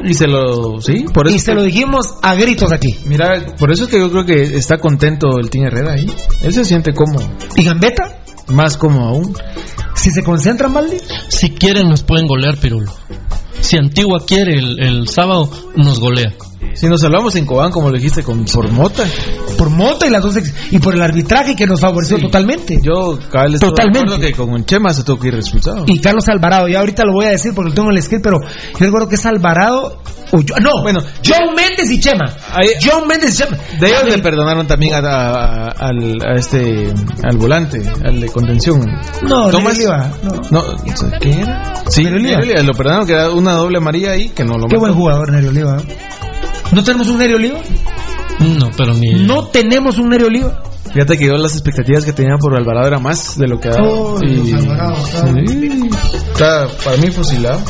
Y 0.07 0.15
se 0.15 0.27
lo. 0.27 0.81
Sí, 0.81 1.05
por 1.13 1.27
eso. 1.27 1.37
Y 1.37 1.39
se 1.41 1.55
lo 1.55 1.63
dijimos 1.63 2.15
a 2.23 2.35
gritos 2.35 2.73
aquí. 2.73 2.97
Mira, 3.07 3.55
por 3.59 3.73
eso 3.73 3.85
es 3.85 3.91
que 3.91 3.99
yo 3.99 4.11
creo 4.11 4.25
que 4.25 4.43
está 4.43 4.79
contento 4.79 5.39
el 5.39 5.51
Team 5.51 5.67
Herrera 5.67 5.95
ahí. 5.95 6.11
Él 6.43 6.53
se 6.53 6.65
siente 6.65 6.93
cómodo. 6.93 7.29
¿Y 7.57 7.65
Gambetta? 7.65 8.21
Más 8.49 8.77
cómodo 8.77 9.09
aún. 9.09 9.37
Si 9.95 10.11
se 10.11 10.23
concentran, 10.23 10.73
Valdi. 10.73 10.99
Si 11.29 11.51
quieren 11.51 11.89
nos 11.89 12.03
pueden 12.03 12.27
golear, 12.27 12.57
Pirulo. 12.59 12.93
Si 13.61 13.77
Antigua 13.77 14.21
quiere 14.25 14.55
el, 14.55 14.81
el 14.81 15.09
sábado, 15.09 15.51
nos 15.75 15.99
golea. 15.99 16.33
Si 16.77 16.89
nos 16.89 17.03
hablamos 17.05 17.35
en 17.37 17.47
Cobán, 17.47 17.71
como 17.73 17.91
lo 17.91 17.97
dijiste, 17.97 18.23
con, 18.23 18.45
por 18.45 18.71
Mota. 18.71 19.05
Por 19.59 19.71
Mota 19.71 20.07
y 20.07 20.11
las 20.11 20.23
dos 20.23 20.37
ex- 20.37 20.53
y 20.71 20.79
por 20.79 20.95
el 20.95 21.03
arbitraje 21.03 21.57
que 21.57 21.67
nos 21.67 21.81
favoreció 21.81 22.19
totalmente. 22.19 22.79
Yo, 22.83 23.17
de 23.17 23.59
Totalmente. 23.59 24.19
que 24.21 24.33
con 24.33 24.65
Chema 24.65 24.93
se 24.93 25.03
tuvo 25.03 25.19
que 25.19 25.29
ir 25.29 25.35
expulsado. 25.35 25.85
Y 25.87 25.99
Carlos 26.01 26.29
Alvarado, 26.29 26.69
ya 26.69 26.81
ahorita 26.81 27.05
lo 27.05 27.13
voy 27.15 27.27
a 27.27 27.31
decir 27.31 27.53
porque 27.55 27.71
lo 27.71 27.75
tengo 27.75 27.91
en 27.91 27.97
el 27.97 28.03
script, 28.03 28.23
pero 28.23 28.41
yo 28.43 28.79
recuerdo 28.79 29.09
que 29.09 29.15
es 29.17 29.25
Alvarado. 29.27 29.99
O 30.33 30.41
yo- 30.41 30.57
no, 30.61 30.83
bueno, 30.83 31.01
John 31.25 31.55
Méndez 31.55 31.89
y 31.91 32.01
Chema. 32.01 32.27
John 32.85 33.07
Méndez 33.09 33.35
y 33.35 33.43
Chema. 33.45 33.57
De 33.81 33.87
ellos 33.87 34.05
le 34.05 34.19
perdonaron 34.19 34.67
también 34.67 34.95
a, 34.95 34.99
a- 34.99 35.65
a- 35.69 35.69
al, 35.89 36.17
a 36.27 36.35
este, 36.37 36.93
al 37.23 37.37
volante, 37.39 37.81
al 38.05 38.21
de 38.21 38.29
contención. 38.29 38.81
No, 39.23 39.49
Tomás. 39.51 39.77
Oliva, 39.77 40.11
no. 40.23 40.33
No, 40.51 40.65
¿quién 41.21 41.41
era? 41.41 41.75
Sí, 41.89 42.05
Oliva. 42.07 42.41
Lo 42.63 42.73
perdonaron 42.75 43.07
que 43.07 43.13
era 43.13 43.31
una 43.31 43.53
doble 43.53 43.79
amarilla 43.79 44.11
ahí 44.13 44.29
que 44.31 44.45
no 44.45 44.55
lo 44.59 44.67
Qué 44.67 44.75
mató. 44.77 44.81
buen 44.81 44.95
jugador, 44.95 45.33
Nerio 45.33 45.51
Oliva. 45.51 45.77
¿No 46.73 46.83
tenemos 46.83 47.09
un 47.09 47.19
Nerio 47.19 47.37
Oliva? 47.37 47.61
No, 48.41 48.71
pero 48.77 48.95
ni. 48.95 49.25
No 49.25 49.47
tenemos 49.47 49.99
un 49.99 50.09
Nerio 50.09 50.27
Oliva. 50.27 50.63
Fíjate 50.93 51.19
que 51.19 51.27
yo 51.27 51.33
las 51.33 51.53
expectativas 51.53 52.05
que 52.05 52.13
tenía 52.13 52.37
por 52.39 52.55
Alvarado 52.57 52.87
era 52.89 52.99
más 52.99 53.37
de 53.37 53.49
lo 53.49 53.59
que 53.59 53.69
daba. 53.69 53.87
Oh, 53.87 54.19
y... 54.23 54.53
Alvarado. 54.53 54.97
Sí. 54.97 55.89
Está 56.33 56.69
para 56.85 56.97
mí 56.97 57.11
fusilado. 57.11 57.61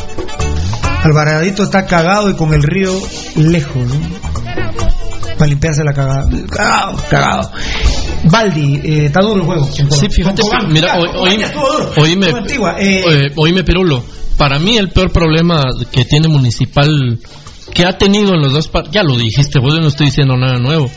Alvaradito 1.03 1.63
está 1.63 1.87
cagado 1.87 2.31
y 2.31 2.35
con 2.35 2.53
el 2.53 2.63
río 2.63 2.93
lejos, 3.37 3.77
¿no? 3.77 3.95
Para 5.39 5.47
limpiarse 5.49 5.85
la 5.85 5.93
cagada. 5.93 6.29
Cagado, 6.51 6.97
cagado. 7.11 7.51
Baldi, 8.25 8.81
eh, 8.83 9.07
está 9.07 9.21
duro 9.21 9.37
el 9.37 9.43
juego. 9.43 9.65
Sí, 9.91 10.09
fíjate, 10.11 10.43
Cobán. 10.43 10.73
mira, 10.73 10.97
hoy, 10.99 11.09
oíme, 11.95 12.31
Con 12.31 12.41
Antigua, 12.41 12.77
eh, 12.79 13.05
eh, 13.07 13.33
oíme, 13.37 13.63
Pirulo. 13.63 14.03
Para 14.37 14.59
mí 14.59 14.77
el 14.77 14.91
peor 14.91 15.13
problema 15.13 15.63
que 15.91 16.05
tiene 16.05 16.29
Municipal, 16.29 17.19
que 17.77 17.85
ha 17.85 17.99
tenido 17.99 18.33
en 18.35 18.41
los 18.41 18.55
dos 18.55 18.71
ya 18.91 19.03
lo 19.03 19.17
dijiste, 19.17 19.61
vos 19.61 19.75
yo 19.75 19.81
no 19.81 19.89
estoy 19.89 20.07
diciendo 20.07 20.35
nada 20.35 20.59
nuevo, 20.59 20.91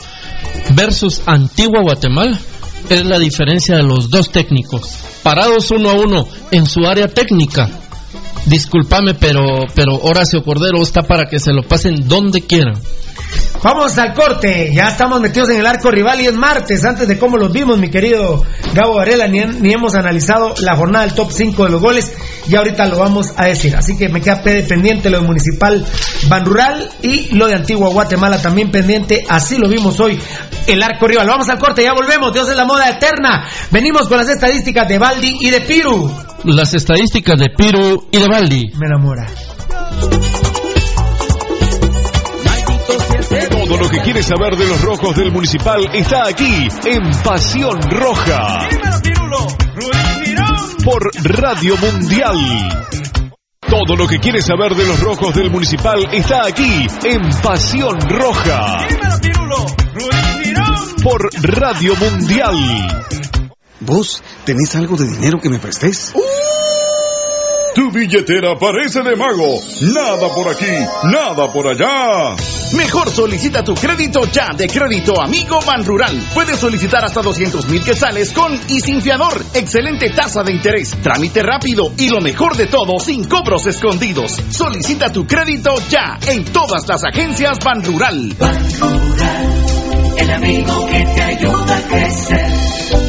versus 0.69 1.21
Antigua 1.25 1.81
Guatemala, 1.81 2.39
es 2.89 3.05
la 3.05 3.19
diferencia 3.19 3.75
de 3.75 3.83
los 3.83 4.09
dos 4.09 4.31
técnicos, 4.31 4.97
parados 5.21 5.71
uno 5.71 5.89
a 5.89 5.93
uno 5.93 6.25
en 6.51 6.65
su 6.65 6.85
área 6.85 7.09
técnica. 7.09 7.69
Discúlpame, 8.45 9.13
pero, 9.15 9.41
pero 9.75 9.95
Horacio 10.01 10.41
Cordero 10.41 10.81
está 10.81 11.01
para 11.01 11.25
que 11.25 11.39
se 11.39 11.51
lo 11.51 11.63
pasen 11.63 12.07
donde 12.07 12.41
quieran. 12.41 12.81
Vamos 13.61 13.97
al 13.97 14.13
corte, 14.13 14.71
ya 14.73 14.87
estamos 14.87 15.19
metidos 15.19 15.49
en 15.49 15.59
el 15.59 15.65
arco 15.65 15.91
rival 15.91 16.21
y 16.21 16.27
es 16.27 16.33
martes, 16.33 16.85
antes 16.85 17.09
de 17.09 17.19
cómo 17.19 17.35
los 17.35 17.51
vimos, 17.51 17.77
mi 17.77 17.89
querido 17.89 18.45
Gabo 18.73 18.95
Varela, 18.95 19.27
ni, 19.27 19.41
ni 19.41 19.73
hemos 19.73 19.95
analizado 19.95 20.55
la 20.61 20.77
jornada 20.77 21.05
del 21.05 21.13
top 21.13 21.29
5 21.29 21.65
de 21.65 21.69
los 21.69 21.81
goles, 21.81 22.09
y 22.47 22.55
ahorita 22.55 22.85
lo 22.85 22.97
vamos 22.99 23.33
a 23.35 23.47
decir. 23.47 23.75
Así 23.75 23.97
que 23.97 24.07
me 24.07 24.21
queda 24.21 24.41
pe- 24.41 24.63
pendiente 24.63 25.09
lo 25.09 25.19
de 25.19 25.25
Municipal 25.27 25.85
Ban 26.29 26.45
Rural 26.45 26.89
y 27.01 27.35
lo 27.35 27.47
de 27.47 27.55
Antigua 27.55 27.89
Guatemala 27.89 28.41
también 28.41 28.71
pendiente, 28.71 29.25
así 29.27 29.57
lo 29.57 29.67
vimos 29.67 29.99
hoy, 29.99 30.17
el 30.67 30.81
arco 30.81 31.05
rival. 31.07 31.27
Vamos 31.27 31.49
al 31.49 31.59
corte, 31.59 31.83
ya 31.83 31.91
volvemos, 31.93 32.31
Dios 32.31 32.47
es 32.49 32.55
la 32.55 32.63
moda 32.63 32.89
eterna. 32.89 33.45
Venimos 33.71 34.07
con 34.07 34.19
las 34.19 34.29
estadísticas 34.29 34.87
de 34.87 34.99
Baldi 34.99 35.35
y 35.41 35.49
de 35.49 35.59
Piru. 35.59 36.09
Las 36.45 36.73
estadísticas 36.73 37.37
de 37.37 37.49
Piru 37.49 38.07
y 38.09 38.19
de 38.19 38.27
Baldi. 38.29 38.71
Me 38.79 38.85
enamora. 38.87 39.25
Todo 43.69 43.83
lo 43.83 43.89
que 43.89 43.99
quieres 43.99 44.25
saber 44.25 44.57
de 44.57 44.65
los 44.65 44.81
rojos 44.81 45.15
del 45.15 45.31
municipal 45.31 45.79
está 45.93 46.27
aquí 46.27 46.67
en 46.85 47.21
Pasión 47.23 47.79
Roja. 47.91 48.67
Por 50.83 51.11
Radio 51.23 51.77
Mundial. 51.77 52.35
Todo 53.59 53.95
lo 53.95 54.07
que 54.07 54.17
quieres 54.17 54.47
saber 54.47 54.73
de 54.73 54.87
los 54.87 54.99
rojos 54.99 55.35
del 55.35 55.51
municipal 55.51 55.99
está 56.11 56.47
aquí 56.47 56.87
en 57.03 57.29
Pasión 57.43 57.95
Roja. 58.09 58.87
Por 61.03 61.29
Radio 61.43 61.95
Mundial. 61.95 62.57
¿Vos 63.81 64.23
tenés 64.45 64.75
algo 64.77 64.97
de 64.97 65.05
dinero 65.05 65.39
que 65.39 65.49
me 65.51 65.59
prestes? 65.59 66.15
Tu 67.75 67.91
billetera 67.91 68.57
parece 68.57 69.01
de 69.03 69.15
mago. 69.15 69.61
Nada 69.93 70.27
por 70.33 70.49
aquí, 70.49 70.65
nada 71.11 71.51
por 71.51 71.67
allá. 71.67 72.35
Mejor 72.73 73.09
solicita 73.09 73.63
tu 73.63 73.75
crédito 73.75 74.25
ya 74.31 74.49
de 74.55 74.67
Crédito 74.67 75.21
Amigo 75.21 75.59
Ban 75.65 75.85
Rural. 75.85 76.19
Puedes 76.33 76.59
solicitar 76.59 77.05
hasta 77.05 77.21
200 77.21 77.67
mil 77.67 77.83
quetzales 77.83 78.31
con 78.31 78.53
y 78.67 78.79
sin 78.81 79.01
fiador. 79.01 79.43
Excelente 79.53 80.09
tasa 80.09 80.43
de 80.43 80.53
interés, 80.53 80.95
trámite 81.01 81.43
rápido 81.43 81.91
y 81.97 82.09
lo 82.09 82.21
mejor 82.21 82.55
de 82.57 82.67
todo, 82.67 82.99
sin 82.99 83.23
cobros 83.25 83.65
escondidos. 83.67 84.41
Solicita 84.49 85.11
tu 85.11 85.25
crédito 85.25 85.75
ya 85.89 86.17
en 86.27 86.45
todas 86.45 86.87
las 86.87 87.03
agencias 87.03 87.57
Ban 87.63 87.83
Rural. 87.83 88.35
El 90.17 90.31
amigo 90.31 90.85
que 90.87 91.05
te 91.05 91.21
ayuda 91.21 91.77
a 91.77 91.81
crecer. 91.81 93.08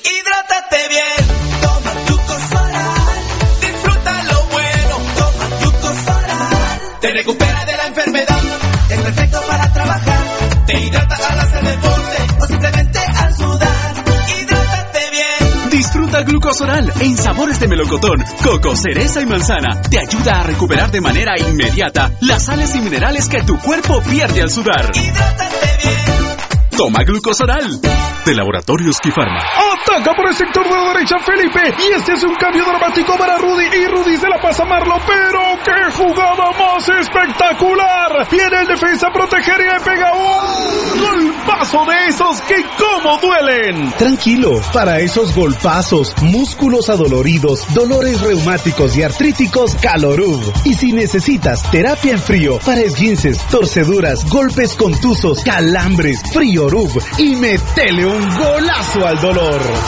Hidrátate 0.03 0.89
bien, 0.89 1.29
toma 1.61 1.93
Soral. 2.51 2.91
Disfruta 3.61 4.25
lo 4.25 4.43
bueno, 4.47 4.97
toma 5.17 5.49
Soral. 6.05 6.81
Te 7.01 7.13
recupera 7.13 7.65
de 7.67 7.77
la 7.77 7.87
enfermedad, 7.87 8.38
deporte 11.69 12.27
o 12.41 12.47
simplemente 12.47 12.99
al 12.99 13.35
sudar. 13.35 14.05
Hidrátate 14.29 15.01
bien. 15.11 15.71
Disfruta 15.71 16.23
glucosoral 16.23 16.93
en 17.01 17.17
sabores 17.17 17.61
de 17.61 17.69
melocotón, 17.69 18.25
coco, 18.43 18.77
cereza 18.77 19.21
y 19.21 19.27
manzana. 19.27 19.81
Te 19.83 19.99
ayuda 19.99 20.41
a 20.41 20.43
recuperar 20.45 20.91
de 20.91 21.01
manera 21.01 21.33
inmediata 21.39 22.13
las 22.21 22.45
sales 22.45 22.75
y 22.75 22.81
minerales 22.81 23.29
que 23.29 23.43
tu 23.43 23.59
cuerpo 23.59 24.01
pierde 24.03 24.43
al 24.43 24.51
sudar. 24.51 24.91
Toma 26.77 27.03
glucosoral 27.05 27.81
de 28.25 28.35
Laboratorios 28.35 28.99
Kifarma. 29.01 29.43
Saca 29.99 30.15
por 30.15 30.29
el 30.29 30.35
sector 30.37 30.63
de 30.63 30.71
la 30.71 30.93
derecha 30.93 31.19
Felipe. 31.19 31.75
Y 31.77 31.93
este 31.93 32.13
es 32.13 32.23
un 32.23 32.35
cambio 32.37 32.65
dramático 32.65 33.17
para 33.19 33.37
Rudy. 33.37 33.65
Y 33.65 33.87
Rudy 33.89 34.17
se 34.17 34.29
la 34.29 34.41
pasa 34.41 34.63
a 34.63 34.67
Marlo. 34.67 34.95
Pero 35.05 35.41
qué 35.65 35.91
jugada 35.91 36.51
más 36.53 36.89
espectacular. 36.89 38.29
Viene 38.31 38.61
el 38.61 38.67
defensa 38.69 39.09
a 39.09 39.13
proteger 39.13 39.57
y 39.59 39.65
le 39.65 39.81
pega 39.81 40.13
un 40.13 41.01
golpazo 41.01 41.85
de 41.87 42.07
esos 42.07 42.41
que 42.43 42.65
como 42.79 43.19
duelen. 43.19 43.91
Tranquilo, 43.99 44.61
para 44.73 45.01
esos 45.01 45.35
golpazos, 45.35 46.15
músculos 46.23 46.89
adoloridos, 46.91 47.67
dolores 47.75 48.21
reumáticos 48.21 48.97
y 48.97 49.03
artríticos, 49.03 49.75
Calorub. 49.75 50.41
Y 50.65 50.75
si 50.75 50.93
necesitas 50.93 51.69
terapia 51.73 52.13
en 52.13 52.21
frío 52.21 52.61
para 52.65 52.83
esguinces, 52.83 53.39
torceduras, 53.51 54.25
golpes 54.29 54.77
contusos, 54.77 55.43
calambres, 55.43 56.23
Friorub 56.33 57.03
y 57.19 57.35
metele 57.35 58.07
un 58.07 58.29
golazo 58.37 59.05
al 59.05 59.21
dolor. 59.21 59.88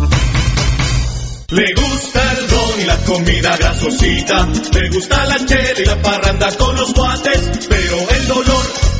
Le 1.51 1.73
gusta 1.73 2.31
el 2.31 2.49
ron 2.49 2.79
y 2.79 2.85
la 2.85 2.97
comida 2.99 3.57
grasosita. 3.57 4.47
Le 4.73 4.89
gusta 4.89 5.25
la 5.25 5.45
chela 5.45 5.81
y 5.81 5.85
la 5.85 6.01
parranda 6.01 6.49
con 6.57 6.73
los 6.77 6.93
guantes. 6.93 7.67
Pero 7.67 8.09
el 8.09 8.27
dolor 8.29 8.90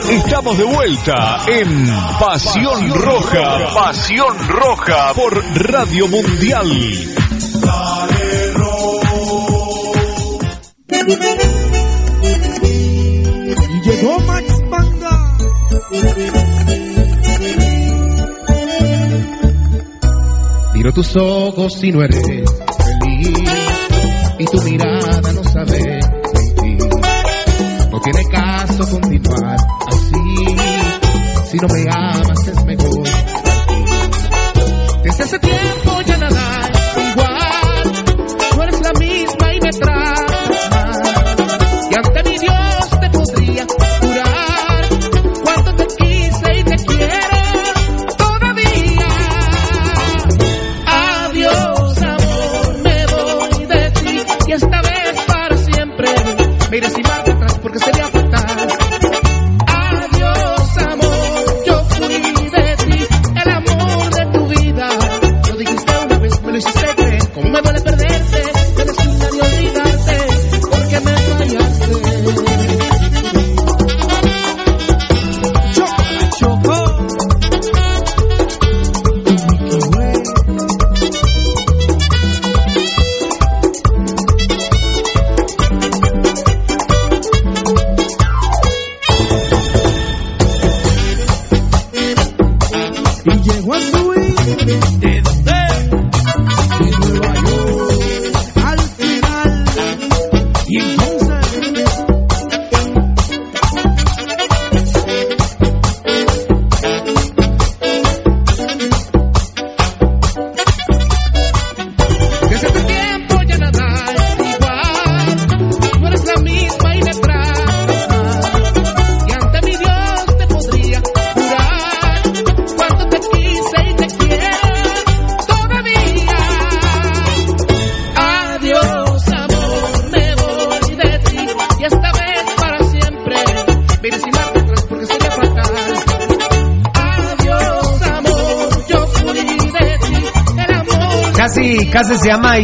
Estamos 0.09 0.57
de 0.57 0.63
vuelta 0.63 1.43
en 1.45 1.85
Pasión 2.19 2.89
Roja. 2.95 3.67
Pasión 3.75 4.49
Roja 4.49 5.13
por 5.13 5.39
Radio 5.55 6.07
Mundial. 6.07 6.67
Y 13.69 13.81
llegó. 13.83 14.40
Miro 20.73 20.93
tus 20.93 21.15
ojos 21.17 21.83
y 21.83 21.91
no 21.91 22.01
eres 22.01 22.25
feliz. 22.25 22.49
Y 24.39 24.45
tu 24.45 24.61
mirada 24.61 25.33
no 25.33 25.43
sabe 25.43 25.99
mentir. 26.33 26.79
No 27.91 27.99
tiene 27.99 28.23
caso 28.31 28.89
continuar 28.89 29.57
así. 29.87 30.45
Si 31.51 31.57
no 31.57 31.67
me 31.67 31.85
amas 31.91 32.47
es 32.47 32.65
mejor. 32.65 33.03
Desde 35.03 35.23
hace 35.23 35.39
tiempo 35.39 36.01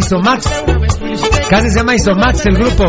Isomax. 0.08 0.48
Casi 1.50 1.70
se 1.70 1.78
llama 1.78 1.96
Isomax 1.96 2.46
el 2.46 2.56
grupo. 2.56 2.86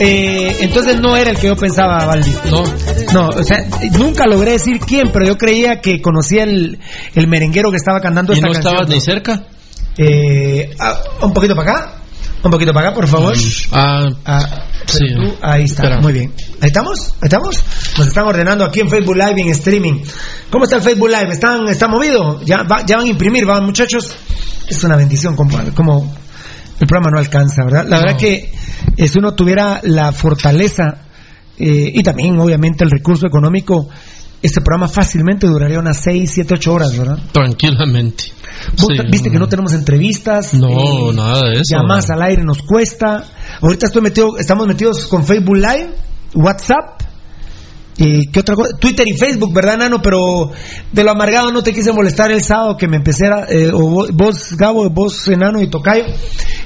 Eh, 0.00 0.56
entonces 0.60 1.00
no 1.00 1.16
era 1.16 1.30
el 1.30 1.38
que 1.38 1.46
yo 1.48 1.56
pensaba, 1.56 2.04
Valdi. 2.04 2.32
No. 2.50 2.64
No, 3.12 3.28
o 3.30 3.42
sea, 3.44 3.64
nunca 3.92 4.26
logré 4.26 4.52
decir 4.52 4.78
quién, 4.80 5.10
pero 5.12 5.24
yo 5.26 5.36
creía 5.38 5.80
que 5.80 6.00
conocía 6.02 6.44
el, 6.44 6.78
el 7.14 7.28
merenguero 7.28 7.70
que 7.70 7.76
estaba 7.76 8.00
cantando 8.00 8.32
¿Y 8.32 8.36
esta 8.36 8.48
no 8.48 8.52
canción. 8.52 8.74
estabas 8.74 8.90
ni 8.90 9.00
cerca? 9.00 9.44
Eh, 9.96 10.70
ah, 10.78 10.96
un 11.22 11.32
poquito 11.32 11.54
para 11.54 11.70
acá. 11.72 11.92
Un 12.42 12.50
poquito 12.50 12.72
para 12.72 12.88
acá, 12.88 12.94
por 12.94 13.08
favor. 13.08 13.34
Ah, 13.72 14.06
Ah, 14.24 14.64
sí. 14.86 14.98
tú, 15.14 15.34
ahí 15.42 15.64
está, 15.64 15.82
Espera. 15.84 16.00
muy 16.00 16.12
bien. 16.12 16.32
¿Ahí 16.60 16.68
estamos? 16.68 17.08
¿Ahí 17.14 17.24
estamos? 17.24 17.64
Nos 17.98 18.06
están 18.08 18.24
ordenando 18.28 18.64
aquí 18.64 18.80
en 18.80 18.88
Facebook 18.88 19.16
Live 19.16 19.34
y 19.38 19.40
en 19.42 19.48
streaming. 19.48 20.02
¿Cómo 20.50 20.64
está 20.64 20.76
el 20.76 20.82
Facebook 20.82 21.08
Live? 21.08 21.32
¿Están, 21.32 21.66
¿Está 21.68 21.88
movido? 21.88 22.40
¿Ya, 22.44 22.58
va- 22.62 22.84
ya 22.86 22.96
van 22.98 23.06
a 23.06 23.08
imprimir? 23.08 23.44
¿Van 23.44 23.64
muchachos? 23.64 24.14
Es 24.68 24.84
una 24.84 24.96
bendición, 24.96 25.34
compadre. 25.34 25.72
Como 25.72 26.14
el 26.80 26.86
programa 26.86 27.10
no 27.10 27.18
alcanza, 27.18 27.64
¿verdad? 27.64 27.86
La 27.88 27.98
verdad 28.00 28.16
que 28.16 28.52
eh, 28.96 29.08
si 29.08 29.18
uno 29.18 29.34
tuviera 29.34 29.80
la 29.82 30.12
fortaleza 30.12 31.02
eh, 31.58 31.90
y 31.94 32.02
también, 32.02 32.38
obviamente, 32.38 32.84
el 32.84 32.90
recurso 32.90 33.26
económico, 33.26 33.88
este 34.40 34.60
programa 34.60 34.86
fácilmente 34.88 35.46
duraría 35.48 35.80
unas 35.80 35.98
6, 36.02 36.30
7, 36.32 36.54
8 36.54 36.72
horas, 36.72 36.96
¿verdad? 36.96 37.18
Tranquilamente. 37.32 38.24
Vos 38.76 38.86
Sí. 38.96 39.02
Viste 39.10 39.30
que 39.30 39.38
no 39.38 39.48
tenemos 39.48 39.72
entrevistas. 39.72 40.54
No, 40.54 40.68
eh, 40.68 41.14
nada 41.14 41.48
de 41.48 41.54
eso. 41.54 41.62
Llamadas 41.76 42.10
al 42.10 42.22
aire 42.22 42.44
nos 42.44 42.62
cuesta. 42.62 43.24
Ahorita 43.60 43.86
estoy 43.86 44.02
metido, 44.02 44.38
estamos 44.38 44.66
metidos 44.68 45.06
con 45.06 45.24
Facebook 45.24 45.56
Live, 45.56 45.90
WhatsApp. 46.34 47.02
¿Y 48.00 48.28
qué 48.30 48.38
otra 48.40 48.54
cosa? 48.54 48.76
Twitter 48.78 49.04
y 49.08 49.16
Facebook, 49.16 49.52
¿verdad, 49.52 49.78
Nano? 49.78 50.00
Pero 50.00 50.52
de 50.92 51.02
lo 51.02 51.10
amargado 51.10 51.50
no 51.50 51.64
te 51.64 51.72
quise 51.72 51.92
molestar 51.92 52.30
el 52.30 52.42
sábado 52.44 52.76
que 52.76 52.86
me 52.86 52.96
empecé 52.98 53.26
a, 53.26 53.46
eh, 53.48 53.72
o 53.72 53.80
vo- 53.80 54.08
vos, 54.12 54.52
Gabo, 54.56 54.88
vos, 54.88 55.26
Enano 55.26 55.60
y 55.60 55.68
Tocayo, 55.68 56.04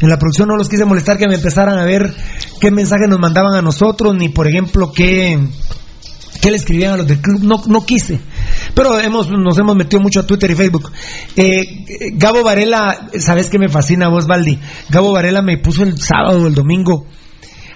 en 0.03 0.09
la 0.09 0.19
producción 0.19 0.49
no 0.49 0.57
los 0.57 0.69
quise 0.69 0.85
molestar 0.85 1.17
que 1.17 1.29
me 1.29 1.37
empezaran 1.37 1.79
a 1.79 1.85
ver 1.85 2.13
qué 2.61 2.71
mensajes 2.71 3.09
nos 3.09 3.19
mandaban 3.21 3.55
a 3.55 3.63
nosotros, 3.63 4.15
ni 4.15 4.29
por 4.29 4.47
ejemplo 4.49 4.93
qué, 4.93 5.39
qué 6.41 6.51
le 6.51 6.57
escribían 6.57 6.93
a 6.95 6.97
los 6.99 7.07
del 7.07 7.21
club, 7.21 7.41
no, 7.43 7.63
no 7.67 7.87
quise. 7.87 8.21
Pero 8.75 8.99
hemos, 8.99 9.29
nos 9.31 9.57
hemos 9.59 9.77
metido 9.77 10.03
mucho 10.03 10.21
a 10.21 10.27
Twitter 10.27 10.51
y 10.51 10.55
Facebook. 10.57 10.91
Eh, 11.37 12.11
Gabo 12.15 12.43
Varela, 12.43 13.09
¿sabes 13.19 13.49
qué 13.49 13.59
me 13.59 13.69
fascina 13.69 14.09
vos, 14.09 14.27
Baldi? 14.27 14.59
Gabo 14.91 15.13
Varela 15.13 15.41
me 15.43 15.59
puso 15.59 15.83
el 15.85 15.97
sábado 15.99 16.43
o 16.43 16.47
el 16.49 16.55
domingo. 16.55 17.07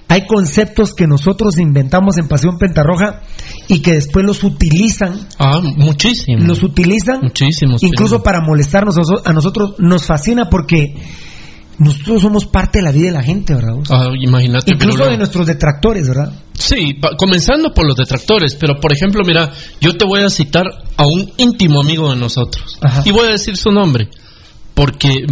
Hay 0.08 0.24
conceptos 0.26 0.94
que 0.94 1.08
nosotros 1.08 1.58
inventamos 1.58 2.16
en 2.16 2.28
Pasión 2.28 2.58
Pentarroja 2.58 3.22
y 3.66 3.82
que 3.82 3.92
después 3.94 4.24
los 4.24 4.44
utilizan, 4.44 5.26
Ah, 5.38 5.60
muchísimo. 5.76 6.44
los 6.44 6.62
utilizan 6.62 7.20
Muchísimos. 7.22 7.82
incluso 7.82 8.22
para 8.22 8.40
molestarnos 8.40 8.94
a 9.24 9.32
nosotros. 9.32 9.74
Nos 9.78 10.06
fascina 10.06 10.48
porque 10.48 10.94
nosotros 11.78 12.22
somos 12.22 12.46
parte 12.46 12.78
de 12.78 12.84
la 12.84 12.92
vida 12.92 13.06
de 13.08 13.12
la 13.12 13.22
gente, 13.22 13.54
¿verdad? 13.54 13.74
Ah, 13.90 14.08
imagínate. 14.18 14.72
Incluso 14.72 14.98
pero 14.98 15.10
de 15.10 15.18
nuestros 15.18 15.46
detractores, 15.46 16.08
¿verdad? 16.08 16.32
Sí, 16.54 16.94
pa- 16.94 17.10
comenzando 17.16 17.72
por 17.74 17.86
los 17.86 17.96
detractores, 17.96 18.54
pero 18.54 18.80
por 18.80 18.92
ejemplo, 18.92 19.22
mira, 19.26 19.50
yo 19.80 19.92
te 19.96 20.06
voy 20.06 20.22
a 20.22 20.30
citar 20.30 20.64
a 20.96 21.04
un 21.06 21.30
íntimo 21.36 21.80
amigo 21.80 22.10
de 22.10 22.16
nosotros. 22.16 22.78
Y 23.04 23.10
voy 23.12 23.26
a 23.28 23.32
decir 23.32 23.56
su 23.56 23.70
nombre, 23.70 24.08
porque 24.74 25.26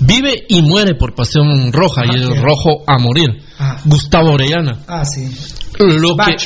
vive 0.00 0.34
y 0.48 0.62
muere 0.62 0.94
por 0.98 1.14
pasión 1.14 1.72
roja, 1.72 2.02
y 2.06 2.18
es 2.20 2.26
ok. 2.28 2.36
rojo 2.42 2.82
a 2.86 2.98
morir. 2.98 3.30
Ah. 3.58 3.80
Gustavo 3.84 4.32
Orellana. 4.32 4.80
Ah, 4.88 5.04
sí. 5.04 5.28
Lo 5.78 6.16
que, 6.16 6.36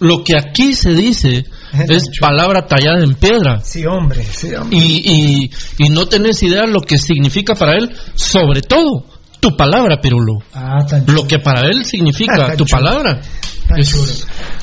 lo 0.00 0.24
que 0.24 0.36
aquí 0.38 0.74
se 0.74 0.94
dice 0.94 1.44
es 1.88 2.04
palabra 2.20 2.66
tallada 2.66 3.02
en 3.02 3.14
piedra. 3.14 3.60
Sí, 3.62 3.84
hombre. 3.86 4.24
Sí, 4.24 4.54
hombre. 4.54 4.76
Y, 4.76 5.48
y, 5.48 5.50
y 5.78 5.88
no 5.90 6.06
tenés 6.06 6.42
idea 6.42 6.66
lo 6.66 6.80
que 6.80 6.98
significa 6.98 7.54
para 7.54 7.72
él, 7.76 7.94
sobre 8.14 8.62
todo 8.62 9.04
tu 9.40 9.56
palabra, 9.56 10.00
Pirulo. 10.00 10.38
Ah, 10.54 10.84
tan 10.88 11.04
Lo 11.06 11.26
que 11.26 11.38
para 11.38 11.68
él 11.68 11.84
significa 11.84 12.54
tu 12.56 12.64
chulo. 12.64 12.82
palabra. 12.82 13.20
Tan 13.68 13.82
chulo, 13.82 14.12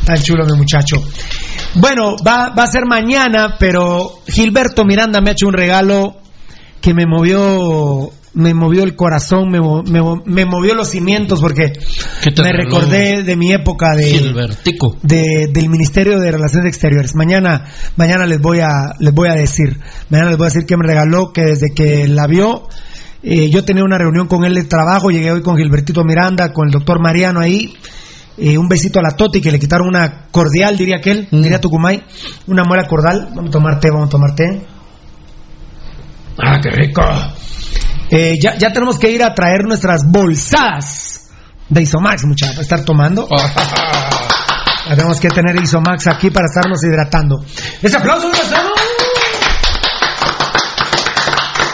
tan 0.06 0.22
chulo 0.22 0.46
mi 0.46 0.58
muchacho. 0.58 0.96
Bueno, 1.76 2.16
va, 2.26 2.50
va 2.58 2.64
a 2.64 2.68
ser 2.68 2.86
mañana, 2.86 3.56
pero 3.60 4.22
Gilberto 4.28 4.86
Miranda 4.86 5.20
me 5.22 5.30
ha 5.30 5.34
hecho 5.34 5.48
un 5.48 5.54
regalo 5.54 6.18
que 6.82 6.94
me 6.94 7.06
movió, 7.06 8.10
me 8.34 8.54
movió 8.54 8.84
el 8.84 8.96
corazón, 8.96 9.50
me, 9.50 9.60
me 9.60 10.02
me 10.26 10.46
movió 10.46 10.74
los 10.74 10.90
cimientos 10.90 11.40
porque 11.40 11.74
¿Qué 12.24 12.32
te 12.32 12.42
me 12.42 12.52
recordé 12.52 13.24
de 13.24 13.36
mi 13.36 13.52
época 13.52 13.96
de, 13.96 15.48
del 15.52 15.70
Ministerio 15.70 16.20
de 16.20 16.32
Relaciones 16.32 16.68
Exteriores. 16.68 17.16
Mañana, 17.16 17.66
mañana 17.96 18.26
les 18.26 18.42
voy 18.42 18.60
a, 18.60 18.96
les 19.00 19.14
voy 19.14 19.30
a 19.30 19.34
decir, 19.34 19.80
mañana 20.10 20.30
les 20.30 20.38
voy 20.38 20.46
a 20.46 20.50
decir 20.50 20.66
que 20.66 20.78
me 20.78 20.88
regaló, 20.88 21.32
que 21.32 21.44
desde 21.44 21.74
que 21.76 22.08
la 22.08 22.28
vio, 22.28 22.68
eh, 23.22 23.50
yo 23.50 23.64
tenía 23.64 23.84
una 23.84 23.98
reunión 23.98 24.28
con 24.28 24.46
él 24.46 24.56
de 24.56 24.64
trabajo, 24.64 25.12
llegué 25.12 25.32
hoy 25.32 25.42
con 25.42 25.58
Gilbertito 25.58 26.04
Miranda, 26.04 26.54
con 26.54 26.68
el 26.68 26.72
doctor 26.72 27.02
Mariano 27.02 27.40
ahí, 27.40 27.76
eh, 28.38 28.58
un 28.58 28.68
besito 28.68 29.00
a 29.00 29.04
la 29.04 29.12
Toti 29.12 29.42
que 29.42 29.52
le 29.52 29.60
quitaron 29.60 29.88
una 29.88 30.28
cordial, 30.32 30.76
diría 30.76 30.98
aquel, 30.98 31.28
diría 31.30 31.62
Tucumay, 31.62 32.04
una 32.48 32.64
muela 32.64 32.88
cordal, 32.88 33.30
vamos 33.36 33.50
a 33.50 33.52
tomar 33.52 33.80
té, 33.80 33.90
vamos 33.92 34.08
a 34.08 34.10
tomar 34.10 34.36
té. 34.36 34.73
Ah, 36.38 36.60
qué 36.62 36.70
rico. 36.70 37.02
Eh, 38.10 38.38
ya, 38.42 38.58
ya 38.58 38.72
tenemos 38.72 39.00
que 39.00 39.12
ir 39.12 39.24
a 39.24 39.34
traer 39.34 39.64
nuestras 39.66 40.02
bolsadas 40.06 41.30
de 41.70 41.82
Isomax, 41.82 42.26
muchachos, 42.26 42.56
para 42.56 42.64
estar 42.64 42.86
tomando. 42.86 43.28
Tenemos 44.88 45.20
que 45.20 45.30
tener 45.30 45.56
Isomax 45.56 46.08
aquí 46.08 46.30
para 46.30 46.46
estarnos 46.46 46.84
hidratando. 46.84 47.44
Ese 47.82 47.98
aplauso. 47.98 48.30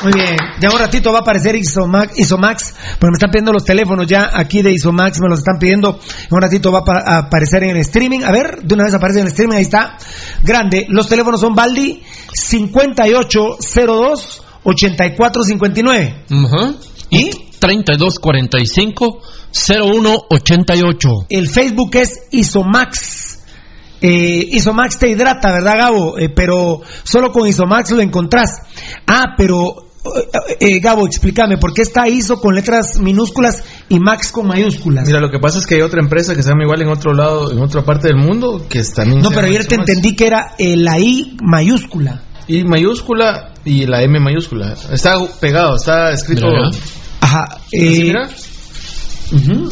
Muy 0.01 0.13
bien, 0.13 0.37
ya 0.61 0.69
un 0.69 0.79
ratito 0.79 1.11
va 1.11 1.17
a 1.17 1.21
aparecer 1.21 1.57
Isomax, 1.57 2.17
Isomax, 2.17 2.73
porque 2.99 3.11
me 3.11 3.15
están 3.15 3.31
pidiendo 3.31 3.51
los 3.51 3.65
teléfonos 3.65 4.07
ya 4.07 4.29
aquí 4.33 4.61
de 4.61 4.71
Isomax, 4.71 5.19
me 5.19 5.27
los 5.27 5.39
están 5.39 5.59
pidiendo. 5.59 5.99
En 5.99 6.35
un 6.35 6.41
ratito 6.41 6.71
va 6.71 6.83
a 6.87 7.17
aparecer 7.17 7.63
en 7.63 7.71
el 7.71 7.77
streaming. 7.77 8.23
A 8.23 8.31
ver, 8.31 8.61
de 8.61 8.75
una 8.75 8.85
vez 8.85 8.93
aparece 8.93 9.19
en 9.19 9.25
el 9.25 9.31
streaming, 9.31 9.57
ahí 9.57 9.63
está. 9.63 9.97
Grande. 10.41 10.85
Los 10.87 11.09
teléfonos 11.09 11.41
son 11.41 11.53
Baldi 11.53 12.01
5802 12.33 14.43
8459. 14.63 16.25
Ajá. 16.29 16.73
¿Y? 17.09 17.29
3245 17.59 19.21
0188. 19.51 21.09
El 21.29 21.49
Facebook 21.49 21.95
es 21.95 22.27
Isomax. 22.31 23.39
Eh, 24.01 24.47
Isomax 24.51 24.97
te 24.97 25.09
hidrata, 25.09 25.51
¿verdad, 25.51 25.77
Gabo? 25.77 26.17
Eh, 26.17 26.29
pero 26.29 26.81
solo 27.03 27.31
con 27.31 27.47
Isomax 27.47 27.91
lo 27.91 28.01
encontrás. 28.01 28.61
Ah, 29.05 29.33
pero 29.35 29.89
eh, 30.05 30.57
eh, 30.59 30.79
Gabo, 30.79 31.05
explícame, 31.05 31.57
¿por 31.57 31.73
qué 31.73 31.81
está 31.81 32.07
ISO 32.07 32.39
con 32.39 32.55
letras 32.55 32.99
minúsculas 32.99 33.63
y 33.89 33.99
Max 33.99 34.31
con 34.31 34.47
mayúsculas? 34.47 35.05
Mira, 35.05 35.19
lo 35.19 35.29
que 35.29 35.39
pasa 35.39 35.59
es 35.59 35.65
que 35.65 35.75
hay 35.75 35.81
otra 35.81 35.99
empresa 36.01 36.35
que 36.35 36.41
se 36.43 36.49
llama 36.49 36.63
igual 36.63 36.81
en 36.81 36.87
otro 36.87 37.13
lado, 37.13 37.51
en 37.51 37.59
otra 37.59 37.83
parte 37.83 38.07
del 38.07 38.17
mundo, 38.17 38.65
que 38.69 38.81
también. 38.83 39.19
no, 39.21 39.29
pero 39.29 39.47
ayer 39.47 39.65
te 39.65 39.75
entendí 39.75 40.15
que 40.15 40.27
era 40.27 40.55
eh, 40.57 40.77
la 40.77 40.97
I 40.99 41.37
mayúscula. 41.43 42.23
I 42.47 42.63
mayúscula 42.63 43.48
y 43.65 43.85
la 43.85 44.01
M 44.03 44.19
mayúscula. 44.19 44.75
Está 44.91 45.17
pegado, 45.39 45.75
está 45.75 46.11
escrito. 46.11 46.47
Mira, 46.47 46.69
Ajá. 47.21 47.59
¿Sí, 47.69 47.77
eh, 47.77 48.03
mira? 48.03 48.29
ujú. 49.31 49.69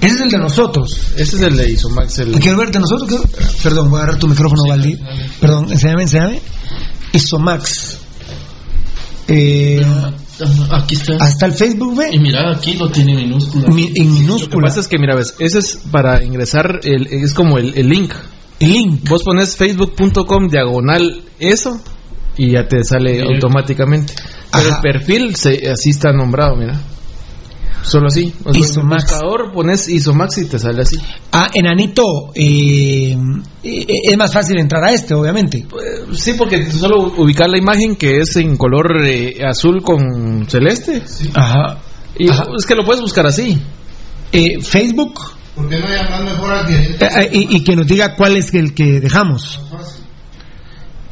Ese 0.00 0.14
es 0.14 0.20
el 0.22 0.30
de 0.30 0.38
nosotros. 0.38 0.98
Ese 1.16 1.36
es 1.36 1.42
el 1.42 1.56
de 1.56 1.70
Isomax. 1.72 2.18
El... 2.20 2.32
Quiero 2.40 2.56
verte 2.58 2.80
nosotros. 2.80 3.06
quiero- 3.08 3.24
Perdón, 3.62 3.90
voy 3.90 4.00
a 4.00 4.02
agarrar 4.04 4.18
tu 4.20 4.28
micrófono, 4.28 4.62
Valdi. 4.68 4.98
Perdón, 5.40 5.70
enséñame, 5.70 6.02
enséñame. 6.04 6.40
Isomax. 7.12 7.98
Eh, 9.28 9.84
Aquí 10.72 10.94
está. 10.94 11.16
hasta 11.20 11.46
el 11.46 11.52
Facebook, 11.52 11.96
ve. 11.98 12.08
Y 12.12 12.18
mira, 12.18 12.50
aquí 12.50 12.74
lo 12.74 12.90
tiene 12.90 13.14
minúscula. 13.14 13.68
Mi- 13.68 13.92
en 13.94 14.08
Lo 14.08 14.14
que 14.14 14.20
minúscula. 14.20 14.68
pasa 14.68 14.80
es 14.80 14.88
que, 14.88 14.98
mira, 14.98 15.14
ves, 15.14 15.34
ese 15.38 15.58
es 15.58 15.80
para 15.90 16.24
ingresar, 16.24 16.80
el, 16.82 17.06
es 17.08 17.34
como 17.34 17.58
el, 17.58 17.74
el 17.76 17.88
link. 17.88 18.12
El 18.58 18.72
link. 18.72 19.08
Vos 19.08 19.22
pones 19.22 19.54
facebook.com 19.56 20.48
diagonal 20.48 21.22
eso 21.38 21.80
y 22.36 22.52
ya 22.52 22.66
te 22.66 22.82
sale 22.84 23.22
automáticamente. 23.22 24.14
Pero 24.52 24.68
el 24.68 24.80
perfil 24.82 25.36
se, 25.36 25.70
así 25.70 25.90
está 25.90 26.12
nombrado, 26.12 26.56
mira. 26.56 26.78
Solo 27.82 28.08
así. 28.08 28.32
O 28.44 28.52
sea, 28.52 28.60
Isomax. 28.60 29.04
En 29.04 29.08
el 29.08 29.20
buscador 29.20 29.52
pones 29.52 29.88
Isomax 29.88 30.38
y 30.38 30.44
te 30.46 30.58
sale 30.58 30.82
así. 30.82 30.98
Ah, 31.32 31.48
enanito, 31.54 32.30
eh, 32.34 33.16
eh, 33.62 33.86
es 34.04 34.16
más 34.18 34.32
fácil 34.32 34.58
entrar 34.58 34.84
a 34.84 34.92
este, 34.92 35.14
obviamente. 35.14 35.66
Sí, 36.12 36.34
porque 36.36 36.70
solo 36.70 37.12
ubicar 37.16 37.48
la 37.48 37.58
imagen 37.58 37.96
que 37.96 38.20
es 38.20 38.36
en 38.36 38.56
color 38.56 39.04
eh, 39.04 39.38
azul 39.44 39.82
con 39.82 40.46
celeste. 40.48 41.02
Ajá. 41.34 41.78
Y 42.18 42.28
es 42.28 42.66
que 42.66 42.74
lo 42.74 42.84
puedes 42.84 43.00
buscar 43.00 43.26
así. 43.26 43.58
Eh, 44.32 44.60
Facebook. 44.60 45.18
¿Por 45.54 45.68
qué 45.68 45.78
no 45.78 45.88
llamar 45.88 46.24
mejor 46.24 46.52
al? 46.52 46.70
Eh, 46.72 46.96
eh, 47.00 47.30
y, 47.32 47.56
y 47.56 47.64
que 47.64 47.74
nos 47.74 47.86
diga 47.86 48.14
cuál 48.14 48.36
es 48.36 48.52
el 48.54 48.74
que 48.74 49.00
dejamos. 49.00 49.60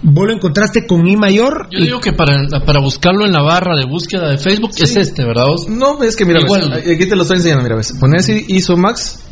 Vos 0.00 0.26
lo 0.26 0.32
encontraste 0.32 0.86
con 0.86 1.06
I 1.06 1.16
mayor. 1.16 1.68
Yo 1.70 1.80
digo 1.80 2.00
que 2.00 2.12
para, 2.12 2.36
para 2.64 2.80
buscarlo 2.80 3.26
en 3.26 3.32
la 3.32 3.42
barra 3.42 3.76
de 3.76 3.84
búsqueda 3.84 4.30
de 4.30 4.38
Facebook 4.38 4.70
es 4.76 4.96
este, 4.96 5.24
¿verdad? 5.24 5.46
vos? 5.46 5.68
No, 5.68 6.02
es 6.02 6.14
que 6.14 6.24
mira, 6.24 6.40
Igual. 6.40 6.70
ves, 6.70 6.94
aquí 6.94 7.06
te 7.06 7.16
lo 7.16 7.22
estoy 7.22 7.38
enseñando, 7.38 7.64
mira, 7.64 7.76
ves. 7.76 7.94
Pones 7.98 8.28
Isomax 8.28 9.24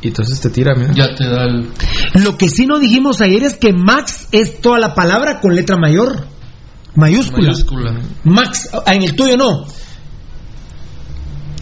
y 0.00 0.08
entonces 0.08 0.40
te 0.40 0.50
tira, 0.50 0.74
mira. 0.76 0.92
Ya 0.92 1.14
te 1.14 1.24
da 1.24 1.44
el... 1.44 1.68
Lo 2.14 2.36
que 2.36 2.48
sí 2.48 2.66
no 2.66 2.78
dijimos 2.78 3.20
ayer 3.20 3.44
es 3.44 3.54
que 3.54 3.72
Max 3.72 4.28
es 4.32 4.60
toda 4.60 4.78
la 4.78 4.94
palabra 4.94 5.40
con 5.40 5.54
letra 5.54 5.76
mayor. 5.76 6.26
Mayúscula. 6.94 7.48
Mayúscula. 7.48 8.00
Max, 8.24 8.70
ah, 8.72 8.92
en 8.92 9.02
el 9.02 9.14
tuyo 9.14 9.36
no. 9.36 9.66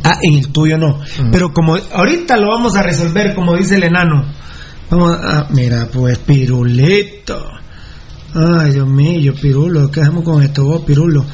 Ah, 0.03 0.19
en 0.23 0.39
el 0.39 0.53
tuyo 0.53 0.79
no. 0.79 1.01
Pero 1.31 1.53
como 1.53 1.77
ahorita 1.77 2.37
lo 2.37 2.49
vamos 2.49 2.77
a 2.77 2.83
resolver, 2.83 3.35
como 3.35 3.57
dice 3.57 3.77
el 3.77 3.85
enano. 3.85 4.25
Vamos 4.91 5.19
a. 5.19 5.49
Mira, 5.51 5.89
pues, 5.93 6.19
pirulito. 6.19 7.57
Ay, 8.35 8.73
Dios 8.73 8.87
mío, 8.89 9.33
pirulo. 9.41 9.91
¿Qué 9.91 10.01
hacemos 10.01 10.25
con 10.25 10.43
esto, 10.43 10.65
vos, 10.65 10.83
pirulo? 10.83 11.25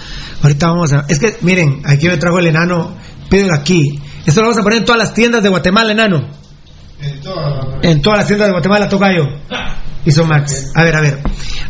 Ahorita 0.43 0.69
vamos 0.69 0.93
a. 0.93 1.05
Es 1.09 1.19
que, 1.19 1.37
miren, 1.43 1.83
aquí 1.85 2.07
me 2.09 2.17
trajo 2.17 2.39
el 2.39 2.47
enano. 2.47 2.95
Pídelo 3.29 3.55
aquí. 3.57 3.99
Esto 4.27 4.41
lo 4.41 4.49
vamos 4.49 4.59
a 4.61 4.63
poner 4.63 4.79
en 4.79 4.85
todas 4.85 4.99
las 5.01 5.15
tiendas 5.15 5.43
de 5.43 5.49
Guatemala, 5.49 5.93
enano. 5.93 6.29
En 7.83 8.01
todas 8.03 8.19
las 8.19 8.27
tiendas 8.27 8.49
de 8.49 8.53
Guatemala, 8.53 8.89
Tocayo. 8.89 9.25
Hizo 10.05 10.25
Max. 10.25 10.73
A 10.75 10.83
ver, 10.83 10.97
a 10.97 11.01
ver. 11.01 11.21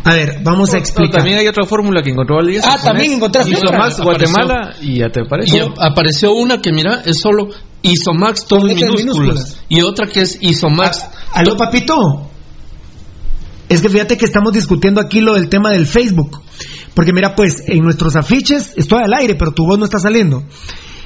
A 0.04 0.14
ver, 0.14 0.40
vamos 0.42 0.70
a 0.70 0.72
No, 0.72 0.78
explicar. 0.78 1.18
también 1.18 1.38
hay 1.38 1.46
otra 1.48 1.64
fórmula 1.66 2.02
que 2.02 2.10
encontró 2.10 2.36
Valdivia. 2.36 2.62
Ah, 2.64 2.78
también 2.82 3.12
encontraste. 3.12 3.52
Isomax 3.52 4.00
Guatemala 4.00 4.74
y 4.80 4.98
ya 5.00 5.10
te 5.10 5.20
Y 5.20 5.24
aparece. 5.26 5.60
ap- 5.60 5.78
apareció 5.78 6.32
una 6.32 6.60
que, 6.60 6.72
mira, 6.72 7.02
es 7.04 7.20
solo 7.20 7.48
Isomax 7.82 8.46
todo 8.46 8.60
en 8.68 8.74
minúsculas. 8.74 9.00
minúsculas. 9.04 9.60
Y 9.68 9.82
otra 9.82 10.06
que 10.06 10.22
es 10.22 10.38
Isomax. 10.40 11.04
Aló, 11.34 11.56
papito. 11.58 12.30
Es 13.72 13.80
que 13.80 13.88
fíjate 13.88 14.18
que 14.18 14.26
estamos 14.26 14.52
discutiendo 14.52 15.00
aquí 15.00 15.22
lo 15.22 15.32
del 15.32 15.48
tema 15.48 15.70
del 15.70 15.86
Facebook. 15.86 16.42
Porque 16.92 17.14
mira, 17.14 17.34
pues, 17.34 17.62
en 17.66 17.82
nuestros 17.82 18.16
afiches, 18.16 18.74
estoy 18.76 19.02
al 19.02 19.14
aire, 19.14 19.34
pero 19.34 19.52
tu 19.52 19.64
voz 19.64 19.78
no 19.78 19.86
está 19.86 19.98
saliendo. 19.98 20.44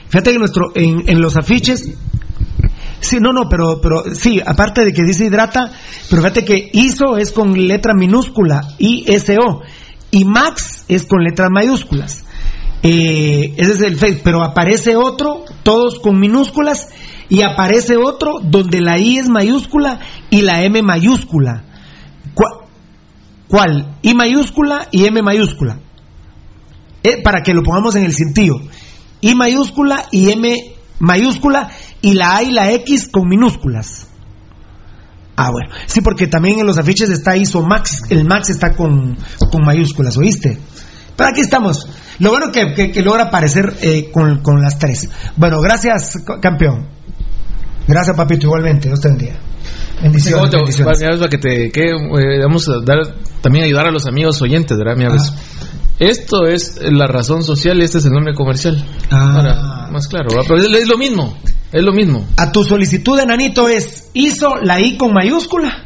Fíjate 0.08 0.32
que 0.32 0.38
nuestro, 0.40 0.72
en, 0.74 1.08
en 1.08 1.20
los 1.20 1.36
afiches, 1.36 1.94
sí, 2.98 3.18
no, 3.20 3.32
no, 3.32 3.48
pero, 3.48 3.80
pero 3.80 4.12
sí, 4.12 4.40
aparte 4.44 4.84
de 4.84 4.92
que 4.92 5.04
dice 5.04 5.26
hidrata, 5.26 5.70
pero 6.10 6.22
fíjate 6.22 6.44
que 6.44 6.68
ISO 6.72 7.18
es 7.18 7.30
con 7.30 7.52
letra 7.68 7.94
minúscula, 7.94 8.66
ISO, 8.78 9.60
y 10.10 10.24
Max 10.24 10.86
es 10.88 11.04
con 11.04 11.22
letras 11.22 11.50
mayúsculas. 11.52 12.24
Eh, 12.82 13.54
ese 13.56 13.72
es 13.74 13.80
el 13.82 13.96
Facebook, 13.96 14.22
pero 14.24 14.42
aparece 14.42 14.96
otro, 14.96 15.44
todos 15.62 16.00
con 16.00 16.18
minúsculas, 16.18 16.88
y 17.28 17.42
aparece 17.42 17.96
otro 17.96 18.40
donde 18.42 18.80
la 18.80 18.98
I 18.98 19.18
es 19.18 19.28
mayúscula 19.28 20.00
y 20.30 20.42
la 20.42 20.64
M 20.64 20.82
mayúscula. 20.82 21.65
¿Cuál? 23.48 23.98
I 24.02 24.14
mayúscula 24.14 24.88
y 24.90 25.06
M 25.06 25.22
mayúscula. 25.22 25.78
Eh, 27.02 27.22
para 27.22 27.42
que 27.42 27.54
lo 27.54 27.62
pongamos 27.62 27.94
en 27.94 28.04
el 28.04 28.12
sentido. 28.12 28.60
I 29.20 29.34
mayúscula 29.34 30.06
y 30.10 30.30
M 30.30 30.56
mayúscula 30.98 31.70
y 32.00 32.14
la 32.14 32.36
A 32.36 32.42
y 32.42 32.50
la 32.50 32.72
X 32.72 33.08
con 33.08 33.28
minúsculas. 33.28 34.08
Ah, 35.36 35.50
bueno. 35.50 35.68
Sí, 35.86 36.00
porque 36.00 36.26
también 36.26 36.58
en 36.58 36.66
los 36.66 36.78
afiches 36.78 37.10
está 37.10 37.36
ISO 37.36 37.62
Max. 37.62 38.04
El 38.08 38.24
Max 38.24 38.50
está 38.50 38.74
con, 38.74 39.16
con 39.50 39.64
mayúsculas, 39.64 40.16
¿oíste? 40.16 40.58
Pero 41.14 41.30
aquí 41.30 41.40
estamos. 41.40 41.88
Lo 42.18 42.30
bueno 42.30 42.50
que, 42.50 42.90
que, 42.90 43.02
logra 43.02 43.24
aparecer 43.24 43.76
eh, 43.82 44.10
con, 44.10 44.40
con 44.40 44.60
las 44.60 44.78
tres. 44.78 45.08
Bueno, 45.36 45.60
gracias, 45.60 46.18
campeón. 46.40 46.88
Gracias, 47.86 48.16
papito, 48.16 48.46
igualmente. 48.46 48.88
Dios 48.88 49.00
te 49.00 49.08
bendiga. 49.08 49.38
Bendiciones. 50.02 50.38
¿Cómo 50.38 50.50
te- 50.50 50.56
bendiciones. 50.58 50.98
mira, 51.00 51.16
para 51.16 51.28
que 51.28 51.38
te 51.38 51.70
que, 51.72 51.82
eh, 51.90 52.40
vamos 52.42 52.68
a 52.68 52.80
dar 52.84 52.98
también 53.40 53.64
ayudar 53.64 53.86
a 53.86 53.90
los 53.90 54.06
amigos 54.06 54.40
oyentes, 54.42 54.76
¿verdad? 54.76 54.96
Mira, 54.96 55.12
ves. 55.12 55.32
Esto 55.98 56.46
es 56.46 56.78
la 56.82 57.06
razón 57.06 57.42
social 57.42 57.78
y 57.80 57.84
este 57.84 57.98
es 57.98 58.04
el 58.04 58.12
nombre 58.12 58.34
comercial. 58.34 58.84
Ah. 59.10 59.34
Ahora, 59.36 59.88
más 59.90 60.06
claro, 60.08 60.26
¿verdad? 60.28 60.44
pero 60.46 60.60
es, 60.60 60.82
es 60.82 60.88
lo 60.88 60.98
mismo, 60.98 61.38
es 61.72 61.82
lo 61.82 61.92
mismo. 61.92 62.26
A 62.36 62.52
tu 62.52 62.64
solicitud, 62.64 63.18
enanito, 63.18 63.68
es 63.68 64.10
ISO, 64.12 64.56
la 64.62 64.78
I 64.80 64.98
con 64.98 65.14
mayúscula. 65.14 65.84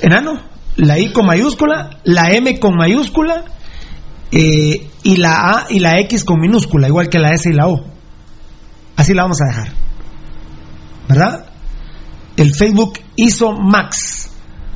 Enano, 0.00 0.40
la 0.76 0.98
I 0.98 1.12
con 1.12 1.26
mayúscula, 1.26 1.98
la 2.02 2.32
M 2.32 2.58
con 2.58 2.74
mayúscula 2.76 3.44
eh, 4.32 4.88
y 5.04 5.16
la 5.16 5.50
A 5.50 5.66
y 5.70 5.78
la 5.78 6.00
X 6.00 6.24
con 6.24 6.40
minúscula, 6.40 6.88
igual 6.88 7.08
que 7.08 7.18
la 7.20 7.30
S 7.30 7.48
y 7.48 7.52
la 7.54 7.68
O. 7.68 7.84
Así 8.96 9.14
la 9.14 9.22
vamos 9.22 9.38
a 9.40 9.46
dejar. 9.46 9.72
¿Verdad? 11.08 11.46
El 12.36 12.54
Facebook 12.54 12.98
ISO 13.16 13.52
Max. 13.52 14.28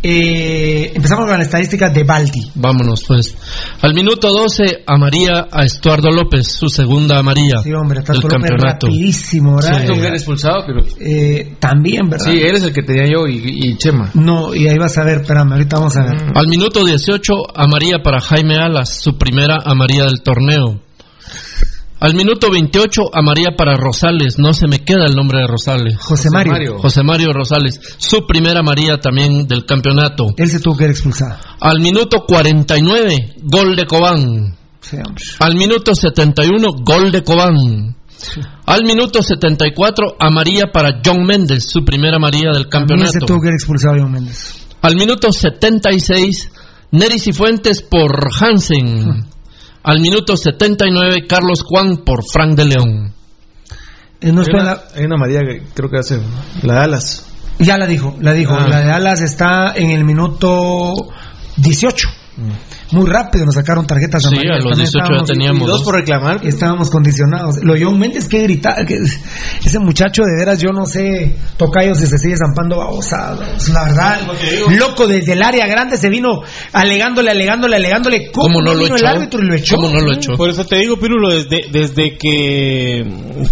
Eh, 0.04 0.90
empezamos 0.96 1.26
con 1.26 1.38
las 1.38 1.46
estadísticas 1.46 1.94
de 1.94 2.02
Baldi. 2.02 2.50
Vámonos, 2.56 3.04
pues. 3.06 3.36
Al 3.82 3.94
minuto 3.94 4.32
12, 4.32 4.82
a 4.84 4.96
María, 4.98 5.46
a 5.50 5.64
Estuardo 5.64 6.10
López, 6.10 6.48
su 6.48 6.68
segunda 6.68 7.18
amarilla 7.20 7.62
Sí, 7.62 7.72
hombre, 7.72 8.00
del 8.00 8.04
Tato 8.06 8.20
López 8.22 8.32
campeonato. 8.50 8.86
rapidísimo, 8.88 9.56
¿verdad? 9.56 9.80
Sí, 9.80 9.86
tú 9.86 9.92
eres 9.94 10.12
expulsado, 10.22 10.64
pero 10.66 10.80
Eh, 11.00 11.54
también, 11.60 12.08
¿verdad? 12.10 12.26
sí, 12.32 12.40
eres 12.40 12.64
el 12.64 12.72
que 12.72 12.82
tenía 12.82 13.04
yo 13.04 13.28
y, 13.28 13.40
y 13.44 13.76
Chema. 13.76 14.10
No, 14.14 14.52
y 14.54 14.66
ahí 14.68 14.76
vas 14.78 14.98
a 14.98 15.04
ver, 15.04 15.20
espérame, 15.20 15.52
ahorita 15.52 15.76
vamos 15.78 15.96
a 15.96 16.02
ver. 16.04 16.16
Al 16.34 16.48
minuto 16.48 16.84
18, 16.84 17.32
amarilla 17.54 17.98
para 18.02 18.20
Jaime 18.20 18.56
Alas, 18.56 19.00
su 19.00 19.16
primera 19.16 19.58
amarilla 19.64 20.04
del 20.06 20.20
torneo. 20.22 20.80
Al 22.02 22.16
minuto 22.16 22.50
28, 22.50 23.10
amarilla 23.14 23.50
para 23.56 23.76
Rosales, 23.76 24.36
no 24.36 24.52
se 24.52 24.66
me 24.66 24.80
queda 24.80 25.06
el 25.06 25.14
nombre 25.14 25.38
de 25.38 25.46
Rosales. 25.46 25.96
José 26.00 26.30
Mario. 26.32 26.76
José 26.80 27.04
Mario 27.04 27.32
Rosales, 27.32 27.80
su 27.96 28.26
primera 28.26 28.58
amarilla 28.58 28.98
también 28.98 29.46
del 29.46 29.64
campeonato. 29.64 30.26
Él 30.36 30.48
se 30.48 30.58
tuvo 30.58 30.76
que 30.76 30.82
ir 30.86 30.90
expulsado. 30.90 31.36
Al 31.60 31.78
minuto 31.78 32.24
49, 32.26 33.36
gol 33.44 33.76
de 33.76 33.86
Cobán. 33.86 34.56
Sí. 34.80 34.96
Al 35.38 35.54
minuto 35.54 35.94
71, 35.94 36.70
gol 36.84 37.12
de 37.12 37.22
Cobán. 37.22 37.94
Al 38.66 38.82
minuto 38.82 39.22
74, 39.22 40.16
amarilla 40.18 40.72
para 40.72 41.00
John 41.06 41.24
Méndez, 41.24 41.66
su 41.70 41.84
primera 41.84 42.16
amarilla 42.16 42.50
del 42.52 42.68
También 42.68 42.98
se 43.06 43.20
campeonato. 43.20 43.26
tuvo 43.26 43.40
que 43.42 43.46
ir 43.46 43.54
expulsado 43.54 43.94
John 44.00 44.10
Méndez. 44.10 44.66
Al 44.80 44.96
minuto 44.96 45.30
76, 45.30 46.50
Neris 46.90 47.28
y 47.28 47.32
Fuentes 47.32 47.80
por 47.80 48.10
Hansen. 48.40 49.24
Al 49.84 50.00
minuto 50.00 50.36
79, 50.36 51.26
Carlos 51.28 51.62
Juan 51.64 51.98
por 52.04 52.22
Frank 52.32 52.56
de 52.56 52.64
León. 52.64 53.12
Eh, 54.20 54.32
no 54.32 54.42
Hay 54.42 54.60
una, 54.60 54.78
hay 54.94 55.04
una 55.04 55.16
María 55.16 55.40
que 55.40 55.62
creo 55.74 55.90
que 55.90 55.98
hace 55.98 56.20
la 56.62 56.74
de 56.74 56.80
Alas. 56.80 57.26
ya 57.58 57.76
la 57.76 57.86
dijo, 57.86 58.16
la 58.20 58.32
dijo. 58.32 58.54
Ah. 58.54 58.68
La 58.68 58.80
de 58.80 58.92
Alas 58.92 59.20
está 59.20 59.72
en 59.74 59.90
el 59.90 60.04
minuto 60.04 60.92
18. 61.56 62.08
Muy 62.92 63.06
rápido 63.10 63.44
nos 63.44 63.54
sacaron 63.54 63.86
tarjetas 63.86 64.22
Sí, 64.22 64.28
amarillas. 64.28 64.52
a 64.52 64.64
los 64.64 64.64
También 64.64 64.78
18 64.86 64.92
ya 64.92 65.02
estábamos- 65.04 65.28
teníamos 65.28 65.68
dos 65.68 65.82
por 65.82 65.94
reclamar. 65.96 66.40
Estábamos 66.46 66.90
condicionados. 66.90 67.56
Lo 67.62 67.74
John 67.78 67.98
Méndez 67.98 68.26
que 68.28 68.40
gritaba, 68.42 68.84
que 68.86 68.96
ese 69.64 69.78
muchacho 69.78 70.22
de 70.22 70.38
veras, 70.38 70.58
yo 70.60 70.70
no 70.72 70.86
sé, 70.86 71.36
tocayo 71.58 71.94
si 71.94 72.06
se 72.06 72.16
sigue 72.18 72.34
zampando 72.36 72.78
babosadas. 72.78 73.68
La 73.68 73.84
verdad, 73.84 74.20
loco 74.78 75.06
desde 75.06 75.34
el 75.34 75.42
área 75.42 75.66
grande 75.66 75.96
se 75.98 76.08
vino 76.08 76.42
alegándole, 76.72 77.30
alegándole, 77.30 77.76
alegándole. 77.76 78.30
¿Cómo, 78.32 78.46
¿Cómo 78.46 78.62
no 78.62 78.72
lo 78.74 78.78
vino 78.82 78.96
el 78.96 79.02
echó? 79.02 79.08
árbitro 79.08 79.42
y 79.42 79.46
lo 79.46 79.54
echó? 79.54 79.76
¿Cómo 79.76 79.88
no 79.90 80.00
lo 80.00 80.12
echó? 80.14 80.32
Por 80.36 80.48
eso 80.48 80.64
te 80.64 80.76
digo, 80.76 80.96
Pirulo, 80.98 81.28
desde, 81.30 81.60
desde 81.70 82.16
que 82.16 83.04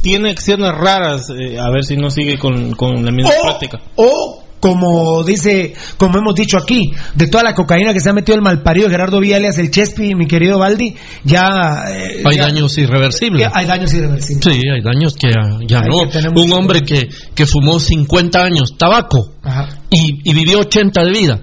tiene 0.03 0.31
acciones 0.31 0.73
raras, 0.73 1.29
eh, 1.31 1.59
a 1.59 1.71
ver 1.71 1.85
si 1.85 1.97
no 1.97 2.11
sigue 2.11 2.39
con, 2.39 2.73
con 2.73 3.05
la 3.05 3.11
misma 3.13 3.31
O, 3.31 3.43
práctica. 3.43 3.79
o, 3.97 4.40
como 4.61 5.25
dice, 5.25 5.75
como 5.97 6.19
hemos 6.19 6.35
dicho 6.35 6.59
aquí, 6.59 6.93
de 7.15 7.27
toda 7.29 7.43
la 7.43 7.55
cocaína 7.55 7.93
que 7.95 8.01
se 8.01 8.11
ha 8.11 8.13
metido 8.13 8.37
el 8.37 8.43
malparido 8.43 8.89
Gerardo 8.91 9.19
Villalias, 9.19 9.57
el 9.59 9.71
Chespi, 9.71 10.15
mi 10.15 10.27
querido 10.27 10.59
Baldi, 10.59 10.95
ya... 11.25 11.85
eh, 11.91 12.23
Hay 12.25 12.37
ya- 12.37 12.43
daños 12.47 12.77
irreversibles. 12.79 13.41
ya 13.41 13.51
hay 13.55 13.67
daños 13.67 13.93
irreversibles. 13.95 14.45
Sí, 14.45 14.63
hay 14.69 14.83
daños 14.83 15.15
que 15.15 15.31
ya, 15.67 15.81
no. 15.81 16.09
que 16.11 16.19
Un 16.41 16.53
hombre 16.53 16.83
que, 16.83 17.09
que 17.35 17.47
fumó 17.47 17.81
50 17.81 18.43
años 18.43 18.75
tabaco 18.77 19.33
Ajá. 19.43 19.81
y, 19.91 20.29
y 20.31 20.35
vivió 20.35 20.61
80 20.61 21.05
de 21.05 21.11
vida. 21.11 21.41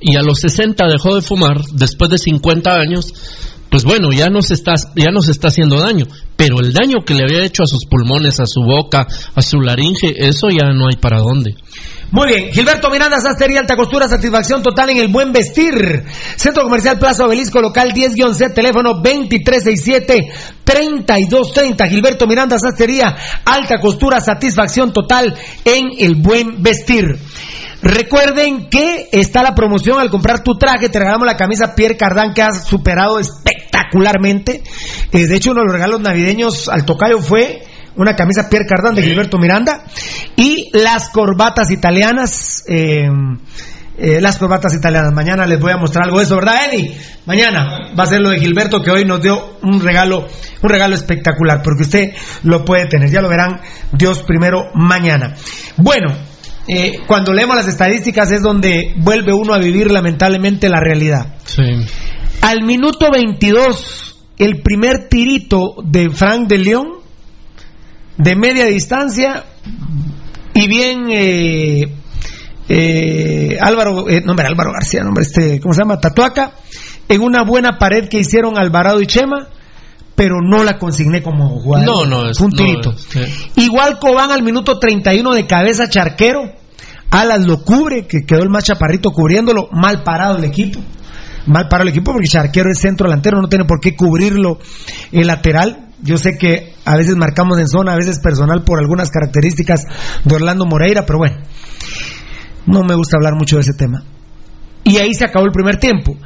y 0.00 0.16
a 0.16 0.22
los 0.22 0.40
60 0.40 0.86
dejó 0.88 1.14
de 1.14 1.20
fumar, 1.20 1.60
después 1.74 2.10
de 2.10 2.16
50 2.16 2.70
años, 2.74 3.12
pues 3.70 3.84
bueno, 3.84 4.08
ya 4.12 4.30
no 4.30 4.40
se 4.42 4.54
está, 4.54 4.72
ya 4.96 5.10
no 5.12 5.20
se 5.20 5.30
está 5.30 5.48
haciendo 5.48 5.78
daño, 5.78 6.06
pero 6.36 6.58
el 6.60 6.72
daño 6.72 7.04
que 7.06 7.14
le 7.14 7.22
había 7.22 7.44
hecho 7.44 7.62
a 7.62 7.66
sus 7.66 7.84
pulmones, 7.84 8.40
a 8.40 8.46
su 8.46 8.62
boca, 8.62 9.06
a 9.34 9.42
su 9.42 9.60
laringe, 9.60 10.12
eso 10.26 10.48
ya 10.48 10.72
no 10.72 10.86
hay 10.86 10.96
para 11.00 11.18
dónde. 11.18 11.54
Muy 12.12 12.26
bien, 12.26 12.50
Gilberto 12.50 12.90
Miranda, 12.90 13.20
Sastería 13.20 13.60
Alta 13.60 13.76
Costura, 13.76 14.08
satisfacción 14.08 14.64
total 14.64 14.90
en 14.90 14.96
el 14.96 15.06
buen 15.08 15.32
vestir. 15.32 16.02
Centro 16.34 16.64
Comercial 16.64 16.98
Plaza 16.98 17.24
Obelisco, 17.24 17.60
local 17.60 17.92
10-C, 17.92 18.50
teléfono 18.50 19.00
2367-3230. 19.00 21.88
Gilberto 21.88 22.26
Miranda, 22.26 22.58
Sastería 22.58 23.16
Alta 23.44 23.76
Costura, 23.80 24.20
satisfacción 24.20 24.92
total 24.92 25.36
en 25.64 25.90
el 26.00 26.16
buen 26.16 26.64
vestir. 26.64 27.16
Recuerden 27.80 28.68
que 28.68 29.08
está 29.12 29.44
la 29.44 29.54
promoción 29.54 30.00
al 30.00 30.10
comprar 30.10 30.42
tu 30.42 30.58
traje, 30.58 30.88
te 30.88 30.98
regalamos 30.98 31.26
la 31.26 31.36
camisa 31.36 31.76
Pierre 31.76 31.96
Cardán 31.96 32.34
que 32.34 32.42
has 32.42 32.66
superado 32.66 33.20
espectacularmente. 33.20 34.64
Eh, 35.12 35.28
de 35.28 35.36
hecho, 35.36 35.52
uno 35.52 35.60
de 35.60 35.66
los 35.66 35.74
regalos 35.74 36.00
navideños 36.00 36.68
al 36.68 36.84
tocayo 36.84 37.20
fue 37.20 37.69
una 37.96 38.14
camisa 38.14 38.48
Pierre 38.48 38.66
Cardán 38.66 38.94
de 38.94 39.02
Gilberto 39.02 39.38
Miranda 39.38 39.84
y 40.36 40.70
las 40.72 41.10
corbatas 41.10 41.70
italianas. 41.70 42.64
eh, 42.68 43.08
eh, 44.02 44.18
las 44.18 44.38
corbatas 44.38 44.74
italianas. 44.74 45.12
Mañana 45.12 45.44
les 45.46 45.60
voy 45.60 45.72
a 45.72 45.76
mostrar 45.76 46.06
algo 46.06 46.18
de 46.18 46.24
eso, 46.24 46.36
¿verdad, 46.36 46.72
Eddie? 46.72 46.96
Mañana 47.26 47.92
va 47.98 48.04
a 48.04 48.06
ser 48.06 48.20
lo 48.22 48.30
de 48.30 48.38
Gilberto 48.40 48.80
que 48.80 48.90
hoy 48.90 49.04
nos 49.04 49.20
dio 49.20 49.58
un 49.62 49.78
regalo, 49.78 50.26
un 50.62 50.70
regalo 50.70 50.94
espectacular, 50.94 51.60
porque 51.62 51.82
usted 51.82 52.12
lo 52.44 52.64
puede 52.64 52.86
tener. 52.86 53.10
Ya 53.10 53.20
lo 53.20 53.28
verán 53.28 53.60
Dios 53.92 54.22
primero 54.22 54.70
mañana. 54.74 55.34
Bueno, 55.76 56.14
eh, 56.66 57.00
cuando 57.06 57.34
leemos 57.34 57.56
las 57.56 57.68
estadísticas 57.68 58.30
es 58.30 58.40
donde 58.40 58.94
vuelve 58.96 59.34
uno 59.34 59.52
a 59.52 59.58
vivir 59.58 59.90
lamentablemente 59.90 60.70
la 60.70 60.80
realidad. 60.80 61.34
Sí. 61.44 61.62
Al 62.40 62.62
minuto 62.62 63.10
22, 63.12 64.18
el 64.38 64.62
primer 64.62 65.08
tirito 65.10 65.74
de 65.84 66.08
Frank 66.08 66.48
de 66.48 66.56
León, 66.56 66.86
de 68.22 68.36
media 68.36 68.66
distancia, 68.66 69.44
y 70.54 70.68
bien 70.68 71.06
eh, 71.10 71.92
eh, 72.68 73.56
Álvaro, 73.60 74.08
eh, 74.08 74.20
no, 74.24 74.32
hombre, 74.32 74.46
Álvaro 74.46 74.72
García, 74.72 75.02
no, 75.02 75.08
hombre, 75.08 75.24
este, 75.24 75.60
¿cómo 75.60 75.74
se 75.74 75.80
llama? 75.82 75.98
Tatuaca, 76.00 76.52
en 77.08 77.20
una 77.22 77.42
buena 77.42 77.78
pared 77.78 78.08
que 78.08 78.18
hicieron 78.20 78.56
Alvarado 78.58 79.00
y 79.00 79.06
Chema, 79.06 79.48
pero 80.14 80.36
no 80.42 80.62
la 80.64 80.78
consigné 80.78 81.22
como 81.22 81.48
jugador. 81.60 81.86
No, 81.86 82.04
no, 82.06 82.28
es- 82.28 82.38
un 82.40 82.50
tirito. 82.52 82.92
sí. 82.96 83.20
Igual 83.56 83.98
Cobán 83.98 84.30
al 84.30 84.42
minuto 84.42 84.78
31 84.78 85.32
de 85.34 85.46
cabeza 85.46 85.88
charquero. 85.88 86.42
Alas 87.10 87.44
lo 87.44 87.64
cubre, 87.64 88.06
que 88.06 88.24
quedó 88.24 88.42
el 88.42 88.50
más 88.50 88.64
chaparrito 88.64 89.10
cubriéndolo. 89.10 89.68
Mal 89.72 90.04
parado 90.04 90.36
el 90.36 90.44
equipo. 90.44 90.78
Mal 91.46 91.64
parado 91.68 91.82
el 91.84 91.88
equipo 91.88 92.12
porque 92.12 92.28
charquero 92.28 92.70
es 92.70 92.78
centro 92.78 93.08
delantero, 93.08 93.40
no 93.40 93.48
tiene 93.48 93.64
por 93.64 93.80
qué 93.80 93.96
cubrirlo 93.96 94.58
el 95.10 95.26
lateral. 95.26 95.88
Yo 96.02 96.16
sé 96.16 96.38
que 96.38 96.74
a 96.84 96.96
veces 96.96 97.16
marcamos 97.16 97.58
en 97.58 97.68
zona, 97.68 97.92
a 97.92 97.96
veces 97.96 98.20
personal 98.20 98.64
por 98.64 98.78
algunas 98.78 99.10
características 99.10 99.84
de 100.24 100.34
Orlando 100.34 100.66
Moreira, 100.66 101.04
pero 101.06 101.18
bueno, 101.18 101.36
no 102.66 102.82
me 102.82 102.94
gusta 102.94 103.16
hablar 103.16 103.34
mucho 103.34 103.56
de 103.56 103.62
ese 103.62 103.74
tema. 103.74 104.04
Y 104.84 104.96
ahí 104.98 105.14
se 105.14 105.24
acabó 105.24 105.44
el 105.44 105.52
primer 105.52 105.76
tiempo. 105.76 106.16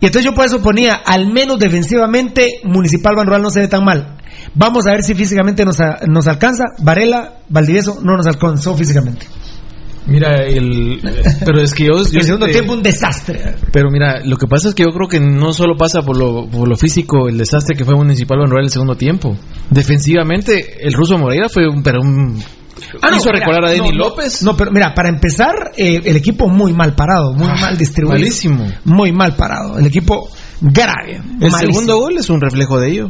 Y 0.00 0.06
entonces 0.06 0.24
yo 0.24 0.34
por 0.34 0.44
eso 0.44 0.60
ponía, 0.60 0.94
al 0.94 1.32
menos 1.32 1.58
defensivamente, 1.58 2.60
Municipal 2.64 3.14
Banrural 3.16 3.42
no 3.42 3.50
se 3.50 3.60
ve 3.60 3.68
tan 3.68 3.84
mal. 3.84 4.18
Vamos 4.54 4.86
a 4.86 4.90
ver 4.90 5.02
si 5.02 5.14
físicamente 5.14 5.64
nos, 5.64 5.78
nos 6.06 6.26
alcanza. 6.26 6.64
Varela, 6.78 7.40
Valdivieso 7.48 8.00
no 8.02 8.16
nos 8.16 8.26
alcanzó 8.26 8.76
físicamente. 8.76 9.26
Mira, 10.06 10.44
el, 10.44 11.00
pero 11.46 11.62
es 11.62 11.72
que 11.72 11.84
yo... 11.84 11.92
yo- 11.96 12.18
el 12.20 12.24
segundo 12.24 12.46
eh, 12.46 12.52
tiempo 12.52 12.74
un 12.74 12.82
desastre. 12.82 13.54
Pero 13.72 13.90
mira, 13.90 14.20
lo 14.24 14.36
que 14.36 14.46
pasa 14.46 14.68
es 14.68 14.74
que 14.74 14.82
yo 14.82 14.90
creo 14.90 15.08
que 15.08 15.18
no 15.20 15.52
solo 15.52 15.76
pasa 15.76 16.02
por 16.02 16.16
lo, 16.18 16.46
por 16.46 16.68
lo 16.68 16.76
físico 16.76 17.28
el 17.28 17.38
desastre 17.38 17.74
que 17.76 17.84
fue 17.84 17.94
Municipal 17.94 18.38
Banrural 18.38 18.64
el 18.64 18.70
segundo 18.70 18.96
tiempo. 18.96 19.34
Defensivamente, 19.70 20.86
el 20.86 20.92
ruso 20.92 21.16
Moreira 21.18 21.48
fue 21.48 21.68
un, 21.68 21.82
pero 21.82 22.00
un 22.02 22.42
Ah, 23.00 23.10
no, 23.10 23.16
hizo 23.16 23.30
mira, 23.30 23.38
recordar 23.38 23.64
a 23.66 23.70
Denny 23.70 23.90
no, 23.90 23.96
López. 24.08 24.42
No, 24.42 24.56
pero 24.56 24.70
mira, 24.72 24.92
para 24.94 25.08
empezar, 25.08 25.72
eh, 25.76 26.00
el 26.04 26.16
equipo 26.16 26.48
muy 26.48 26.72
mal 26.72 26.94
parado, 26.94 27.32
muy 27.32 27.46
mal 27.60 27.78
distribuido. 27.78 28.18
malísimo. 28.18 28.66
Muy 28.84 29.12
mal 29.12 29.34
parado. 29.36 29.78
El 29.78 29.86
equipo 29.86 30.28
grave. 30.60 31.14
El 31.16 31.50
malísimo. 31.50 31.60
segundo 31.72 31.98
gol 31.98 32.18
es 32.18 32.28
un 32.30 32.40
reflejo 32.40 32.78
de 32.80 32.90
ello. 32.90 33.08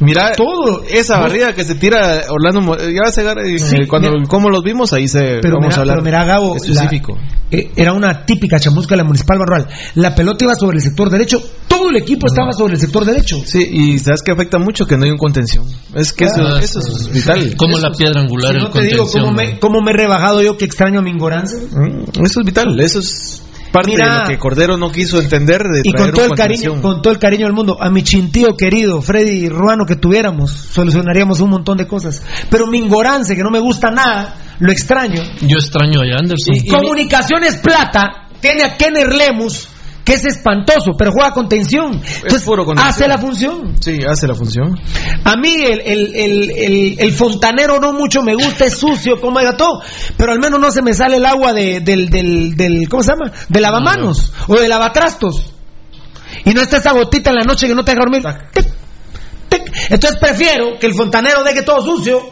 Mira, 0.00 0.32
todo 0.36 0.82
esa 0.88 1.16
no- 1.16 1.22
barrida 1.22 1.52
que 1.54 1.64
se 1.64 1.74
tira 1.74 2.22
Orlando 2.30 2.76
ya 2.76 3.10
se 3.10 3.22
Sí, 3.58 3.76
cuando 3.88 4.12
mira. 4.12 4.26
cómo 4.28 4.48
los 4.48 4.62
vimos 4.62 4.92
ahí 4.92 5.08
se 5.08 5.38
Pero 5.42 5.56
vamos 5.56 5.68
mira, 5.68 5.76
a 5.76 5.80
hablar 5.80 5.96
pero 5.96 6.04
mira, 6.04 6.24
Gabo, 6.24 6.56
específico. 6.56 7.16
la- 7.16 7.38
eh, 7.58 7.70
era 7.76 7.92
una 7.92 8.24
típica 8.26 8.60
chamusca 8.60 8.94
de 8.94 8.98
la 8.98 9.04
Municipal 9.04 9.38
Barrual. 9.38 9.66
La 9.94 10.14
pelota 10.14 10.44
iba 10.44 10.54
sobre 10.54 10.76
el 10.76 10.82
sector 10.82 11.10
derecho, 11.10 11.42
todo 11.66 11.90
el 11.90 11.96
equipo 11.96 12.26
estaba 12.26 12.52
sobre 12.52 12.74
el 12.74 12.80
sector 12.80 13.04
derecho. 13.04 13.40
Sí, 13.44 13.58
y 13.70 13.98
sabes 13.98 14.22
que 14.22 14.30
afecta 14.32 14.58
mucho 14.58 14.86
que 14.86 14.96
no 14.96 15.04
hay 15.04 15.10
un 15.10 15.16
contención. 15.18 15.64
Es 15.94 16.12
que 16.12 16.24
eso, 16.26 16.42
Ah, 16.46 16.60
eso 16.62 16.78
es 16.80 17.10
vital. 17.12 17.56
Como 17.56 17.78
Eso 17.78 17.88
la 17.88 17.92
piedra 17.96 18.20
angular, 18.20 18.50
Si 18.52 18.56
el 18.58 18.62
no 18.64 18.70
te 18.70 18.82
digo 18.82 18.98
contención. 19.04 19.24
cómo 19.24 19.34
me, 19.36 19.58
cómo 19.58 19.80
me 19.80 19.90
he 19.90 19.94
rebajado 19.94 20.42
yo 20.42 20.56
que 20.56 20.64
extraño 20.66 21.00
a 21.00 21.02
Mingorance. 21.02 21.56
Mm, 21.72 22.24
Eso 22.24 22.40
es 22.40 22.46
vital, 22.46 22.78
eso 22.80 22.98
es 23.00 23.42
parte 23.72 23.90
Mira. 23.92 24.06
de 24.06 24.20
lo 24.20 24.28
que 24.28 24.38
Cordero 24.38 24.76
no 24.76 24.90
quiso 24.90 25.20
entender 25.20 25.62
de 25.62 25.82
Y 25.84 25.92
con 25.92 26.12
todo 26.12 26.26
el 26.26 26.32
cariño, 26.32 26.80
con 26.80 27.02
todo 27.02 27.12
el 27.12 27.18
cariño 27.18 27.46
del 27.46 27.54
mundo, 27.54 27.76
a 27.80 27.90
mi 27.90 28.02
chintío 28.02 28.56
querido, 28.56 29.00
Freddy 29.00 29.48
Ruano 29.48 29.84
que 29.86 29.96
tuviéramos, 29.96 30.50
solucionaríamos 30.50 31.40
un 31.40 31.50
montón 31.50 31.78
de 31.78 31.86
cosas. 31.86 32.22
Pero 32.50 32.66
Mingorance, 32.66 33.34
que 33.34 33.42
no 33.42 33.50
me 33.50 33.60
gusta 33.60 33.90
nada, 33.90 34.36
lo 34.58 34.72
extraño. 34.72 35.22
Yo 35.40 35.58
extraño 35.58 36.00
a 36.00 36.18
Anderson. 36.18 36.54
Comunicaciones 36.68 37.56
Plata 37.56 38.28
tiene 38.40 38.64
a 38.64 38.76
Kenner 38.76 39.12
Lemus, 39.12 39.68
que 40.08 40.14
es 40.14 40.24
espantoso, 40.24 40.92
pero 40.98 41.12
juega 41.12 41.32
con 41.32 41.50
tensión. 41.50 41.92
Entonces, 41.92 42.42
contención. 42.64 42.78
hace 42.88 43.06
la 43.06 43.18
función. 43.18 43.74
Sí, 43.78 43.98
hace 44.08 44.26
la 44.26 44.34
función. 44.34 44.80
A 45.22 45.36
mí 45.36 45.54
el, 45.54 45.80
el, 45.80 46.14
el, 46.16 46.96
el- 46.98 47.12
fontanero 47.12 47.78
no 47.78 47.92
mucho 47.92 48.22
me 48.22 48.34
gusta, 48.34 48.64
es 48.64 48.78
sucio, 48.78 49.20
como 49.20 49.38
todo, 49.54 49.82
pero 50.16 50.32
al 50.32 50.38
menos 50.38 50.58
no 50.60 50.70
se 50.70 50.80
me 50.80 50.94
sale 50.94 51.16
el 51.18 51.26
agua 51.26 51.52
de, 51.52 51.80
del, 51.80 52.08
del, 52.08 52.56
del, 52.56 52.88
¿cómo 52.88 53.02
se 53.02 53.10
llama? 53.12 53.32
De 53.50 53.60
lavamanos 53.60 54.32
o 54.46 54.56
de 54.56 54.66
lavatrastos. 54.66 55.52
Y 56.46 56.54
no 56.54 56.62
está 56.62 56.78
esa 56.78 56.92
gotita 56.92 57.28
en 57.28 57.36
la 57.36 57.44
noche 57.44 57.66
que 57.66 57.74
no 57.74 57.84
te 57.84 57.90
deja 57.90 58.00
dormir. 58.02 58.22
Tic, 58.54 58.66
tic. 59.50 59.90
Entonces 59.90 60.18
prefiero 60.18 60.78
que 60.78 60.86
el 60.86 60.94
fontanero 60.94 61.44
deje 61.44 61.60
todo 61.64 61.84
sucio. 61.84 62.22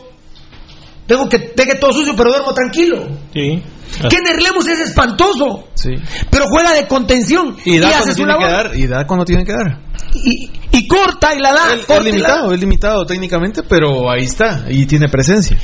Tengo 1.07 1.29
que 1.29 1.53
deje 1.55 1.75
todo 1.75 1.93
sucio, 1.93 2.15
pero 2.17 2.31
duermo 2.31 2.55
tranquilo. 2.55 3.07
Sí. 3.35 3.63
Kenner 4.09 4.43
Lemus 4.43 4.67
es 4.69 4.81
espantoso, 4.81 5.69
Sí. 5.75 5.91
pero 6.31 6.47
juega 6.49 6.73
de 6.75 6.87
contención 6.87 7.57
Y 7.65 7.79
da 7.79 7.89
hace 7.89 7.99
cuando 7.99 8.15
su 8.15 8.23
que 8.23 8.27
labor. 8.27 8.51
dar, 8.51 8.77
y 8.77 8.87
da 8.87 9.07
cuando 9.07 9.25
tiene 9.25 9.45
que 9.45 9.53
dar. 9.53 9.81
Y, 10.15 10.51
y 10.73 10.87
corta 10.89 11.35
y 11.35 11.39
la 11.41 11.53
da. 11.53 11.75
Es 11.75 12.05
limitado, 12.05 12.53
es 12.53 12.61
limitado 12.61 13.05
técnicamente, 13.07 13.63
pero 13.63 14.11
ahí 14.11 14.25
está, 14.25 14.65
y 14.69 14.87
tiene 14.87 15.09
presencia. 15.09 15.57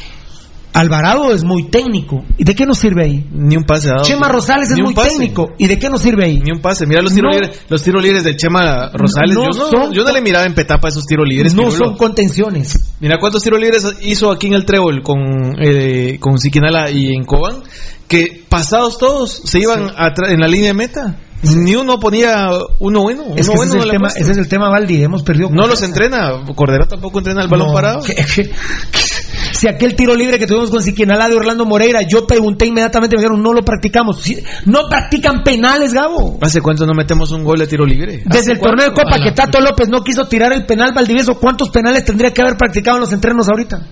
Alvarado 0.75 1.33
es 1.35 1.45
muy 1.45 1.69
técnico. 1.69 2.25
¿Y 2.39 2.45
de 2.45 2.55
qué 2.55 2.65
nos 2.65 2.79
sirve 2.79 3.05
ahí? 3.05 3.27
Ni 3.31 3.57
un 3.57 3.65
pase 3.65 3.89
dado. 3.89 4.05
Chema 4.05 4.29
Rosales 4.29 4.71
es 4.71 4.79
muy 4.81 4.95
pase. 4.95 5.11
técnico. 5.11 5.49
¿Y 5.59 5.67
de 5.67 5.79
qué 5.79 5.91
nos 5.91 6.01
sirve 6.01 6.25
ahí? 6.25 6.39
Ni 6.39 6.51
un 6.51 6.61
pase. 6.63 6.87
Mira 6.87 7.03
los 7.03 7.13
tiros 7.15 7.35
No. 7.35 7.41
libres, 7.41 7.61
los 7.69 7.83
tiros 7.83 8.03
libres 8.03 8.25
de 8.25 8.37
Chema 8.37 8.91
Rosales. 8.95 9.35
No 9.35 9.45
yo, 9.53 9.59
no, 9.59 9.71
son- 9.71 9.93
yo 9.93 10.03
no 10.05 10.13
le 10.13 10.21
miraba 10.23 10.47
en 10.47 10.55
petapa 10.55 10.89
esos 10.89 11.05
tiros 11.05 11.27
libres. 11.29 11.55
no 11.55 11.71
son 11.71 11.97
contenciones. 11.97 12.95
Mira 13.01 13.19
cuántos 13.21 13.43
tiros 13.43 13.61
libres 13.61 13.87
hizo 14.03 14.31
aquí 14.31 14.47
en 14.47 14.55
el 14.55 14.65
Trébol 14.65 15.03
con, 15.03 15.19
eh, 15.63 16.17
con 16.21 16.39
Siquinala 16.39 16.91
y 16.91 17.15
en 17.15 17.25
Cobán, 17.25 17.63
que 18.09 18.43
pasados 18.49 18.97
todos 18.99 19.43
se 19.45 19.61
iban 19.61 19.89
atra- 19.91 20.31
en 20.33 20.41
la 20.41 20.49
línea 20.49 20.69
de 20.69 20.75
meta. 20.75 21.17
Ni 21.45 21.75
uno 21.75 21.99
ponía 21.99 22.49
uno 22.79 23.03
bueno. 23.03 23.25
Es 23.37 23.49
uno 23.49 23.55
que 23.63 23.67
bueno 23.67 23.73
ese, 23.75 23.79
es 23.79 23.85
el 23.85 23.91
tema, 23.91 24.09
ese 24.15 24.31
es 24.31 24.39
el 24.39 24.49
tema, 24.49 24.69
Valdi. 24.71 25.03
Hemos 25.03 25.25
perdido. 25.25 25.51
No 25.51 25.67
los 25.67 25.83
entrena. 25.83 26.31
Cordero 26.55 26.87
tampoco 26.87 27.19
entrena 27.19 27.43
el 27.43 27.49
balón 27.49 27.67
No, 27.69 27.75
parado. 27.75 28.01
Si 29.53 29.69
aquel 29.69 29.95
tiro 29.95 30.15
libre 30.15 30.39
que 30.39 30.47
tuvimos 30.47 30.71
con 30.71 30.83
Siquinalá 30.83 31.29
de 31.29 31.37
Orlando 31.37 31.65
Moreira, 31.65 32.01
yo 32.03 32.27
pregunté 32.27 32.67
inmediatamente, 32.67 33.17
me 33.17 33.23
dijeron, 33.23 33.43
no 33.43 33.53
lo 33.53 33.63
practicamos. 33.63 34.21
Si- 34.23 34.43
No 34.67 34.89
practican 34.89 35.43
penales, 35.45 35.93
Gabo. 35.95 36.39
¿Hace 36.41 36.61
cuánto 36.61 36.87
no 36.87 36.95
metemos 36.95 37.31
un 37.33 37.45
gol 37.45 37.59
de 37.59 37.67
tiro 37.67 37.85
libre? 37.87 38.23
Desde 38.27 38.53
el 38.53 38.59
torneo 38.61 38.87
de 38.89 38.93
Copa 38.93 39.19
que 39.23 39.33
Tato 39.33 39.61
López 39.61 39.89
no 39.89 40.03
quiso 40.03 40.27
tirar 40.27 40.53
el 40.53 40.67
penal 40.67 40.93
Valdivieso, 40.95 41.35
¿cuántos 41.39 41.71
penales 41.71 42.05
tendría 42.05 42.33
que 42.33 42.43
haber 42.43 42.57
practicado 42.57 42.97
en 42.97 43.03
los 43.03 43.13
entrenos 43.13 43.49
ahorita? 43.49 43.87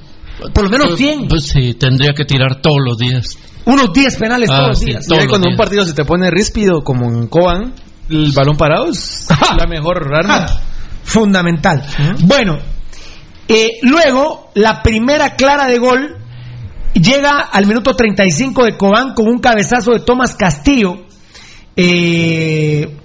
Por 0.54 0.64
lo 0.64 0.70
menos 0.70 0.86
Pues- 0.88 0.98
100. 0.98 1.28
Pues 1.28 1.46
sí, 1.48 1.74
tendría 1.74 2.12
que 2.14 2.24
tirar 2.24 2.60
todos 2.62 2.78
los 2.84 2.96
días. 2.98 3.36
Unos 3.66 3.92
10 3.92 4.16
penales 4.16 4.48
Ah, 4.50 4.56
todos 4.56 4.68
los 4.70 4.78
sí, 4.78 4.86
días. 4.86 5.06
todos 5.06 5.26
cuando 5.26 5.48
un 5.50 5.56
partido 5.56 5.84
se 5.84 5.92
te 5.92 6.04
pone 6.04 6.30
ríspido 6.30 6.80
como 6.82 7.06
en 7.10 7.26
Cobán, 7.28 7.74
el 8.08 8.32
balón 8.32 8.56
parado 8.56 8.88
es 8.90 9.26
la 9.58 9.66
mejor 9.66 10.08
arma. 10.14 10.46
Ah, 10.48 10.60
fundamental. 11.04 11.82
Bueno, 12.20 12.58
eh, 13.52 13.80
luego 13.82 14.52
la 14.54 14.80
primera 14.80 15.34
clara 15.34 15.66
de 15.66 15.78
gol 15.78 16.18
llega 16.94 17.40
al 17.40 17.66
minuto 17.66 17.96
35 17.96 18.64
de 18.64 18.76
Cobán 18.76 19.12
con 19.12 19.26
un 19.26 19.40
cabezazo 19.40 19.90
de 19.90 19.98
Tomás 19.98 20.36
Castillo. 20.36 21.04
Eh, 21.74 22.96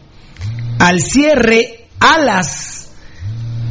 al 0.78 1.00
cierre, 1.02 1.88
Alas 2.00 2.92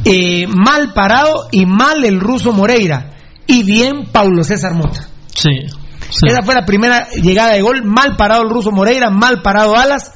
eh, 0.03 0.47
mal 0.47 0.91
parado 0.93 1.47
y 1.49 1.65
mal 1.65 2.03
el 2.03 2.19
ruso 2.19 2.51
Moreira. 2.51 3.13
Y 3.47 3.63
bien 3.63 4.11
Paulo 4.11 4.43
César 4.43 4.73
Mota. 4.73 5.07
Sí. 5.33 5.51
sí. 6.09 6.27
Esa 6.27 6.41
fue 6.43 6.55
la 6.55 6.65
primera 6.65 7.07
llegada 7.11 7.53
de 7.53 7.61
gol. 7.61 7.85
Mal 7.85 8.17
parado 8.17 8.41
el 8.41 8.49
ruso 8.49 8.71
Moreira, 8.71 9.09
mal 9.09 9.41
parado 9.41 9.77
Alas. 9.77 10.11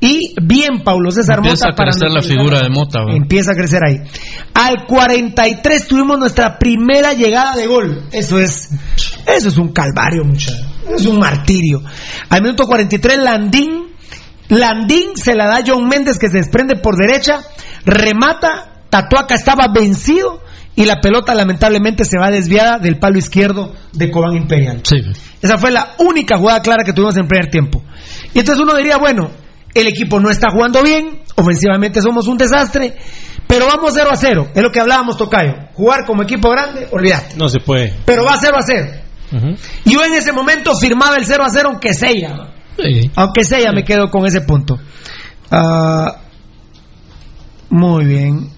Y 0.00 0.34
bien, 0.42 0.82
Paulo 0.82 1.10
César 1.10 1.38
Empieza 1.38 1.66
Mota 1.66 1.82
a 1.82 1.86
crecer 1.86 2.10
la 2.10 2.22
figura 2.22 2.60
de 2.60 2.70
Mota. 2.70 3.00
¿va? 3.00 3.14
Empieza 3.14 3.52
a 3.52 3.54
crecer 3.54 3.82
ahí. 3.86 3.96
Al 4.54 4.86
43 4.86 5.86
tuvimos 5.86 6.18
nuestra 6.18 6.58
primera 6.58 7.12
llegada 7.12 7.54
de 7.54 7.66
gol. 7.66 8.08
Eso 8.10 8.38
es, 8.38 8.70
eso 9.26 9.48
es 9.48 9.56
un 9.58 9.72
calvario, 9.72 10.24
muchachos. 10.24 10.66
Es 10.88 11.04
un 11.04 11.18
martirio. 11.18 11.82
Al 12.30 12.42
minuto 12.42 12.66
43, 12.66 13.18
Landín, 13.18 13.90
Landín 14.48 15.16
se 15.16 15.34
la 15.34 15.46
da 15.46 15.56
a 15.58 15.64
John 15.66 15.86
Méndez 15.86 16.18
que 16.18 16.28
se 16.28 16.38
desprende 16.38 16.76
por 16.76 16.96
derecha, 16.96 17.40
remata, 17.84 18.84
Tatuaca 18.88 19.34
estaba 19.34 19.68
vencido 19.72 20.42
y 20.74 20.86
la 20.86 21.00
pelota 21.00 21.34
lamentablemente 21.34 22.04
se 22.04 22.18
va 22.18 22.30
desviada 22.30 22.78
del 22.78 22.98
palo 22.98 23.18
izquierdo 23.18 23.74
de 23.92 24.10
Cobán 24.10 24.34
Imperial. 24.34 24.82
Esa 25.42 25.58
fue 25.58 25.70
la 25.70 25.94
única 25.98 26.38
jugada 26.38 26.62
clara 26.62 26.84
que 26.84 26.92
tuvimos 26.92 27.16
en 27.18 27.28
primer 27.28 27.50
tiempo. 27.50 27.82
Y 28.34 28.38
entonces 28.38 28.62
uno 28.62 28.74
diría, 28.76 28.96
bueno, 28.96 29.30
el 29.74 29.86
equipo 29.86 30.20
no 30.20 30.30
está 30.30 30.50
jugando 30.50 30.82
bien, 30.82 31.20
ofensivamente 31.36 32.02
somos 32.02 32.26
un 32.26 32.36
desastre, 32.36 32.96
pero 33.46 33.66
vamos 33.66 33.92
0 33.94 34.10
a 34.12 34.16
0. 34.16 34.48
Es 34.54 34.62
lo 34.62 34.70
que 34.70 34.80
hablábamos, 34.80 35.16
Tocayo. 35.16 35.54
Jugar 35.74 36.04
como 36.06 36.22
equipo 36.22 36.50
grande, 36.50 36.88
olvídate. 36.90 37.36
No 37.36 37.48
se 37.48 37.60
puede. 37.60 37.94
Pero 38.04 38.24
va 38.24 38.36
0 38.40 38.56
a 38.56 38.62
0. 38.62 38.88
Y 39.84 39.92
yo 39.92 40.04
en 40.04 40.14
ese 40.14 40.32
momento 40.32 40.74
firmaba 40.76 41.16
el 41.16 41.24
0 41.24 41.44
a 41.44 41.50
0 41.50 41.68
aunque 41.70 41.94
sea. 41.94 42.54
Aunque 43.14 43.44
sea, 43.44 43.72
me 43.72 43.84
quedo 43.84 44.10
con 44.10 44.26
ese 44.26 44.40
punto. 44.40 44.78
Ah, 45.50 46.16
muy 47.68 48.04
bien. 48.04 48.50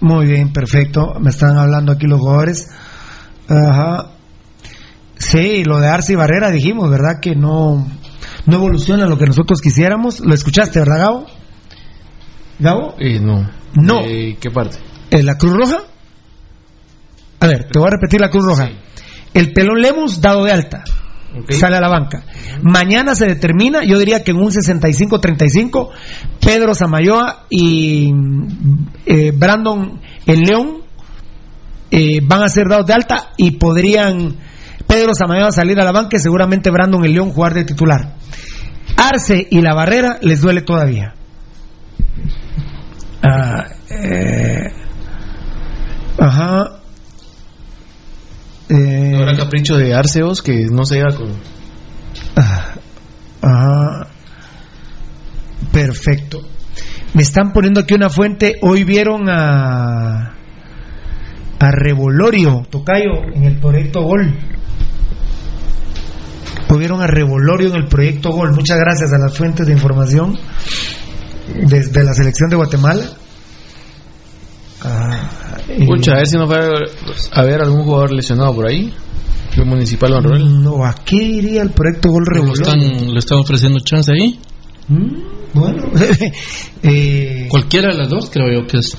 Muy 0.00 0.26
bien, 0.26 0.52
perfecto. 0.52 1.14
Me 1.20 1.30
están 1.30 1.56
hablando 1.56 1.92
aquí 1.92 2.06
los 2.06 2.20
jugadores. 2.20 2.68
Ajá. 3.48 4.10
Sí, 5.16 5.64
lo 5.64 5.80
de 5.80 5.88
Arce 5.88 6.12
y 6.12 6.16
Barrera 6.16 6.50
dijimos, 6.50 6.90
¿verdad? 6.90 7.20
Que 7.20 7.34
no, 7.34 7.86
no 8.46 8.56
evoluciona 8.56 9.06
lo 9.06 9.18
que 9.18 9.26
nosotros 9.26 9.60
quisiéramos. 9.60 10.20
¿Lo 10.20 10.34
escuchaste, 10.34 10.78
verdad, 10.78 10.98
Gabo? 10.98 11.26
¿Gabo? 12.58 12.94
Eh, 12.98 13.20
no. 13.20 13.48
No. 13.74 14.00
Eh, 14.04 14.36
¿Qué 14.40 14.50
parte? 14.50 14.78
¿En 15.10 15.26
la 15.26 15.36
Cruz 15.36 15.54
Roja? 15.54 15.78
A 17.40 17.46
ver, 17.46 17.68
te 17.70 17.78
voy 17.78 17.88
a 17.88 17.90
repetir 17.90 18.20
la 18.20 18.30
Cruz 18.30 18.44
Roja. 18.44 18.70
El 19.32 19.52
pelón 19.52 19.80
Lemus 19.80 20.20
dado 20.20 20.44
de 20.44 20.52
alta. 20.52 20.84
Sale 21.50 21.76
a 21.76 21.80
la 21.80 21.88
banca. 21.88 22.24
Mañana 22.62 23.16
se 23.16 23.26
determina, 23.26 23.82
yo 23.82 23.98
diría 23.98 24.22
que 24.22 24.30
en 24.30 24.36
un 24.36 24.50
65-35, 24.50 25.90
Pedro 26.40 26.74
Samayoa 26.74 27.46
y 27.50 28.12
eh, 29.04 29.32
Brandon 29.34 30.00
el 30.26 30.40
León 30.40 30.82
eh, 31.90 32.20
van 32.22 32.44
a 32.44 32.48
ser 32.48 32.68
dados 32.68 32.86
de 32.86 32.94
alta 32.94 33.32
y 33.36 33.52
podrían 33.52 34.36
Pedro 34.94 35.12
Samayoa 35.12 35.50
salir 35.50 35.80
a 35.80 35.84
la 35.84 35.90
banca 35.90 36.16
y 36.16 36.20
seguramente 36.20 36.70
Brandon 36.70 37.04
el 37.04 37.14
León 37.14 37.32
jugar 37.32 37.52
de 37.52 37.64
titular. 37.64 38.14
Arce 38.96 39.44
y 39.50 39.60
la 39.60 39.74
barrera 39.74 40.18
les 40.22 40.40
duele 40.40 40.62
todavía. 40.62 41.14
Ah, 43.20 43.64
eh, 43.90 44.72
ajá. 46.16 46.78
Eh, 48.68 49.10
¿No 49.10 49.18
habrá 49.18 49.36
capricho 49.36 49.76
de 49.76 49.94
Arceos 49.94 50.42
que 50.42 50.66
no 50.70 50.84
se 50.84 50.94
lleva 50.94 51.16
con. 51.16 51.32
Ajá. 53.42 54.06
Perfecto. 55.72 56.40
Me 57.14 57.22
están 57.22 57.52
poniendo 57.52 57.80
aquí 57.80 57.94
una 57.94 58.10
fuente. 58.10 58.58
Hoy 58.62 58.84
vieron 58.84 59.28
a 59.28 60.34
a 61.58 61.70
Revolorio, 61.72 62.64
Tocayo, 62.70 63.24
en 63.34 63.42
el 63.42 63.58
proyecto 63.58 64.02
Gol. 64.02 64.53
Hoy 66.74 66.80
vieron 66.80 67.00
a 67.00 67.06
Revolorio 67.06 67.68
en 67.68 67.76
el 67.76 67.86
proyecto 67.86 68.30
Gol. 68.30 68.52
Muchas 68.52 68.76
gracias 68.78 69.12
a 69.12 69.18
las 69.18 69.36
fuentes 69.38 69.64
de 69.64 69.72
información 69.72 70.36
desde 71.68 72.02
la 72.02 72.12
selección 72.14 72.50
de 72.50 72.56
Guatemala. 72.56 73.04
Ah, 74.82 75.28
y- 75.68 75.86
Pucha, 75.86 76.14
a 76.14 76.16
ver 76.16 76.26
si 76.26 76.36
nos 76.36 76.50
va 76.50 76.56
a 76.58 77.40
haber 77.40 77.62
algún 77.62 77.84
jugador 77.84 78.12
lesionado 78.12 78.52
por 78.56 78.68
ahí. 78.68 78.92
El 79.56 79.66
municipal 79.66 80.20
Roel. 80.20 80.62
No, 80.64 80.84
¿a 80.84 80.94
qué 81.04 81.14
iría 81.14 81.62
el 81.62 81.70
proyecto 81.70 82.08
Gol 82.10 82.24
¿Le 82.24 82.40
Revolorio? 82.40 82.62
están, 82.64 83.12
le 83.12 83.18
están 83.20 83.38
ofreciendo 83.38 83.78
chance 83.78 84.10
ahí? 84.10 84.40
Bueno, 85.52 85.84
eh, 86.82 87.46
Cualquiera 87.50 87.92
de 87.92 87.98
las 87.98 88.08
dos 88.08 88.30
creo 88.30 88.46
yo 88.52 88.66
que 88.66 88.78
es 88.78 88.96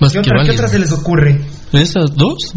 más 0.00 0.10
¿qué, 0.10 0.22
que 0.22 0.30
otra, 0.30 0.42
qué 0.46 0.50
otra 0.52 0.68
se 0.68 0.78
les 0.78 0.90
ocurre? 0.90 1.38
¿Esas 1.74 2.14
dos? 2.16 2.54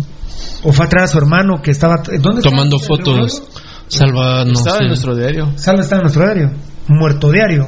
¿O 0.63 0.71
fue 0.71 0.85
atrás 0.85 1.03
a 1.03 1.07
su 1.13 1.17
hermano 1.17 1.61
que 1.61 1.71
estaba... 1.71 2.01
¿Dónde 2.21 2.41
Tomando 2.41 2.79
fotos. 2.79 3.43
Salva, 3.87 4.43
no 4.45 4.51
Estaba 4.53 4.77
sé. 4.77 4.83
en 4.83 4.87
nuestro 4.89 5.15
diario. 5.15 5.51
Salva 5.57 5.81
está 5.81 5.95
en 5.97 6.01
nuestro 6.03 6.23
diario. 6.23 6.51
Muerto 6.87 7.31
diario. 7.31 7.67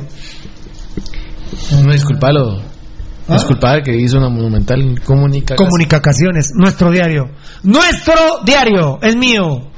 No, 1.83 1.91
disculpalo. 1.91 2.61
Disculpar 3.27 3.83
que 3.83 3.95
hizo 3.95 4.17
una 4.17 4.29
monumental 4.29 4.99
comunicación. 5.05 5.57
Comunicaciones, 5.57 6.51
nuestro 6.55 6.89
diario. 6.91 7.29
Nuestro 7.63 8.15
diario, 8.43 8.97
es 9.01 9.15
mío. 9.15 9.69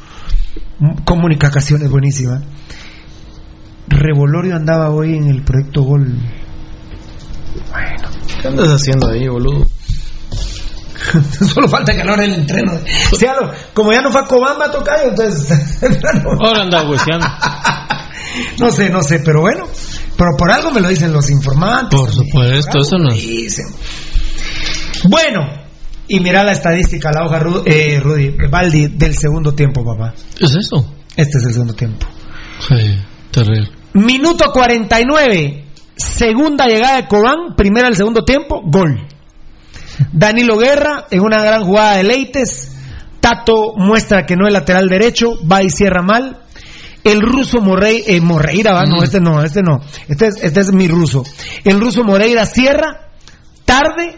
Comunicaciones, 1.03 1.89
buenísima. 1.89 2.41
Revolorio 3.87 4.55
andaba 4.55 4.89
hoy 4.89 5.15
en 5.15 5.27
el 5.27 5.43
proyecto 5.43 5.83
Gol. 5.83 6.17
¿Qué 8.41 8.47
andas 8.47 8.69
haciendo 8.69 9.09
ahí, 9.09 9.27
boludo? 9.27 9.65
Solo 11.53 11.67
falta 11.67 11.93
que 11.93 12.01
a 12.01 12.05
la 12.05 12.13
hora 12.13 12.21
del 12.23 12.33
entreno. 12.35 12.73
O 13.11 13.15
sea, 13.15 13.35
lo- 13.39 13.51
como 13.73 13.91
ya 13.91 14.01
no 14.01 14.11
fue 14.11 14.21
a 14.21 14.25
Cobamba 14.25 14.71
tocayo, 14.71 15.09
entonces. 15.09 15.79
Ahora 16.43 16.61
anda 16.63 16.83
hueseando. 16.83 17.27
no 18.59 18.71
sé, 18.71 18.89
no 18.89 19.01
sé, 19.03 19.19
pero 19.23 19.41
bueno. 19.41 19.65
Pero 20.17 20.31
por 20.37 20.51
algo 20.51 20.71
me 20.71 20.81
lo 20.81 20.87
dicen 20.89 21.11
los 21.13 21.29
informantes. 21.29 21.99
Por 21.99 22.11
supuesto, 22.11 22.79
eso 22.79 22.97
no. 22.97 23.13
Dicen. 23.13 23.65
Bueno, 25.09 25.47
y 26.07 26.19
mira 26.19 26.43
la 26.43 26.51
estadística, 26.51 27.09
la 27.11 27.25
hoja 27.25 27.39
Ru- 27.39 27.63
eh, 27.65 27.99
Rudy, 27.99 28.35
Baldi, 28.49 28.87
del 28.89 29.17
segundo 29.17 29.53
tiempo, 29.53 29.83
papá. 29.83 30.13
¿Es 30.39 30.55
eso? 30.55 30.95
Este 31.15 31.37
es 31.39 31.45
el 31.45 31.53
segundo 31.53 31.73
tiempo. 31.73 32.05
Sí, 32.67 32.97
terrible. 33.31 33.69
Minuto 33.93 34.51
49, 34.53 35.65
segunda 35.95 36.65
llegada 36.67 36.97
de 36.97 37.07
Cobán, 37.07 37.55
primera 37.57 37.87
del 37.87 37.95
segundo 37.97 38.23
tiempo, 38.23 38.61
gol. 38.65 39.07
Danilo 40.11 40.57
Guerra 40.57 41.05
en 41.11 41.21
una 41.21 41.41
gran 41.43 41.63
jugada 41.63 41.97
de 41.97 42.03
Leites. 42.03 42.75
Tato 43.19 43.73
muestra 43.77 44.25
que 44.25 44.35
no 44.35 44.47
es 44.47 44.53
lateral 44.53 44.89
derecho, 44.89 45.33
va 45.47 45.61
y 45.63 45.69
cierra 45.69 46.01
mal. 46.01 46.39
El 47.03 47.21
ruso 47.21 47.59
Morrey- 47.61 48.03
eh, 48.07 48.21
Morreira, 48.21 48.73
¿va? 48.73 48.83
no, 48.83 49.03
este 49.03 49.19
no, 49.19 49.43
este 49.43 49.61
no. 49.61 49.79
Este 50.07 50.27
es, 50.27 50.43
este 50.43 50.59
es 50.59 50.71
mi 50.71 50.87
ruso. 50.87 51.23
El 51.63 51.79
ruso 51.79 52.03
Moreira 52.03 52.45
cierra, 52.45 53.09
tarde. 53.65 54.17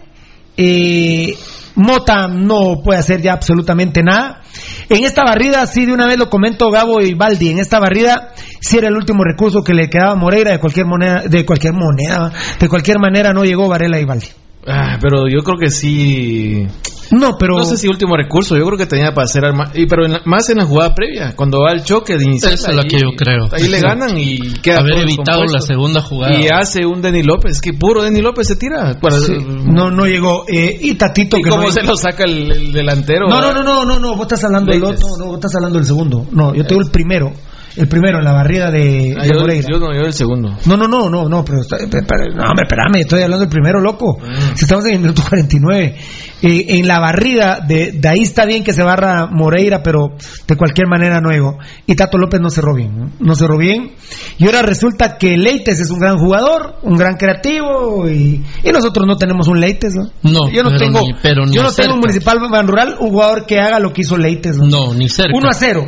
eh, 0.57 1.35
Mota 1.75 2.27
no 2.27 2.81
puede 2.83 2.99
hacer 2.99 3.19
ya 3.21 3.33
absolutamente 3.33 4.03
nada. 4.03 4.41
En 4.89 5.03
esta 5.05 5.23
barrida, 5.23 5.65
sí, 5.65 5.87
de 5.87 5.91
una 5.93 6.05
vez 6.05 6.19
lo 6.19 6.29
comento 6.29 6.69
Gabo 6.69 7.01
y 7.01 7.15
Baldi, 7.15 7.49
en 7.49 7.57
esta 7.57 7.79
barrida 7.79 8.33
sí 8.61 8.77
era 8.77 8.89
el 8.89 8.95
último 8.95 9.23
recurso 9.23 9.63
que 9.63 9.73
le 9.73 9.89
quedaba 9.89 10.11
a 10.11 10.15
Moreira 10.15 10.51
de 10.51 10.59
cualquier 10.59 10.85
moneda, 10.85 11.23
de 11.27 11.43
cualquier 11.47 11.73
moneda, 11.73 12.31
de 12.59 12.69
cualquier 12.69 12.99
manera 12.99 13.33
no 13.33 13.43
llegó 13.43 13.67
Varela 13.67 13.99
y 13.99 14.05
Baldi. 14.05 14.27
Ah, 14.65 14.97
pero 15.01 15.27
yo 15.27 15.43
creo 15.43 15.57
que 15.59 15.69
sí. 15.69 16.65
No, 17.11 17.35
pero. 17.37 17.57
No 17.57 17.63
sé 17.65 17.77
si 17.77 17.87
último 17.87 18.15
recurso, 18.15 18.55
yo 18.57 18.65
creo 18.65 18.77
que 18.77 18.85
tenía 18.87 19.13
para 19.13 19.25
hacer 19.25 19.45
arma. 19.45 19.69
Y, 19.75 19.85
pero 19.85 20.05
en 20.05 20.13
la- 20.13 20.21
más 20.25 20.49
en 20.49 20.57
la 20.57 20.65
jugada 20.65 20.95
previa, 20.95 21.35
cuando 21.35 21.59
va 21.61 21.71
el 21.73 21.83
choque 21.83 22.17
de 22.17 22.23
inicial. 22.23 22.53
Esa 22.53 22.69
es 22.71 22.75
la 22.75 22.83
que 22.83 22.97
yo 22.97 23.09
creo. 23.15 23.49
Ahí 23.51 23.67
le 23.67 23.81
ganan 23.81 24.17
y 24.17 24.37
queda. 24.61 24.79
Haber 24.79 24.99
evitado 24.99 25.43
la 25.45 25.59
segunda 25.59 26.01
jugada. 26.01 26.39
Y 26.39 26.47
hace 26.51 26.85
un 26.85 27.01
Denny 27.01 27.21
López, 27.21 27.59
que 27.61 27.73
puro 27.73 28.01
Denny 28.01 28.21
López 28.21 28.47
se 28.47 28.55
tira. 28.55 28.97
Para- 28.99 29.17
Sí, 29.19 29.33
no, 29.65 29.91
no 29.91 30.05
llegó. 30.05 30.45
Eh, 30.47 30.77
y 30.81 30.95
Tatito 30.95 31.37
¿Y 31.37 31.43
que 31.43 31.49
cómo 31.49 31.63
no 31.63 31.71
se 31.71 31.83
lo 31.83 31.95
saca 31.95 32.23
el, 32.23 32.51
el 32.51 32.73
delantero? 32.73 33.27
No, 33.29 33.41
no, 33.41 33.53
no, 33.53 33.63
no, 33.63 33.85
no, 33.85 33.99
no, 33.99 34.13
vos 34.15 34.21
estás 34.23 34.43
hablando 34.45 34.71
del 34.71 34.83
otro, 34.83 35.07
no, 35.19 35.25
vos 35.25 35.35
estás 35.35 35.53
hablando 35.55 35.77
del 35.77 35.85
segundo. 35.85 36.25
No, 36.31 36.55
yo 36.55 36.65
tengo 36.65 36.81
el 36.81 36.89
primero. 36.89 37.31
El 37.75 37.87
primero 37.87 38.19
en 38.19 38.23
la 38.23 38.33
barrida 38.33 38.69
de, 38.69 39.15
Ah, 39.17 39.23
de 39.23 39.29
yo, 39.29 39.39
Moreira. 39.39 39.67
yo 39.71 39.79
no, 39.79 39.93
yo 39.93 40.01
el 40.01 40.13
segundo. 40.13 40.55
No, 40.65 40.77
no, 40.77 40.87
no, 40.87 41.09
no, 41.09 41.27
no, 41.27 41.43
pero, 41.43 41.59
pero- 41.69 42.35
no, 42.35 42.43
espérame, 42.61 42.97
estoy 43.01 43.23
hablando 43.23 43.45
del 43.45 43.49
primero, 43.49 43.79
loco. 43.81 44.19
Mm. 44.19 44.55
Si 44.55 44.65
estamos 44.65 44.85
en 44.85 44.93
el 44.93 44.99
minuto 44.99 45.23
49. 45.27 45.95
Eh, 46.45 46.65
en 46.77 46.87
la 46.87 46.99
barrida, 46.99 47.61
de, 47.65 47.93
de 47.93 48.07
ahí 48.09 48.19
está 48.19 48.45
bien 48.45 48.63
que 48.63 48.73
se 48.73 48.83
barra 48.83 49.27
Moreira, 49.31 49.81
pero 49.81 50.09
de 50.45 50.55
cualquier 50.57 50.87
manera 50.87 51.19
no 51.21 51.29
llegó. 51.31 51.57
Y 51.87 51.95
Tato 51.95 52.17
López 52.17 52.41
no 52.41 52.49
cerró 52.49 52.75
bien, 52.75 52.95
¿no? 52.95 53.11
No 53.19 53.33
cerró 53.33 53.57
bien. 53.57 53.93
Y 54.37 54.45
ahora 54.45 54.61
resulta 54.61 55.17
que 55.17 55.37
Leites 55.37 55.79
es 55.79 55.89
un 55.89 55.99
gran 55.99 56.17
jugador, 56.17 56.75
un 56.83 56.97
gran 56.97 57.15
creativo, 57.15 58.09
y, 58.09 58.43
y 58.63 58.71
nosotros 58.71 59.07
no 59.07 59.15
tenemos 59.15 59.47
un 59.47 59.59
Leites, 59.61 59.95
¿no? 59.95 60.11
No, 60.29 60.49
yo 60.51 60.63
no 60.63 60.69
pero 60.69 60.79
tengo, 60.79 60.99
ni- 61.01 61.13
pero 61.23 61.45
ni 61.45 61.55
yo 61.55 61.63
no 61.63 61.69
tengo 61.71 61.75
cerca. 61.75 61.93
un 61.93 61.99
municipal 62.01 62.67
rural, 62.67 62.97
un 62.99 63.09
jugador 63.09 63.45
que 63.45 63.59
haga 63.59 63.79
lo 63.79 63.93
que 63.93 64.01
hizo 64.01 64.17
Leites, 64.17 64.57
¿no? 64.57 64.67
No, 64.67 64.93
ni 64.93 65.07
cerca. 65.09 65.31
1 65.35 65.47
a 65.49 65.53
0. 65.53 65.85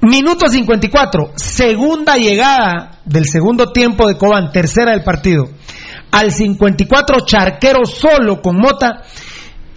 Minuto 0.00 0.46
54, 0.48 1.32
segunda 1.34 2.16
llegada 2.16 3.00
del 3.04 3.24
segundo 3.26 3.72
tiempo 3.72 4.06
de 4.06 4.16
Cobán, 4.16 4.52
tercera 4.52 4.92
del 4.92 5.02
partido. 5.02 5.48
Al 6.12 6.30
54, 6.30 7.18
Charquero 7.26 7.84
solo 7.84 8.40
con 8.40 8.56
Mota. 8.56 9.02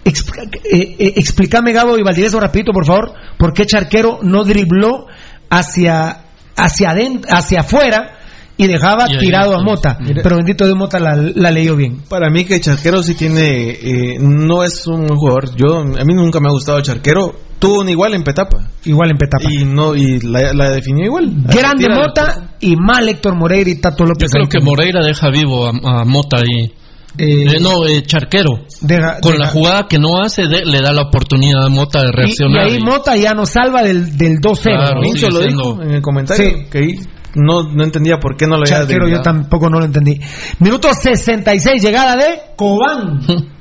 Expl- 0.04 0.60
eh, 0.64 0.96
eh, 0.98 1.12
explícame, 1.16 1.72
Gabo 1.72 1.98
y 1.98 2.02
Valdivieso, 2.02 2.38
rapidito, 2.40 2.72
por 2.72 2.86
favor, 2.86 3.12
por 3.36 3.52
qué 3.52 3.66
Charquero 3.66 4.20
no 4.22 4.44
dribló 4.44 5.06
hacia, 5.50 6.24
hacia, 6.56 6.90
adent- 6.92 7.26
hacia 7.28 7.60
afuera, 7.60 8.18
y 8.56 8.66
dejaba 8.68 9.06
Y 9.10 9.18
tirado 9.18 9.56
a. 9.56 9.62
Mota. 9.64 9.96
Mira. 10.00 10.22
Pero 10.22 10.36
bendito 10.36 10.66
de 10.66 10.74
Mota 10.74 11.00
la, 11.00 11.16
la 11.16 11.50
leyó 11.50 11.74
bien. 11.74 12.02
Para 12.08 12.30
mí 12.30 12.44
que 12.44 12.60
Charquero 12.60 13.02
sí 13.02 13.14
tiene, 13.14 13.70
eh, 13.70 14.16
no 14.20 14.62
es 14.62 14.86
un 14.86 15.08
jugador, 15.08 15.56
yo 15.56 15.78
a 15.80 16.04
mí 16.04 16.14
nunca 16.14 16.38
me 16.38 16.48
ha 16.48 16.52
gustado 16.52 16.80
Charquero, 16.80 17.34
tuvo 17.62 17.80
un 17.80 17.88
igual 17.88 18.12
en 18.14 18.22
Petapa. 18.24 18.68
Igual 18.84 19.10
en 19.12 19.16
Petapa. 19.16 19.50
Y 19.50 19.64
no 19.64 19.94
y 19.94 20.20
la, 20.20 20.52
la 20.52 20.70
definió 20.70 21.06
igual. 21.06 21.30
Grande 21.44 21.88
Mota 21.88 22.56
y 22.60 22.76
mal 22.76 23.08
Héctor 23.08 23.36
Moreira 23.36 23.70
y 23.70 23.80
Tato 23.80 24.04
Yo 24.04 24.08
López. 24.08 24.30
creo 24.30 24.44
ahí 24.44 24.48
que. 24.48 24.60
Moreira 24.60 25.00
deja 25.04 25.30
vivo 25.30 25.66
a, 25.66 26.00
a 26.00 26.04
Mota 26.04 26.38
ahí. 26.38 26.72
Eh, 27.18 27.60
no, 27.60 27.86
eh, 27.86 28.02
Charquero. 28.04 28.64
Deja- 28.80 29.20
Con 29.20 29.32
deja- 29.32 29.44
la 29.44 29.50
jugada 29.50 29.86
que 29.86 29.98
no 29.98 30.20
hace, 30.22 30.46
de- 30.46 30.64
le 30.64 30.80
da 30.80 30.92
la 30.92 31.02
oportunidad 31.02 31.66
a 31.66 31.68
Mota 31.68 32.00
de 32.00 32.06
Y, 32.06 32.08
y 32.08 32.12
reaccionar. 32.12 32.64
ahí 32.66 32.76
y- 32.76 32.80
Mota 32.82 33.16
ya 33.16 33.34
nos 33.34 33.50
salva 33.50 33.82
del, 33.82 34.16
del 34.16 34.38
2-0. 34.40 34.62
Claro, 34.62 35.00
lo 35.30 35.40
dijo 35.40 35.82
en 35.82 35.90
el 35.92 36.02
comentario 36.02 36.44
Sí. 36.44 36.64
que 36.70 36.78
ahí 36.78 36.94
no, 37.34 37.62
no 37.72 37.84
entendía 37.84 38.18
por 38.18 38.36
qué 38.36 38.46
no 38.46 38.56
lo 38.56 38.62
había 38.64 38.78
Charquero, 38.78 39.08
yo 39.08 39.20
tampoco 39.22 39.68
no 39.70 39.78
lo 39.78 39.84
entendí. 39.84 40.18
Minuto 40.58 40.88
66, 40.92 41.82
llegada 41.82 42.16
de 42.16 42.40
Cobán. 42.56 43.20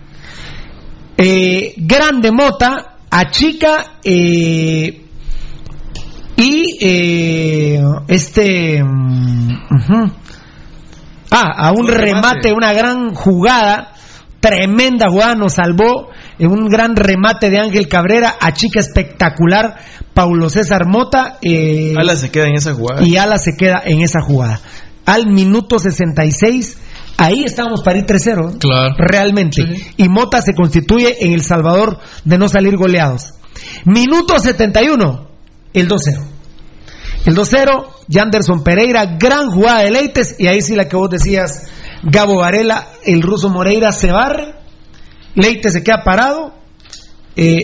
Eh, 1.23 1.73
grande 1.77 2.31
Mota, 2.31 2.90
achica 3.11 3.97
eh, 4.03 5.05
y 6.37 6.77
eh, 6.81 7.81
este. 8.07 8.83
mm. 8.83 10.11
Ah, 11.33 11.67
a 11.69 11.71
un, 11.71 11.87
remate. 11.87 12.51
una 12.51 12.73
gran 12.73 13.13
jugada, 13.13 13.93
tremenda 14.41 15.07
jugada, 15.09 15.35
nos 15.35 15.53
salvó 15.53 16.09
en 16.37 16.51
un 16.51 16.67
gran 16.67 16.95
remate 16.97 17.49
de 17.49 17.57
Ángel 17.59 17.87
Cabrera, 17.87 18.35
achica 18.41 18.81
espectacular, 18.81 19.77
Paulo 20.13 20.49
César 20.49 20.87
Mota. 20.87 21.37
Eh, 21.41 21.93
Ala 21.97 22.17
se 22.17 22.31
queda 22.31 22.47
en 22.47 22.55
esa 22.55 22.73
jugada. 22.73 23.05
y 23.05 23.15
Ala 23.15 23.37
se 23.37 23.55
queda 23.55 23.81
en 23.85 24.01
esa 24.01 24.21
jugada. 24.21 24.59
Al 25.05 25.27
minuto 25.27 25.79
66, 25.79 26.77
ahí 27.21 27.43
estábamos 27.45 27.81
para 27.83 27.99
ir 27.99 28.05
3-0. 28.05 28.57
Claro. 28.59 28.95
Realmente. 28.97 29.61
Y 29.97 30.09
Mota 30.09 30.41
se 30.41 30.53
constituye 30.53 31.17
en 31.25 31.33
el 31.33 31.43
salvador 31.43 31.99
de 32.25 32.37
no 32.37 32.47
salir 32.47 32.75
goleados. 32.77 33.33
Minuto 33.85 34.39
71, 34.39 35.27
el 35.73 35.87
2-0. 35.87 35.97
El 37.25 37.35
2-0, 37.35 37.87
Yanderson 38.07 38.63
Pereira, 38.63 39.05
gran 39.19 39.51
jugada 39.51 39.83
de 39.83 39.91
Leites. 39.91 40.35
Y 40.39 40.47
ahí 40.47 40.61
sí 40.61 40.75
la 40.75 40.87
que 40.87 40.95
vos 40.95 41.09
decías, 41.09 41.67
Gabo 42.03 42.37
Varela, 42.37 42.87
el 43.05 43.21
ruso 43.21 43.49
Moreira 43.49 43.91
se 43.91 44.11
barre. 44.11 44.55
Leites 45.35 45.73
se 45.73 45.83
queda 45.83 46.03
parado. 46.03 46.53
eh, 47.35 47.59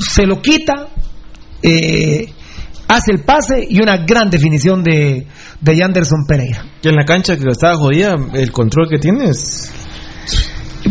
se 0.00 0.26
lo 0.26 0.42
quita. 0.42 0.88
eh, 1.62 2.32
hace 2.88 3.12
el 3.12 3.20
pase 3.24 3.66
y 3.68 3.80
una 3.80 3.98
gran 3.98 4.30
definición 4.30 4.82
de, 4.82 5.26
de 5.60 5.76
Yanderson 5.76 6.24
Pereira. 6.26 6.64
Que 6.82 6.88
en 6.90 6.96
la 6.96 7.04
cancha 7.04 7.36
que 7.36 7.44
estaba 7.50 7.76
jodida, 7.76 8.14
el 8.34 8.52
control 8.52 8.88
que 8.88 8.98
tienes. 8.98 9.72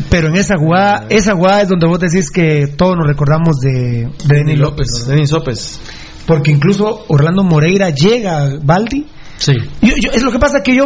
Pero 0.10 0.28
en 0.28 0.36
esa 0.36 0.58
jugada, 0.58 1.06
esa 1.10 1.34
jugada 1.36 1.62
es 1.62 1.70
donde 1.70 1.88
vos 1.88 2.00
decís 2.00 2.30
que 2.30 2.68
todos 2.68 2.96
nos 2.98 3.08
recordamos 3.08 3.58
de, 3.60 4.10
de 4.26 4.38
Denis 4.38 4.60
López. 4.60 5.08
Denis 5.08 5.32
López. 5.32 5.80
Porque 6.26 6.52
incluso 6.52 7.06
Orlando 7.08 7.44
Moreira 7.44 7.90
llega 7.92 8.44
a 8.44 8.50
Baldi. 8.62 9.06
Sí. 9.38 9.54
Yo- 9.82 9.96
yo- 10.02 10.12
es 10.12 10.24
lo 10.24 10.32
que 10.32 10.40
pasa 10.40 10.62
que 10.64 10.76
yo 10.76 10.84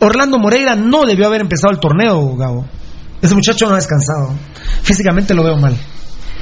Orlando 0.00 0.38
Moreira 0.38 0.74
no 0.76 1.04
debió 1.04 1.26
haber 1.26 1.40
empezado 1.42 1.72
el 1.72 1.78
torneo, 1.80 2.36
Gabo. 2.36 2.66
Ese 3.20 3.34
muchacho 3.34 3.66
no 3.66 3.74
ha 3.74 3.76
descansado. 3.76 4.32
Físicamente 4.82 5.34
lo 5.34 5.44
veo 5.44 5.56
mal. 5.56 5.76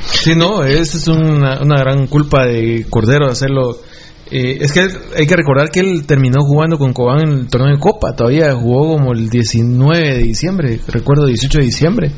Sí, 0.03 0.35
no, 0.35 0.65
esa 0.65 0.97
es 0.97 1.09
una, 1.09 1.61
una 1.63 1.79
gran 1.81 2.07
culpa 2.07 2.45
de 2.47 2.87
Cordero 2.89 3.27
hacerlo. 3.29 3.77
Eh, 4.33 4.59
es 4.61 4.71
que 4.71 4.87
hay 5.17 5.27
que 5.27 5.35
recordar 5.35 5.71
que 5.71 5.81
él 5.81 6.07
terminó 6.07 6.43
jugando 6.43 6.79
con 6.79 6.93
Cobán 6.93 7.23
en 7.29 7.33
el 7.41 7.47
torneo 7.49 7.75
de 7.75 7.81
Copa. 7.81 8.15
Todavía 8.15 8.53
jugó 8.55 8.97
como 8.97 9.13
el 9.13 9.29
19 9.29 9.99
de 10.15 10.19
diciembre, 10.23 10.79
recuerdo 10.87 11.27
18 11.27 11.59
de 11.59 11.65
diciembre. 11.65 12.13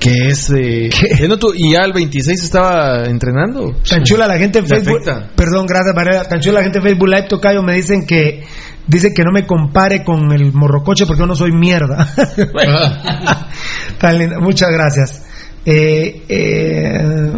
Que 0.00 0.26
es. 0.26 0.50
Eh, 0.50 0.90
él 1.20 1.28
no 1.28 1.38
tu- 1.38 1.54
y 1.54 1.72
ya 1.72 1.84
el 1.84 1.92
26 1.92 2.42
estaba 2.42 3.04
entrenando. 3.04 3.70
Tan 3.88 4.02
chula 4.02 4.26
la 4.26 4.38
gente 4.38 4.58
en 4.58 4.66
Facebook. 4.66 4.98
Perdón, 5.36 5.66
gracias, 5.66 5.94
Varela. 5.94 6.24
Tan 6.24 6.40
chula 6.40 6.54
la 6.58 6.62
gente 6.64 6.78
en 6.78 6.84
Facebook 6.84 7.08
Live 7.08 7.28
Tocayo 7.28 7.62
me 7.62 7.74
dicen 7.74 8.06
que 8.08 8.42
dice 8.88 9.14
que 9.14 9.22
no 9.22 9.30
me 9.32 9.46
compare 9.46 10.02
con 10.02 10.32
el 10.32 10.52
morrocoche 10.52 11.06
porque 11.06 11.20
yo 11.20 11.26
no 11.26 11.36
soy 11.36 11.52
mierda. 11.52 12.12
Tan 14.00 14.18
linda. 14.18 14.40
Muchas 14.40 14.70
gracias. 14.72 15.26
Eh, 15.64 16.24
eh, 16.28 17.32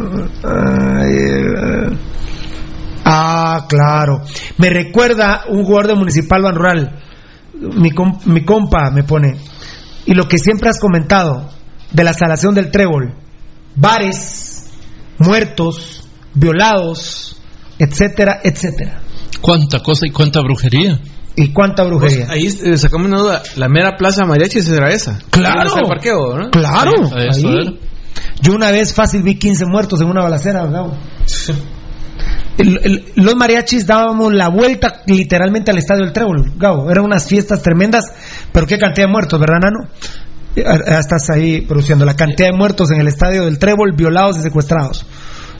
ay, 0.44 1.14
eh, 1.14 1.96
ah, 3.05 3.66
claro. 3.68 4.22
Me 4.59 4.70
recuerda 4.70 5.42
un 5.48 5.64
jugador 5.64 5.88
de 5.88 5.94
Municipal 5.94 6.42
Ban 6.42 6.55
Rural. 6.55 7.02
Mi, 7.55 7.90
com- 7.90 8.18
mi 8.26 8.44
compa 8.44 8.90
me 8.90 9.05
pone. 9.05 9.36
Y 10.06 10.14
lo 10.14 10.26
que 10.28 10.38
siempre 10.38 10.68
has 10.70 10.80
comentado 10.80 11.51
de 11.92 12.05
la 12.05 12.12
salación 12.12 12.55
del 12.55 12.70
trébol. 12.70 13.14
Bares, 13.76 14.70
muertos, 15.18 16.09
violados, 16.34 17.36
etcétera, 17.78 18.40
etcétera. 18.42 19.01
Cuánta 19.40 19.80
cosa 19.80 20.06
y 20.06 20.10
cuánta 20.10 20.40
brujería. 20.40 21.01
¿Y 21.36 21.48
cuánta 21.52 21.82
brujería? 21.84 22.26
Pues, 22.26 22.30
ahí 22.30 22.46
eh, 22.72 22.78
sacamos 22.78 23.09
una 23.09 23.18
duda. 23.18 23.42
La 23.56 23.68
mera 23.68 23.96
plaza 23.96 24.24
mariachi 24.24 24.62
será 24.62 24.90
esa. 24.90 25.18
Claro. 25.30 25.60
Ahí 25.60 25.66
está 25.66 25.80
el 25.80 25.88
parqueo, 25.88 26.38
¿no? 26.38 26.51
Claro, 26.51 26.92
ahí. 27.12 27.78
Yo 28.40 28.52
una 28.55 28.70
vez 28.70 28.93
fácil 28.94 29.23
vi 29.23 29.39
15 29.39 29.65
muertos 29.66 30.01
en 30.01 30.09
una 30.09 30.23
balacera, 30.23 30.66
Gabo. 30.66 30.97
El- 32.59 32.81
el- 32.85 33.12
los 33.16 33.35
mariachis 33.35 33.86
dábamos 33.86 34.32
la 34.32 34.48
vuelta 34.48 35.02
literalmente 35.06 35.70
al 35.70 35.78
estadio 35.78 36.05
del 36.05 36.12
Trébol, 36.12 36.52
Gabo. 36.56 36.90
Eran 36.90 37.05
unas 37.05 37.27
fiestas 37.27 37.62
tremendas, 37.62 38.05
pero 38.52 38.66
qué 38.66 38.78
cantidad 38.78 39.06
de 39.06 39.12
muertos, 39.12 39.40
¿verdad, 39.40 39.59
Nano? 39.62 39.89
Estás 40.55 41.31
ahí 41.31 41.62
produciendo 41.62 42.05
la 42.05 42.15
cantidad 42.15 42.51
de 42.51 42.56
muertos 42.56 42.90
en 42.93 43.01
el 43.01 43.09
estadio 43.09 43.44
del 43.47 43.59
Trébol, 43.59 43.93
violados 43.97 44.39
y 44.39 44.43
secuestrados. 44.43 45.05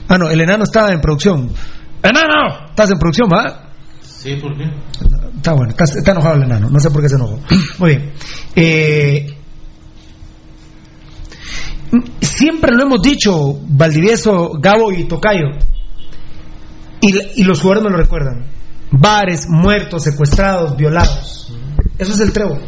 Ah, 0.07 0.17
no, 0.17 0.29
el 0.29 0.39
enano 0.39 0.63
estaba 0.63 0.91
en 0.93 1.01
producción. 1.01 1.49
¡Enano! 2.01 2.67
Estás 2.69 2.91
en 2.91 2.99
producción, 2.99 3.27
¿va? 3.29 3.71
Sí, 4.01 4.35
¿por 4.35 4.55
qué? 4.55 4.63
Está 5.35 5.51
bueno, 5.53 5.71
está, 5.71 5.83
está 5.83 6.11
enojado 6.11 6.35
el 6.35 6.43
enano, 6.43 6.69
no 6.69 6.79
sé 6.79 6.89
por 6.91 7.01
qué 7.01 7.09
se 7.09 7.15
enojó. 7.15 7.39
Muy 7.79 7.89
bien. 7.89 8.13
Eh, 8.55 9.37
siempre 12.21 12.71
lo 12.75 12.83
hemos 12.83 13.01
dicho, 13.01 13.59
Valdivieso, 13.67 14.51
Gabo 14.59 14.91
y 14.91 15.05
Tocayo, 15.05 15.47
y, 17.01 17.41
y 17.41 17.43
los 17.43 17.59
jugadores 17.59 17.83
me 17.83 17.89
lo 17.91 17.97
recuerdan. 18.03 18.45
Bares, 18.91 19.47
muertos, 19.49 20.03
secuestrados, 20.03 20.75
violados. 20.77 21.51
Eso 21.97 22.13
es 22.13 22.19
el 22.19 22.31
trébol. 22.31 22.61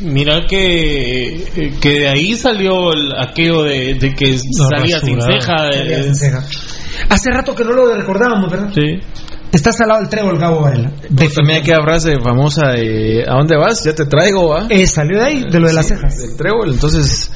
Mira 0.00 0.40
que, 0.48 1.72
que 1.80 1.90
de 2.00 2.08
ahí 2.08 2.34
salió 2.36 2.92
el- 2.92 3.12
aquello 3.20 3.62
de, 3.62 3.94
de 3.94 4.14
que 4.14 4.38
salía 4.38 4.98
sin 5.00 5.20
ceja. 5.20 5.64
de- 5.66 5.72
Salía 5.78 6.02
sin 6.04 6.14
ceja. 6.16 6.44
Hace 7.08 7.30
rato 7.30 7.54
que 7.54 7.64
no 7.64 7.72
lo 7.72 7.94
recordábamos, 7.94 8.50
¿verdad? 8.50 8.70
Sí. 8.74 9.00
Estás 9.52 9.78
al 9.82 9.88
lado 9.88 10.00
del 10.00 10.08
trébol, 10.08 10.38
Gabo 10.38 10.62
Varela. 10.62 10.90
Pues 11.14 11.34
también 11.34 11.60
aquella 11.60 11.82
frase 11.84 12.18
famosa 12.20 12.68
de 12.70 13.24
¿A 13.28 13.34
dónde 13.36 13.56
vas? 13.56 13.84
Ya 13.84 13.94
te 13.94 14.06
traigo, 14.06 14.48
¿va? 14.48 14.66
Eh, 14.70 14.86
salió 14.86 15.18
de 15.18 15.24
ahí, 15.24 15.44
de 15.50 15.60
lo 15.60 15.68
de 15.68 15.74
las 15.74 15.86
cejas. 15.88 16.18
Del 16.18 16.36
trébol, 16.36 16.70
entonces... 16.72 17.30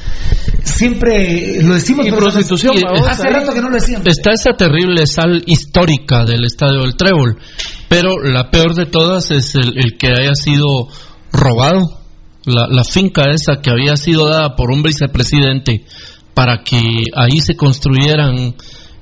Siempre 0.63 1.61
lo 1.63 1.75
decimos. 1.75 2.05
Y 2.05 2.11
prostitución, 2.11 2.75
y- 2.77 2.81
vamos, 2.83 3.07
hace 3.07 3.27
ahí. 3.27 3.33
rato 3.33 3.53
que 3.53 3.61
no 3.61 3.69
lo 3.69 3.75
decíamos. 3.75 4.05
Está 4.07 4.31
esa 4.33 4.51
terrible 4.57 5.05
sal 5.07 5.43
histórica 5.45 6.25
del 6.25 6.43
estadio 6.45 6.81
del 6.81 6.95
Trébol, 6.95 7.37
pero 7.87 8.19
la 8.21 8.49
peor 8.51 8.75
de 8.75 8.85
todas 8.85 9.31
es 9.31 9.55
el, 9.55 9.77
el 9.77 9.97
que 9.97 10.07
haya 10.09 10.35
sido 10.35 10.87
robado. 11.31 11.99
La, 12.45 12.67
la 12.69 12.83
finca 12.83 13.23
esa 13.31 13.61
que 13.61 13.69
había 13.69 13.95
sido 13.97 14.27
dada 14.29 14.55
por 14.55 14.71
un 14.71 14.81
vicepresidente 14.83 15.85
para 16.33 16.63
que 16.63 16.81
ahí 17.15 17.39
se 17.39 17.55
construyeran 17.55 18.55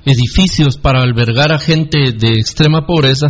edificios 0.06 0.78
para 0.78 1.02
albergar 1.02 1.52
a 1.52 1.58
gente 1.58 1.98
de 2.16 2.28
extrema 2.38 2.86
pobreza. 2.86 3.26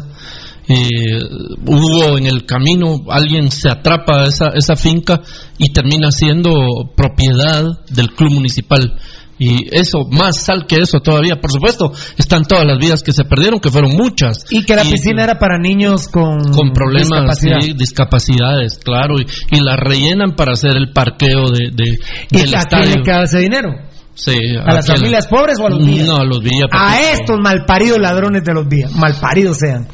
Eh, 0.69 1.21
hubo 1.67 2.19
en 2.19 2.27
el 2.27 2.45
camino, 2.45 2.97
alguien 3.09 3.51
se 3.51 3.71
atrapa 3.71 4.23
a 4.23 4.25
esa, 4.25 4.49
esa 4.55 4.75
finca 4.77 5.21
y 5.59 5.73
termina 5.73 6.11
siendo 6.11 6.51
propiedad 6.97 7.65
del 7.91 8.11
club 8.13 8.33
municipal. 8.33 8.99
Y 9.39 9.67
eso, 9.71 9.99
más 10.11 10.43
sal 10.43 10.67
que 10.67 10.77
eso 10.77 11.01
todavía, 11.01 11.35
por 11.41 11.53
supuesto, 11.53 11.93
están 12.17 12.45
todas 12.47 12.65
las 12.65 12.79
vidas 12.79 13.03
que 13.03 13.13
se 13.13 13.25
perdieron, 13.25 13.61
que 13.61 13.71
fueron 13.71 13.93
muchas. 13.95 14.47
Y 14.51 14.65
que 14.65 14.75
la 14.75 14.83
piscina 14.83 15.25
era 15.25 15.39
para 15.39 15.59
niños 15.59 16.09
con, 16.09 16.39
con 16.53 16.73
problemas, 16.73 17.21
discapacidad. 17.39 17.61
sí, 17.61 17.75
discapacidades, 17.75 18.79
claro, 18.83 19.17
y, 19.21 19.57
y 19.57 19.61
la 19.61 19.77
rellenan 19.77 20.35
para 20.37 20.53
hacer 20.53 20.75
el 20.75 20.91
parqueo 20.93 21.51
de, 21.51 21.71
de- 21.71 21.99
¿Y 22.31 22.39
del 22.39 22.55
a 22.55 22.63
quién 22.65 22.91
le 22.91 23.03
queda 23.03 23.25
ese 23.25 23.39
dinero? 23.41 23.69
Sí, 24.17 24.57
¿A 24.65 24.73
las 24.73 24.87
familias 24.87 25.27
pobres 25.27 25.59
o 25.61 25.67
a 25.67 25.71
los 25.71 25.87
villas? 25.87 26.07
No, 26.07 26.17
a 26.17 26.25
los. 26.25 26.41
A 26.73 27.01
estos 27.13 27.39
malparidos 27.39 27.99
ladrones 27.99 28.43
de 28.45 28.55
los 28.55 28.67
vías, 28.67 28.91
malparidos 28.93 29.59
sean. 29.59 29.87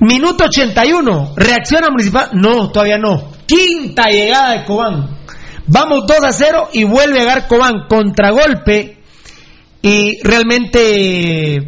Minuto 0.00 0.44
81, 0.44 1.32
reacciona 1.36 1.88
Municipal. 1.90 2.30
No, 2.34 2.70
todavía 2.70 2.98
no. 2.98 3.32
Quinta 3.46 4.04
llegada 4.08 4.52
de 4.52 4.64
Cobán. 4.64 5.18
Vamos 5.66 6.06
2 6.06 6.16
a 6.24 6.32
0 6.32 6.68
y 6.72 6.84
vuelve 6.84 7.18
a 7.18 7.22
llegar 7.22 7.48
Cobán. 7.48 7.88
Contragolpe. 7.88 8.98
Y 9.82 10.22
realmente 10.22 11.64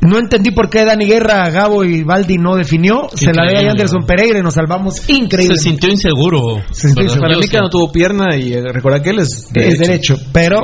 No 0.00 0.18
entendí 0.18 0.50
por 0.50 0.68
qué 0.68 0.84
Dani 0.84 1.06
Guerra, 1.06 1.48
Gabo 1.50 1.84
y 1.84 2.02
Baldi 2.02 2.36
no 2.36 2.56
definió. 2.56 3.08
Se 3.14 3.32
la 3.32 3.44
ve 3.46 3.66
a. 3.66 3.70
Anderson 3.70 4.04
Pereira 4.06 4.38
y 4.38 4.42
nos 4.42 4.54
salvamos 4.54 5.08
increíble. 5.08 5.56
Se 5.56 5.62
sintió 5.62 5.90
inseguro. 5.90 6.62
Se 6.70 6.88
sintió 6.88 7.04
inseguro. 7.04 7.28
Para 7.28 7.38
mí 7.40 7.48
que 7.48 7.58
no 7.58 7.70
tuvo 7.70 7.90
pierna 7.90 8.36
y 8.36 8.52
eh, 8.52 8.62
recordar 8.72 9.02
que 9.02 9.10
él 9.10 9.20
es 9.20 9.48
Es 9.54 9.78
derecho. 9.78 10.16
Pero 10.32 10.60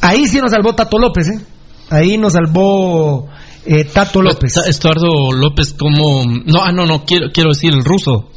ahí 0.00 0.26
sí 0.26 0.38
nos 0.38 0.50
salvó 0.50 0.74
Tato 0.74 0.98
López, 0.98 1.28
¿eh? 1.28 1.40
Ahí 1.90 2.18
nos 2.18 2.34
salvó 2.34 3.28
eh, 3.64 3.84
Tato 3.84 4.22
López. 4.22 4.56
Estuardo 4.66 5.32
López, 5.32 5.74
como. 5.74 6.24
No, 6.24 6.62
ah, 6.62 6.72
no, 6.72 6.86
no, 6.86 7.04
quiero, 7.04 7.30
quiero 7.32 7.50
decir 7.50 7.72
el 7.72 7.84
ruso. 7.84 8.28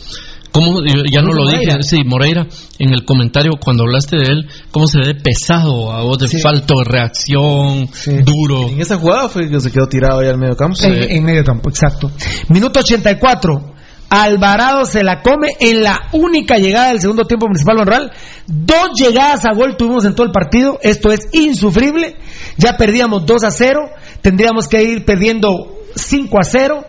¿Cómo, 0.51 0.81
ya 1.11 1.21
no 1.21 1.31
lo 1.31 1.45
Moreira. 1.45 1.77
dije, 1.77 1.83
sí, 1.83 2.03
Moreira, 2.05 2.45
en 2.77 2.93
el 2.93 3.05
comentario 3.05 3.53
cuando 3.63 3.83
hablaste 3.83 4.17
de 4.17 4.23
él, 4.23 4.47
cómo 4.71 4.85
se 4.87 4.99
ve 4.99 5.15
pesado 5.15 5.91
a 5.91 6.01
voz 6.03 6.17
de 6.19 6.27
Sí. 6.27 6.39
falta 6.41 6.73
de 6.77 6.83
reacción, 6.91 7.89
duro. 8.25 8.67
En 8.69 8.81
esa 8.81 8.97
jugada 8.97 9.29
fue 9.29 9.49
que 9.49 9.59
se 9.61 9.71
quedó 9.71 9.87
tirado 9.87 10.19
ahí 10.19 10.27
al 10.27 10.37
medio 10.37 10.55
campo. 10.55 10.75
En, 10.83 11.03
en 11.11 11.23
medio 11.23 11.43
campo, 11.43 11.69
exacto. 11.69 12.11
Minuto 12.49 12.79
84. 12.81 13.75
Alvarado 14.09 14.83
se 14.83 15.05
la 15.05 15.21
come 15.21 15.47
en 15.61 15.83
la 15.83 15.97
única 16.11 16.57
llegada 16.57 16.89
del 16.89 16.99
segundo 16.99 17.23
tiempo 17.23 17.47
municipal 17.47 17.77
Monreal. 17.77 18.11
Dos 18.45 18.89
llegadas 18.99 19.45
a 19.45 19.53
gol 19.53 19.77
tuvimos 19.77 20.03
en 20.03 20.15
todo 20.15 20.25
el 20.27 20.33
partido. 20.33 20.79
Esto 20.83 21.13
es 21.13 21.29
insufrible. 21.31 22.17
Ya 22.57 22.75
perdíamos 22.75 23.25
2 23.25 23.43
a 23.45 23.51
0. 23.51 23.79
Tendríamos 24.21 24.67
que 24.67 24.83
ir 24.83 25.05
perdiendo 25.05 25.77
5 25.95 26.37
a 26.39 26.43
0 26.43 26.83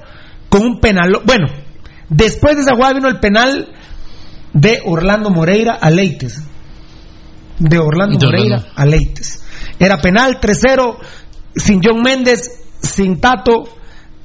con 0.48 0.62
un 0.62 0.80
penal. 0.80 1.12
Bueno, 1.24 1.46
después 2.12 2.56
de 2.56 2.62
esa 2.62 2.74
jugada 2.74 2.94
vino 2.94 3.08
el 3.08 3.20
penal 3.20 3.74
de 4.52 4.82
Orlando 4.84 5.30
Moreira 5.30 5.78
a 5.80 5.90
Leites. 5.90 6.42
De 7.58 7.78
Orlando 7.78 8.18
Moreira 8.26 8.66
a 8.74 8.84
Leites. 8.84 9.42
Era 9.78 9.98
penal 9.98 10.40
3-0, 10.40 10.98
sin 11.56 11.80
John 11.82 12.02
Méndez, 12.02 12.64
sin 12.80 13.20
Tato, 13.20 13.64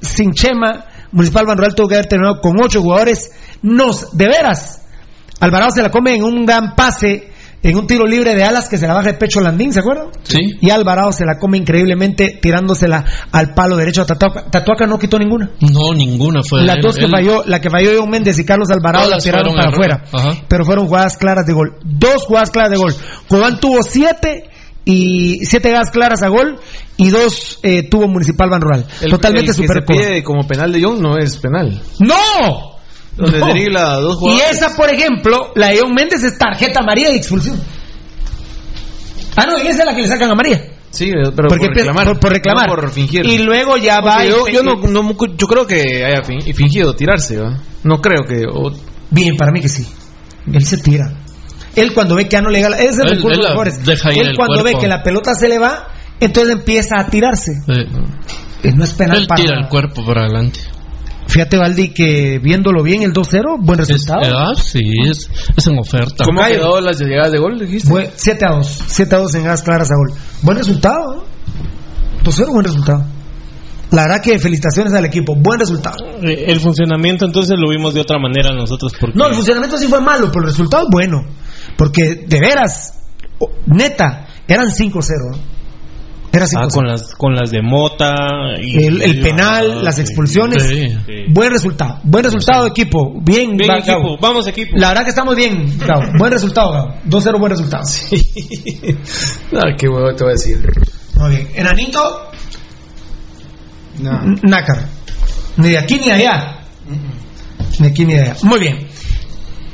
sin 0.00 0.32
Chema. 0.32 0.84
Municipal 1.12 1.46
Banrural 1.46 1.74
tuvo 1.74 1.88
que 1.88 1.94
haber 1.94 2.06
terminado 2.06 2.40
con 2.40 2.60
ocho 2.60 2.82
jugadores. 2.82 3.30
Nos, 3.62 4.16
de 4.16 4.26
veras, 4.28 4.82
Alvarado 5.40 5.70
se 5.70 5.82
la 5.82 5.90
come 5.90 6.16
en 6.16 6.24
un 6.24 6.44
gran 6.44 6.74
pase, 6.74 7.32
en 7.62 7.76
un 7.76 7.86
tiro 7.86 8.06
libre 8.06 8.34
de 8.34 8.44
alas 8.44 8.68
que 8.68 8.78
se 8.78 8.86
la 8.86 8.94
baja 8.94 9.08
de 9.08 9.14
pecho 9.18 9.40
Landín, 9.40 9.72
¿se 9.72 9.80
acuerdan? 9.80 10.06
Sí. 10.22 10.38
Y 10.60 10.70
Alvarado 10.70 11.10
se 11.12 11.24
la 11.24 11.38
come 11.38 11.58
increíblemente 11.58 12.38
tirándosela 12.40 13.04
al 13.32 13.52
palo 13.54 13.76
derecho 13.76 14.02
a 14.02 14.06
Tatuaca. 14.06 14.44
Tatuaca 14.50 14.86
no 14.86 14.98
quitó 14.98 15.18
ninguna. 15.18 15.50
No, 15.60 15.92
ninguna 15.94 16.40
fue. 16.42 16.62
Las 16.62 16.76
él. 16.76 16.82
dos 16.82 16.96
que 16.96 17.06
Él- 17.06 17.10
falló, 17.10 17.42
la 17.46 17.60
que 17.60 17.68
falló 17.70 17.90
John 17.98 18.10
Méndez 18.10 18.38
y 18.38 18.44
Carlos 18.44 18.68
Alvarado 18.70 19.10
la 19.10 19.18
tiraron 19.18 19.54
para 19.54 19.70
afuera. 19.70 20.04
Ajá. 20.12 20.42
Pero 20.48 20.64
fueron 20.64 20.86
jugadas 20.86 21.16
claras 21.16 21.46
de 21.46 21.52
gol. 21.52 21.76
Dos 21.84 22.24
jugadas 22.24 22.50
claras 22.50 22.70
de 22.70 22.76
gol. 22.78 22.94
Cobán 23.28 23.58
tuvo 23.58 23.82
siete 23.82 24.44
y 24.84 25.44
siete 25.44 25.68
jugadas 25.70 25.90
claras 25.90 26.22
a 26.22 26.28
gol 26.28 26.60
y 26.96 27.10
dos 27.10 27.58
eh, 27.62 27.82
tuvo 27.88 28.06
Municipal 28.08 28.48
Ban 28.50 28.60
Rural. 28.60 28.86
El- 29.02 29.10
Totalmente 29.10 29.50
el 29.50 29.56
que 29.56 29.62
super 29.66 29.82
se 29.82 29.82
pide 29.82 30.22
como 30.22 30.46
penal 30.46 30.72
de 30.72 30.80
Young 30.80 31.00
no 31.00 31.18
es 31.18 31.36
penal. 31.36 31.82
¡No! 31.98 32.77
Donde 33.18 33.38
No. 33.40 33.46
dribla 33.48 33.92
a 33.94 34.00
dos 34.00 34.16
Y 34.22 34.40
esa, 34.40 34.74
por 34.76 34.88
ejemplo, 34.90 35.50
la 35.56 35.68
de 35.68 35.80
John 35.80 35.92
Méndez 35.92 36.22
es 36.22 36.38
tarjeta 36.38 36.80
amarilla 36.80 37.10
de 37.10 37.16
expulsión. 37.16 37.60
Ah, 39.36 39.44
no, 39.46 39.56
esa 39.58 39.70
es 39.80 39.84
la 39.84 39.94
que 39.94 40.02
le 40.02 40.08
sacan 40.08 40.30
a 40.30 40.34
María. 40.34 40.60
Sí, 40.90 41.10
pero 41.12 41.48
Porque 41.48 41.66
por 41.66 41.76
reclamar. 41.76 42.04
por- 42.06 42.18
por 42.20 42.32
reclamar. 42.32 42.66
no 42.68 42.74
por 42.76 42.90
fingir. 42.90 43.26
Y 43.26 43.38
luego 43.38 43.76
ya 43.76 44.00
va 44.00 44.24
Yo, 44.24 44.46
yo 44.48 44.62
no, 44.62 44.76
no- 44.76 45.14
yo 45.36 45.46
creo 45.46 45.66
que 45.66 46.04
haya 46.04 46.22
fin- 46.24 46.40
fingido 46.54 46.94
tirarse, 46.94 47.38
¿va? 47.38 47.60
No 47.84 48.00
creo 48.00 48.22
que. 48.24 48.44
o- 48.50 48.72
Bien, 49.10 49.36
para 49.36 49.52
mí 49.52 49.60
que 49.60 49.68
sí. 49.68 49.86
Él 50.52 50.64
se 50.64 50.78
tira. 50.78 51.12
Él 51.76 51.92
cuando 51.92 52.14
ve 52.14 52.24
que 52.24 52.30
ya 52.30 52.40
no 52.42 52.50
le 52.50 52.60
gana, 52.60 52.76
ese 52.78 52.88
es 52.88 52.98
el 53.00 53.06
Él- 53.08 53.16
recurso 53.16 53.40
él 53.40 53.46
ir 54.16 54.26
Él 54.28 54.36
cuando 54.36 54.64
ve 54.64 54.74
que 54.80 54.88
la 54.88 55.02
pelota 55.02 55.34
se 55.34 55.48
le 55.48 55.58
va, 55.58 55.88
entonces 56.20 56.52
empieza 56.54 56.98
a 56.98 57.06
tirarse. 57.06 57.52
Eh, 57.68 57.86
Eh, 58.64 58.72
No 58.74 58.82
es 58.82 58.92
penal 58.94 59.18
él 59.18 59.26
para 59.28 59.40
tira 59.40 59.54
el 59.56 59.68
cuerpo 59.68 60.04
para 60.04 60.22
adelante. 60.24 60.58
Fíjate, 61.28 61.58
Valdi, 61.58 61.90
que 61.92 62.38
viéndolo 62.42 62.82
bien, 62.82 63.02
el 63.02 63.12
2-0, 63.12 63.58
buen 63.60 63.78
resultado. 63.78 64.22
Eh, 64.22 64.32
ah, 64.34 64.52
sí, 64.56 64.80
es, 65.08 65.30
es 65.56 65.66
en 65.66 65.78
oferta. 65.78 66.24
¿Cómo 66.24 66.40
Cayo. 66.40 66.56
quedó 66.56 66.80
las 66.80 66.98
llegadas 66.98 67.30
de 67.32 67.38
gol, 67.38 67.58
dijiste? 67.58 67.88
Buen- 67.90 68.10
7 68.14 68.44
a 68.46 68.52
2. 68.56 68.66
7 68.86 69.14
a 69.14 69.18
2 69.18 69.34
en 69.34 69.44
gas 69.44 69.62
claras 69.62 69.90
a 69.90 69.94
gol. 69.94 70.18
Buen 70.42 70.56
resultado, 70.56 71.16
¿no? 71.16 71.24
2-0, 72.24 72.46
buen 72.52 72.64
resultado. 72.64 73.04
La 73.90 74.02
verdad 74.02 74.20
que 74.22 74.38
felicitaciones 74.38 74.92
al 74.94 75.04
equipo. 75.04 75.34
Buen 75.36 75.60
resultado. 75.60 75.96
Eh, 76.22 76.44
El 76.48 76.60
funcionamiento 76.60 77.24
entonces 77.26 77.56
lo 77.58 77.70
vimos 77.70 77.94
de 77.94 78.00
otra 78.00 78.18
manera 78.18 78.54
nosotros 78.54 78.92
porque 78.98 79.16
No, 79.18 79.28
el 79.28 79.34
funcionamiento 79.34 79.78
sí 79.78 79.86
fue 79.86 80.00
malo, 80.00 80.28
pero 80.32 80.44
el 80.46 80.50
resultado 80.50 80.82
es 80.84 80.88
bueno. 80.90 81.22
Porque 81.76 82.24
de 82.26 82.38
veras, 82.40 82.94
neta, 83.66 84.26
eran 84.46 84.68
5-0. 84.70 84.92
¿no? 85.30 85.38
Era 86.30 86.44
5-0. 86.46 86.58
Ah, 86.60 86.68
con 86.70 86.86
las 86.86 87.14
con 87.14 87.34
las 87.34 87.50
de 87.50 87.62
Mota 87.62 88.14
y 88.60 88.84
el, 88.84 89.20
penal, 89.22 89.78
ah, 89.78 89.82
las 89.82 89.94
sí. 89.96 90.02
expulsiones. 90.02 90.62
Sí. 90.62 90.94
Buen 91.30 91.50
resultado. 91.50 92.00
Buen 92.04 92.22
resultado, 92.24 92.66
equipo. 92.66 93.12
Bien, 93.22 93.56
Bien, 93.56 93.70
va, 93.70 93.78
equipo. 93.78 93.96
Gabo. 93.98 94.18
Vamos 94.20 94.46
equipo. 94.46 94.72
La 94.76 94.88
verdad 94.88 95.04
que 95.04 95.10
estamos 95.10 95.34
bien, 95.34 95.78
Gabo. 95.78 96.02
Buen 96.18 96.30
resultado, 96.32 96.72
Gabo. 96.72 96.94
2-0, 97.06 97.38
buen 97.40 97.50
resultado. 97.50 97.84
No, 99.52 99.60
qué 99.78 99.88
huevo 99.88 100.14
te 100.14 100.24
voy 100.24 100.32
a 100.32 100.36
decir. 100.36 100.58
Muy 101.16 101.30
bien. 101.30 101.48
Enanito, 101.54 102.30
N- 104.00 104.40
nácar. 104.42 104.86
Ni 105.56 105.70
de 105.70 105.78
aquí 105.78 105.94
ni 105.98 106.06
de 106.06 106.12
allá. 106.12 106.60
Ni 107.78 107.86
de 107.86 107.88
aquí 107.88 108.04
ni 108.04 108.12
de 108.14 108.20
allá. 108.20 108.36
Muy 108.42 108.60
bien. 108.60 108.86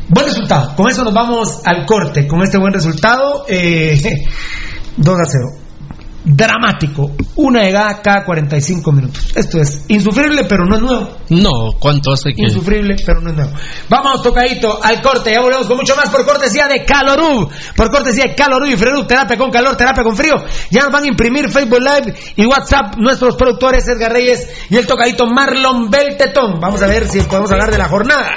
Buen 0.09 0.27
resultado. 0.27 0.75
Con 0.77 0.89
eso 0.91 1.03
nos 1.05 1.13
vamos 1.15 1.61
al 1.65 1.85
corte. 1.85 2.27
Con 2.27 2.43
este 2.43 2.59
buen 2.59 2.73
resultado, 2.73 3.45
eh, 3.49 3.99
2 4.97 5.19
a 5.19 5.25
0. 5.25 5.64
Dramático. 6.25 7.13
Una 7.37 7.63
llegada 7.63 8.01
cada 8.01 8.25
45 8.25 8.93
minutos. 8.93 9.33
Esto 9.37 9.61
es 9.61 9.85
insufrible, 9.89 10.45
pero 10.45 10.65
no 10.65 10.77
es 10.77 10.83
nuevo. 10.83 11.17
No, 11.29 11.73
¿cuánto 11.79 12.13
hace 12.13 12.33
que.? 12.33 12.43
Insufrible, 12.43 12.97
pero 13.05 13.21
no 13.21 13.31
es 13.31 13.37
nuevo. 13.37 13.53
Vamos, 13.91 14.23
tocadito, 14.23 14.83
al 14.83 15.03
corte. 15.03 15.33
Ya 15.33 15.41
volvemos 15.41 15.67
con 15.67 15.77
mucho 15.77 15.95
más 15.97 16.09
por 16.09 16.25
cortesía 16.25 16.67
de 16.67 16.85
Calorub. 16.85 17.51
Por 17.77 17.91
cortesía 17.91 18.25
de 18.25 18.35
Calorub 18.35 18.69
y 18.69 18.77
Fredub. 18.77 19.07
Terapia 19.07 19.37
con 19.37 19.51
calor, 19.51 19.77
terapia 19.77 20.03
con 20.03 20.17
frío. 20.17 20.35
Ya 20.71 20.83
nos 20.85 20.93
van 20.93 21.05
a 21.05 21.09
imprimir 21.09 21.51
Facebook 21.51 21.81
Live 21.81 22.15
y 22.37 22.47
WhatsApp 22.47 22.97
nuestros 22.97 23.37
productores 23.37 23.87
Edgar 23.87 24.13
Reyes 24.13 24.49
y 24.71 24.77
el 24.77 24.87
tocadito 24.87 25.27
Marlon 25.27 25.91
Beltetón. 25.91 26.59
Vamos 26.59 26.83
a 26.83 26.87
ver 26.87 27.07
si 27.07 27.21
podemos 27.21 27.51
hablar 27.51 27.71
de 27.71 27.79
la 27.79 27.89
jornada. 27.89 28.31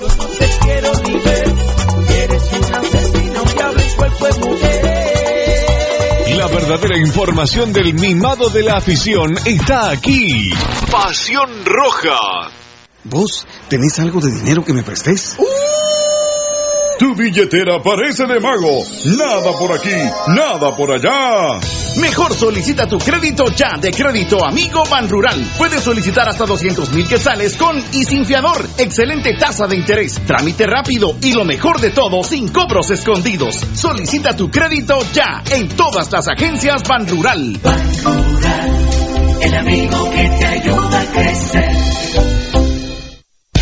Yo 0.00 0.06
no 0.06 0.24
te 0.24 0.48
quiero 0.60 0.92
ni 1.06 1.18
ver. 1.18 1.63
La 6.44 6.50
verdadera 6.50 6.98
información 6.98 7.72
del 7.72 7.94
mimado 7.94 8.50
de 8.50 8.62
la 8.62 8.76
afición 8.76 9.34
está 9.46 9.88
aquí. 9.88 10.52
Pasión 10.90 11.48
Roja. 11.64 12.50
¿Vos 13.04 13.46
tenés 13.70 13.98
algo 13.98 14.20
de 14.20 14.30
dinero 14.30 14.62
que 14.62 14.74
me 14.74 14.82
prestes? 14.82 15.38
Tu 16.98 17.14
billetera 17.14 17.82
parece 17.82 18.26
de 18.26 18.38
mago. 18.38 18.84
Nada 19.16 19.52
por 19.58 19.72
aquí, 19.72 19.96
nada 20.28 20.76
por 20.76 20.92
allá. 20.92 21.58
Mejor 21.96 22.34
solicita 22.34 22.86
tu 22.86 22.98
crédito 22.98 23.46
ya 23.56 23.76
de 23.80 23.90
Crédito 23.90 24.44
Amigo 24.44 24.84
Ban 24.88 25.08
Rural. 25.08 25.44
Puedes 25.58 25.82
solicitar 25.82 26.28
hasta 26.28 26.46
200 26.46 26.92
mil 26.92 27.06
quetzales 27.06 27.56
con 27.56 27.76
y 27.92 28.04
sin 28.04 28.24
fiador. 28.24 28.68
Excelente 28.78 29.34
tasa 29.34 29.66
de 29.66 29.76
interés, 29.76 30.20
trámite 30.26 30.66
rápido 30.66 31.16
y 31.20 31.32
lo 31.32 31.44
mejor 31.44 31.80
de 31.80 31.90
todo, 31.90 32.22
sin 32.22 32.48
cobros 32.48 32.90
escondidos. 32.90 33.56
Solicita 33.74 34.36
tu 34.36 34.50
crédito 34.50 34.98
ya 35.12 35.42
en 35.50 35.68
todas 35.68 36.12
las 36.12 36.28
agencias 36.28 36.82
Ban 36.88 37.08
Rural. 37.08 37.60
El 39.40 39.54
amigo 39.54 40.10
que 40.10 40.28
te 40.38 40.46
ayuda 40.46 41.00
a 41.00 41.06
crecer. 41.06 42.33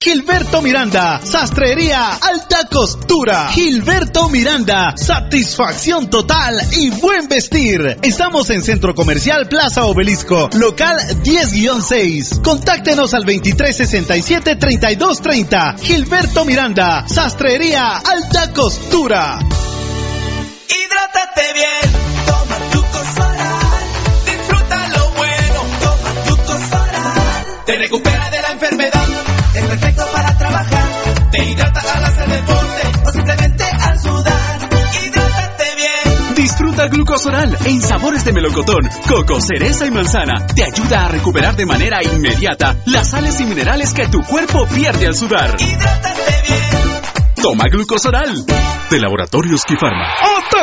Gilberto 0.00 0.60
Miranda, 0.60 1.20
Sastrería 1.24 2.10
Alta 2.20 2.68
Costura. 2.70 3.48
Gilberto 3.48 4.28
Miranda, 4.28 4.92
satisfacción 4.98 6.10
total 6.10 6.60
y 6.72 6.90
buen 6.90 7.26
vestir. 7.26 7.96
Estamos 8.02 8.50
en 8.50 8.60
Centro 8.62 8.94
Comercial 8.94 9.48
Plaza 9.48 9.84
Obelisco, 9.84 10.50
local 10.52 10.98
10-6. 11.22 12.42
Contáctenos 12.42 13.14
al 13.14 13.24
2367-3230. 13.24 15.78
Gilberto 15.80 16.44
Miranda, 16.44 17.08
Sastrería 17.08 17.96
Alta 17.96 18.52
Costura. 18.52 19.38
Hidrátate 20.68 21.52
bien, 21.54 21.92
toma 22.26 22.58
tu 22.70 22.82
Cosoral. 22.82 23.84
Disfruta 24.26 24.88
lo 24.88 25.10
bueno, 25.12 25.62
toma 25.80 26.10
tu 26.26 26.36
Cosoral. 26.36 27.46
Te 27.64 27.76
recupera 27.78 28.28
de 28.28 28.42
la 28.42 28.50
enfermedad, 28.52 29.06
perfecto 29.76 30.04
para 30.12 30.38
trabajar. 30.38 30.84
Te 31.32 31.44
hidrata 31.44 31.80
al 31.94 32.04
hacer 32.04 32.28
deporte 32.28 32.82
o 33.06 33.10
simplemente 33.10 33.64
al 33.64 34.00
sudar. 34.00 34.68
Hidrátate 35.04 35.64
bien. 35.76 36.34
Disfruta 36.36 36.86
glucosoral 36.86 37.56
en 37.64 37.80
sabores 37.80 38.24
de 38.24 38.32
melocotón, 38.32 38.88
coco, 39.08 39.40
cereza 39.40 39.86
y 39.86 39.90
manzana. 39.90 40.46
Te 40.46 40.64
ayuda 40.64 41.06
a 41.06 41.08
recuperar 41.08 41.56
de 41.56 41.66
manera 41.66 42.02
inmediata 42.02 42.76
las 42.86 43.10
sales 43.10 43.40
y 43.40 43.44
minerales 43.44 43.92
que 43.92 44.06
tu 44.06 44.22
cuerpo 44.22 44.66
pierde 44.66 45.06
al 45.06 45.14
sudar. 45.14 45.56
Toma 47.42 47.64
glucosoral 47.70 48.46
de 48.90 49.00
Laboratorios 49.00 49.62
Kifarma. 49.64 50.06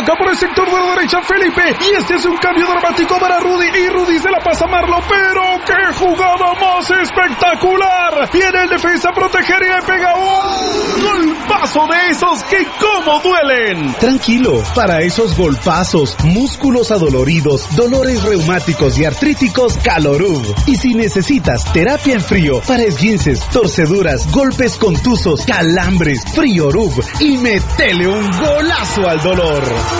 Ataca 0.01 0.17
por 0.17 0.31
el 0.31 0.37
sector 0.37 0.65
de 0.65 0.71
la 0.71 0.95
derecha 0.95 1.21
Felipe. 1.21 1.61
Y 1.79 1.95
este 1.95 2.15
es 2.15 2.25
un 2.25 2.35
cambio 2.37 2.65
dramático 2.65 3.19
para 3.19 3.39
Rudy. 3.39 3.67
Y 3.67 3.89
Rudy 3.89 4.17
se 4.17 4.31
la 4.31 4.39
pasa 4.39 4.65
a 4.65 4.67
Marlo. 4.67 4.97
Pero 5.07 5.41
qué 5.63 5.93
jugada 5.93 6.53
más 6.59 6.89
espectacular. 6.89 8.27
Viene 8.33 8.63
el 8.63 8.69
defensa 8.69 9.09
a 9.09 9.13
proteger 9.13 9.61
y 9.61 9.69
le 9.69 9.81
pega 9.83 10.15
un 10.15 11.01
golpazo 11.03 11.85
de 11.87 12.09
esos 12.09 12.43
que 12.43 12.65
como 12.79 13.19
duelen. 13.19 13.93
Tranquilo, 13.99 14.63
para 14.73 15.01
esos 15.01 15.37
golpazos, 15.37 16.17
músculos 16.23 16.91
adoloridos, 16.91 17.75
dolores 17.75 18.23
reumáticos 18.23 18.97
y 18.97 19.05
artríticos, 19.05 19.77
Calorub. 19.77 20.55
Y 20.65 20.77
si 20.77 20.95
necesitas 20.95 21.71
terapia 21.73 22.15
en 22.15 22.21
frío 22.21 22.61
para 22.67 22.83
esguinces, 22.83 23.39
torceduras, 23.49 24.31
golpes 24.31 24.77
contusos, 24.77 25.45
calambres, 25.45 26.23
Friorub 26.33 27.03
y 27.19 27.37
metele 27.37 28.07
un 28.07 28.27
golazo 28.31 29.07
al 29.07 29.21
dolor. 29.21 29.90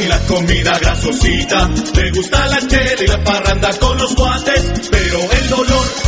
y 0.00 0.06
la 0.06 0.18
comida 0.26 0.78
grasosita. 0.78 1.68
Le 1.94 2.10
gusta 2.10 2.46
la 2.46 2.66
chela 2.66 3.02
y 3.02 3.06
la 3.06 3.22
parranda 3.24 3.70
con 3.78 3.98
los 3.98 4.14
guates. 4.14 4.88
Pero 4.90 5.18
el 5.18 5.48
dolor 5.48 6.07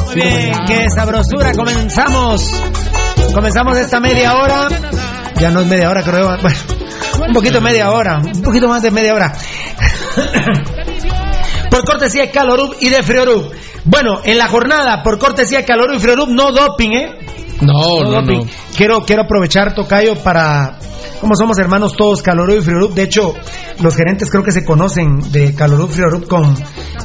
Muy 0.06 0.16
bien, 0.16 0.56
qué 0.66 0.90
sabrosura. 0.90 1.52
Comenzamos. 1.54 2.50
Comenzamos 3.34 3.78
esta 3.78 4.00
media 4.00 4.36
hora. 4.36 4.70
Ya 5.40 5.52
no 5.52 5.62
es 5.62 5.68
media 5.68 5.90
hora, 5.90 6.02
creo. 6.02 6.26
Bueno, 6.42 6.58
un 7.28 7.34
poquito 7.34 7.60
media 7.62 7.92
hora. 7.92 8.22
Un 8.24 8.42
poquito 8.42 8.70
más 8.70 8.82
de 8.82 8.92
media 8.92 9.14
hora. 9.14 9.34
Por 11.76 11.84
cortesía 11.86 12.24
de 12.24 12.32
Calorub 12.32 12.76
y 12.80 12.90
de 12.90 13.04
Friorub. 13.04 13.52
Bueno, 13.84 14.20
en 14.24 14.38
la 14.38 14.48
jornada, 14.48 15.04
por 15.04 15.20
cortesía 15.20 15.60
de 15.60 15.66
Calorub 15.66 15.96
y 15.98 16.00
Friorub, 16.00 16.30
no 16.30 16.52
doping, 16.54 16.92
¿eh? 16.92 17.20
No, 17.62 18.02
no, 18.02 18.12
doping. 18.12 18.40
no. 18.40 18.52
Quiero, 18.78 19.06
quiero 19.06 19.24
aprovechar, 19.24 19.76
Tocayo, 19.76 20.16
para. 20.24 20.80
Como 21.20 21.36
somos 21.36 21.58
hermanos 21.58 21.94
todos, 21.98 22.22
Calorub 22.22 22.58
y 22.58 22.62
Friorub. 22.62 22.94
De 22.94 23.04
hecho, 23.04 23.34
los 23.82 23.94
gerentes 23.96 24.30
creo 24.32 24.44
que 24.44 24.52
se 24.54 24.64
conocen 24.64 25.20
de 25.34 25.54
Calorub 25.54 25.90
y 25.90 25.94
Friorub 25.96 26.28
con 26.28 26.56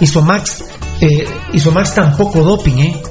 Isomax. 0.00 0.64
Eh, 1.00 1.24
Isomax 1.52 1.94
tampoco 1.94 2.40
doping, 2.42 2.78
¿eh? 2.78 3.02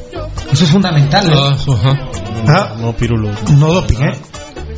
Eso 0.51 0.63
es 0.63 0.69
fundamental. 0.71 1.25
¿eh? 1.29 1.35
Ah, 1.35 1.55
ajá. 1.73 1.99
Ah, 2.47 2.75
No, 2.79 2.93
pirulo. 2.93 3.31
no 3.57 3.73
doping, 3.73 3.97
¿eh? 4.01 4.13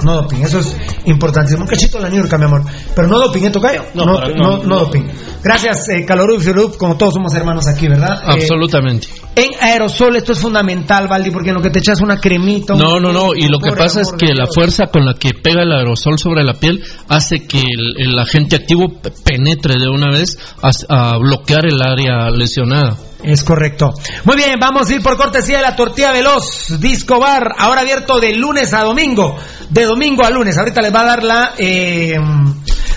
No 0.03 0.15
doping, 0.21 0.37
eso 0.41 0.59
es 0.59 0.75
importantísimo. 1.05 1.63
Un 1.63 1.67
cachito 1.69 1.97
de 1.97 2.03
la 2.03 2.09
Niurka, 2.09 2.37
mi 2.37 2.45
amor. 2.45 2.63
Pero 2.95 3.07
no 3.07 3.19
doping, 3.19 3.43
¿eh, 3.43 3.49
Tocayo? 3.51 3.83
No, 3.93 4.05
no, 4.05 4.19
no, 4.35 4.63
no. 4.63 4.79
doping. 4.79 5.03
Gracias, 5.43 5.89
eh, 5.89 6.05
Calorub 6.05 6.41
y 6.41 6.77
como 6.77 6.97
todos 6.97 7.13
somos 7.15 7.33
hermanos 7.33 7.67
aquí, 7.67 7.87
¿verdad? 7.87 8.21
Eh, 8.23 8.33
Absolutamente. 8.33 9.07
en 9.35 9.49
aerosol 9.59 10.15
esto 10.15 10.33
es 10.33 10.39
fundamental, 10.39 11.07
Valdi, 11.07 11.31
porque 11.31 11.49
en 11.49 11.55
lo 11.55 11.61
que 11.61 11.69
te 11.71 11.79
echas 11.79 11.99
una 12.01 12.17
cremita... 12.19 12.73
un- 12.73 12.79
No, 12.79 12.99
no, 12.99 13.11
no. 13.11 13.33
Y 13.35 13.47
lo 13.47 13.59
que 13.59 13.71
pasa 13.71 14.01
es 14.01 14.11
que 14.17 14.33
la 14.33 14.45
fuerza 14.45 14.87
con 14.87 15.05
la 15.05 15.13
que 15.15 15.31
pega 15.33 15.63
el 15.63 15.71
aerosol 15.71 16.19
sobre 16.19 16.43
la 16.43 16.53
piel 16.53 16.83
hace 17.07 17.47
que 17.47 17.59
el, 17.59 17.95
el 17.97 18.19
agente 18.19 18.55
activo 18.55 18.99
pe- 19.01 19.11
penetre 19.23 19.75
de 19.79 19.89
una 19.89 20.11
vez 20.11 20.37
a, 20.61 21.13
a 21.13 21.17
bloquear 21.17 21.65
el 21.65 21.81
área 21.81 22.29
lesionada. 22.29 22.97
Es 23.23 23.43
correcto. 23.43 23.93
Muy 24.23 24.35
bien, 24.35 24.59
vamos 24.59 24.89
a 24.89 24.95
ir 24.95 25.03
por 25.03 25.15
cortesía 25.15 25.57
de 25.57 25.63
la 25.63 25.75
tortilla 25.75 26.11
veloz, 26.11 26.79
Disco 26.79 27.19
Bar, 27.19 27.53
ahora 27.57 27.81
abierto 27.81 28.19
de 28.19 28.33
lunes 28.33 28.73
a 28.73 28.81
domingo, 28.81 29.37
de 29.69 29.85
domingo 29.85 30.25
a 30.25 30.31
lunes. 30.31 30.57
Ahorita 30.57 30.81
les 30.81 30.93
va 30.93 31.01
a 31.01 31.05
dar 31.05 31.23
la 31.23 31.53
eh, 31.57 32.17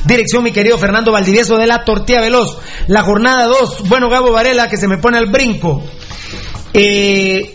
dirección 0.05 0.42
mi 0.42 0.52
querido 0.52 0.78
Fernando 0.78 1.12
Valdivieso 1.12 1.59
de 1.59 1.66
la 1.66 1.84
tortilla 1.84 2.22
veloz. 2.22 2.59
La 2.86 3.02
jornada 3.02 3.44
2, 3.44 3.88
bueno, 3.88 4.09
Gabo 4.09 4.32
Varela 4.32 4.68
que 4.68 4.78
se 4.78 4.88
me 4.88 4.98
pone 4.98 5.18
al 5.18 5.30
brinco. 5.30 5.82
Eh, 6.72 7.55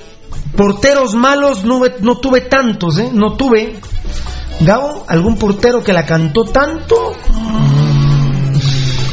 porteros 0.55 1.15
malos 1.15 1.63
no, 1.63 1.81
no 2.01 2.17
tuve 2.19 2.41
tantos, 2.41 2.99
¿eh? 2.99 3.09
No 3.11 3.35
tuve. 3.35 3.79
Gabo, 4.59 5.05
¿algún 5.07 5.37
portero 5.37 5.83
que 5.83 5.93
la 5.93 6.05
cantó 6.05 6.43
tanto? 6.43 7.15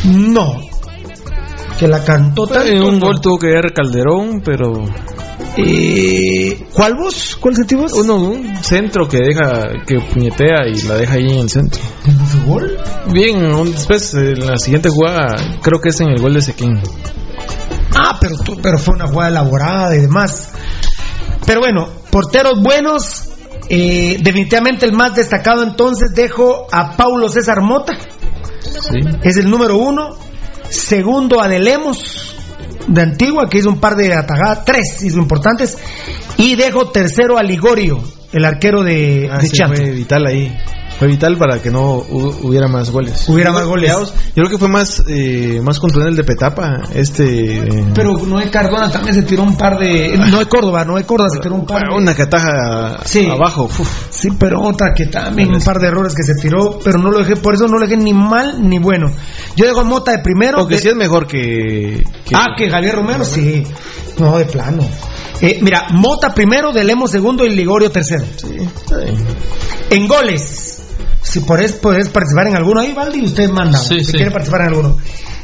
No. 0.04 0.75
Que 1.78 1.86
la 1.88 2.02
cantó 2.04 2.46
tanto. 2.46 2.66
En 2.68 2.82
un 2.82 2.98
gol 3.00 3.20
tuvo 3.20 3.38
que 3.38 3.48
ver 3.48 3.72
Calderón, 3.74 4.40
pero. 4.44 4.72
Eh, 5.58 6.66
¿Cuál 6.72 6.94
vos? 7.02 7.36
¿Cuál 7.40 7.54
sentí 7.54 7.74
vos? 7.74 7.92
Uno, 7.92 8.16
un 8.16 8.56
centro 8.62 9.08
que 9.08 9.18
deja, 9.18 9.68
que 9.86 9.98
puñetea 10.00 10.66
y 10.68 10.82
la 10.82 10.94
deja 10.96 11.14
ahí 11.14 11.28
en 11.28 11.38
el 11.40 11.48
centro. 11.50 11.80
¿En 12.04 12.26
su 12.26 12.42
gol? 12.44 12.76
Bien, 13.12 13.42
un- 13.54 13.72
después 13.72 14.12
en 14.14 14.46
la 14.46 14.56
siguiente 14.58 14.88
jugada, 14.90 15.34
creo 15.62 15.80
que 15.80 15.90
es 15.90 16.00
en 16.00 16.10
el 16.10 16.20
gol 16.20 16.34
de 16.34 16.42
Sequín. 16.42 16.80
Ah, 17.98 18.16
pero, 18.20 18.36
tú- 18.38 18.58
pero 18.62 18.78
fue 18.78 18.94
una 18.94 19.06
jugada 19.06 19.30
elaborada 19.30 19.94
y 19.96 20.00
demás. 20.00 20.50
Pero 21.46 21.60
bueno, 21.60 21.88
porteros 22.10 22.62
buenos. 22.62 23.22
eh, 23.68 24.18
definitivamente 24.22 24.86
el 24.86 24.92
más 24.92 25.16
destacado 25.16 25.64
entonces 25.64 26.12
dejo 26.14 26.68
a 26.70 26.96
Paulo 26.96 27.28
César 27.28 27.62
Mota. 27.62 27.94
Sí. 28.60 29.00
Es 29.24 29.36
el 29.38 29.50
número 29.50 29.76
uno. 29.76 30.10
Segundo 30.70 31.40
a 31.40 31.48
De 31.48 31.59
Lemos, 31.59 32.36
de 32.86 33.01
Antigua, 33.01 33.48
que 33.48 33.59
hizo 33.59 33.68
un 33.68 33.80
par 33.80 33.97
de 33.97 34.12
atajadas, 34.14 34.64
tres 34.64 35.02
hizo 35.02 35.18
importantes. 35.18 35.78
Y 36.36 36.55
dejo 36.56 36.90
tercero 36.90 37.38
a 37.38 37.43
Ligorio, 37.43 38.02
el 38.32 38.44
arquero 38.44 38.82
de, 38.82 39.28
Ah, 39.30 39.38
de 39.38 39.48
fue 39.48 39.90
vital 39.90 40.26
ahí. 40.26 40.56
Fue 40.98 41.09
vital 41.09 41.36
para 41.36 41.60
que 41.60 41.70
no 41.70 41.98
hu- 42.02 42.39
hubiera 42.43 42.68
más 42.68 42.90
goles. 42.90 43.28
Hubiera 43.28 43.52
más 43.52 43.64
goles. 43.66 43.93
Yo 43.93 44.35
creo 44.35 44.48
que 44.48 44.56
fue 44.59 44.68
más 44.68 45.02
eh, 45.06 45.60
más 45.62 45.78
contundente 45.78 46.10
el 46.12 46.16
de 46.16 46.24
Petapa. 46.24 46.85
Este. 46.94 47.59
eh, 47.59 47.85
Pero 47.94 48.16
Noé 48.27 48.51
Cardona 48.51 48.90
también 48.90 49.14
se 49.14 49.23
tiró 49.23 49.43
un 49.43 49.56
par 49.59 49.78
de. 49.78 50.16
No 50.16 50.39
de 50.39 50.47
Córdoba, 50.47 50.85
Noé 50.86 51.05
Córdoba 51.05 51.28
se 51.31 51.40
tiró 51.40 51.55
un 51.56 51.66
par 51.66 51.82
de. 51.89 51.94
una 51.94 52.14
que 52.14 52.23
ataja 52.23 53.01
Sí. 53.05 53.28
abajo. 53.28 53.64
uf. 53.64 54.06
Sí, 54.10 54.31
pero 54.39 54.62
otra 54.62 54.94
que 54.94 55.06
también 55.06 55.52
un 55.55 55.60
par 55.62 55.78
de 55.81 55.89
errores 55.89 56.14
que 56.14 56.23
se 56.23 56.35
tiró, 56.35 56.78
pero 56.82 56.98
no 56.98 57.10
lo 57.10 57.18
dejé, 57.18 57.36
por 57.36 57.52
eso 57.55 57.66
no 57.68 57.74
lo 57.78 57.86
dejé 57.86 57.97
ni 57.98 58.14
mal 58.14 58.66
ni 58.66 58.78
bueno. 58.78 59.12
Yo 59.55 59.66
dejo 59.66 59.81
a 59.81 59.85
Mota 59.85 60.12
de 60.12 60.18
primero. 60.20 60.60
Aunque 60.60 60.77
de- 60.77 60.81
sí 60.81 60.89
es 60.89 60.97
mejor 60.97 61.27
que. 61.27 62.02
que- 62.24 62.35
Ah, 62.35 62.55
que 62.56 62.70
Javier 62.70 62.94
Romero, 62.94 63.24
sí. 63.24 63.64
No, 64.18 64.39
de 64.39 64.47
plano. 64.47 64.82
Eh, 65.43 65.59
mira, 65.60 65.89
Mota 65.90 66.32
primero, 66.35 66.73
De 66.73 66.82
Lemos 66.85 67.10
segundo 67.10 67.44
y 67.44 67.51
Ligorio 67.55 67.90
tercero. 67.90 68.24
En 69.90 70.09
goles, 70.09 70.82
si 71.26 71.40
podés, 71.40 71.72
podés 71.72 72.08
participar 72.08 72.46
en 72.48 72.56
alguno 72.56 72.80
ahí, 72.80 72.92
Valdi, 72.92 73.24
usted 73.24 73.50
manda. 73.50 73.78
Sí, 73.78 73.98
si 74.00 74.06
sí. 74.06 74.12
quiere 74.12 74.30
participar 74.30 74.62
en 74.62 74.66
alguno. 74.68 74.96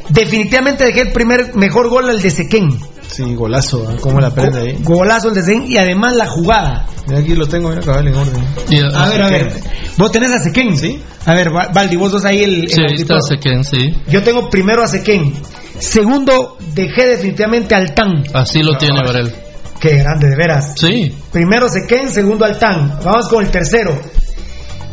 Definitivamente 0.08 0.84
dejé 0.84 1.00
el 1.02 1.12
primer 1.12 1.54
mejor 1.54 1.88
gol 1.88 2.08
al 2.10 2.20
de 2.20 2.30
Sequén. 2.30 2.68
Sí, 3.08 3.34
golazo. 3.34 3.90
¿eh? 3.90 3.96
¿Cómo 4.00 4.20
la 4.20 4.30
prende 4.30 4.60
ahí? 4.60 4.78
Golazo 4.82 5.28
el 5.28 5.34
de 5.34 5.42
Sequén 5.42 5.64
y 5.70 5.76
además 5.76 6.16
la 6.16 6.26
jugada. 6.26 6.86
Mira, 7.06 7.20
aquí 7.20 7.34
lo 7.34 7.46
tengo, 7.46 7.68
mira, 7.70 7.82
cabal 7.82 8.08
en 8.08 8.14
orden. 8.14 8.44
Y, 8.70 8.80
A 8.80 9.08
ver, 9.08 9.22
a 9.22 9.28
ver. 9.28 9.52
¿Vos 9.98 10.10
tenés 10.12 10.32
a 10.32 10.38
Sequén? 10.38 10.76
Sí. 10.76 11.00
A 11.26 11.34
ver, 11.34 11.48
Va- 11.54 11.68
Valdi, 11.72 11.96
vos 11.96 12.10
sos 12.10 12.24
ahí 12.24 12.42
el, 12.42 12.62
el 12.62 12.68
Sí, 12.68 12.80
ahí 12.80 12.92
auditor. 12.92 13.18
está 13.18 13.34
Sequén, 13.34 13.64
sí. 13.64 13.94
Yo 14.08 14.22
tengo 14.22 14.48
primero 14.50 14.82
a 14.82 14.88
Sequén. 14.88 15.34
Segundo, 15.78 16.56
dejé 16.74 17.06
definitivamente 17.06 17.74
al 17.74 17.94
Tan. 17.94 18.24
Así 18.34 18.62
lo 18.62 18.76
tiene 18.78 19.00
Varel. 19.04 19.32
Qué 19.80 19.96
grande, 19.98 20.28
de 20.28 20.36
veras. 20.36 20.74
Sí. 20.76 21.12
Primero 21.32 21.68
Sequén, 21.68 22.08
segundo 22.10 22.44
al 22.44 22.58
Tan. 22.58 22.98
Vamos 23.04 23.28
con 23.28 23.44
el 23.44 23.50
tercero. 23.50 24.00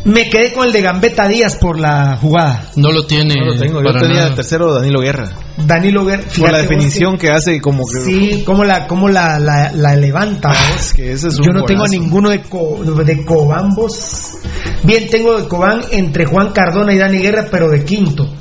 Me 0.06 0.30
quedé 0.30 0.54
con 0.54 0.66
el 0.66 0.72
de 0.74 0.82
Gambetta 0.82 1.28
Díaz 1.28 1.58
por 1.58 1.78
la 1.80 2.18
jugada. 2.22 2.70
No 2.78 2.92
lo 2.92 3.06
tiene. 3.06 3.36
No 3.36 3.46
lo 3.54 3.56
tengo. 3.60 3.84
Yo 3.84 3.92
tenía 3.94 4.16
nada. 4.18 4.28
el 4.30 4.36
tercero 4.36 4.74
Danilo 4.74 5.02
Guerra. 5.02 5.30
Danilo 5.58 6.06
Guerra. 6.06 6.24
Por 6.40 6.52
la 6.52 6.60
definición 6.60 7.18
que 7.18 7.28
hace 7.30 7.60
como 7.62 7.84
que. 7.86 8.00
que- 8.00 8.06
Sí, 8.06 8.44
cómo 8.46 8.64
la, 8.64 8.88
cómo 8.88 9.10
la, 9.10 9.38
la, 9.40 9.72
la 9.74 9.96
levanta. 9.96 10.50
vos. 10.50 10.94
que 10.94 11.12
ese 11.12 11.28
es 11.28 11.38
un 11.40 11.46
Yo 11.46 11.52
no 11.52 11.64
tengo 11.66 11.86
ninguno 11.88 12.30
de, 12.30 12.42
Co- 12.42 12.82
de 12.84 13.26
Cobambos. 13.26 14.38
Bien, 14.84 15.10
tengo 15.10 15.40
de 15.40 15.48
Cobán 15.48 15.82
entre 15.92 16.26
Juan 16.26 16.52
Cardona 16.54 16.94
y 16.94 16.98
Dani 16.98 17.18
Guerra, 17.20 17.48
pero 17.52 17.70
de 17.70 17.84
quinto. 17.84 18.34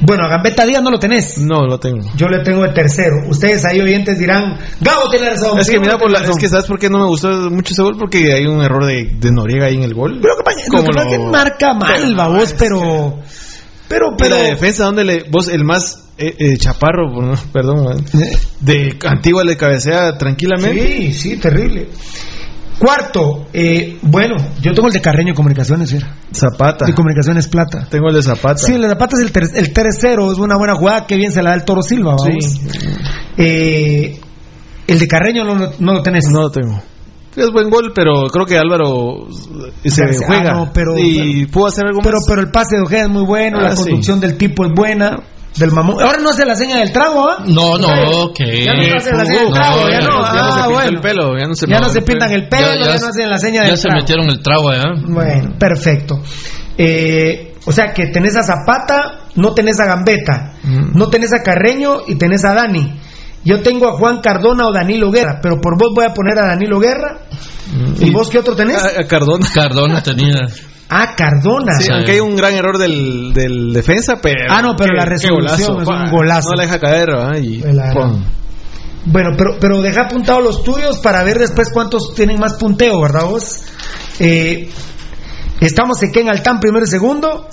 Bueno, 0.00 0.24
a 0.26 0.28
Gambetta 0.28 0.64
Díaz 0.64 0.82
no 0.82 0.90
lo 0.90 0.98
tenés. 0.98 1.38
No, 1.38 1.66
lo 1.66 1.78
tengo. 1.80 2.08
Yo 2.16 2.28
le 2.28 2.44
tengo 2.44 2.62
de 2.62 2.68
tercero. 2.70 3.16
Ustedes 3.28 3.64
ahí 3.64 3.80
oyentes 3.80 4.18
dirán, 4.18 4.56
Gabo 4.80 5.10
tiene 5.10 5.30
razón. 5.30 5.58
Es 5.58 5.68
que 5.68 5.80
mira, 5.80 5.98
por 5.98 6.10
la- 6.10 6.20
razón". 6.20 6.34
es 6.34 6.38
que 6.38 6.48
sabes 6.48 6.66
por 6.66 6.78
qué 6.78 6.88
no 6.88 6.98
me 6.98 7.06
gustó 7.06 7.28
mucho 7.50 7.72
ese 7.72 7.82
gol 7.82 7.96
porque 7.98 8.32
hay 8.32 8.46
un 8.46 8.62
error 8.62 8.84
de, 8.86 9.16
de 9.18 9.32
Noriega 9.32 9.66
ahí 9.66 9.74
en 9.74 9.82
el 9.82 9.94
gol. 9.94 10.20
Pero 10.22 10.34
que 10.36 10.92
lo 10.92 11.10
que 11.10 11.18
marca 11.18 11.74
mal, 11.74 12.14
babos, 12.14 12.54
pero... 12.58 13.18
Pero, 13.88 14.14
Pero 14.16 14.16
pero... 14.18 14.36
la 14.36 14.42
defensa, 14.50 14.84
donde 14.84 15.02
le, 15.02 15.24
vos, 15.30 15.48
el 15.48 15.64
más 15.64 16.08
eh, 16.18 16.34
eh, 16.38 16.56
chaparro, 16.58 17.10
perdón, 17.52 17.84
man, 17.84 18.04
de 18.60 18.98
Antigua 19.06 19.44
le 19.44 19.56
cabecea 19.56 20.18
tranquilamente. 20.18 20.86
Sí, 20.86 21.12
sí, 21.14 21.36
terrible. 21.38 21.88
Cuarto, 22.78 23.48
eh, 23.52 23.98
bueno, 24.02 24.36
yo 24.60 24.72
tengo 24.72 24.86
el 24.88 24.94
de 24.94 25.00
Carreño 25.00 25.34
Comunicaciones, 25.34 25.90
¿sí? 25.90 25.98
Zapata. 26.32 26.86
De 26.86 26.94
Comunicaciones 26.94 27.48
Plata. 27.48 27.86
Tengo 27.90 28.08
el 28.08 28.14
de 28.14 28.22
Zapata. 28.22 28.58
Sí, 28.58 28.74
el 28.74 28.82
de 28.82 28.88
Zapata 28.88 29.16
es 29.16 29.22
el, 29.24 29.32
ter- 29.32 29.50
el 29.56 29.72
tercero, 29.72 30.30
es 30.30 30.38
una 30.38 30.56
buena 30.56 30.74
jugada, 30.76 31.06
que 31.06 31.16
bien 31.16 31.32
se 31.32 31.42
la 31.42 31.50
da 31.50 31.56
el 31.56 31.64
Toro 31.64 31.82
Silva, 31.82 32.14
vamos. 32.16 32.44
Sí. 32.44 32.68
Eh, 33.36 34.20
el 34.86 34.98
de 34.98 35.08
Carreño 35.08 35.44
no, 35.44 35.54
lo- 35.56 35.72
no 35.80 35.92
lo 35.92 36.02
tenés. 36.02 36.24
No 36.30 36.40
lo 36.42 36.50
tengo. 36.50 36.80
Es 37.36 37.50
buen 37.52 37.70
gol, 37.70 37.92
pero 37.94 38.26
creo 38.32 38.46
que 38.46 38.58
Álvaro 38.58 39.26
se 39.84 40.06
juega. 40.24 40.50
ah, 40.52 40.54
no, 40.54 40.72
pero- 40.72 40.96
y 40.98 41.46
pudo 41.46 41.66
hacer 41.66 41.86
algo 41.86 42.00
Pero, 42.02 42.16
más. 42.16 42.24
pero 42.28 42.40
el 42.42 42.50
pase 42.50 42.76
de 42.76 42.82
Ojeda 42.82 43.02
es 43.02 43.08
muy 43.10 43.22
bueno, 43.24 43.58
Ah, 43.60 43.64
la 43.70 43.76
sí. 43.76 43.82
conducción 43.84 44.18
del 44.20 44.36
tipo 44.36 44.64
es 44.64 44.72
buena, 44.74 45.16
del 45.56 45.70
mamón. 45.72 46.02
Ahora 46.02 46.18
no 46.18 46.30
hace 46.30 46.44
la 46.44 46.54
seña 46.54 46.78
del 46.78 46.92
trago, 46.92 47.28
¿ah? 47.28 47.42
No, 47.46 47.78
no, 47.78 48.32
que. 48.32 48.64
Ya 48.64 48.74
no 48.74 48.96
hace 48.96 49.12
la 49.12 49.24
seña 49.24 49.40
del 49.42 49.52
trago, 49.52 49.88
ya 49.88 50.00
no. 50.00 50.22
ya 50.22 50.42
no 50.42 50.52
se 50.52 50.60
Ah, 50.60 50.64
pinta 50.66 50.68
bueno. 50.68 50.88
el 50.90 51.00
pelo, 51.00 51.38
ya 51.38 51.46
no 51.46 51.54
se, 51.54 51.66
Ya 51.66 51.80
no 51.80 51.88
se 51.88 52.02
pintan 52.02 52.32
el 52.32 52.48
pelo, 52.48 52.74
ya, 52.74 52.84
no 52.98 53.06
hacen 53.08 53.28
la 53.30 53.38
seña 53.38 53.62
ya 53.62 53.68
del 53.68 53.76
se 53.76 53.82
trago. 53.88 54.00
metieron 54.00 54.26
el 54.28 54.42
trago 54.42 54.68
allá. 54.70 54.84
Bueno, 55.06 55.54
perfecto. 55.58 56.20
Eh, 56.76 57.54
o 57.64 57.72
sea 57.72 57.92
que 57.92 58.06
tenés 58.06 58.36
a 58.36 58.42
Zapata, 58.44 59.20
no 59.34 59.52
tenés 59.54 59.80
a 59.80 59.86
Gambetta, 59.86 60.54
no 60.94 61.08
tenés 61.08 61.32
a 61.32 61.42
Carreño 61.42 62.02
y 62.06 62.14
tenés 62.16 62.44
a 62.44 62.54
Dani. 62.54 63.00
Yo 63.44 63.62
tengo 63.62 63.88
a 63.88 63.92
Juan 63.92 64.20
Cardona 64.20 64.66
o 64.66 64.72
Danilo 64.72 65.10
Guerra, 65.10 65.38
pero 65.42 65.60
por 65.60 65.78
vos 65.78 65.90
voy 65.94 66.04
a 66.04 66.12
poner 66.14 66.38
a 66.38 66.46
Danilo 66.46 66.78
Guerra. 66.78 67.20
¿Y 68.00 68.10
vos 68.10 68.28
qué 68.28 68.38
otro 68.38 68.54
tenés? 68.56 68.76
A, 68.76 69.00
a 69.00 69.06
Cardona. 69.06 69.46
Cardona 69.54 70.02
tenía. 70.02 70.40
Ah, 70.90 71.14
Cardona. 71.16 71.74
Sí, 71.78 71.90
aunque 71.92 72.12
hay 72.12 72.20
un 72.20 72.34
gran 72.34 72.54
error 72.54 72.78
del, 72.78 73.32
del 73.34 73.72
defensa, 73.74 74.16
pero. 74.22 74.50
Ah, 74.50 74.62
no, 74.62 74.74
pero 74.74 74.90
qué- 74.92 74.96
la 74.98 75.04
resolución 75.04 75.82
es 75.82 75.88
un 75.88 76.10
golazo. 76.10 76.48
No 76.50 76.56
la 76.56 76.62
deja 76.62 76.78
caer, 76.78 77.08
¿verdad? 77.10 77.36
Y. 77.38 77.62
Bueno, 79.04 79.30
pero, 79.38 79.56
pero 79.60 79.80
deja 79.80 80.02
apuntados 80.02 80.42
los 80.42 80.64
tuyos 80.64 80.98
para 80.98 81.22
ver 81.22 81.38
después 81.38 81.70
cuántos 81.72 82.14
tienen 82.14 82.38
más 82.38 82.54
punteo, 82.54 83.00
¿verdad 83.00 83.24
vos? 83.26 83.62
Eh, 84.18 84.68
Estamos 85.60 85.98
en 86.02 86.28
Altán 86.28 86.60
primero 86.60 86.84
y 86.84 86.88
segundo. 86.88 87.48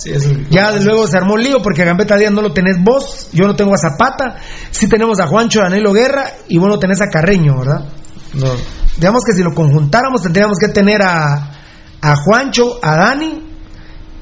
ya 0.50 0.70
luego 0.72 1.06
se 1.08 1.16
armó 1.16 1.34
un 1.34 1.42
lío 1.42 1.60
porque 1.60 1.82
a 1.82 1.86
Gambetta 1.86 2.16
Díaz 2.16 2.32
no 2.32 2.40
lo 2.42 2.52
tenés 2.52 2.76
vos, 2.82 3.28
yo 3.32 3.46
no 3.46 3.56
tengo 3.56 3.72
a 3.74 3.78
Zapata. 3.78 4.36
Sí 4.70 4.88
tenemos 4.88 5.18
a 5.20 5.26
Juancho 5.26 5.60
Danilo 5.60 5.92
Guerra 5.92 6.24
y 6.48 6.58
vos 6.58 6.68
no 6.68 6.78
tenés 6.78 7.00
a 7.02 7.08
Carreño, 7.08 7.58
¿verdad? 7.58 7.88
No. 8.34 8.48
Digamos 8.96 9.22
que 9.24 9.32
si 9.32 9.42
lo 9.42 9.54
conjuntáramos 9.54 10.22
tendríamos 10.22 10.58
que 10.58 10.68
tener 10.68 11.02
a, 11.02 11.52
a 12.00 12.16
Juancho, 12.16 12.78
a 12.82 12.96
Dani 12.96 13.42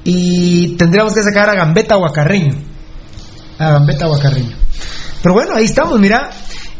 y 0.04 0.76
tendríamos 0.76 1.14
que 1.14 1.22
sacar 1.22 1.48
a 1.50 1.54
Gambetta 1.54 1.96
o 1.96 2.06
a 2.06 2.12
Carreño. 2.12 2.54
A 3.58 3.70
Gambetta 3.72 4.06
o 4.06 4.14
a 4.16 4.20
Carreño. 4.20 4.56
Pero 5.22 5.34
bueno, 5.34 5.54
ahí 5.56 5.64
estamos, 5.64 5.98
mira. 6.00 6.30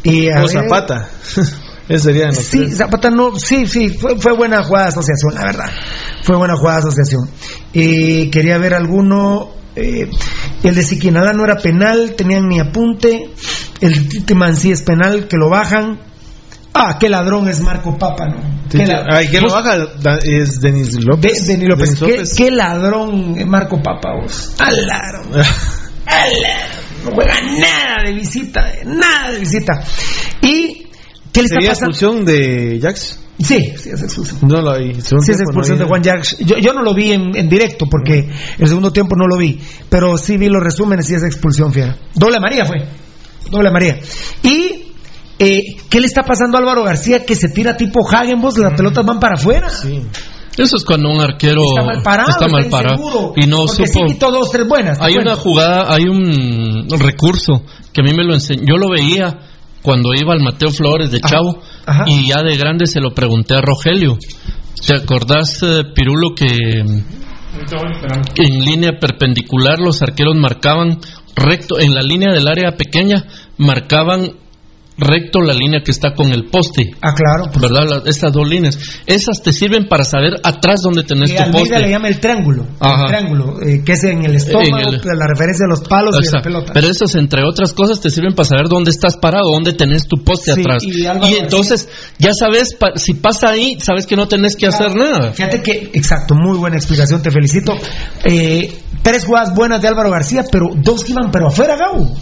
Y 0.03 0.29
a 0.31 0.39
O 0.43 0.47
ver- 0.47 0.49
Zapata. 0.51 1.09
Ese 1.89 2.05
sería 2.05 2.27
los 2.29 2.39
Sí. 2.39 2.71
Zapata 2.71 3.11
no, 3.11 3.37
sí, 3.39 3.67
sí, 3.67 3.91
fue, 3.91 4.17
fue 4.19 4.33
buena 4.33 4.63
jugada 4.63 4.87
de 4.87 4.89
asociación, 4.93 5.35
la 5.35 5.43
verdad. 5.43 5.71
Fue 6.23 6.37
buena 6.37 6.57
jugada 6.57 6.79
de 6.81 6.89
asociación. 6.89 7.29
Eh, 7.73 8.31
quería 8.31 8.59
ver 8.59 8.75
alguno. 8.75 9.51
eh, 9.77 10.09
el 10.63 10.75
de 10.75 10.83
Siquinalá 10.83 11.33
no 11.35 11.45
era 11.45 11.57
penal, 11.57 12.15
tenían 12.17 12.47
mi 12.47 12.59
apunte. 12.61 13.31
El 13.81 13.93
de 13.95 14.01
Titiman 14.09 14.57
sí 14.57 14.71
es 14.73 14.83
penal, 14.83 15.27
que 15.29 15.37
lo 15.37 15.51
bajan. 15.51 16.01
Ah, 16.73 16.97
qué 16.99 17.09
ladrón 17.09 17.49
es 17.49 17.61
Marco 17.61 17.97
Papa, 17.99 18.27
¿no? 18.29 18.37
Sí, 18.71 18.79
Qué 18.79 18.93
Ay, 19.11 19.29
¿quién 19.29 19.43
lo 19.45 19.53
baja? 19.53 19.77
Es 20.25 20.61
Denis 20.61 21.05
López. 21.05 21.47
De- 21.47 21.53
Denis 21.53 21.69
López. 21.69 21.89
Denis 21.91 21.99
¿Qué, 22.01 22.17
López. 22.17 22.35
qué 22.37 22.51
ladrón 22.51 23.35
es 23.39 23.47
Marco 23.47 23.81
Papa, 23.83 24.15
vos. 24.21 24.55
Al 24.59 24.87
ladrón. 24.87 25.27
Al 26.07 26.33
ladrón. 26.33 26.85
No 27.05 27.11
juega 27.13 27.35
nada 27.61 27.97
de 28.07 28.13
visita, 28.15 28.71
eh, 28.73 28.83
nada 28.87 29.31
de 29.33 29.39
visita. 29.41 29.73
¿Y 30.41 30.84
qué 31.35 31.41
le 31.41 31.47
está 31.47 31.57
¿Sería 31.57 31.71
pasando? 31.71 31.91
expulsión 31.91 32.25
de 32.25 32.81
Jax? 32.81 33.21
Sí, 33.41 33.75
sí, 33.77 33.91
es 33.91 34.01
expulsión. 34.03 34.39
No 34.49 34.63
lo 34.63 34.79
vi. 34.79 34.95
Sí, 34.95 35.33
es 35.33 35.41
expulsión 35.41 35.77
de 35.79 35.85
Juan 35.85 36.03
Jacques. 36.03 36.37
Yo, 36.39 36.57
yo 36.57 36.73
no 36.73 36.83
lo 36.83 36.95
vi 36.95 37.11
en, 37.13 37.37
en 37.37 37.49
directo 37.49 37.87
porque 37.91 38.31
el 38.59 38.69
segundo 38.69 38.93
tiempo 38.93 39.17
no 39.17 39.27
lo 39.27 39.37
vi, 39.37 39.61
pero 39.91 40.17
sí 40.17 40.37
vi 40.37 40.49
los 40.49 40.63
resúmenes 40.63 41.11
y 41.11 41.15
es 41.17 41.25
expulsión, 41.25 41.73
fiera. 41.73 41.99
Doble 42.15 42.39
María 42.41 42.65
fue. 42.65 42.77
Doble 43.51 43.71
María. 43.73 43.99
Y, 44.43 44.93
eh, 45.41 45.77
¿qué 45.91 46.01
le 46.01 46.07
está 46.07 46.23
pasando 46.23 46.57
a 46.57 46.61
Álvaro 46.61 46.85
García 46.85 47.27
que 47.27 47.35
se 47.35 47.49
tira 47.49 47.77
tipo 47.77 48.01
Hagenbos, 48.09 48.57
las 48.57 48.75
pelotas 48.75 49.05
van 49.05 49.19
para 49.19 49.35
afuera? 49.35 49.67
Eso 50.57 50.77
es 50.77 50.85
cuando 50.85 51.11
un 51.11 51.21
arquero 51.21 51.63
Está 51.77 51.85
mal 51.85 52.03
parado, 52.05 52.31
está 52.31 52.47
mal 52.47 52.65
está 52.65 52.71
parado 52.77 52.95
inseguro, 52.95 53.33
y 53.35 53.47
no 53.49 53.67
porque 53.67 53.89
supo. 53.89 54.07
sí 54.07 54.13
quitó 54.15 54.31
dos, 54.31 54.53
tres 54.53 54.69
buenas. 54.69 54.99
Hay 55.01 55.17
una 55.17 55.35
jugada, 55.35 55.93
hay 55.93 56.05
un 56.05 56.87
recurso 57.01 57.65
que 57.93 58.01
a 58.01 58.05
mí 58.05 58.17
me 58.17 58.23
lo 58.25 58.35
enseñó. 58.35 58.63
Yo 58.65 58.77
lo 58.77 58.89
veía 58.89 59.37
cuando 59.85 60.15
iba 60.19 60.33
al 60.33 60.41
Mateo 60.41 60.71
Flores 60.71 61.11
de 61.11 61.21
Chavo 61.21 61.61
y 62.07 62.29
ya 62.29 62.43
de 62.43 62.57
grande 62.57 62.87
se 62.87 63.01
lo 63.01 63.11
pregunté 63.11 63.55
a 63.55 63.61
Rogelio. 63.61 64.17
¿Te 64.87 64.97
acordás, 64.97 65.63
eh, 65.63 65.83
Pirulo, 65.95 66.35
que 66.35 66.47
en 68.37 68.65
línea 68.65 68.93
perpendicular 68.99 69.79
los 69.79 70.01
arqueros 70.01 70.37
marcaban 70.37 71.01
recto, 71.37 71.79
en 71.79 71.95
la 71.95 72.01
línea 72.01 72.33
del 72.33 72.49
área 72.49 72.79
pequeña 72.79 73.27
marcaban 73.59 74.31
recto 74.97 75.41
la 75.41 75.53
línea 75.53 75.81
que 75.85 75.91
está 75.91 76.15
con 76.15 76.31
el 76.33 76.45
poste. 76.51 76.91
Ah, 77.03 77.15
claro. 77.15 77.51
¿Verdad? 77.61 78.07
Estas 78.07 78.33
dos 78.33 78.49
líneas. 78.49 78.79
Esas 79.07 79.43
te 79.43 79.53
sirven 79.53 79.87
para 79.89 80.05
saber 80.05 80.35
atrás 80.45 80.81
dónde 80.83 81.03
tenés 81.03 81.35
tu 81.35 81.51
poste. 81.51 81.79
le 81.81 81.91
llama 81.91 82.09
el 82.09 82.21
triángulo. 82.21 82.67
Ajá. 82.79 83.03
El 83.03 83.07
triángulo, 83.09 83.61
eh, 83.63 83.83
que 83.85 83.93
es 83.93 84.05
en 84.05 84.25
el 84.25 84.35
estómago, 84.37 84.79
En 84.79 84.95
el- 84.95 85.01
la 85.19 85.27
referencia 85.27 85.65
de 85.67 85.71
los 85.71 85.81
palos 85.89 86.17
y 86.21 86.25
de 86.27 86.31
la 86.33 86.43
pelota. 86.43 86.73
Pero 86.73 86.89
esos, 86.89 87.15
entre 87.17 87.43
otras 87.45 87.73
cosas, 87.73 88.01
te 88.01 88.11
sirven 88.11 88.35
para 88.35 88.49
saber 88.49 88.69
dónde 88.69 88.91
estás 88.91 89.17
parado, 89.17 89.51
dónde 89.53 89.73
tenés 89.73 90.07
tu 90.07 90.23
poste 90.23 90.55
Sí, 90.55 90.61
atrás. 90.61 90.83
y 90.85 91.35
entonces, 91.37 91.89
ya 92.19 92.31
sabes, 92.33 92.75
pa- 92.75 92.93
si 92.97 93.15
pasa 93.15 93.49
ahí, 93.51 93.77
sabes 93.81 94.07
que 94.07 94.15
no 94.17 94.29
tenés 94.29 94.55
que 94.57 94.67
hacer 94.67 94.95
nada. 94.95 95.33
Fíjate 95.33 95.63
que, 95.63 95.91
exacto, 95.95 96.35
muy 96.35 96.57
buena 96.59 96.77
explicación, 96.77 97.21
te 97.21 97.31
felicito. 97.33 97.75
Eh, 98.25 98.79
tres 99.03 99.25
jugadas 99.25 99.55
buenas 99.55 99.83
de 99.83 99.89
Álvaro 99.89 100.11
García, 100.11 100.45
pero 100.51 100.67
dos 100.77 101.03
que 101.05 101.13
iban 101.13 101.31
pero 101.31 101.49
afuera, 101.49 101.77
Gabo. 101.77 102.15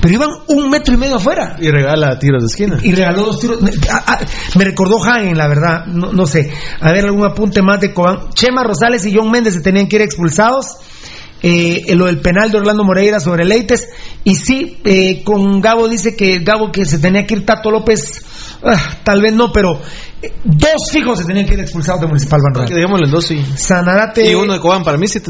Pero 0.00 0.14
iban 0.14 0.30
un 0.48 0.70
metro 0.70 0.94
y 0.94 0.96
medio 0.96 1.16
afuera. 1.16 1.56
Y 1.60 1.70
regala 1.70 2.18
tiros 2.18 2.42
de 2.42 2.46
esquina. 2.46 2.78
Y 2.82 2.94
regaló 2.94 3.24
dos 3.24 3.40
tiros. 3.40 3.60
Me, 3.60 3.70
ah, 3.90 4.04
ah, 4.06 4.18
me 4.56 4.64
recordó 4.64 5.02
Hagen, 5.02 5.36
la 5.36 5.48
verdad. 5.48 5.86
No, 5.86 6.12
no 6.12 6.26
sé. 6.26 6.50
A 6.80 6.92
ver, 6.92 7.06
algún 7.06 7.24
apunte 7.24 7.62
más 7.62 7.80
de 7.80 7.92
Cobán. 7.92 8.30
Chema 8.34 8.62
Rosales 8.62 9.04
y 9.06 9.14
John 9.14 9.30
Méndez 9.30 9.54
se 9.54 9.60
tenían 9.60 9.88
que 9.88 9.96
ir 9.96 10.02
expulsados. 10.02 10.76
Eh, 11.40 11.94
lo 11.94 12.06
del 12.06 12.20
penal 12.20 12.50
de 12.50 12.58
Orlando 12.58 12.84
Moreira 12.84 13.20
sobre 13.20 13.44
Leites. 13.44 13.88
Y 14.24 14.34
sí, 14.34 14.78
eh, 14.84 15.22
con 15.24 15.60
Gabo 15.60 15.88
dice 15.88 16.16
que 16.16 16.40
Gabo 16.40 16.72
que 16.72 16.84
se 16.84 16.98
tenía 16.98 17.26
que 17.26 17.34
ir 17.34 17.46
Tato 17.46 17.70
López. 17.70 18.24
ah, 18.62 18.98
tal 19.04 19.22
vez 19.22 19.32
no, 19.32 19.52
pero 19.52 19.80
dos 20.44 20.90
fijos 20.90 21.18
se 21.18 21.24
tenían 21.24 21.46
que 21.46 21.54
ir 21.54 21.60
expulsados 21.60 22.00
de 22.00 22.06
Municipal 22.08 22.40
Van 22.42 22.54
Real. 22.54 22.68
Digámosle 22.74 23.06
en 23.06 23.10
dos, 23.12 23.26
sí. 23.26 23.44
Sanarate. 23.56 24.30
Y 24.30 24.34
uno 24.34 24.52
de 24.54 24.60
Cobán, 24.60 24.82
para 24.82 24.98
mí 24.98 25.06
sí, 25.06 25.20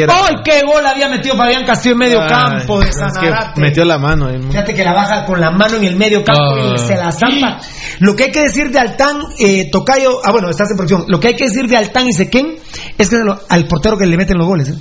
era. 0.00 0.12
¡Ay, 0.14 0.36
qué 0.44 0.62
gol 0.66 0.84
había 0.84 1.08
metido 1.08 1.36
Fabián 1.36 1.64
Castillo 1.64 1.92
en 1.92 1.98
medio 1.98 2.20
Ay, 2.22 2.28
campo 2.28 2.80
de 2.80 2.88
es 2.88 2.96
que 2.96 2.98
Sanarate! 3.28 3.60
metió 3.60 3.84
la 3.84 3.98
mano. 3.98 4.26
ahí. 4.26 4.40
Fíjate 4.42 4.74
que 4.74 4.82
la 4.84 4.92
baja 4.92 5.24
con 5.24 5.40
la 5.40 5.50
mano 5.50 5.76
en 5.76 5.84
el 5.84 5.96
medio 5.96 6.24
campo 6.24 6.42
Ah. 6.42 6.72
y 6.74 6.78
se 6.78 6.96
la 6.96 7.12
zampa. 7.12 7.60
Lo 8.00 8.16
que 8.16 8.24
hay 8.24 8.30
que 8.32 8.42
decir 8.42 8.70
de 8.70 8.78
Altán, 8.78 9.20
eh, 9.38 9.68
Tocayo, 9.70 10.20
ah 10.24 10.32
bueno, 10.32 10.48
estás 10.50 10.70
en 10.70 10.76
producción. 10.76 11.04
Lo 11.08 11.20
que 11.20 11.28
hay 11.28 11.36
que 11.36 11.44
decir 11.44 11.66
de 11.68 11.76
Altán 11.76 12.08
y 12.08 12.12
Sequén 12.12 12.56
es 12.96 13.08
que 13.10 13.16
al 13.48 13.66
portero 13.68 13.96
que 13.98 14.06
le 14.06 14.16
meten 14.16 14.38
los 14.38 14.46
goles, 14.46 14.68
¿eh? 14.70 14.74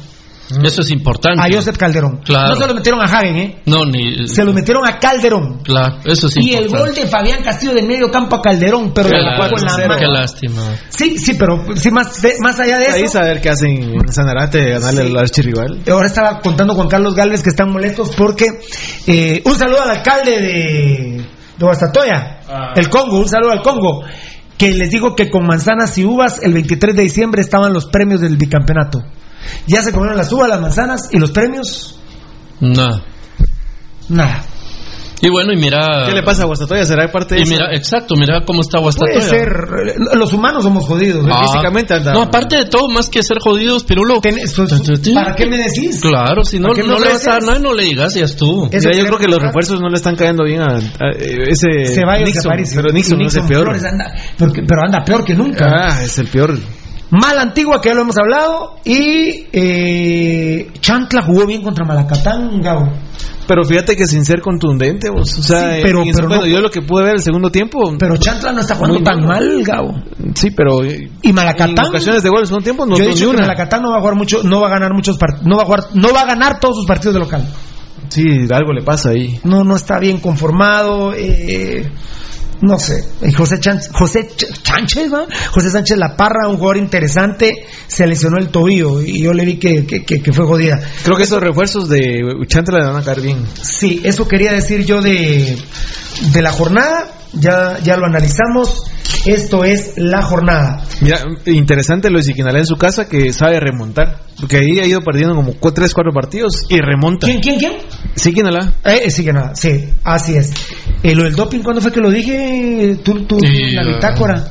Eso 0.63 0.81
es 0.81 0.91
importante. 0.91 1.41
a 1.41 1.53
Joseph 1.53 1.75
Calderón. 1.77 2.21
Claro. 2.23 2.49
No 2.49 2.55
se 2.55 2.67
lo 2.67 2.73
metieron 2.75 3.01
a 3.01 3.03
Hagen, 3.05 3.35
¿eh? 3.35 3.61
No, 3.65 3.85
ni. 3.85 4.27
Se 4.27 4.45
lo 4.45 4.53
metieron 4.53 4.87
a 4.87 4.97
Calderón. 4.97 5.59
Claro, 5.63 5.97
eso 6.05 6.27
es 6.27 6.37
Y 6.37 6.53
el 6.53 6.69
gol 6.69 6.93
de 6.95 7.05
Fabián 7.07 7.43
Castillo 7.43 7.73
del 7.73 7.85
medio 7.85 8.09
campo 8.09 8.37
a 8.37 8.41
Calderón, 8.41 8.93
pero 8.93 9.09
Qué 9.09 9.15
de 9.15 9.21
la 9.23 9.37
con 9.37 9.51
la 9.51 9.57
lástima, 9.61 9.87
mano. 9.87 9.99
qué 9.99 10.07
lástima. 10.07 10.61
Sí, 10.89 11.17
sí, 11.17 11.33
pero 11.33 11.65
sí, 11.75 11.91
más, 11.91 12.21
de- 12.21 12.35
más 12.41 12.59
allá 12.59 12.77
de 12.79 12.85
eso. 12.85 12.95
Ahí 12.95 13.07
saber 13.07 13.41
qué 13.41 13.49
hacen 13.49 13.71
en 13.71 14.07
Sanarate, 14.13 14.69
ganarle 14.69 15.03
Sí. 15.03 15.11
al 15.11 15.17
archirrival. 15.17 15.83
Ahora 15.91 16.07
estaba 16.07 16.39
contando 16.39 16.73
Juan 16.75 16.87
Carlos 16.87 17.13
Galvez 17.13 17.43
que 17.43 17.49
están 17.49 17.71
molestos 17.71 18.15
porque 18.15 18.45
eh, 19.07 19.41
un 19.45 19.55
saludo 19.55 19.81
al 19.81 19.89
alcalde 19.91 20.31
de, 20.31 21.17
de 21.57 21.65
Guastatoya, 21.65 22.39
el 22.75 22.89
Congo, 22.89 23.19
un 23.19 23.27
saludo 23.27 23.51
al 23.51 23.61
Congo, 23.61 24.03
que 24.57 24.71
les 24.71 24.89
digo 24.89 25.15
que 25.15 25.29
con 25.29 25.45
manzanas 25.45 25.97
y 25.97 26.05
uvas 26.05 26.39
el 26.41 26.53
23 26.53 26.95
de 26.95 27.01
diciembre 27.03 27.41
estaban 27.41 27.73
los 27.73 27.85
premios 27.87 28.21
del 28.21 28.37
bicampeonato. 28.37 28.99
Ya 29.67 29.81
se 29.81 29.91
comieron 29.91 30.17
las 30.17 30.31
uvas, 30.31 30.49
las 30.49 30.61
manzanas 30.61 31.09
y 31.11 31.17
los 31.19 31.31
premios, 31.31 31.99
Nada. 32.59 33.03
nada. 34.09 34.43
Y 35.19 35.31
bueno, 35.31 35.51
y 35.51 35.57
mira. 35.57 36.05
¿Qué 36.07 36.13
le 36.13 36.21
pasa 36.21 36.43
a 36.43 36.45
Guastatoya? 36.45 36.85
¿Será 36.85 37.11
parte 37.11 37.33
de 37.33 37.39
Y 37.41 37.43
eso? 37.43 37.51
mira, 37.53 37.69
exacto, 37.73 38.13
mira 38.15 38.43
cómo 38.45 38.61
está 38.61 38.77
Guastatoya. 38.79 39.17
Puede 39.17 39.27
ser, 39.27 39.47
eh, 39.49 40.15
los 40.15 40.31
humanos 40.31 40.61
somos 40.63 40.85
jodidos. 40.85 41.25
¿eh? 41.25 41.29
Ah, 41.33 41.41
Físicamente 41.41 41.95
anda- 41.95 42.13
No, 42.13 42.21
aparte 42.21 42.55
de 42.57 42.65
todo, 42.65 42.87
más 42.89 43.09
que 43.09 43.23
ser 43.23 43.39
jodidos, 43.39 43.83
Pirulo. 43.83 44.21
¿Para 44.21 45.35
qué 45.35 45.47
me 45.47 45.57
decís? 45.57 46.01
Claro, 46.01 46.43
si 46.43 46.59
no, 46.59 46.69
¿Para 46.69 46.75
qué 46.75 46.83
me 46.83 46.93
no 46.93 46.99
le 46.99 47.09
vas 47.13 47.27
a 47.27 47.31
dar 47.31 47.41
nada, 47.41 47.57
no 47.57 47.73
le 47.73 47.85
digas, 47.85 48.13
ya 48.13 48.25
estuvo. 48.25 48.69
Mira, 48.71 48.91
yo 48.95 49.05
creo 49.05 49.17
que 49.17 49.27
los 49.27 49.39
refuerzos 49.41 49.79
no 49.79 49.89
le 49.89 49.95
están 49.95 50.15
cayendo 50.15 50.43
bien 50.43 50.61
a, 50.61 50.75
a- 50.75 51.11
ese 51.17 51.85
Ceballos 51.95 52.29
y 52.29 52.33
Nixon, 52.33 52.51
Aparicio. 52.51 52.81
pero 52.83 52.93
Nixon, 52.93 53.19
Y 53.19 53.23
no 53.23 53.27
es 53.29 53.35
el 53.37 53.45
peor. 53.47 53.63
Flores 53.63 53.83
anda- 53.85 54.13
porque- 54.37 54.61
pero 54.67 54.81
anda 54.85 55.03
peor 55.03 55.25
que 55.25 55.33
nunca. 55.33 55.65
Ah, 55.67 56.03
es 56.03 56.15
el 56.19 56.27
peor. 56.27 56.59
Mal 57.09 57.39
Antigua, 57.39 57.79
que 57.81 57.89
ya 57.89 57.95
lo 57.95 58.01
hemos 58.01 58.17
hablado. 58.17 58.75
Y 58.83 59.45
eh, 59.53 60.71
Chantla 60.81 61.21
jugó 61.23 61.45
bien 61.45 61.61
contra 61.61 61.85
Malacatán, 61.85 62.61
Gabo. 62.61 62.91
Pero 63.47 63.63
fíjate 63.63 63.95
que 63.95 64.05
sin 64.07 64.25
ser 64.25 64.41
contundente, 64.41 65.09
vos. 65.09 65.37
O 65.37 65.41
sea, 65.41 65.75
Sí, 65.75 65.79
pero- 65.81 66.03
en- 66.03 66.11
pero 66.13 66.27
bueno, 66.27 66.41
no- 66.43 66.47
yo 66.49 66.59
lo 66.59 66.69
que 66.69 66.81
pude 66.81 67.03
ver 67.05 67.13
el 67.15 67.21
segundo 67.21 67.49
tiempo. 67.49 67.79
Pero 67.97 68.17
Chantla 68.17 68.51
no 68.51 68.59
está 68.59 68.75
jugando 68.75 69.01
tan 69.03 69.19
malo. 69.21 69.27
mal, 69.29 69.63
Gabo. 69.63 69.93
Sí, 70.35 70.51
pero. 70.51 70.83
eh, 70.83 71.09
Y 71.21 71.31
Malacatán. 71.31 71.69
En 71.77 71.85
ocasiones 71.85 72.23
de 72.23 72.29
gol 72.29 72.41
el 72.41 72.47
segundo 72.47 72.63
tiempo 72.65 72.85
no 72.85 72.97
Yo 72.97 73.05
he 73.05 73.07
dicho 73.07 73.31
que. 73.31 73.37
Malacatán 73.37 73.81
no 73.83 73.91
va 73.91 73.97
a 73.97 73.99
jugar 74.01 74.15
mucho, 74.15 74.43
no 74.43 74.59
va 74.59 74.67
a 74.67 74.71
ganar 74.71 74.93
muchos 74.93 75.17
part- 75.17 75.41
no 75.43 75.55
va 75.55 75.63
a 75.63 75.65
jugar, 75.65 75.83
no 75.93 76.13
va 76.13 76.21
a 76.21 76.25
ganar 76.25 76.59
todos 76.59 76.75
sus 76.75 76.85
partidos 76.85 77.13
de 77.13 77.19
local. 77.21 77.47
Sí, 78.09 78.23
algo 78.51 78.73
le 78.73 78.83
pasa 78.83 79.11
ahí. 79.11 79.39
No, 79.45 79.63
no 79.63 79.77
está 79.77 79.97
bien 79.99 80.19
conformado. 80.19 81.13
eh, 81.13 81.89
no 82.61 82.79
sé. 82.79 83.03
Y 83.21 83.31
José, 83.33 83.59
Chan- 83.59 83.79
José 83.93 84.27
Ch- 84.35 84.47
Sánchez, 84.63 85.13
¿va? 85.13 85.25
José 85.51 85.69
Sánchez 85.71 85.97
La 85.97 86.15
Parra, 86.15 86.47
un 86.47 86.57
jugador 86.57 86.77
interesante, 86.77 87.65
se 87.87 88.07
lesionó 88.07 88.37
el 88.37 88.49
tobillo 88.49 89.01
y 89.01 89.21
yo 89.21 89.33
le 89.33 89.45
vi 89.45 89.57
que, 89.57 89.85
que- 89.85 90.03
que- 90.03 90.21
que 90.21 90.33
fue 90.33 90.45
jodida. 90.45 90.79
Creo 91.03 91.17
que 91.17 91.23
esos 91.23 91.41
refuerzos 91.41 91.87
de 91.89 92.21
Chantla 92.47 92.79
le 92.79 92.85
van 92.87 92.95
a 93.01 93.03
caer 93.03 93.21
bien. 93.21 93.45
Sí, 93.61 94.01
eso 94.03 94.27
quería 94.27 94.51
decir 94.53 94.85
yo 94.85 95.01
de, 95.01 95.57
de 96.33 96.41
la 96.41 96.51
jornada. 96.51 97.11
Ya, 97.33 97.77
ya 97.83 97.97
lo 97.97 98.05
analizamos. 98.05 98.83
Esto 99.25 99.63
es 99.63 99.93
la 99.97 100.21
jornada. 100.21 100.83
Mira, 101.01 101.19
interesante 101.45 102.09
lo 102.09 102.17
de 102.17 102.23
Siquinalá 102.23 102.59
en 102.59 102.65
su 102.65 102.75
casa 102.77 103.07
que 103.07 103.33
sabe 103.33 103.59
remontar. 103.59 104.21
Porque 104.39 104.57
ahí 104.57 104.79
ha 104.79 104.85
ido 104.85 105.01
perdiendo 105.01 105.35
como 105.35 105.53
3, 105.53 105.93
4 105.93 106.11
partidos 106.13 106.65
y 106.69 106.79
remonta. 106.79 107.27
¿Quién, 107.27 107.39
quién, 107.39 107.57
quién? 107.59 107.73
Siquinalá. 108.15 108.73
Eh, 108.85 109.09
nada, 109.33 109.55
sí, 109.55 109.89
así 110.03 110.35
es. 110.35 110.51
Eh, 111.03 111.15
lo 111.15 111.23
del 111.23 111.35
doping, 111.35 111.59
¿cuándo 111.59 111.81
fue 111.81 111.91
que 111.91 111.99
lo 111.99 112.11
dije? 112.11 112.99
Tú, 113.03 113.25
tú, 113.25 113.39
Sí, 113.39 113.71
la 113.71 113.81
ah, 113.81 113.85
bitácora. 113.85 114.47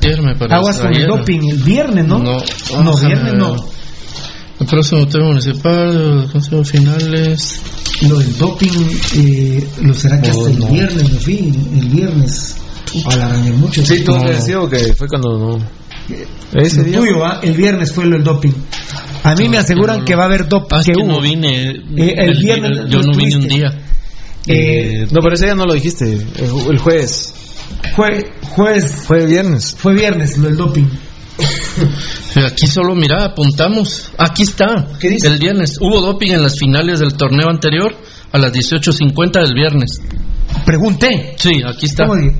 Aguas 0.49 0.79
con 0.79 0.93
el 0.93 1.07
doping, 1.07 1.39
el 1.51 1.63
viernes, 1.63 2.05
¿no? 2.05 2.19
No, 2.19 2.97
viernes 2.97 3.33
no. 3.33 3.55
El 4.59 4.65
próximo 4.65 5.07
tema 5.07 5.27
municipal, 5.27 6.21
los 6.21 6.31
consejos 6.31 6.71
finales. 6.71 7.61
Lo 8.09 8.19
del 8.19 8.37
doping, 8.37 8.71
eh, 9.15 9.67
lo 9.81 9.93
será 9.93 10.19
que 10.19 10.31
Oh, 10.31 10.39
hasta 10.39 10.51
el 10.51 10.59
no. 10.59 10.67
viernes, 10.67 11.11
me 11.11 11.19
fui, 11.19 11.53
el 11.79 11.89
viernes. 11.89 12.55
A 13.05 13.15
la 13.15 13.25
araña 13.27 13.51
mucho. 13.53 13.85
Sí, 13.85 14.03
tú 14.03 14.13
habías 14.15 14.45
sido 14.45 14.69
que 14.69 14.93
fue 14.93 15.07
cuando 15.07 15.37
no. 15.37 15.65
Ese 16.53 16.83
día 16.83 16.99
tuyo, 16.99 17.25
¿ah? 17.25 17.39
el 17.43 17.53
viernes 17.53 17.91
fue 17.91 18.05
lo 18.05 18.11
del 18.15 18.23
doping. 18.23 18.51
A 19.23 19.35
mí 19.35 19.49
me 19.49 19.57
aseguran 19.57 20.05
que 20.05 20.15
va 20.15 20.23
a 20.23 20.25
haber 20.27 20.47
doping. 20.47 20.77
Ah, 20.77 20.81
que 20.85 20.91
que 20.93 20.99
hubo. 20.99 21.07
no 21.13 21.21
vine. 21.21 21.69
Eh, 21.71 22.13
el 22.17 22.37
viernes 22.39 22.79
yo 22.89 23.01
no 23.01 23.11
vine 23.17 23.35
un 23.35 23.47
día. 23.47 23.77
Eh, 24.47 25.05
no, 25.11 25.19
pero 25.21 25.35
ese 25.35 25.45
día 25.45 25.55
no 25.55 25.65
lo 25.65 25.73
dijiste. 25.73 26.05
El, 26.13 26.49
ju- 26.49 26.69
el 26.71 26.77
jueves. 26.79 27.33
Fue 27.95 28.31
jueves. 28.51 29.03
Fue 29.05 29.25
viernes. 29.25 29.75
Fue 29.77 29.93
viernes 29.93 30.37
lo 30.37 30.47
del 30.47 30.55
doping. 30.57 30.85
Aquí 32.45 32.67
solo, 32.67 32.95
mira, 32.95 33.25
apuntamos. 33.25 34.09
Aquí 34.17 34.43
está. 34.43 34.87
El 35.01 35.37
viernes. 35.39 35.77
Hubo 35.81 35.99
doping 36.01 36.31
en 36.31 36.43
las 36.43 36.57
finales 36.57 36.99
del 36.99 37.13
torneo 37.13 37.49
anterior 37.49 37.93
a 38.31 38.37
las 38.37 38.53
18.50 38.53 39.43
del 39.45 39.53
viernes. 39.53 40.01
Pregunté. 40.65 41.35
Sí, 41.37 41.61
aquí 41.67 41.87
está. 41.87 42.05
¿Cómo 42.07 42.15
dije? 42.21 42.35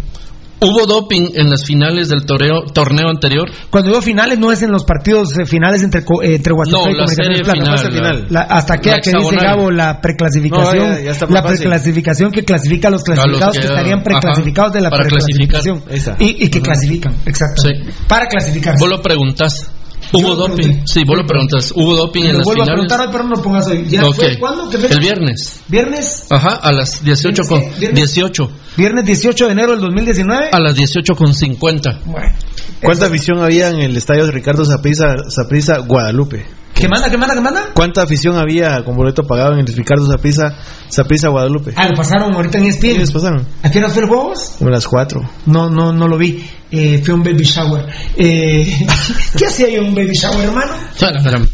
Hubo 0.59 0.85
doping 0.87 1.29
en 1.35 1.49
las 1.51 1.63
finales 1.65 2.09
del 2.09 2.25
torneo, 2.25 2.63
torneo 2.73 3.09
anterior. 3.09 3.47
Cuando 3.69 3.89
digo 3.91 4.01
finales 4.01 4.39
no 4.39 4.51
es 4.51 4.63
en 4.63 4.71
los 4.71 4.83
partidos 4.85 5.37
eh, 5.37 5.45
finales 5.45 5.83
entre 5.83 6.03
co- 6.03 6.23
eh, 6.23 6.35
entre 6.35 6.53
Guastatoya 6.53 6.85
No, 6.85 6.91
y 6.91 6.95
Comunicaciones 6.97 7.41
Plata. 7.41 7.53
final, 7.53 7.69
No 7.69 7.75
es 7.75 7.85
el 7.85 7.93
la- 7.93 8.25
La- 8.29 8.41
hasta 8.55 8.77
que, 8.79 8.89
la 8.89 8.99
que 8.99 9.11
dice. 9.11 9.35
Gabo 9.35 9.69
la 9.71 10.01
preclasificación, 10.01 10.89
No, 10.89 10.99
ya- 10.99 11.13
ya 11.13 11.27
la 11.29 11.43
preclasificación 11.43 12.31
que 12.31 12.43
clasifica 12.43 12.87
a 12.87 12.91
los 12.91 13.03
clasificados 13.03 13.53
que- 13.55 13.61
que, 13.61 13.67
estarían 13.67 13.99
ajá, 13.99 14.03
preclasificados 14.03 14.73
de 14.73 14.81
la 14.81 14.89
preclasificación 14.89 15.83
y, 16.19 16.45
y 16.45 16.49
que 16.49 16.61
clasifican, 16.61 17.13
exacto. 17.25 17.61
Sí. 17.61 17.69
Para 18.07 18.25
clasificar. 18.27 18.75
Vos 18.79 18.89
lo 18.89 19.01
preguntás. 19.01 19.71
Hubo 20.13 20.35
doping. 20.35 20.85
Sí, 20.85 21.03
vos 21.05 21.17
lo 21.17 21.25
preguntas. 21.25 21.71
Hubo 21.75 21.95
doping 21.95 22.23
en 22.23 22.37
las 22.37 22.43
vuelvo 22.45 22.63
a 22.63 22.65
preguntar 22.65 23.09
pero 23.11 23.23
no 23.25 23.35
lo 23.35 23.41
pongas 23.41 23.67
hoy. 23.67 23.85
¿Ya 23.89 24.03
Ok. 24.05 24.15
fue 24.15 24.37
cuándo? 24.39 24.69
¿Qué? 24.69 24.77
El 24.77 24.99
viernes. 24.99 25.61
¿Viernes? 25.67 26.25
Ajá, 26.29 26.55
a 26.55 26.71
las 26.71 27.03
18 27.03 27.43
con 27.47 27.59
¿Viernes 27.59 27.73
qué? 27.75 27.79
¿Viernes? 27.87 28.13
18. 28.15 28.51
Viernes 28.77 29.05
18 29.05 29.45
de 29.45 29.51
enero 29.51 29.71
del 29.71 29.81
2019. 29.81 30.49
A 30.51 30.59
las 30.59 30.75
18 30.75 31.15
con 31.15 31.33
50. 31.33 32.01
Bueno. 32.05 32.33
¿Cuánta 32.81 33.07
afición 33.07 33.39
había 33.43 33.69
en 33.69 33.79
el 33.81 33.97
estadio 33.97 34.25
de 34.25 34.31
Ricardo 34.31 34.63
Saprissa, 34.65 35.15
Saprissa 35.29 35.79
Guadalupe? 35.79 36.45
¿Qué 36.79 36.87
manda? 36.87 37.09
¿Qué 37.09 37.17
manda? 37.17 37.33
¿Qué 37.33 37.41
manda? 37.41 37.69
¿Cuánta 37.73 38.03
afición 38.03 38.37
había 38.37 38.83
con 38.83 38.95
boleto 38.95 39.23
pagado 39.23 39.53
en 39.53 39.59
el 39.59 39.67
Ricardo 39.67 40.05
Saprissa, 40.05 40.55
Saprissa 40.89 41.29
Guadalupe? 41.29 41.73
Ah, 41.75 41.87
lo 41.87 41.95
pasaron 41.95 42.33
ahorita 42.35 42.59
en 42.59 42.65
ESPN. 42.65 42.81
¿Quiénes 42.81 43.11
pasaron? 43.11 43.47
¿A 43.63 43.71
qué 43.71 43.79
hora 43.79 43.89
fue 43.89 44.03
el 44.03 44.09
juegos? 44.09 44.55
Como 44.59 44.69
las 44.69 44.87
cuatro. 44.87 45.21
No, 45.47 45.69
no, 45.69 45.91
no 45.91 46.07
lo 46.07 46.17
vi. 46.17 46.47
Eh, 46.69 47.01
fue 47.03 47.15
un 47.15 47.23
baby 47.23 47.43
shower. 47.43 47.87
Eh, 48.15 48.87
¿Qué 49.37 49.45
hacía 49.47 49.69
yo 49.69 49.81
un 49.81 49.95
baby 49.95 50.13
shower, 50.13 50.45
hermano? 50.45 50.73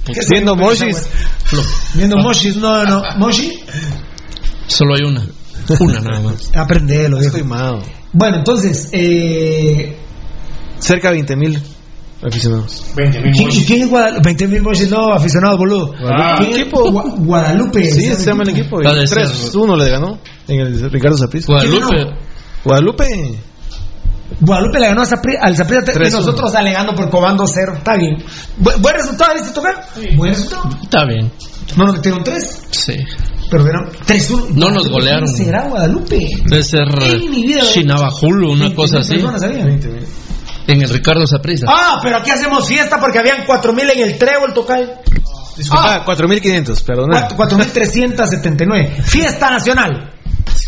¿Qué 0.05 0.21
Viendo 0.29 0.55
moshis. 0.57 1.07
Viendo 1.93 2.17
moshis, 2.17 2.57
no, 2.57 2.83
no. 2.83 3.01
¿Moshi? 3.17 3.63
Solo 4.67 4.95
hay 4.95 5.05
una. 5.07 5.25
Una 5.79 5.99
nada 6.01 6.19
más. 6.19 6.51
Aprendelo, 6.55 7.19
viejo. 7.19 7.37
Estoy. 7.37 7.49
Bueno, 8.11 8.37
entonces, 8.37 8.89
eh, 8.91 9.97
Cerca 10.79 11.09
de 11.09 11.13
20 11.15 11.35
mil 11.37 11.59
aficionados. 12.25 12.85
¿quién, 12.95 13.51
¿y 13.51 13.65
quién 13.65 13.81
es 13.83 13.89
Guadalupe? 13.89 14.21
20 14.23 14.47
mil 14.47 14.61
moshis, 14.61 14.89
no, 14.89 15.13
aficionados, 15.13 15.57
boludo. 15.57 15.93
Ah. 16.03 16.37
¿Quién 16.39 16.61
es 16.61 16.71
Gua- 16.71 17.13
Guadalupe? 17.17 17.83
Sí, 17.91 18.13
se 18.13 18.25
llama 18.25 18.43
el 18.43 18.49
equipo. 18.49 18.79
Ha 18.85 18.93
de 18.93 19.07
ser. 19.07 19.27
3-1 19.27 19.77
le 19.77 19.89
ganó 19.89 20.19
en 20.47 20.59
el 20.59 20.91
Ricardo 20.91 21.17
Saprissa. 21.17 21.47
Guadalupe. 21.51 22.05
Guadalupe. 22.63 23.05
Guadalupe 24.39 24.79
le 24.79 24.87
ganó 24.87 25.01
a 25.01 25.05
Zapri- 25.05 25.37
al 25.39 25.55
Zaprisa 25.55 25.81
y 25.81 25.85
3-1. 25.95 26.11
nosotros 26.19 26.55
alegando 26.55 26.95
por 26.95 27.09
Cobando 27.09 27.45
cero. 27.45 27.73
Está 27.77 27.95
bien. 27.97 28.17
Bu- 28.59 28.79
buen 28.81 28.95
resultado, 28.95 29.33
¿viste 29.35 29.51
tocar? 29.51 29.85
Buen 30.15 30.31
resultado. 30.33 30.69
Está 30.81 31.05
bien. 31.05 31.31
No 31.77 31.85
nos 31.85 31.95
metieron 31.95 32.23
tres, 32.23 32.63
Sí. 32.71 32.93
pero 33.51 33.65
eran 33.67 33.89
3-1. 34.05 34.47
No 34.55 34.71
nos 34.71 34.89
golearon. 34.89 35.25
¿Quién 35.25 35.45
será 35.45 35.67
Guadalupe? 35.69 36.19
Debe 36.45 36.63
ser 36.63 36.81
En 37.03 37.29
mi 37.31 37.45
vida- 37.45 37.61
Chinabajulu, 37.61 38.53
una 38.53 38.73
cosa 38.73 38.99
así. 38.99 39.13
personas 39.15 39.43
había. 39.43 39.65
En 40.67 40.81
el 40.81 40.89
Ricardo 40.89 41.25
Saprissa. 41.27 41.65
Ah, 41.69 41.99
pero 42.01 42.17
aquí 42.17 42.31
hacemos 42.31 42.67
fiesta 42.67 42.99
porque 42.99 43.19
habían 43.19 43.45
4000 43.45 43.89
en 43.91 43.99
el 43.99 44.17
trébol, 44.17 44.53
tocal. 44.53 45.01
Ah, 45.71 46.03
4.500, 46.05 46.83
perdona. 46.83 47.27
4379. 47.35 49.03
Fiesta 49.03 49.49
nacional. 49.51 50.11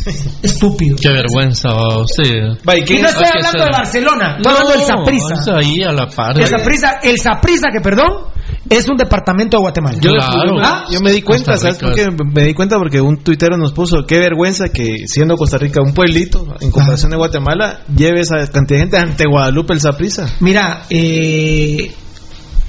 Estúpido. 0.43 0.97
Qué 1.01 1.09
vergüenza, 1.09 1.69
oh, 1.73 2.03
sí. 2.05 2.23
Y 2.29 3.01
no 3.01 3.07
estoy 3.09 3.27
hablando 3.27 3.63
de 3.63 3.71
Barcelona, 3.71 4.35
estoy 4.37 4.51
hablando 4.53 4.71
del 4.71 4.79
No, 4.79 4.85
Saprissa. 4.87 5.33
es 5.33 5.47
ahí 5.47 5.83
a 5.83 5.91
la 5.91 6.07
par. 6.07 6.39
El 6.39 6.47
Saprissa, 6.47 6.99
el 7.01 7.19
Saprissa, 7.19 7.67
que 7.73 7.81
perdón, 7.81 8.27
es 8.69 8.89
un 8.89 8.97
departamento 8.97 9.57
de 9.57 9.61
Guatemala. 9.61 9.97
Yo, 10.01 10.11
Claro. 10.11 10.57
¿Ah? 10.61 10.85
yo 10.89 10.99
me 11.01 11.11
di 11.11 11.21
cuenta, 11.21 11.55
¿sabes 11.57 11.79
Rica. 11.79 11.87
por 11.87 11.95
qué? 11.95 12.23
Me 12.33 12.45
di 12.45 12.53
cuenta 12.53 12.77
porque 12.77 12.99
un 13.01 13.17
tuitero 13.17 13.57
nos 13.57 13.73
puso, 13.73 14.05
qué 14.07 14.19
vergüenza 14.19 14.69
que 14.69 15.07
siendo 15.07 15.37
Costa 15.37 15.57
Rica 15.57 15.81
un 15.81 15.93
pueblito, 15.93 16.47
en 16.59 16.71
comparación 16.71 17.11
de 17.11 17.17
Guatemala, 17.17 17.81
lleve 17.95 18.21
esa 18.21 18.37
cantidad 18.51 18.77
de 18.79 18.83
gente 18.83 18.97
ante 18.97 19.23
Guadalupe 19.29 19.73
el 19.73 19.81
Saprissa. 19.81 20.27
Mira, 20.39 20.83
eh, 20.89 21.91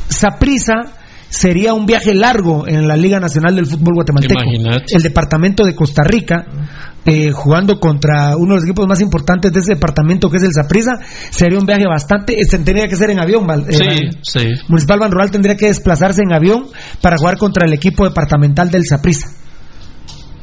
Saprissa 0.08 0.74
sería 1.28 1.74
un 1.74 1.86
viaje 1.86 2.14
largo 2.14 2.66
en 2.66 2.86
la 2.86 2.96
Liga 2.96 3.18
Nacional 3.18 3.56
del 3.56 3.66
Fútbol 3.66 3.94
Guatemalteco. 3.94 4.40
Imagínate. 4.42 4.94
El 4.94 5.02
departamento 5.02 5.64
de 5.64 5.74
Costa 5.74 6.02
Rica, 6.04 6.46
eh, 7.06 7.30
jugando 7.32 7.78
contra 7.80 8.36
uno 8.36 8.54
de 8.54 8.60
los 8.60 8.64
equipos 8.64 8.86
más 8.86 9.00
importantes 9.00 9.52
de 9.52 9.60
ese 9.60 9.74
departamento 9.74 10.28
que 10.28 10.36
es 10.38 10.42
el 10.42 10.52
Saprissa, 10.52 10.92
sería 11.30 11.58
un 11.58 11.64
viaje 11.66 11.84
bastante, 11.88 12.40
eh, 12.40 12.46
tendría 12.46 12.88
que 12.88 12.96
ser 12.96 13.10
en 13.10 13.20
avión. 13.20 13.46
Val- 13.46 13.64
eh, 13.68 14.10
Sí, 14.22 14.38
sí. 14.40 14.48
Municipal 14.68 14.98
Ban 14.98 15.10
Rural 15.12 15.30
tendría 15.30 15.56
que 15.56 15.66
desplazarse 15.66 16.22
en 16.22 16.32
avión 16.34 16.66
para 17.00 17.16
jugar 17.16 17.38
contra 17.38 17.66
el 17.66 17.72
equipo 17.72 18.04
departamental 18.04 18.70
del 18.70 18.84
Saprissa. 18.84 19.28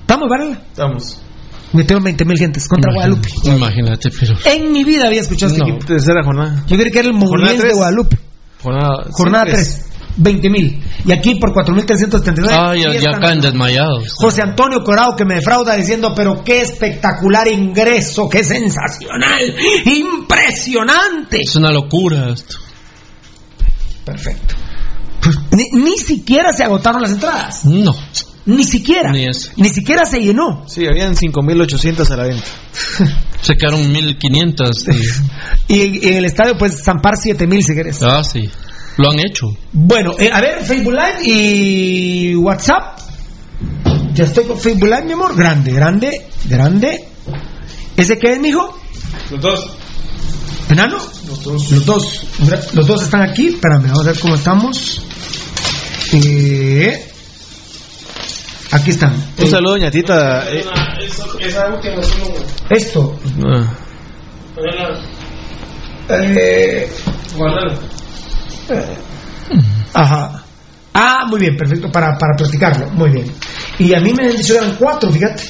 ¿Estamos, 0.01 0.29
Varela? 0.29 0.57
Estamos. 0.71 1.19
Metieron 1.73 2.03
20 2.03 2.25
mil 2.25 2.37
gentes 2.37 2.67
contra 2.67 2.93
Guadalupe. 2.93 3.29
Imagínate, 3.45 4.09
pero. 4.19 4.35
En 4.45 4.71
mi 4.71 4.83
vida 4.83 5.07
había 5.07 5.21
escuchado 5.21 5.51
este 5.53 5.63
No. 5.65 5.69
equipo. 5.75 5.87
Tercera 5.87 6.23
jornada. 6.23 6.63
Yo 6.67 6.77
creí 6.77 6.91
que 6.91 6.99
era 6.99 7.07
el 7.07 7.15
Moulins 7.15 7.61
de. 7.63 7.73
Guadalupe. 7.73 8.17
Jornada, 8.61 9.05
Jornada 9.11 9.45
sí, 9.47 9.51
3, 9.51 9.85
20 10.15 10.49
mil. 10.49 10.83
Y 11.05 11.11
aquí 11.11 11.35
por 11.35 11.53
4.379. 11.53 12.47
Ah, 12.51 12.75
ya, 12.75 13.19
caen 13.19 13.41
desmayados. 13.41 14.13
José 14.15 14.41
Antonio 14.41 14.83
Corado 14.83 15.15
que 15.15 15.25
me 15.25 15.35
defrauda 15.35 15.75
diciendo, 15.75 16.13
pero 16.15 16.43
qué 16.43 16.61
espectacular 16.61 17.47
ingreso, 17.47 18.29
qué 18.29 18.43
sensacional, 18.43 19.55
impresionante. 19.85 21.41
Es 21.41 21.55
una 21.55 21.71
locura 21.71 22.29
esto. 22.29 22.57
Perfecto. 24.05 24.55
Pues, 25.21 25.37
Ni, 25.51 25.81
ni 25.81 25.97
siquiera 25.97 26.51
se 26.53 26.63
agotaron 26.63 27.01
las 27.01 27.11
entradas. 27.11 27.65
No. 27.65 27.95
Ni 28.45 28.65
siquiera. 28.65 29.11
Ni. 29.11 29.25
Ni 29.55 29.69
siquiera 29.69 30.05
se 30.05 30.19
llenó. 30.19 30.65
Sí, 30.67 30.85
habían 30.85 31.15
5.800 31.15 32.09
a 32.11 32.17
la 32.17 32.23
venta. 32.25 32.43
Se 33.41 33.55
quedaron 33.55 33.89
1500. 33.91 34.85
y- 34.87 34.93
Y, 35.73 36.05
y 36.05 36.09
en 36.11 36.17
el 36.17 36.25
estadio, 36.25 36.57
pues, 36.57 36.81
zampar 36.83 37.15
7 37.17 37.47
mil 37.47 37.63
si 37.63 37.73
querés. 37.73 38.01
Ah, 38.03 38.21
sí. 38.23 38.49
Lo 38.97 39.09
han 39.09 39.19
hecho. 39.19 39.47
Bueno, 39.71 40.13
eh, 40.19 40.29
a 40.31 40.39
ver, 40.41 40.63
Facebook 40.63 40.93
Live 40.93 41.19
y 41.23 42.35
WhatsApp. 42.35 42.99
Ya 44.13 44.25
estoy 44.25 44.45
con 44.45 44.59
Facebook 44.59 44.89
Live, 44.89 45.05
mi 45.05 45.13
amor. 45.13 45.35
Grande, 45.35 45.71
grande, 45.71 46.27
grande. 46.45 47.03
¿Ese 47.97 48.17
qué 48.19 48.33
es, 48.33 48.39
mijo? 48.39 48.77
Los 49.31 49.41
dos. 49.41 49.69
¿Enano? 50.69 50.97
Los 51.27 51.43
dos. 51.43 51.71
Los 51.71 51.85
dos. 51.85 52.25
Los 52.73 52.87
dos 52.87 53.03
están 53.03 53.21
aquí. 53.23 53.47
Espérame, 53.47 53.83
vamos 53.87 54.01
a 54.01 54.11
ver 54.11 54.19
cómo 54.19 54.35
estamos. 54.35 55.01
Eh, 56.13 57.11
aquí 58.71 58.91
están. 58.91 59.13
Un 59.39 59.47
saludo, 59.49 59.77
eh, 59.77 59.91
Esa 61.39 61.67
última 61.67 62.03
solo. 62.03 62.35
Esto. 62.69 63.19
ah, 63.47 63.73
Eh, 66.09 66.89
Guardalo. 67.35 67.73
Ajá. 69.93 70.43
Ah, 70.93 71.25
muy 71.27 71.39
bien, 71.39 71.57
perfecto, 71.57 71.91
para, 71.91 72.17
para 72.17 72.35
platicarlo. 72.37 72.89
Muy 72.91 73.09
bien. 73.09 73.31
Y 73.79 73.93
a 73.95 73.99
mí 73.99 74.13
me 74.13 74.27
han 74.27 74.37
dicho 74.37 74.53
que 74.53 74.59
eran 74.59 74.75
cuatro, 74.75 75.09
fíjate. 75.11 75.43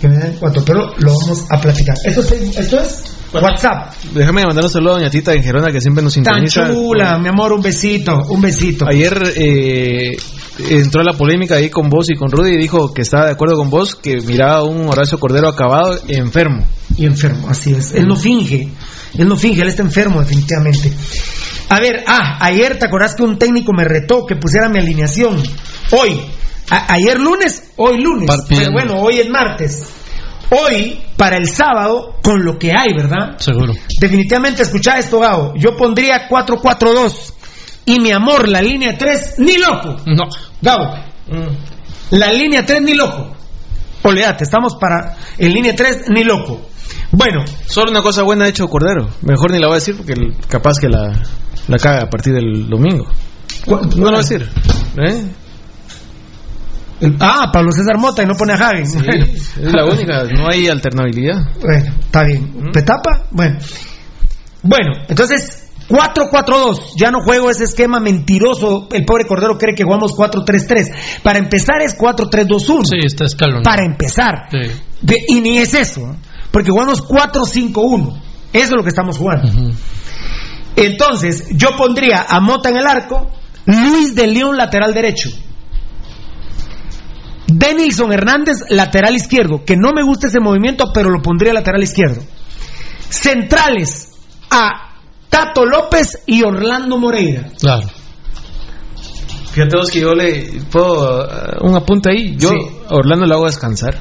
Que 0.00 0.08
me 0.08 0.16
dan 0.16 0.34
cuatro, 0.38 0.62
pero 0.64 0.92
lo 0.98 1.12
vamos 1.18 1.44
a 1.50 1.60
platicar. 1.60 1.96
Esto 2.04 2.20
es, 2.20 2.32
esto 2.56 2.80
es 2.80 3.04
WhatsApp. 3.32 3.92
déjame 4.14 4.44
mandar 4.44 4.64
un 4.64 4.70
saludo 4.70 4.96
a 4.96 5.00
ñatita 5.00 5.34
en 5.34 5.42
Gerona 5.42 5.70
que 5.72 5.80
siempre 5.80 6.02
nos 6.04 6.14
Tan 6.14 6.24
sintoniza. 6.24 6.72
chula, 6.72 7.18
mi 7.18 7.28
amor, 7.28 7.52
un 7.52 7.60
besito, 7.62 8.16
un 8.28 8.40
besito. 8.40 8.86
Ayer 8.88 9.20
eh, 9.36 10.16
entró 10.58 11.02
la 11.02 11.12
polémica 11.12 11.56
ahí 11.56 11.70
con 11.70 11.88
vos 11.88 12.06
y 12.10 12.14
con 12.16 12.30
Rudy 12.30 12.54
y 12.54 12.56
dijo 12.58 12.92
que 12.92 13.02
estaba 13.02 13.26
de 13.26 13.32
acuerdo 13.32 13.56
con 13.56 13.70
vos, 13.70 13.94
que 13.94 14.20
miraba 14.22 14.58
a 14.58 14.64
un 14.64 14.88
Horacio 14.88 15.18
Cordero 15.18 15.48
acabado 15.48 15.98
enfermo. 16.08 16.66
Y 16.96 17.06
enfermo, 17.06 17.48
así 17.48 17.72
es. 17.72 17.92
Él 17.94 18.06
no 18.06 18.16
finge, 18.16 18.68
él 19.16 19.28
no 19.28 19.36
finge, 19.36 19.62
él 19.62 19.68
está 19.68 19.82
enfermo 19.82 20.20
definitivamente. 20.20 20.92
A 21.68 21.80
ver, 21.80 22.02
ah, 22.06 22.38
ayer 22.40 22.78
te 22.78 22.86
acordás 22.86 23.14
que 23.14 23.22
un 23.22 23.38
técnico 23.38 23.72
me 23.72 23.84
retó 23.84 24.24
que 24.26 24.36
pusiera 24.36 24.68
mi 24.68 24.78
alineación. 24.78 25.42
Hoy, 25.92 26.20
a- 26.70 26.94
ayer 26.94 27.18
lunes, 27.20 27.70
hoy 27.76 28.00
lunes. 28.02 28.26
Partiendo. 28.26 28.64
Pero 28.64 28.72
bueno, 28.72 29.00
hoy 29.00 29.18
es 29.18 29.28
martes. 29.28 29.84
Hoy, 30.50 30.98
para 31.18 31.36
el 31.36 31.46
sábado, 31.46 32.16
con 32.22 32.42
lo 32.42 32.58
que 32.58 32.72
hay, 32.72 32.88
¿verdad? 32.96 33.36
Seguro. 33.38 33.74
Definitivamente, 34.00 34.62
escucha 34.62 34.98
esto, 34.98 35.20
Gabo. 35.20 35.52
Yo 35.56 35.76
pondría 35.76 36.26
4-4-2. 36.28 37.34
Y 37.88 38.00
mi 38.00 38.10
amor, 38.12 38.48
la 38.48 38.60
línea 38.62 38.96
3, 38.98 39.34
ni 39.38 39.56
loco. 39.56 39.96
No. 40.06 40.24
Gabo. 40.60 40.94
La 42.10 42.32
línea 42.32 42.64
3, 42.64 42.82
ni 42.82 42.94
loco. 42.94 43.34
Oleate, 44.02 44.44
estamos 44.44 44.76
para. 44.80 45.16
En 45.38 45.52
línea 45.52 45.74
3, 45.74 46.04
ni 46.10 46.22
loco. 46.24 46.68
Bueno. 47.12 47.44
Solo 47.66 47.90
una 47.90 48.02
cosa 48.02 48.22
buena 48.22 48.44
ha 48.44 48.48
hecho 48.48 48.68
Cordero. 48.68 49.08
Mejor 49.22 49.52
ni 49.52 49.58
la 49.58 49.66
voy 49.68 49.76
a 49.76 49.80
decir 49.80 49.96
porque 49.96 50.12
el- 50.12 50.36
capaz 50.48 50.78
que 50.78 50.88
la, 50.88 51.12
la 51.66 51.78
caga 51.78 52.02
a 52.02 52.10
partir 52.10 52.34
del 52.34 52.68
domingo. 52.68 53.06
No 53.66 53.76
lo 53.80 53.96
voy 53.96 54.14
a 54.14 54.18
decir. 54.18 54.48
¿Eh? 55.06 55.24
Ah, 57.20 57.50
Pablo 57.52 57.70
César 57.70 57.96
Mota 57.98 58.22
y 58.22 58.26
no 58.26 58.34
pone 58.34 58.52
a 58.52 58.56
Hagen. 58.56 58.84
Bueno. 59.04 59.24
Es 59.24 59.72
la 59.72 59.84
única, 59.84 60.24
no 60.24 60.48
hay 60.50 60.68
alternabilidad. 60.68 61.36
Bueno, 61.60 61.94
está 62.00 62.24
bien. 62.24 62.70
¿Petapa? 62.72 63.26
Bueno. 63.30 63.58
Bueno, 64.62 64.92
entonces, 65.08 65.57
4-4-2. 65.88 66.92
Ya 66.96 67.10
no 67.10 67.20
juego 67.22 67.50
ese 67.50 67.64
esquema 67.64 67.98
mentiroso. 68.00 68.88
El 68.92 69.04
pobre 69.04 69.24
Cordero 69.26 69.56
cree 69.56 69.74
que 69.74 69.84
jugamos 69.84 70.12
4-3-3. 70.14 71.22
Para 71.22 71.38
empezar 71.38 71.80
es 71.82 71.96
4-3-2-1. 71.96 72.84
Sí, 72.84 72.98
está 73.04 73.24
escalonado. 73.24 73.62
Para 73.62 73.84
empezar. 73.84 74.48
Sí. 74.50 74.70
De- 75.00 75.24
y 75.28 75.40
ni 75.40 75.58
es 75.58 75.74
eso. 75.74 76.00
¿eh? 76.02 76.14
Porque 76.50 76.70
jugamos 76.70 77.02
4-5-1. 77.06 78.20
Eso 78.52 78.64
es 78.64 78.70
lo 78.70 78.82
que 78.82 78.88
estamos 78.90 79.16
jugando. 79.18 79.50
Entonces, 80.76 81.46
yo 81.50 81.70
pondría 81.76 82.24
a 82.28 82.40
Mota 82.40 82.68
en 82.68 82.76
el 82.76 82.86
arco, 82.86 83.30
Luis 83.66 84.14
de 84.14 84.26
León 84.26 84.56
lateral 84.56 84.94
derecho. 84.94 85.30
Denilson 87.46 88.12
Hernández, 88.12 88.58
lateral 88.68 89.16
izquierdo, 89.16 89.64
que 89.64 89.76
no 89.76 89.92
me 89.92 90.02
gusta 90.02 90.26
ese 90.26 90.38
movimiento, 90.40 90.90
pero 90.92 91.08
lo 91.10 91.22
pondría 91.22 91.52
lateral 91.54 91.82
izquierdo. 91.82 92.22
Centrales 93.08 94.12
a 94.50 94.87
Tato 95.28 95.64
López 95.66 96.22
y 96.26 96.42
Orlando 96.42 96.96
Moreira. 96.98 97.48
Claro. 97.60 97.86
Fíjate 99.52 99.76
vos 99.76 99.90
que 99.90 100.00
yo 100.00 100.14
le 100.14 100.60
puedo 100.70 101.24
uh, 101.24 101.66
un 101.66 101.74
apunte 101.74 102.10
ahí. 102.10 102.36
Yo 102.36 102.50
Sí. 102.50 102.56
Orlando 102.90 103.26
le 103.26 103.34
hago 103.34 103.46
descansar. 103.46 103.98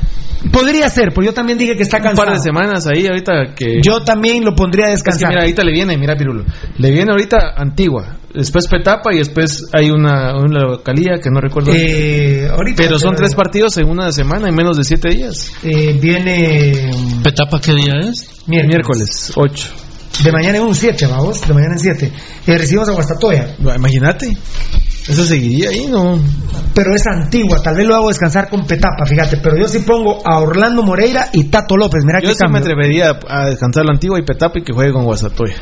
Podría 0.51 0.87
ser, 0.89 1.13
pues 1.15 1.25
yo 1.25 1.33
también 1.33 1.57
dije 1.57 1.75
que 1.75 1.81
está 1.83 1.97
Un 1.97 2.03
cansado. 2.03 2.27
par 2.27 2.35
de 2.37 2.41
semanas 2.41 2.85
ahí 2.87 3.07
ahorita 3.07 3.55
que 3.55 3.81
Yo 3.81 4.01
también 4.01 4.45
lo 4.45 4.53
pondría 4.55 4.85
a 4.85 4.89
Es 4.89 5.01
que 5.01 5.09
descansar. 5.09 5.29
mira, 5.29 5.41
ahorita 5.41 5.63
le 5.63 5.71
viene, 5.71 5.97
mira 5.97 6.15
Pirulo. 6.15 6.45
Le 6.77 6.91
viene 6.91 7.11
ahorita 7.11 7.53
Antigua, 7.57 8.17
después 8.33 8.67
Petapa 8.67 9.13
y 9.13 9.17
después 9.17 9.67
hay 9.73 9.89
una, 9.89 10.37
una 10.37 10.59
localía 10.59 11.19
que 11.21 11.31
no 11.31 11.41
recuerdo. 11.41 11.71
Eh, 11.73 12.47
ahorita 12.51 12.83
Pero 12.83 12.99
son 12.99 13.15
tres 13.15 13.33
partidos 13.33 13.77
en 13.77 13.89
una 13.89 14.11
semana, 14.11 14.47
en 14.47 14.55
menos 14.55 14.77
de 14.77 14.83
siete 14.83 15.09
días. 15.09 15.51
Eh, 15.63 15.97
viene 15.99 16.91
¿Petapa 17.23 17.59
qué 17.59 17.73
día 17.73 17.93
es? 18.07 18.29
miércoles. 18.45 18.67
Miércoles, 18.69 19.31
ocho. 19.35 19.69
De 20.23 20.31
mañana 20.31 20.57
en 20.57 20.63
un 20.63 20.75
7, 20.75 21.05
vamos. 21.07 21.41
De 21.41 21.53
mañana 21.53 21.73
en 21.73 21.79
7. 21.79 22.11
Eh, 22.47 22.57
recibimos 22.57 22.89
a 22.89 22.93
Guastatoya. 22.93 23.55
Imagínate. 23.75 24.35
Eso 25.07 25.23
seguiría 25.25 25.69
ahí, 25.69 25.87
¿no? 25.87 26.19
Pero 26.73 26.93
es 26.93 27.03
antigua. 27.07 27.61
Tal 27.63 27.75
vez 27.77 27.85
lo 27.87 27.95
hago 27.95 28.09
descansar 28.09 28.49
con 28.49 28.65
Petapa, 28.65 29.05
fíjate. 29.05 29.37
Pero 29.37 29.57
yo 29.57 29.67
sí 29.67 29.79
pongo 29.79 30.21
a 30.25 30.39
Orlando 30.39 30.83
Moreira 30.83 31.29
y 31.33 31.45
Tato 31.45 31.77
López. 31.77 32.03
Mira 32.05 32.19
Yo 32.19 32.29
qué 32.29 32.35
sí 32.35 32.41
me 32.51 32.59
atrevería 32.59 33.17
a 33.29 33.45
descansar 33.45 33.85
la 33.85 33.93
Antigua 33.93 34.19
y 34.19 34.23
Petapa 34.23 34.59
y 34.59 34.63
que 34.63 34.73
juegue 34.73 34.91
con 34.91 35.05
Guasatoya. 35.05 35.55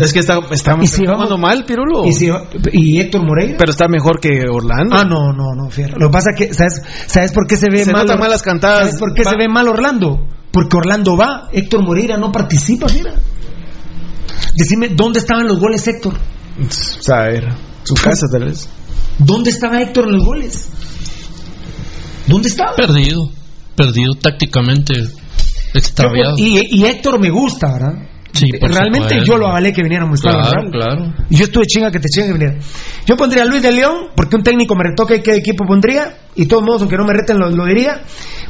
es 0.00 0.12
que 0.12 0.18
está, 0.20 0.40
está, 0.50 0.76
¿Y 0.80 0.86
si 0.86 1.04
vamos- 1.04 1.16
jugando 1.26 1.38
mal, 1.38 1.64
Pirulo. 1.64 2.04
¿Y, 2.06 2.12
si- 2.12 2.30
y 2.72 3.00
Héctor 3.00 3.24
Moreira? 3.26 3.56
Pero 3.58 3.70
está 3.70 3.86
mejor 3.88 4.20
que 4.20 4.44
Orlando. 4.50 4.96
Ah, 4.96 5.04
no, 5.04 5.32
no, 5.32 5.54
no, 5.56 5.70
fierro. 5.70 5.96
Lo 5.98 6.08
que 6.08 6.12
pasa 6.12 6.30
es 6.32 6.36
que, 6.36 6.54
¿sabes, 6.54 6.82
¿sabes 7.06 7.32
por 7.32 7.46
qué 7.46 7.56
se 7.56 7.66
ve 7.70 7.84
Se 7.84 7.92
mal? 7.92 8.02
notan 8.02 8.18
mal 8.20 8.30
las 8.30 8.42
cantadas. 8.42 8.80
¿Sabes 8.86 8.98
por 8.98 9.14
qué 9.14 9.24
se 9.24 9.36
ve 9.36 9.48
mal 9.48 9.68
Orlando? 9.68 10.26
Porque 10.50 10.76
Orlando 10.76 11.16
va, 11.16 11.48
Héctor 11.52 11.82
Moreira 11.82 12.16
no 12.16 12.32
participa, 12.32 12.86
mira. 12.92 13.14
Decime, 14.54 14.88
¿dónde 14.90 15.20
estaban 15.20 15.46
los 15.46 15.58
goles, 15.58 15.86
Héctor? 15.86 16.14
A 17.12 17.20
ver, 17.24 17.48
su 17.84 17.94
casa 17.94 18.26
tal 18.32 18.44
vez. 18.44 18.68
¿Dónde 19.18 19.50
estaba 19.50 19.80
Héctor 19.80 20.06
en 20.06 20.12
los 20.12 20.24
goles? 20.24 20.68
¿Dónde 22.26 22.48
estaba? 22.48 22.74
Perdido. 22.74 23.30
Perdido 23.76 24.14
tácticamente. 24.14 24.94
Extraviado. 25.74 26.36
Y, 26.38 26.78
y 26.78 26.84
Héctor 26.84 27.20
me 27.20 27.30
gusta, 27.30 27.72
¿verdad? 27.72 27.94
Sí, 28.32 28.52
por 28.58 28.70
Realmente 28.70 29.08
supuesto. 29.08 29.24
yo 29.32 29.38
lo 29.38 29.48
avalé 29.48 29.72
que 29.72 29.82
viniera 29.82 30.04
a 30.04 30.10
Claro, 30.10 30.70
claro. 30.70 31.14
Y 31.30 31.36
yo 31.36 31.44
estuve 31.44 31.66
chinga 31.66 31.90
que 31.90 31.98
te 31.98 32.08
chinga 32.08 32.26
que 32.28 32.32
viniera. 32.34 32.58
Yo 33.06 33.16
pondría 33.16 33.42
a 33.42 33.46
Luis 33.46 33.62
de 33.62 33.72
León, 33.72 34.08
porque 34.14 34.36
un 34.36 34.42
técnico 34.42 34.74
me 34.74 34.84
retó 34.84 35.06
que 35.06 35.22
qué 35.22 35.34
equipo 35.34 35.64
pondría, 35.66 36.18
y 36.34 36.42
de 36.42 36.48
todos 36.48 36.62
modos, 36.62 36.82
aunque 36.82 36.96
no 36.96 37.04
me 37.04 37.14
reten, 37.14 37.38
lo, 37.38 37.50
lo 37.50 37.64
diría. 37.64 38.02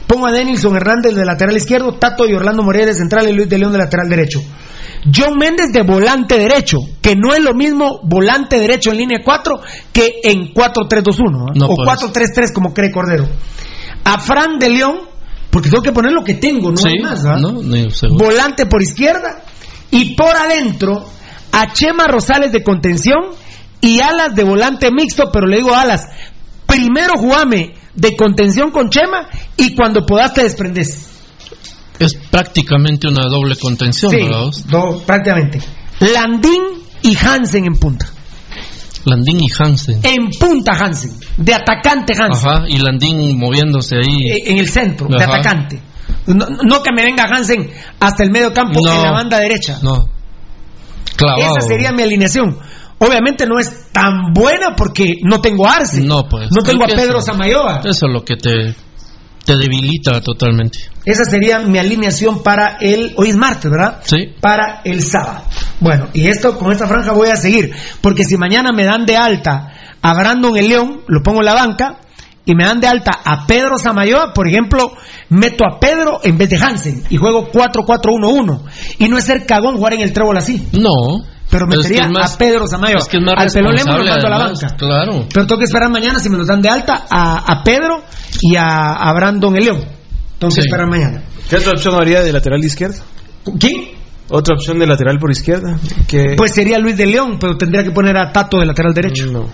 Pongo 0.07 0.27
a 0.27 0.33
Denilson 0.33 0.75
Hernández 0.77 1.15
de 1.15 1.25
lateral 1.25 1.57
izquierdo, 1.57 1.95
Tato 1.95 2.27
y 2.27 2.35
Orlando 2.35 2.63
Moreira 2.63 2.87
de 2.87 2.95
central 2.95 3.29
y 3.29 3.33
Luis 3.33 3.49
de 3.49 3.59
León 3.59 3.73
de 3.73 3.79
lateral 3.79 4.09
derecho. 4.09 4.43
John 5.15 5.39
Méndez 5.39 5.73
de 5.73 5.83
volante 5.83 6.39
derecho, 6.39 6.79
que 7.01 7.15
no 7.15 7.33
es 7.33 7.43
lo 7.43 7.55
mismo 7.55 8.01
volante 8.03 8.59
derecho 8.59 8.91
en 8.91 8.99
línea 8.99 9.19
4 9.25 9.61
que 9.93 10.21
en 10.25 10.53
4-3-2-1, 10.53 11.51
¿eh? 11.51 11.53
No, 11.55 11.67
o 11.67 11.77
pues. 11.77 12.01
4-3-3 12.01 12.53
como 12.53 12.75
cree 12.75 12.91
Cordero. 12.91 13.29
A 14.05 14.19
Fran 14.19 14.59
de 14.59 14.71
León, 14.71 14.99
porque 15.51 15.71
tengo 15.71 15.83
que 15.83 15.93
poner 15.93 16.13
lo 16.13 16.25
que 16.25 16.35
tengo, 16.35 16.71
no 16.71 16.77
sí, 16.77 16.89
hay 16.89 17.03
más, 17.03 17.23
¿verdad? 17.23 17.41
no, 17.41 18.17
volante 18.19 18.67
por 18.67 18.83
izquierda 18.83 19.43
y 19.91 20.15
por 20.15 20.35
adentro 20.37 21.05
a 21.53 21.73
Chema 21.73 22.07
Rosales 22.07 22.53
de 22.53 22.63
contención 22.63 23.25
y 23.81 24.01
alas 24.01 24.35
de 24.35 24.45
volante 24.45 24.91
mixto, 24.91 25.31
pero 25.33 25.47
le 25.47 25.57
digo 25.59 25.75
alas, 25.75 26.03
primero 26.67 27.15
jugame 27.17 27.75
de 27.95 28.17
contención 28.17 28.71
con 28.71 28.91
Chema 28.91 29.29
y 29.57 29.75
cuando 29.75 30.05
puedas 30.05 30.35
te 30.35 30.43
desprendes. 30.43 31.07
Es 31.99 32.15
prácticamente 32.31 33.09
una 33.09 33.25
doble 33.29 33.57
contención, 33.57 34.13
Sí, 34.13 34.19
¿verdad? 34.23 34.51
do- 34.67 35.03
prácticamente. 35.05 35.61
Landín 36.01 36.63
y 37.03 37.17
Hansen 37.17 37.65
en 37.65 37.75
punta. 37.75 38.07
Landín 39.05 39.41
y 39.41 39.49
Hansen. 39.59 40.01
En 40.05 40.29
punta 40.39 40.73
Hansen, 40.73 41.13
de 41.39 41.55
atacante 41.55 42.13
Hansen. 42.17 42.49
Ajá, 42.49 42.65
y 42.69 42.77
Landín 42.79 43.39
moviéndose 43.39 43.97
ahí. 43.97 44.31
Eh, 44.31 44.51
En 44.53 44.59
el 44.59 44.69
centro, 44.69 45.09
de 45.09 45.25
atacante. 45.25 45.81
No, 46.35 46.47
no 46.65 46.83
que 46.83 46.93
me 46.93 47.03
venga 47.05 47.25
Hansen 47.25 47.71
hasta 48.01 48.23
el 48.25 48.31
medio 48.31 48.53
campo 48.53 48.81
No. 48.85 48.93
en 48.93 49.03
la 49.03 49.13
banda 49.13 49.39
derecha. 49.39 49.79
No. 49.83 50.09
Clavado. 51.17 51.57
Esa 51.59 51.67
sería 51.69 51.93
mi 51.93 52.03
alineación. 52.03 52.59
Obviamente 52.99 53.47
no 53.47 53.59
es 53.59 53.91
tan 53.93 54.33
buena 54.33 54.75
porque 54.77 55.15
no 55.23 55.41
tengo 55.41 55.67
a 55.67 55.75
Arce. 55.77 56.01
No, 56.01 56.29
pues. 56.29 56.49
No 56.51 56.63
tengo 56.63 56.85
a 56.85 56.89
Pedro 56.89 57.19
eso- 57.19 57.27
Samayoa. 57.27 57.81
Eso 57.85 58.07
es 58.07 58.13
lo 58.13 58.25
que 58.25 58.37
te, 58.37 58.75
te 59.45 59.57
debilita 59.57 60.21
totalmente. 60.21 60.79
Esa 61.05 61.25
sería 61.25 61.61
mi 61.61 61.79
alineación 61.79 62.43
para 62.43 62.77
el. 62.81 63.15
Hoy 63.17 63.31
es 63.31 63.37
martes, 63.37 63.71
¿verdad? 63.71 64.01
Sí. 64.05 64.35
Para 64.41 64.81
el 64.85 65.03
sábado. 65.03 65.45
Bueno, 65.81 66.09
y 66.13 66.27
esto 66.27 66.59
con 66.59 66.73
esta 66.73 66.87
franja 66.89 67.13
voy 67.13 67.29
a 67.29 67.37
seguir. 67.37 67.73
Porque 68.01 68.25
si 68.25 68.37
mañana 68.37 68.71
me 68.73 68.85
dan 68.85 69.07
de 69.07 69.17
alta 69.17 69.73
a 70.03 70.15
Brandon 70.15 70.57
el 70.57 70.69
León, 70.69 71.03
lo 71.07 71.23
pongo 71.23 71.39
en 71.41 71.47
la 71.47 71.55
banca. 71.55 72.01
Y 72.51 72.55
me 72.55 72.65
dan 72.65 72.81
de 72.81 72.87
alta 72.89 73.11
a 73.25 73.47
Pedro 73.47 73.77
Samayoa, 73.79 74.33
por 74.33 74.49
ejemplo, 74.49 74.93
meto 75.29 75.65
a 75.67 75.79
Pedro 75.79 76.21
en 76.25 76.39
vez 76.39 76.49
de 76.49 76.57
Hansen 76.57 77.05
y 77.11 77.19
juego 77.19 77.49
4-4-1-1. 77.53 78.63
Y 78.99 79.09
no 79.09 79.19
es 79.19 79.25
ser 79.25 79.45
cagón 79.45 79.77
jugar 79.77 79.93
en 79.93 80.01
el 80.01 80.15
trébol 80.15 80.39
así. 80.39 80.67
No. 80.73 81.25
Pero 81.51 81.67
Es 81.67 81.71
que 81.71 81.77
metería 81.77 82.07
es 82.07 82.11
más- 82.11 82.35
a 82.35 82.39
Pedro 82.39 82.67
Samayoa. 82.67 83.01
Es 83.01 83.09
que 83.09 83.19
es 83.19 83.23
más 83.23 83.35
Al 83.37 83.51
Pelolemo 83.51 83.99
lo 83.99 84.05
mando 84.05 84.27
a 84.27 84.31
la 84.31 84.39
banca. 84.39 84.67
Claro. 84.79 85.27
Pero 85.33 85.47
tengo 85.47 85.59
que 85.59 85.65
esperar 85.65 85.91
mañana 85.91 86.19
si 86.21 86.31
me 86.31 86.39
los 86.39 86.47
dan 86.47 86.63
de 86.63 86.71
alta 86.71 87.05
a, 87.11 87.53
a 87.53 87.63
Pedro 87.63 88.03
y 88.41 88.57
a, 88.57 88.93
a 88.93 89.13
Brandon 89.13 89.55
el 89.57 89.65
León. 89.65 89.85
Tengo 90.39 90.49
que 90.55 90.63
Sí. 90.63 90.67
esperar 90.69 90.89
mañana. 90.89 91.23
¿Qué 91.51 91.57
otra 91.57 91.73
opción 91.73 91.95
haría 91.97 92.23
de 92.23 92.33
lateral 92.33 92.65
izquierdo? 92.65 93.03
¿Quién? 93.61 93.91
Otra 94.31 94.55
opción 94.57 94.79
de 94.79 94.87
lateral 94.87 95.17
por 95.19 95.31
izquierda. 95.31 95.79
Que... 96.07 96.35
Pues 96.37 96.55
sería 96.55 96.79
Luis 96.79 96.97
de 96.97 97.07
León, 97.07 97.39
pero 97.41 97.57
tendría 97.59 97.83
que 97.83 97.91
poner 97.91 98.17
a 98.17 98.31
Tato 98.33 98.59
de 98.59 98.67
lateral 98.67 98.93
derecho. 98.95 99.27
No. 99.27 99.47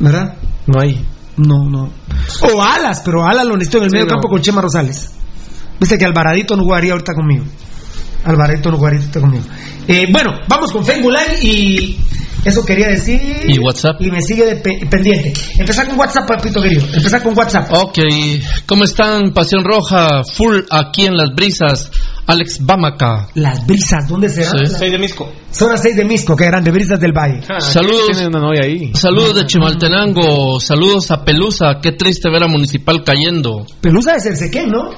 ¿Verdad? 0.00 0.34
No 0.66 0.80
hay. 0.80 1.04
No, 1.36 1.68
no. 1.68 1.90
O 2.52 2.62
Alas, 2.62 3.02
pero 3.04 3.24
Alas 3.26 3.46
lo 3.46 3.56
necesito 3.56 3.78
en 3.78 3.84
el 3.84 3.90
Sí, 3.90 3.94
medio 3.94 4.06
no. 4.06 4.12
campo 4.12 4.28
con 4.28 4.40
Chema 4.42 4.60
Rosales. 4.60 5.12
Viste 5.80 5.96
que 5.98 6.04
Alvaradito 6.04 6.56
no 6.56 6.64
jugaría 6.64 6.92
ahorita 6.92 7.14
conmigo. 7.14 7.44
Alvaradito 8.24 8.70
no 8.70 8.76
jugaría 8.78 8.98
ahorita 9.00 9.20
conmigo. 9.20 9.44
Eh, 9.86 10.08
bueno, 10.10 10.32
vamos 10.48 10.72
con 10.72 10.84
Live 10.84 11.38
y 11.42 11.98
eso 12.44 12.64
quería 12.64 12.88
decir. 12.88 13.20
Y 13.46 13.58
WhatsApp. 13.58 14.00
Y 14.00 14.10
me 14.10 14.20
sigue 14.20 14.44
de 14.44 14.56
pe- 14.56 14.86
pendiente. 14.90 15.32
Empezar 15.56 15.86
con 15.88 15.98
WhatsApp, 15.98 16.26
papito 16.28 16.60
querido. 16.60 16.82
Empezar 16.92 17.22
con 17.22 17.36
WhatsApp. 17.38 17.68
Ok, 17.72 17.98
¿cómo 18.66 18.84
están? 18.84 19.32
Pasión 19.32 19.64
Roja, 19.64 20.22
full 20.24 20.58
aquí 20.70 21.06
en 21.06 21.16
las 21.16 21.30
brisas. 21.34 21.90
Alex 22.28 22.64
Bamaca. 22.64 23.28
Las 23.34 23.66
brisas, 23.66 24.06
¿dónde 24.06 24.28
serán? 24.28 24.66
Sí. 24.66 24.72
Las- 24.72 24.80
de 24.80 24.98
Misco. 24.98 25.32
Son 25.50 25.70
las 25.70 25.80
seis 25.82 25.96
de 25.96 26.04
Misco, 26.04 26.36
que 26.36 26.44
eran 26.44 26.62
de 26.62 26.70
brisas 26.70 27.00
del 27.00 27.12
Valle. 27.12 27.40
Saludos. 27.58 28.06
Tiene 28.12 28.26
una 28.28 28.38
novia 28.40 28.62
ahí. 28.64 28.90
Saludos 28.94 29.34
de 29.36 29.46
Chimaltenango, 29.46 30.60
saludos 30.60 31.10
a 31.10 31.24
Pelusa, 31.24 31.78
qué 31.82 31.92
triste 31.92 32.28
ver 32.30 32.42
a 32.44 32.46
Municipal 32.48 33.02
cayendo. 33.02 33.66
Pelusa 33.80 34.12
de 34.12 34.20
Cersequén, 34.20 34.68
¿no? 34.68 34.90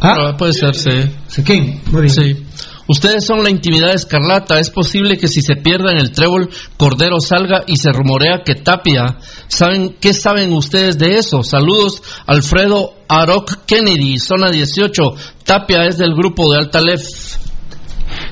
Ah, 0.00 0.34
puede 0.38 0.52
ser, 0.52 0.74
sí. 0.74 0.90
Cersequén, 1.26 1.80
muy 1.90 2.02
bien. 2.02 2.14
Sí. 2.14 2.46
Ustedes 2.86 3.24
son 3.24 3.42
la 3.44 3.50
intimidad 3.50 3.94
escarlata. 3.94 4.58
Es 4.58 4.70
posible 4.70 5.16
que 5.16 5.28
si 5.28 5.42
se 5.42 5.54
pierda 5.56 5.92
en 5.92 5.98
el 5.98 6.10
trébol, 6.10 6.48
Cordero 6.76 7.20
salga 7.20 7.62
y 7.66 7.76
se 7.76 7.92
rumorea 7.92 8.42
que 8.44 8.54
Tapia. 8.56 9.18
¿Saben 9.48 9.96
qué 10.00 10.12
saben 10.12 10.52
ustedes 10.52 10.98
de 10.98 11.16
eso? 11.16 11.42
Saludos, 11.42 12.02
Alfredo 12.26 12.94
Aroc 13.08 13.64
Kennedy, 13.66 14.18
zona 14.18 14.50
18. 14.50 15.02
Tapia 15.44 15.84
es 15.86 15.98
del 15.98 16.14
grupo 16.14 16.52
de 16.52 16.58
Altalef. 16.58 17.02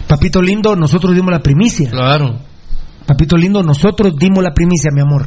Papito 0.06 0.40
lindo, 0.42 0.74
nosotros 0.74 1.14
dimos 1.14 1.30
la 1.32 1.40
primicia. 1.40 1.90
Claro. 1.90 2.40
Papito 3.06 3.36
lindo, 3.36 3.62
nosotros 3.62 4.14
dimos 4.18 4.42
la 4.42 4.52
primicia, 4.52 4.90
mi 4.92 5.00
amor. 5.00 5.26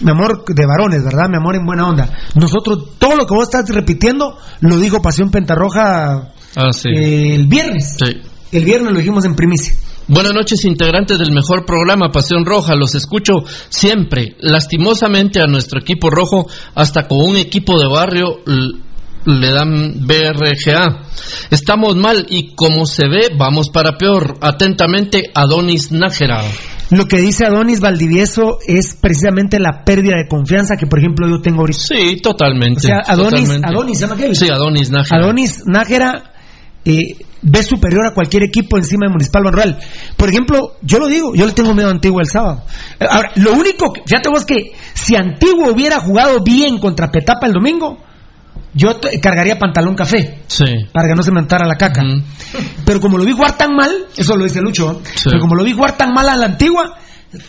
mi 0.00 0.10
amor 0.10 0.44
de 0.46 0.66
varones, 0.66 1.02
¿verdad? 1.04 1.28
Mi 1.28 1.36
amor 1.36 1.56
en 1.56 1.64
buena 1.66 1.88
onda. 1.88 2.08
Nosotros, 2.34 2.90
todo 2.98 3.16
lo 3.16 3.26
que 3.26 3.34
vos 3.34 3.44
estás 3.48 3.68
repitiendo, 3.74 4.36
lo 4.60 4.76
dijo 4.78 5.02
Pasión 5.02 5.30
Pentarroja 5.30 6.32
Ah, 6.54 6.72
sí. 6.72 6.88
eh, 6.90 7.34
el 7.34 7.46
viernes. 7.48 7.96
Sí. 7.98 8.20
El 8.50 8.64
viernes 8.64 8.92
lo 8.92 8.98
dijimos 8.98 9.24
en 9.26 9.34
primicia. 9.34 9.74
Buenas 10.06 10.32
noches, 10.32 10.64
integrantes 10.64 11.18
del 11.18 11.32
mejor 11.32 11.66
programa 11.66 12.10
Pasión 12.10 12.46
Roja. 12.46 12.74
Los 12.74 12.94
escucho 12.94 13.34
siempre. 13.68 14.36
Lastimosamente 14.40 15.40
a 15.40 15.46
nuestro 15.46 15.80
equipo 15.80 16.08
rojo, 16.08 16.48
hasta 16.74 17.06
con 17.06 17.18
un 17.20 17.36
equipo 17.36 17.78
de 17.78 17.88
barrio, 17.88 18.40
le 19.26 19.52
dan 19.52 20.06
BRGA. 20.06 21.02
Estamos 21.50 21.96
mal 21.96 22.24
y 22.30 22.54
como 22.54 22.86
se 22.86 23.06
ve, 23.06 23.28
vamos 23.36 23.68
para 23.68 23.98
peor. 23.98 24.38
Atentamente, 24.40 25.24
Adonis 25.34 25.92
Nájera. 25.92 26.42
Lo 26.90 27.04
que 27.04 27.20
dice 27.20 27.44
Adonis 27.44 27.80
Valdivieso 27.80 28.60
es 28.66 28.96
precisamente 28.98 29.60
la 29.60 29.84
pérdida 29.84 30.16
de 30.16 30.26
confianza 30.26 30.76
que, 30.78 30.86
por 30.86 31.00
ejemplo, 31.00 31.28
yo 31.28 31.42
tengo 31.42 31.60
ahorita. 31.60 31.80
Sí, 31.80 32.16
totalmente. 32.22 32.78
O 32.78 32.80
sea, 32.80 33.02
Adonis, 33.06 33.42
totalmente. 33.42 33.68
Adonis, 33.68 33.98
¿se 33.98 34.04
llama 34.06 34.14
aquel? 34.14 34.34
Sí, 34.34 34.48
Adonis 34.48 34.90
Nájera. 34.90 35.22
Adonis 35.22 35.62
Nájera 35.66 36.32
eh, 36.88 37.16
ve 37.42 37.62
superior 37.62 38.06
a 38.06 38.14
cualquier 38.14 38.42
equipo 38.44 38.76
encima 38.76 39.06
de 39.06 39.12
Municipal 39.12 39.44
Banrural. 39.44 39.78
Por 40.16 40.28
ejemplo, 40.28 40.76
yo 40.82 40.98
lo 40.98 41.06
digo, 41.06 41.34
yo 41.34 41.46
le 41.46 41.52
tengo 41.52 41.74
miedo 41.74 41.88
a 41.88 41.92
Antigua 41.92 42.22
el 42.22 42.28
sábado. 42.28 42.62
Ahora, 43.08 43.30
lo 43.36 43.52
único, 43.52 43.92
que, 43.92 44.02
fíjate 44.06 44.28
vos 44.28 44.44
que 44.44 44.72
si 44.94 45.14
Antigua 45.16 45.70
hubiera 45.70 46.00
jugado 46.00 46.40
bien 46.42 46.78
contra 46.78 47.10
Petapa 47.10 47.46
el 47.46 47.52
domingo, 47.52 47.98
yo 48.74 49.00
cargaría 49.22 49.58
pantalón 49.58 49.94
café 49.94 50.40
Sí. 50.46 50.64
para 50.92 51.08
que 51.08 51.14
no 51.14 51.22
se 51.22 51.30
me 51.32 51.40
untara 51.40 51.66
la 51.66 51.76
caca. 51.76 52.02
Pero 52.84 53.00
como 53.00 53.18
lo 53.18 53.24
vi 53.24 53.32
jugar 53.32 53.56
tan 53.56 53.74
mal, 53.74 53.90
eso 54.16 54.36
lo 54.36 54.44
dice 54.44 54.60
Lucho. 54.60 55.00
Sí. 55.04 55.24
pero 55.30 55.40
como 55.40 55.54
lo 55.54 55.64
vi 55.64 55.72
jugar 55.72 55.96
tan 55.96 56.12
mal 56.12 56.28
a 56.28 56.36
la 56.36 56.46
Antigua, 56.46 56.96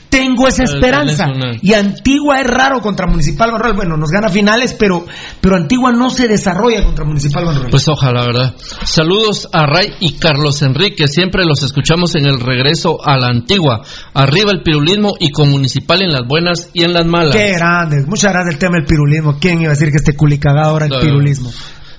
tengo 0.10 0.48
esa 0.48 0.64
Eh, 0.64 0.66
esperanza. 0.66 1.32
Y 1.62 1.74
Antigua 1.74 2.42
es 2.42 2.48
raro 2.48 2.82
contra 2.82 3.08
Municipal 3.08 3.52
Banrural. 3.52 3.76
Bueno, 3.76 3.96
nos 3.98 4.10
gana 4.10 4.30
finales, 4.30 4.76
pero, 4.78 5.06
pero 5.40 5.56
Antigua 5.56 5.92
no 5.92 6.10
se 6.10 6.28
desarrolla 6.28 6.84
contra 6.84 7.06
Municipal 7.06 7.46
Banrural. 7.46 7.72
Pues 7.72 7.88
ojalá, 7.88 8.26
¿verdad? 8.26 8.56
Saludos 8.84 9.48
a 9.54 9.66
Ray 9.66 9.94
y 10.00 10.14
Carlos 10.14 10.62
Enrique. 10.62 11.08
Siempre 11.08 11.46
los 11.46 11.64
escuchamos 11.64 12.16
en 12.16 12.26
el 12.26 12.40
regreso 12.40 12.98
a 13.06 13.18
la 13.18 13.28
antigua. 13.28 13.82
Arriba 14.14 14.52
el 14.52 14.64
pirulismo 14.64 15.16
y 15.20 15.32
con 15.32 15.50
Municipal 15.50 16.02
en 16.02 16.12
las 16.12 16.28
buenas 16.28 16.70
y 16.74 16.84
en 16.84 16.94
las 16.94 17.06
malas. 17.06 17.36
Qué 17.36 17.54
grande. 17.54 18.04
Muchas 18.08 18.34
gracias 18.34 18.56
el 18.56 18.60
tema 18.60 18.78
del 18.78 18.86
pirulismo. 18.86 19.38
¿Quién 19.40 19.62
iba 19.62 19.72
a 19.72 19.76
decir 19.76 19.90
que 19.92 19.98
este 19.98 20.16
culicagado 20.16 20.72
ahora 20.72 20.86
el 20.86 20.92
No. 20.92 21.00
pirulismo? 21.00 21.52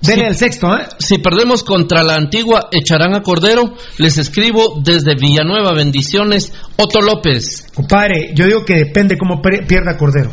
Dele 0.02 0.26
el 0.28 0.34
sexto, 0.34 0.74
¿eh? 0.76 0.86
Si 0.98 1.18
perdemos 1.18 1.62
contra 1.62 2.02
la 2.02 2.14
antigua, 2.14 2.68
echarán 2.72 3.14
a 3.14 3.22
Cordero. 3.22 3.74
Les 3.98 4.16
escribo 4.16 4.80
desde 4.82 5.14
Villanueva. 5.14 5.74
Bendiciones. 5.74 6.52
Otto 6.76 7.00
López. 7.00 7.66
Compadre, 7.74 8.32
yo 8.34 8.46
digo 8.46 8.64
que 8.64 8.76
depende 8.76 9.18
cómo 9.18 9.42
pierda 9.42 9.98
Cordero. 9.98 10.30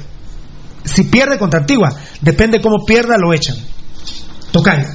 Si 0.85 1.03
pierde 1.03 1.37
contra 1.37 1.59
Antigua, 1.59 1.89
depende 2.21 2.61
cómo 2.61 2.85
pierda, 2.85 3.17
lo 3.17 3.33
echan. 3.33 3.57
Tocayo. 4.51 4.87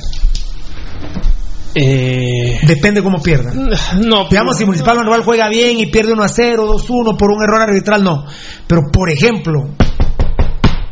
Eh, 1.75 2.61
Depende 2.67 3.03
cómo 3.03 3.23
pierda. 3.23 3.53
no, 3.55 4.29
Digamos, 4.29 4.59
si 4.59 4.65
Municipal 4.65 4.97
Manuel 4.97 5.23
juega 5.23 5.49
bien 5.49 5.79
y 5.79 5.87
pierde 5.87 6.13
1 6.13 6.23
a 6.23 6.29
0, 6.29 6.67
2 6.67 6.83
a 6.83 6.93
1 6.93 7.17
por 7.17 7.31
un 7.31 7.43
error 7.43 7.63
arbitral, 7.63 8.05
no. 8.05 8.25
Pero, 8.67 8.83
por 8.93 9.11
ejemplo, 9.11 9.71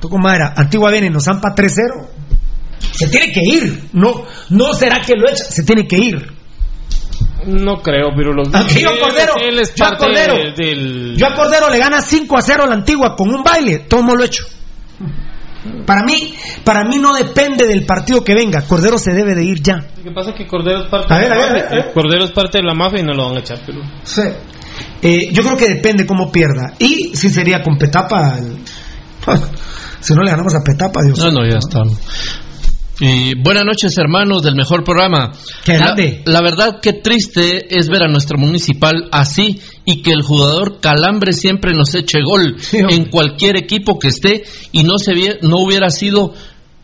tú 0.00 0.08
como 0.08 0.28
era, 0.30 0.54
Antigua 0.56 0.90
viene 0.90 1.08
y 1.08 1.10
nos 1.10 1.24
zampa 1.24 1.54
3 1.54 1.72
0. 1.74 2.08
Se 2.80 3.08
tiene 3.08 3.32
que 3.32 3.40
ir. 3.44 3.84
No, 3.92 4.24
no 4.50 4.72
será 4.74 5.00
que 5.00 5.14
lo 5.14 5.28
echa, 5.28 5.44
se 5.44 5.62
tiene 5.64 5.86
que 5.86 5.96
ir. 5.98 6.32
no 7.46 7.80
creo, 7.82 8.08
pero 8.14 8.32
los 8.34 8.54
Aquí 8.54 8.80
yo, 8.82 8.90
Cordero, 9.00 9.34
él 9.40 9.58
es 9.60 9.72
yo 9.74 9.84
a 9.86 9.96
Cordero. 9.96 10.34
de- 10.34 10.52
del 10.52 11.16
Yo 11.16 11.26
a 11.26 11.34
Cordero 11.34 11.70
le 11.70 11.78
gana 11.78 12.02
5 12.02 12.36
a 12.36 12.42
0 12.42 12.64
a 12.64 12.66
la 12.66 12.74
Antigua 12.74 13.14
con 13.16 13.30
un 13.34 13.42
baile, 13.42 13.80
todo 13.88 14.02
lo 14.14 14.22
hecho. 14.24 14.44
Para 15.86 16.02
mí, 16.04 16.34
para 16.64 16.84
mí 16.84 16.98
no 16.98 17.12
depende 17.14 17.66
del 17.66 17.84
partido 17.84 18.24
que 18.24 18.34
venga. 18.34 18.62
Cordero 18.62 18.96
se 18.98 19.12
debe 19.12 19.34
de 19.34 19.44
ir 19.44 19.62
ya. 19.62 19.76
Lo 19.96 20.02
que 20.02 20.10
pasa 20.10 20.30
es 20.30 20.36
que 20.36 20.46
Cordero 20.46 20.84
es 20.84 20.88
parte 20.88 21.12
A 21.12 21.18
ver, 21.18 21.28
de 21.28 21.34
la 21.36 21.44
a 21.44 21.52
ver, 21.52 21.66
a 21.66 21.70
ver. 21.70 21.92
Cordero 21.92 22.24
es 22.24 22.30
parte 22.32 22.58
de 22.58 22.64
la 22.64 22.74
mafia 22.74 23.00
y 23.00 23.04
no 23.04 23.12
lo 23.12 23.26
van 23.26 23.36
a 23.36 23.40
echar, 23.40 23.58
pero 23.66 23.80
Sí. 24.04 24.22
Eh, 25.02 25.28
yo 25.32 25.42
creo 25.42 25.56
que 25.56 25.68
depende 25.68 26.06
cómo 26.06 26.32
pierda. 26.32 26.74
Y 26.78 27.14
si 27.14 27.28
sería 27.30 27.62
con 27.62 27.76
Petapa. 27.76 28.38
el- 28.38 28.58
Si 30.00 30.14
no 30.14 30.22
le 30.22 30.30
ganamos 30.30 30.54
a 30.54 30.60
Petapa, 30.64 31.00
Dios. 31.04 31.18
No, 31.18 31.30
no, 31.30 31.46
ya 31.46 31.58
está. 31.58 31.82
Y 33.00 33.34
buenas 33.34 33.64
noches, 33.64 33.96
hermanos 33.96 34.42
del 34.42 34.54
mejor 34.54 34.84
programa. 34.84 35.32
Qué 35.64 35.72
la, 35.72 35.78
grande. 35.78 36.22
la 36.26 36.42
verdad, 36.42 36.80
qué 36.82 36.92
triste 36.92 37.74
es 37.74 37.88
ver 37.88 38.02
a 38.02 38.08
nuestro 38.08 38.36
municipal 38.36 39.08
así 39.10 39.58
y 39.86 40.02
que 40.02 40.10
el 40.10 40.20
jugador 40.20 40.80
Calambre 40.80 41.32
siempre 41.32 41.72
nos 41.72 41.94
eche 41.94 42.18
gol 42.22 42.56
en 42.72 43.06
cualquier 43.06 43.56
equipo 43.56 43.98
que 43.98 44.08
esté 44.08 44.42
y 44.72 44.82
no 44.82 44.98
se 44.98 45.12
no 45.40 45.60
hubiera 45.60 45.88
sido 45.88 46.34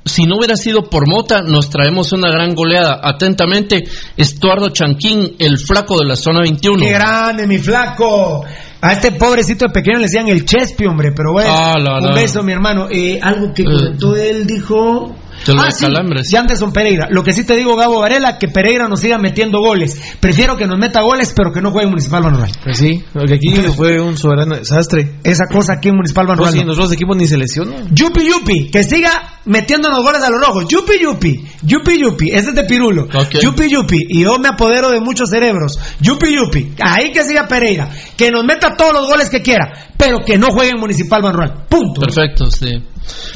si 0.06 0.24
no 0.24 0.36
hubiera 0.38 0.54
sido 0.56 0.88
por 0.88 1.08
Mota, 1.08 1.42
nos 1.42 1.68
traemos 1.68 2.12
una 2.12 2.30
gran 2.30 2.54
goleada. 2.54 3.00
Atentamente, 3.02 3.84
Estuardo 4.16 4.68
Chanquín, 4.68 5.34
el 5.40 5.58
flaco 5.58 5.98
de 5.98 6.06
la 6.06 6.14
zona 6.14 6.42
21. 6.42 6.78
¡Qué 6.78 6.92
grande, 6.92 7.46
mi 7.46 7.58
flaco! 7.58 8.44
A 8.80 8.92
este 8.92 9.10
pobrecito 9.10 9.66
de 9.66 9.72
pequeño 9.72 9.98
le 9.98 10.04
decían 10.04 10.28
el 10.28 10.44
Chespi, 10.44 10.86
hombre, 10.86 11.10
pero 11.10 11.32
bueno. 11.32 11.50
Ah, 11.52 11.74
la, 11.76 11.98
un 11.98 12.14
beso, 12.14 12.44
mi 12.44 12.52
hermano. 12.52 12.86
Eh, 12.88 13.18
algo 13.20 13.52
que 13.52 13.64
comentó 13.64 14.14
él, 14.14 14.46
dijo. 14.46 15.12
De 15.52 15.54
lo 15.54 15.62
Ah, 15.62 16.22
sí, 16.22 16.36
Anderson 16.36 16.72
Pereira. 16.72 17.08
Lo 17.10 17.22
que 17.22 17.32
sí 17.32 17.44
te 17.44 17.54
digo, 17.56 17.76
Gabo 17.76 18.00
Varela, 18.00 18.38
que 18.38 18.48
Pereira 18.48 18.88
nos 18.88 19.00
siga 19.00 19.18
metiendo 19.18 19.60
goles. 19.60 20.00
Prefiero 20.20 20.56
que 20.56 20.66
nos 20.66 20.78
meta 20.78 21.00
goles, 21.02 21.32
pero 21.36 21.52
que 21.52 21.60
no 21.60 21.70
juegue 21.70 21.84
en 21.86 21.90
Municipal 21.90 22.22
Manuel. 22.22 22.50
Pues 22.64 22.78
sí, 22.78 23.04
porque 23.12 23.34
aquí 23.34 23.54
fue 23.76 24.00
un 24.00 24.16
soberano 24.16 24.56
desastre. 24.56 25.16
Esa 25.24 25.44
cosa 25.50 25.74
aquí 25.74 25.88
en 25.88 25.96
Municipal 25.96 26.26
Pues 26.26 26.38
Manuel. 26.38 26.52
sí, 26.54 26.60
en 26.60 26.66
los 26.66 26.76
otros 26.78 26.92
equipos 26.92 27.16
ni 27.16 27.26
se 27.26 27.36
lesionan. 27.38 27.94
Yupi 27.94 28.26
Yupi, 28.28 28.70
que 28.70 28.84
siga 28.84 29.40
metiéndonos 29.44 30.02
goles 30.02 30.22
a 30.22 30.30
los 30.30 30.40
rojos. 30.40 30.66
Yupi 30.68 30.94
Yupi, 31.00 31.44
Yupi 31.62 31.98
Yupi, 32.00 32.30
ese 32.30 32.50
es 32.50 32.54
de 32.54 32.64
Pirulo. 32.64 33.04
Ok. 33.04 33.36
Yupi 33.42 33.68
Yupi, 33.70 33.98
y 34.08 34.22
yo 34.22 34.38
me 34.38 34.48
apodero 34.48 34.90
de 34.90 35.00
muchos 35.00 35.30
cerebros. 35.30 35.78
Yupi 36.00 36.34
Yupi, 36.34 36.72
ahí 36.80 37.12
que 37.12 37.24
siga 37.24 37.46
Pereira, 37.48 37.88
que 38.16 38.30
nos 38.30 38.44
meta 38.44 38.74
todos 38.76 38.92
los 38.92 39.06
goles 39.06 39.28
que 39.30 39.42
quiera, 39.42 39.85
pero 39.96 40.18
que 40.24 40.38
no 40.38 40.48
juegue 40.48 40.70
en 40.70 40.80
Municipal 40.80 41.22
Manuel. 41.22 41.52
Punto. 41.68 42.00
Perfecto, 42.00 42.50
sí. 42.50 42.82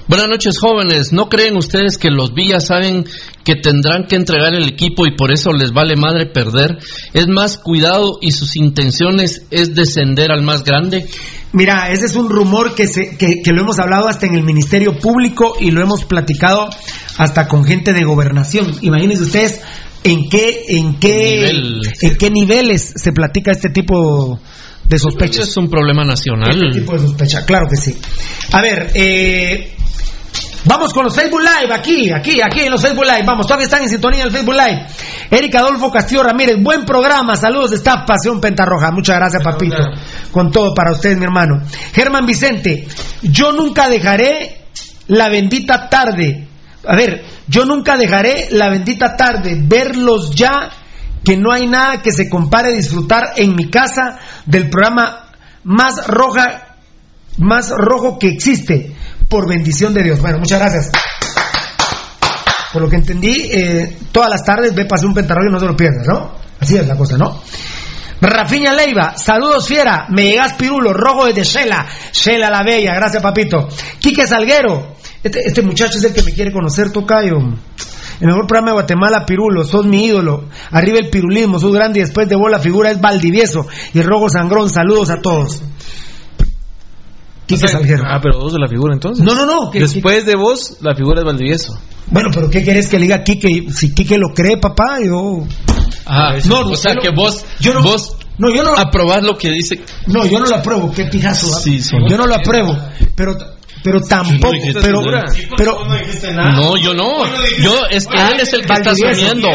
Buenas 0.09 0.29
noches, 0.29 0.59
jóvenes. 0.59 1.13
¿No 1.13 1.29
creen 1.29 1.57
ustedes 1.57 1.97
que 1.97 2.11
los 2.11 2.35
Villas 2.35 2.67
saben 2.67 3.05
que 3.45 3.55
tendrán 3.55 4.05
que 4.09 4.17
entregar 4.17 4.55
el 4.55 4.67
equipo 4.69 5.07
y 5.07 5.17
por 5.17 5.33
eso 5.33 5.53
les 5.53 5.73
vale 5.73 5.95
madre 5.97 6.27
perder? 6.27 6.79
Es 7.15 7.29
más 7.29 7.57
cuidado 7.57 8.19
y 8.21 8.33
sus 8.33 8.57
intenciones 8.57 9.47
es 9.51 9.75
descender 9.75 10.33
al 10.33 10.43
más 10.43 10.65
grande. 10.65 11.07
Mira, 11.53 11.91
ese 11.91 12.07
es 12.07 12.17
un 12.17 12.29
rumor 12.29 12.75
que, 12.75 12.87
se, 12.87 13.17
que, 13.17 13.43
que 13.45 13.53
lo 13.53 13.63
hemos 13.63 13.79
hablado 13.79 14.09
hasta 14.09 14.27
en 14.27 14.35
el 14.35 14.43
Ministerio 14.43 14.99
Público 14.99 15.55
y 15.61 15.71
lo 15.71 15.81
hemos 15.81 16.05
platicado 16.05 16.69
hasta 17.17 17.49
con 17.49 17.65
gente 17.65 17.93
de 17.93 18.05
gobernación. 18.05 18.73
Imagínense 18.83 19.23
ustedes 19.23 19.61
en 20.05 20.29
qué, 20.29 20.65
en 20.69 20.99
qué, 20.99 21.35
Nivel. 21.37 21.81
en 22.01 22.17
qué 22.17 22.31
niveles 22.31 22.93
se 22.97 23.13
platica 23.13 23.51
este 23.53 23.69
tipo 23.69 23.97
de 23.99 24.60
sospechas. 24.99 25.49
Es 25.49 25.57
un 25.57 25.69
problema 25.69 26.05
nacional. 26.05 26.51
Este 26.51 26.81
tipo 26.81 26.93
de 26.93 27.01
sospecha, 27.01 27.45
claro 27.45 27.67
que 27.69 27.77
sí. 27.77 27.97
A 28.53 28.61
ver, 28.61 28.91
eh, 28.95 29.75
vamos 30.65 30.93
con 30.93 31.05
los 31.05 31.15
Facebook 31.15 31.41
Live, 31.41 31.73
aquí, 31.73 32.11
aquí, 32.13 32.41
aquí 32.41 32.61
en 32.61 32.71
los 32.71 32.83
Facebook 32.83 33.05
Live. 33.05 33.25
Vamos, 33.25 33.47
todavía 33.47 33.65
están 33.65 33.83
en 33.83 33.89
sintonía 33.89 34.23
en 34.23 34.27
el 34.27 34.33
Facebook 34.33 34.55
Live. 34.55 34.87
Eric 35.31 35.55
Adolfo 35.55 35.91
Castillo 35.91 36.23
Ramírez, 36.23 36.57
buen 36.61 36.85
programa, 36.85 37.37
saludos 37.37 37.71
de 37.71 37.77
esta 37.77 38.05
Pasión 38.05 38.41
Pentarroja. 38.41 38.91
Muchas 38.91 39.17
gracias, 39.17 39.43
papito. 39.43 39.83
Con 40.33 40.51
todo 40.51 40.75
para 40.75 40.93
ustedes, 40.93 41.19
mi 41.19 41.25
hermano. 41.25 41.63
Germán 41.93 42.27
Vicente, 42.27 42.87
yo 43.23 43.53
nunca 43.53 43.89
dejaré 43.89 44.65
la 45.07 45.29
bendita 45.29 45.89
tarde. 45.89 46.49
A 46.87 46.97
ver, 46.97 47.25
yo 47.47 47.65
nunca 47.65 47.97
dejaré 47.97 48.49
la 48.51 48.71
bendita 48.71 49.17
tarde, 49.17 49.57
verlos 49.63 50.35
ya 50.35 50.71
que 51.25 51.37
no 51.37 51.53
hay 51.53 51.67
nada 51.67 52.01
que 52.01 52.13
se 52.13 52.29
compare 52.29 52.69
a 52.69 52.73
disfrutar 52.73 53.35
en 53.37 53.55
mi 53.55 53.69
casa 53.69 54.19
del 54.51 54.69
programa 54.69 55.31
más 55.65 56.07
roja, 56.07 56.77
más 57.39 57.71
rojo 57.71 58.19
que 58.19 58.29
existe, 58.29 58.95
por 59.29 59.49
bendición 59.49 59.95
de 59.95 60.03
Dios. 60.03 60.21
Bueno, 60.21 60.39
muchas 60.39 60.59
gracias. 60.59 60.91
Por 62.73 62.83
lo 62.83 62.89
que 62.89 62.97
entendí, 62.97 63.51
eh, 63.53 63.97
todas 64.13 64.31
las 64.31 64.45
tardes 64.45 64.75
ve 64.75 64.85
pasar 64.85 65.07
un 65.07 65.15
pentarrojo 65.15 65.49
y 65.49 65.53
no 65.53 65.61
se 65.61 65.67
lo 65.67 65.77
pierdas, 65.77 66.07
¿no? 66.07 66.33
Así 66.61 66.77
es 66.77 66.87
la 66.87 66.97
cosa, 66.97 67.17
¿no? 67.17 67.41
Rafiña 68.21 68.75
Leiva, 68.75 69.17
saludos 69.17 69.67
fiera, 69.67 70.07
me 70.11 70.25
llegas 70.25 70.53
pirulo, 70.53 70.93
rojo 70.93 71.27
desde 71.27 71.43
Shela, 71.43 71.87
Shela 72.13 72.51
la 72.51 72.63
bella, 72.63 72.95
gracias 72.95 73.23
papito. 73.23 73.69
Quique 73.99 74.27
Salguero, 74.27 74.95
este, 75.23 75.41
este 75.47 75.63
muchacho 75.63 75.97
es 75.97 76.05
el 76.05 76.13
que 76.13 76.23
me 76.23 76.33
quiere 76.33 76.53
conocer, 76.53 76.93
Tocayo. 76.93 77.39
El 78.21 78.27
mejor 78.27 78.47
programa 78.47 78.69
de 78.69 78.75
Guatemala, 78.75 79.25
Pirulo, 79.27 79.65
sos 79.65 79.87
mi 79.87 80.05
ídolo. 80.07 80.45
Arriba 80.71 80.99
el 80.99 81.09
pirulismo, 81.11 81.59
sos 81.59 81.73
grande 81.73 82.01
y 82.01 82.03
después 82.03 82.29
de 82.29 82.37
vos 82.37 82.51
la 82.51 82.59
figura 82.59 82.91
es 82.91 83.01
Valdivieso. 83.01 83.67
Y 83.95 83.99
el 84.01 84.05
rojo 84.07 84.29
sangrón, 84.29 84.69
saludos 84.71 85.09
a 85.11 85.21
todos. 85.23 85.63
Quique 87.47 87.67
Salguero. 87.67 88.05
Ah, 88.07 88.21
pero 88.23 88.39
vos 88.39 88.53
de 88.53 88.59
la 88.61 88.69
figura 88.69 88.95
entonces. 88.95 89.25
No, 89.25 89.35
no, 89.35 89.45
no. 89.47 89.71
que- 89.71 89.81
Después 89.81 90.25
de 90.25 90.37
vos, 90.37 90.77
la 90.83 90.95
figura 90.95 91.21
es 91.21 91.27
Valdivieso. 91.27 91.79
Bueno, 92.09 92.31
pero 92.33 92.49
¿qué 92.51 92.63
querés 92.63 92.89
que 92.89 92.99
le 92.99 93.05
diga 93.07 93.23
Quique? 93.25 93.67
Si 93.73 93.93
Quique 93.95 94.19
lo 94.19 94.29
cree, 94.35 94.57
papá, 94.59 94.99
yo... 95.05 95.45
Ah, 96.07 96.35
No, 96.47 96.61
o 96.71 96.77
sea 96.77 96.95
que 96.97 97.11
vos, 97.11 97.45
yo 97.61 97.73
no- 97.75 97.83
vos 97.83 98.17
No, 98.39 98.51
yo 98.55 98.63
no... 98.63 98.75
aprobás 98.77 99.23
lo 99.23 99.37
que 99.37 99.51
dice. 99.51 99.81
No, 100.07 100.25
yo 100.27 100.39
no 100.39 100.47
lo 100.47 100.57
apruebo, 100.57 100.93
qué 100.93 101.05
pijazo. 101.07 101.47
¿ah? 101.55 101.61
Sí, 101.61 101.81
sí. 101.81 101.97
Yo 102.09 102.17
no 102.17 102.27
lo 102.27 102.35
apruebo, 102.37 102.77
pero 103.17 103.37
pero 103.83 104.01
tampoco, 104.01 104.53
dijiste 104.53 104.81
pero, 104.81 105.01
nada. 105.03 105.27
pero, 105.57 105.85
No, 106.53 106.77
yo 106.77 106.95
no. 106.95 107.25
Yo, 107.59 107.87
es 107.91 108.07
que 108.07 108.19
él 108.19 108.41
es 108.41 108.53
el 108.53 108.67
que 108.67 108.73
está 108.73 108.91
asumiendo. 108.91 109.49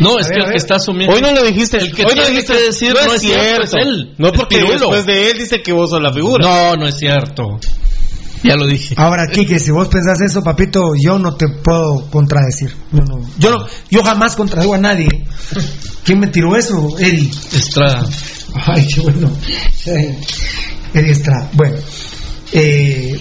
No, 0.00 0.18
es 0.18 0.28
que 0.28 0.40
el 0.40 0.50
que 0.50 0.56
está 0.56 0.76
asumiendo. 0.76 1.14
Hoy 1.14 1.22
no 1.22 1.32
lo 1.32 1.42
dijiste. 1.42 1.78
El 1.78 1.92
que 1.94 2.02
hoy 2.02 2.08
no 2.08 2.22
tiene 2.22 2.30
dijiste 2.30 2.52
que 2.54 2.62
decir 2.62 2.94
no 2.94 3.14
es 3.14 3.22
cierto, 3.22 3.62
es 3.62 3.74
él. 3.74 4.14
No 4.18 4.28
Es 4.28 4.32
porque 4.38 4.58
después 4.62 5.06
de 5.06 5.30
él 5.30 5.38
dice 5.38 5.62
que 5.62 5.72
vos 5.72 5.90
sos 5.90 6.02
la 6.02 6.12
figura. 6.12 6.44
No, 6.46 6.76
no 6.76 6.86
es 6.88 6.98
cierto. 6.98 7.58
Ya 8.42 8.56
lo 8.56 8.66
dije. 8.66 8.94
Ahora, 8.98 9.26
Kike, 9.32 9.58
si 9.58 9.70
vos 9.70 9.88
pensás 9.88 10.20
eso, 10.20 10.42
papito, 10.42 10.92
yo 11.02 11.18
no 11.18 11.34
te 11.34 11.46
puedo 11.48 12.10
contradecir. 12.10 12.74
No, 12.92 13.02
no. 13.02 13.26
Yo, 13.38 13.50
no- 13.50 13.66
yo 13.90 14.02
jamás 14.02 14.36
contradigo 14.36 14.74
a 14.74 14.78
nadie. 14.78 15.08
¿Quién 16.04 16.20
me 16.20 16.26
tiró 16.26 16.54
eso? 16.54 16.88
Eddie. 16.98 17.30
Estrada. 17.30 18.06
Ay, 18.66 18.86
qué 18.94 19.00
bueno. 19.00 19.30
Eddie 20.92 21.10
Estrada. 21.10 21.48
Bueno, 21.54 21.78
eh, 22.54 23.20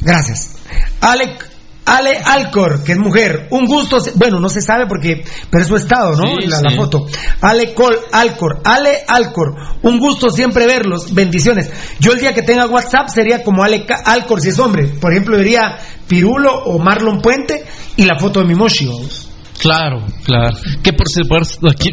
gracias. 0.00 0.56
Ale, 1.00 1.38
Ale 1.86 2.18
Alcor, 2.18 2.84
que 2.84 2.92
es 2.92 2.98
mujer. 2.98 3.48
Un 3.50 3.64
gusto. 3.64 3.98
Bueno, 4.16 4.38
no 4.38 4.50
se 4.50 4.60
sabe 4.60 4.86
porque. 4.86 5.24
Pero 5.50 5.62
es 5.62 5.68
su 5.68 5.76
estado, 5.76 6.14
¿no? 6.14 6.36
Sí, 6.40 6.46
la, 6.46 6.70
foto. 6.76 7.06
Ale 7.40 7.72
Col, 7.72 7.98
Alcor. 8.12 8.60
Ale 8.64 8.98
Alcor. 9.08 9.54
Un 9.82 9.98
gusto 9.98 10.28
siempre 10.28 10.66
verlos. 10.66 11.14
Bendiciones. 11.14 11.70
Yo 11.98 12.12
el 12.12 12.20
día 12.20 12.34
que 12.34 12.42
tenga 12.42 12.66
WhatsApp 12.66 13.08
sería 13.08 13.42
como 13.42 13.64
Ale 13.64 13.86
Alcor 14.04 14.40
si 14.42 14.50
es 14.50 14.58
hombre. 14.58 14.88
Por 14.88 15.12
ejemplo, 15.12 15.38
diría 15.38 15.78
Pirulo 16.06 16.52
o 16.64 16.78
Marlon 16.78 17.22
Puente 17.22 17.64
y 17.96 18.04
la 18.04 18.18
foto 18.18 18.40
de 18.40 18.46
mi 18.46 18.54
Moshi. 18.54 18.86
vamos. 18.86 19.29
Claro, 19.60 20.06
claro. 20.24 20.56
Que 20.82 20.92
por 20.92 21.08
supuesto 21.08 21.68
aquí. 21.68 21.90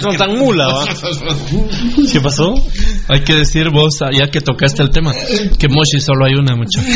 Son 0.00 0.16
tan 0.16 0.38
mula, 0.38 0.68
¿va? 0.68 0.84
¿Qué 2.10 2.20
pasó? 2.20 2.54
Hay 3.08 3.20
que 3.24 3.34
decir 3.34 3.70
vos, 3.70 3.98
ya 4.12 4.28
que 4.30 4.40
tocaste 4.40 4.82
el 4.82 4.90
tema, 4.90 5.12
que 5.12 5.68
Moshi 5.68 6.00
solo 6.00 6.24
hay 6.24 6.34
una, 6.34 6.56
muchacho. 6.56 6.86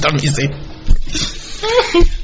También 0.00 0.34
sí. 0.34 0.42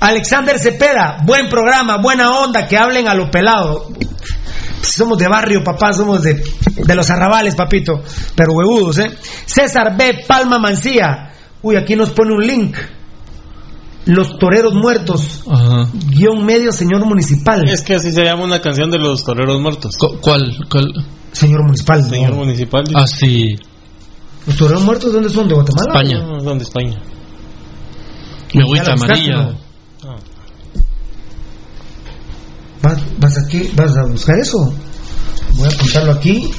Alexander 0.01 0.59
Cepeda, 0.59 1.19
buen 1.25 1.49
programa, 1.49 1.99
buena 1.99 2.31
onda, 2.31 2.67
que 2.67 2.77
hablen 2.77 3.09
a 3.09 3.15
lo 3.15 3.31
pelado. 3.31 3.89
Somos 4.83 5.17
de 5.19 5.29
barrio, 5.29 5.63
papá, 5.65 5.93
somos 5.93 6.23
de, 6.23 6.43
de 6.77 6.95
los 6.95 7.09
arrabales, 7.09 7.55
papito, 7.55 8.03
pero 8.37 8.53
huevudos, 8.53 8.99
¿eh? 8.99 9.11
César 9.47 9.97
B. 9.97 10.25
Palma 10.27 10.59
Mancía, 10.59 11.33
uy, 11.63 11.77
aquí 11.77 11.97
nos 11.97 12.11
pone 12.11 12.35
un 12.35 12.47
link. 12.47 12.77
Los 14.07 14.39
toreros 14.39 14.75
muertos, 14.75 15.43
Ajá. 15.51 15.89
guion 16.09 16.45
medio, 16.45 16.73
señor 16.73 17.05
municipal. 17.07 17.63
Es 17.69 17.81
que 17.83 17.95
así 17.95 18.13
se 18.13 18.23
llama 18.23 18.45
una 18.45 18.61
canción 18.61 18.91
de 18.91 18.99
los 18.99 19.25
toreros 19.25 19.61
muertos. 19.63 19.97
Cu- 19.97 20.19
¿Cuál? 20.21 20.57
cuál? 20.71 20.93
Señor 21.33 21.65
municipal. 21.65 22.03
Señor 22.05 22.31
no. 22.33 22.37
municipal. 22.37 22.85
Ah, 22.95 23.07
sí. 23.07 23.57
¿Los 24.47 24.57
toreros 24.57 24.83
muertos 24.85 25.13
dónde 25.13 25.31
son? 25.31 25.49
¿De 25.49 25.55
Guatemala? 25.55 25.89
España. 26.03 26.23
No, 26.27 26.41
son 26.41 26.59
de 26.59 26.65
España. 26.65 27.01
Me 28.53 28.61
la 28.61 28.67
buscaste, 28.67 28.93
amarilla. 28.93 29.37
¿no? 30.05 30.17
¿Vas, 32.83 32.99
vas 33.19 33.39
aquí, 33.39 33.71
¿Vas 33.75 33.97
a 33.97 34.05
buscar 34.05 34.39
eso? 34.39 34.75
Voy 35.55 35.67
a 35.67 35.71
apuntarlo 35.75 36.13
aquí. 36.13 36.51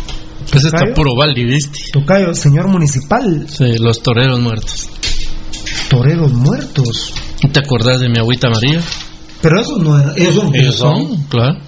Pues 0.51 0.65
está 0.65 0.80
Tocayo. 0.80 0.93
puro 0.95 1.11
Valdi, 1.17 1.43
¿viste? 1.45 1.80
Tocayo, 1.93 2.33
señor 2.33 2.67
municipal, 2.67 3.45
Sí, 3.49 3.77
los 3.80 4.01
toreros 4.01 4.40
muertos. 4.40 4.90
toreros 5.90 6.32
muertos. 6.33 7.14
¿Te 7.51 7.59
acordás 7.59 7.99
de 7.99 8.09
mi 8.09 8.17
agüita 8.19 8.48
amarilla? 8.48 8.82
Pero 9.41 9.61
esos 9.61 9.80
no 9.80 9.99
eran, 9.99 10.14
ellos 10.17 10.35
son. 10.35 10.56
Ellos 10.56 10.77
son, 10.77 11.24
claro. 11.25 11.59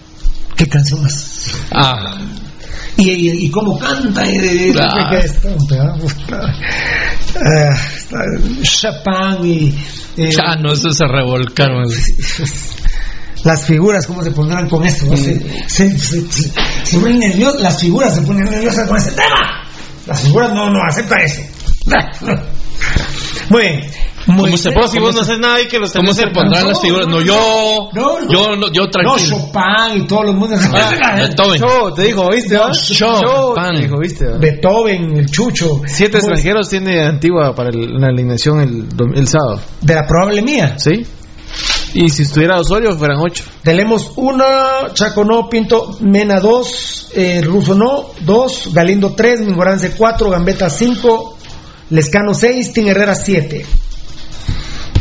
¿Qué 0.55 0.67
canción 0.67 1.01
más? 1.03 1.51
Ah, 1.71 2.17
Y, 2.97 3.09
y, 3.11 3.45
y 3.45 3.51
cómo 3.51 3.77
canta. 3.77 4.25
Y, 4.25 4.35
y- 4.35 4.69
y- 4.71 4.73
Ah. 4.79 5.09
¿qué 5.11 5.17
es? 5.19 5.31
Está- 7.35 8.23
Chopin 8.63 9.45
y. 9.45 9.75
eh, 10.17 10.31
ya 10.31 10.55
no, 10.55 10.71
eso 10.73 10.89
se 10.91 11.05
revolcaron. 11.07 11.83
las 13.43 13.65
figuras, 13.65 14.07
¿cómo 14.07 14.23
se 14.23 14.31
pondrán 14.31 14.67
con 14.69 14.83
esto? 14.85 15.15
Se, 15.15 15.39
se, 15.67 15.97
se- 15.99 16.51
se 16.83 16.97
ponen 16.99 17.19
nerviosas, 17.19 17.61
las 17.61 17.79
figuras 17.79 18.15
se 18.15 18.21
ponen 18.23 18.49
nerviosas 18.49 18.87
con 18.87 18.97
ese 18.97 19.11
tema. 19.11 19.63
Las 20.07 20.21
figuras 20.21 20.53
no, 20.53 20.69
no 20.71 20.79
aceptan 20.89 21.19
eso. 21.21 21.41
Muy 23.49 23.61
bien. 23.61 23.81
Muy 24.27 24.45
¿Cómo 24.51 24.57
se, 24.57 24.69
Vos, 24.71 24.91
si 24.91 24.99
vos 24.99 25.15
no 25.15 25.21
haces 25.21 25.39
nada 25.39 25.61
y 25.61 25.67
que 25.67 25.79
los 25.79 25.91
¿Cómo 25.93 26.11
tenés 26.13 26.17
se 26.17 26.27
pondrán 26.33 26.63
No, 26.63 26.69
las 26.69 26.81
figuras? 26.81 27.07
No, 27.07 27.19
no, 27.19 27.21
yo, 27.21 27.89
no, 27.93 28.19
no. 28.19 28.29
yo, 28.29 28.55
no, 28.57 28.67
yo 28.73 28.83
No, 28.83 28.89
tranquilo. 28.89 29.37
Chopin 29.37 30.03
y 30.03 30.07
todos 30.07 30.25
los 30.25 30.35
mundos. 30.35 30.59
Ah, 30.73 31.15
Beethoven. 31.17 31.59
Show, 31.61 31.93
te 31.95 32.01
dijo, 32.03 32.29
¿viste? 32.29 32.57
Show, 32.73 33.53
pan. 33.55 33.75
te 33.75 33.81
dijo, 33.83 33.97
¿viste? 33.99 34.25
va? 34.27 34.37
Beethoven, 34.37 35.17
el 35.17 35.25
Chucho. 35.31 35.81
Siete 35.85 36.11
Pues, 36.19 36.23
extranjeros 36.25 36.69
tiene 36.69 37.05
Antigua 37.05 37.55
para 37.55 37.69
el- 37.69 37.93
la 37.99 38.07
alineación 38.07 38.59
el, 39.15 39.27
sábado. 39.27 39.61
De 39.81 39.95
la 39.95 40.05
probable 40.05 40.41
mía. 40.41 40.75
¿Sí? 40.77 41.05
Y 41.93 42.09
si 42.09 42.23
estuviera 42.23 42.59
Osorio, 42.59 42.91
fueran 42.97 43.19
ocho. 43.19 43.45
Tenemos 43.63 44.11
una, 44.17 44.93
Chaco 44.93 45.23
no, 45.23 45.47
Pinto 45.49 45.95
Mena 46.01 46.41
2, 46.41 47.11
eh, 47.15 47.41
Ruso 47.41 47.73
no, 47.75 48.07
2, 48.19 48.71
Galindo 48.73 49.13
3, 49.15 49.39
Mingorance 49.41 49.91
4, 49.97 50.29
Gambetta 50.29 50.69
5, 50.69 51.37
Lescano 51.91 52.33
6, 52.33 52.73
Tin 52.73 52.89
Herrera 52.89 53.15
7. 53.15 53.65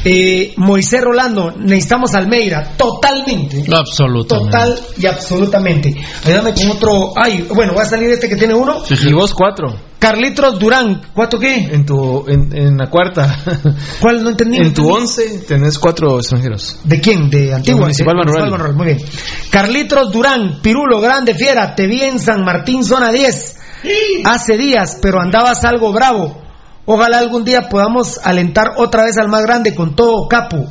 Eh, 0.09 0.55
Moisés 0.59 1.03
Rolando, 1.03 1.51
necesitamos 1.59 2.15
Almeida, 2.15 2.75
totalmente. 2.77 3.65
Absolutamente. 3.73 4.53
Total 4.53 4.81
y 4.97 5.07
absolutamente. 5.07 5.97
Ayúdame 6.25 6.55
con 6.55 6.71
otro. 6.71 7.13
Ay, 7.17 7.49
bueno, 7.53 7.75
va 7.75 7.83
a 7.83 7.87
salir 7.87 8.09
este 8.11 8.29
que 8.29 8.37
tiene 8.37 8.55
uno. 8.55 8.85
Y 8.89 9.13
vos 9.13 9.35
cuatro. 9.35 9.75
Carlitos 9.99 10.61
Durán, 10.61 11.03
¿cuánto 11.13 11.41
qué? 11.41 11.57
En 11.57 11.85
tu, 11.85 12.25
en, 12.29 12.57
en 12.57 12.77
la 12.77 12.89
cuarta. 12.89 13.37
¿Cuál 14.01 14.23
no 14.23 14.31
entendí? 14.31 14.59
en 14.59 14.73
tu 14.73 14.89
once 14.89 15.41
tenés 15.41 15.77
cuatro 15.77 16.19
extranjeros. 16.19 16.79
¿De 16.85 17.01
quién? 17.01 17.29
De 17.29 17.53
Antigua. 17.53 17.81
Municipal 17.81 18.15
Manuel. 18.15 18.45
Municipal 18.45 18.59
Manuel, 18.59 18.77
Muy 18.77 18.87
bien. 18.87 18.99
Carlitos 19.51 20.13
Durán, 20.13 20.61
Pirulo, 20.63 21.01
grande 21.01 21.35
fiera, 21.35 21.75
te 21.75 21.89
vi 21.89 22.03
en 22.03 22.21
San 22.21 22.45
Martín, 22.45 22.85
zona 22.85 23.11
10. 23.11 23.57
Hace 24.25 24.57
días, 24.57 24.99
pero 25.03 25.21
andabas 25.21 25.65
algo 25.65 25.93
bravo. 25.93 26.46
Ojalá 26.87 27.19
algún 27.19 27.45
día 27.45 27.69
podamos 27.69 28.19
alentar 28.25 28.73
otra 28.77 29.03
vez 29.05 29.19
al 29.19 29.29
más 29.29 29.43
grande 29.43 29.75
con 29.75 29.95
todo 29.97 30.29
capo. 30.29 30.67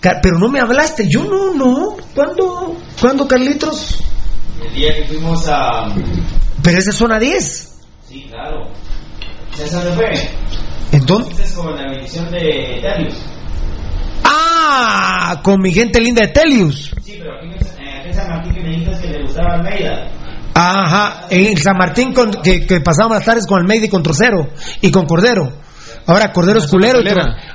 Ca- 0.00 0.20
Pero 0.22 0.38
no 0.38 0.48
me 0.48 0.60
hablaste, 0.60 1.08
yo 1.08 1.24
no, 1.24 1.52
no. 1.54 1.96
¿Cuándo? 2.14 2.76
¿Cuándo, 3.00 3.26
Carlitos? 3.26 3.98
El 4.64 4.72
día 4.74 4.94
que 4.94 5.04
fuimos 5.04 5.46
a. 5.48 5.92
Pero 6.62 6.78
esa 6.78 6.90
es 6.90 6.96
zona 6.96 7.18
10. 7.18 7.78
Sí, 8.08 8.26
claro. 8.30 8.68
¿Ya 9.58 9.66
sabe 9.66 9.92
fue? 9.92 10.12
¿En 10.92 11.04
dónde? 11.06 11.30
Este 11.30 11.42
es 11.42 11.52
con 11.52 11.74
la 11.76 11.90
bendición 11.90 12.30
de 12.30 12.80
Darius. 12.82 13.14
Ah, 14.24 15.40
con 15.42 15.60
mi 15.60 15.72
gente 15.72 16.00
linda 16.00 16.22
de 16.22 16.28
Telius. 16.32 16.92
Sí, 17.02 17.16
pero 17.18 17.34
aquí 17.36 17.46
en 17.46 17.52
eh, 17.86 17.98
aquí 18.00 18.08
en 18.08 18.14
San 18.14 18.28
Martín 18.28 18.54
que 18.54 18.60
me 18.60 18.68
dijiste 18.70 19.00
que 19.08 19.12
le 19.18 19.22
gustaba 19.24 19.54
Almeida. 19.54 20.08
Ajá, 20.58 21.26
en 21.28 21.56
San 21.58 21.76
Martín 21.76 22.14
con- 22.14 22.30
que, 22.30 22.64
que 22.66 22.80
pasábamos 22.80 23.18
las 23.18 23.26
tardes 23.26 23.46
con 23.46 23.60
Almeida 23.60 23.84
y 23.84 23.88
con 23.90 24.02
Trocero 24.02 24.48
y 24.80 24.90
con 24.90 25.04
Cordero. 25.04 25.52
Ahora 26.06 26.32
Cordero 26.32 26.58
es 26.60 26.66
culero, 26.66 27.00
y 27.00 27.08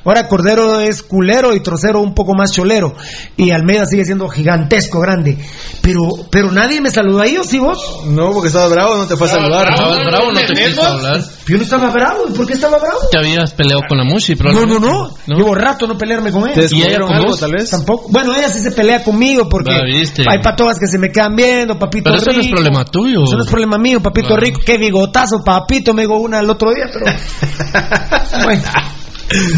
ahora 0.04 0.28
Cordero 0.28 0.80
es 0.82 1.04
culero 1.04 1.56
y 1.56 1.62
Trocero 1.62 2.02
un 2.02 2.14
poco 2.14 2.34
más 2.36 2.52
cholero 2.52 2.94
y 3.38 3.52
Almeida 3.52 3.86
sigue 3.86 4.04
siendo 4.04 4.28
gigantesco, 4.28 5.00
grande. 5.00 5.38
Pero 5.82 6.02
pero 6.30 6.52
nadie 6.52 6.82
me 6.82 6.92
saludó 6.92 7.22
ahí, 7.22 7.38
¿o 7.38 7.44
sí 7.44 7.60
vos? 7.60 8.02
No, 8.08 8.32
porque 8.32 8.48
estaba 8.48 8.68
bravo, 8.68 8.98
no 8.98 9.06
te 9.08 9.16
fue 9.16 9.28
a 9.28 9.32
saludar. 9.32 9.70
Estabas 9.70 10.04
bravo, 10.06 10.32
no 10.32 10.40
te 10.42 10.54
quiso 10.54 10.84
hablar. 10.84 11.22
Yo 11.48 11.58
no 11.58 11.64
estaba 11.64 11.90
bravo, 11.90 12.24
¿y 12.30 12.34
por 12.34 12.46
qué 12.48 12.54
estaba 12.54 12.78
bravo? 12.78 13.00
Te 13.12 13.18
habías 13.18 13.52
peleado 13.54 13.82
con 13.88 13.98
la 13.98 14.04
Mushi, 14.04 14.36
No, 14.36 14.52
no, 14.52 14.80
probablemente. 14.80 14.88
no, 15.28 15.38
Llevo 15.38 15.56
rato 15.56 15.88
no 15.88 15.98
pelearme 15.98 16.32
con 16.32 16.44
¿Te 16.54 16.66
ella. 16.66 17.00
con 17.00 17.14
algo, 17.14 17.30
vos? 17.30 17.40
tal 17.40 17.52
vez? 17.54 17.70
Tampoco. 17.70 18.10
Bueno, 18.10 18.34
ella 18.36 18.50
sí 18.50 18.60
se 18.60 18.72
pelea 18.72 19.04
conmigo 19.04 19.48
porque 19.50 19.72
¿viste? 19.86 20.24
hay 20.30 20.40
patogas 20.42 20.78
que 20.80 20.88
se 20.88 20.98
me 20.98 21.12
quedan 21.12 21.36
viendo, 21.36 21.78
papito 21.80 22.10
Pero 22.10 22.22
eso 22.22 22.32
no 22.32 22.42
es 22.42 22.48
problema 22.48 22.86
tuyo. 22.86 23.24
Eso 23.24 23.38
no 23.38 23.44
es 23.44 23.50
problema 23.50 23.78
mío, 23.78 24.02
papito 24.02 24.36
rico. 24.38 24.62
Qué 24.66 24.78
bigotazo, 24.78 25.44
papito, 25.44 25.94
me 25.94 26.04
digo 26.04 26.20
una 26.20 26.40
el 26.40 26.50
otro 26.50 26.72
día, 26.74 26.86
pero. 26.92 27.06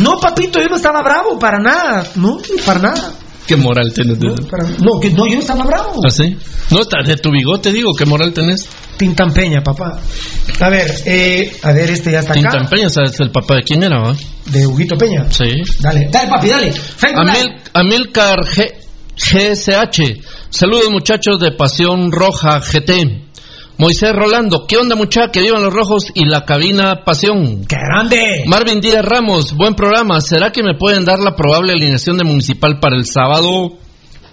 No, 0.01 0.19
papito, 0.19 0.59
yo 0.59 0.67
no 0.67 0.75
estaba 0.75 1.01
bravo, 1.01 1.39
para 1.39 1.59
nada. 1.59 2.05
No, 2.15 2.37
para 2.65 2.79
nada. 2.79 3.11
¿Qué 3.47 3.57
moral 3.57 3.91
tenés? 3.93 4.17
Para- 4.49 4.63
no, 4.81 4.99
que 5.01 5.09
no, 5.09 5.25
yo 5.27 5.33
no 5.35 5.39
estaba 5.41 5.65
bravo. 5.65 5.99
¿Ah, 6.05 6.09
sí? 6.09 6.37
No, 6.69 6.79
de 6.85 7.17
tu 7.17 7.29
bigote, 7.31 7.71
digo, 7.73 7.91
¿qué 7.97 8.05
moral 8.05 8.31
tenés? 8.33 8.67
Tintampeña, 8.97 9.61
papá. 9.61 9.99
A 10.61 10.69
ver, 10.69 10.89
eh, 11.05 11.57
a 11.63 11.71
ver, 11.73 11.89
este 11.89 12.11
ya 12.11 12.19
está 12.19 12.31
acá. 12.33 12.41
Tintampeña, 12.41 12.89
¿sabes 12.89 13.19
el 13.19 13.31
papá 13.31 13.55
de 13.55 13.63
quién 13.63 13.83
era, 13.83 13.99
va? 13.99 14.15
De 14.45 14.65
Huguito 14.65 14.95
Peña. 14.95 15.25
Sí. 15.29 15.45
Dale, 15.79 16.07
dale, 16.11 16.29
papi, 16.29 16.47
dale. 16.49 16.73
Amilcar 17.73 18.39
G- 18.45 18.73
GSH. 19.17 20.21
Saludos, 20.49 20.89
muchachos 20.91 21.39
de 21.39 21.51
Pasión 21.51 22.11
Roja 22.11 22.59
GT. 22.61 23.23
Moisés 23.77 24.13
Rolando, 24.13 24.67
¿qué 24.67 24.77
onda, 24.77 24.95
muchacha? 24.95 25.31
Que 25.31 25.41
vivan 25.41 25.63
los 25.63 25.73
rojos 25.73 26.11
y 26.13 26.25
la 26.25 26.45
cabina 26.45 27.03
Pasión. 27.03 27.65
¡Qué 27.65 27.75
grande! 27.75 28.43
Marvin 28.45 28.79
Díaz 28.79 29.03
Ramos, 29.03 29.55
buen 29.57 29.73
programa. 29.73 30.21
¿Será 30.21 30.51
que 30.51 30.61
me 30.61 30.75
pueden 30.77 31.05
dar 31.05 31.19
la 31.19 31.35
probable 31.35 31.73
alineación 31.73 32.17
de 32.17 32.23
Municipal 32.23 32.79
para 32.79 32.95
el 32.95 33.05
sábado? 33.05 33.71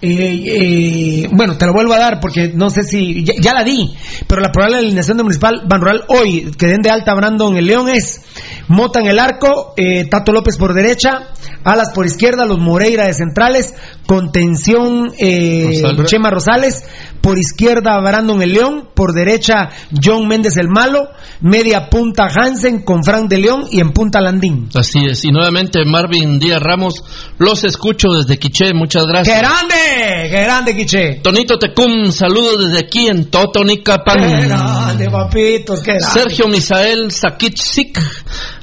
Eh, 0.02 0.44
eh, 0.46 1.28
bueno, 1.32 1.58
te 1.58 1.66
lo 1.66 1.72
vuelvo 1.72 1.92
a 1.92 1.98
dar 1.98 2.20
porque 2.20 2.52
no 2.54 2.70
sé 2.70 2.84
si, 2.84 3.22
ya, 3.22 3.34
ya 3.38 3.52
la 3.52 3.64
di, 3.64 3.94
pero 4.26 4.40
la 4.40 4.50
probable 4.50 4.78
alineación 4.78 5.18
de 5.18 5.24
Municipal 5.24 5.62
Ban 5.66 5.80
Rural 5.80 6.04
hoy, 6.08 6.50
que 6.56 6.66
den 6.66 6.80
de 6.82 6.90
alta 6.90 7.12
a 7.12 7.14
Brandon 7.14 7.56
el 7.56 7.66
León 7.66 7.88
es 7.88 8.22
Mota 8.68 9.00
en 9.00 9.08
el 9.08 9.18
arco, 9.18 9.74
eh, 9.76 10.06
Tato 10.08 10.32
López 10.32 10.56
por 10.56 10.74
derecha, 10.74 11.28
Alas 11.64 11.90
por 11.94 12.06
izquierda, 12.06 12.46
los 12.46 12.58
Moreira 12.58 13.06
de 13.06 13.14
centrales, 13.14 13.74
contención 14.06 15.12
eh, 15.18 15.80
Rosales. 15.82 16.06
Chema 16.10 16.30
Rosales, 16.30 16.84
por 17.20 17.36
izquierda 17.38 18.00
Brandon 18.00 18.40
el 18.40 18.52
León, 18.52 18.88
por 18.94 19.12
derecha 19.12 19.68
John 20.02 20.26
Méndez 20.26 20.56
el 20.56 20.68
Malo, 20.68 21.08
media 21.40 21.90
punta 21.90 22.28
Hansen 22.34 22.82
con 22.82 23.04
Frank 23.04 23.28
de 23.28 23.38
León 23.38 23.64
y 23.70 23.80
en 23.80 23.90
punta 23.90 24.20
Landín. 24.20 24.68
Así 24.74 25.00
es. 25.04 25.24
Y 25.24 25.32
nuevamente 25.32 25.84
Marvin 25.84 26.38
Díaz 26.38 26.62
Ramos, 26.62 27.04
los 27.38 27.64
escucho 27.64 28.08
desde 28.16 28.38
Quiché. 28.38 28.72
Muchas 28.72 29.04
¡Qué 29.04 29.10
gracias. 29.12 29.38
grande! 29.38 29.90
¡Qué 30.31 30.43
grande, 30.43 30.77
Quiche! 30.77 31.20
Tonito 31.23 31.59
Tecum, 31.59 32.12
saludos 32.12 32.67
desde 32.67 32.78
aquí 32.86 33.09
en 33.09 33.25
¡Qué 33.25 33.31
Totonicapán. 33.31 34.41
grande, 34.49 35.10
papitos! 35.10 35.81
¡Qué 35.83 35.94
grande! 35.94 36.07
Sergio 36.20 36.47
Misael 36.49 37.10
Sakichik, 37.10 37.99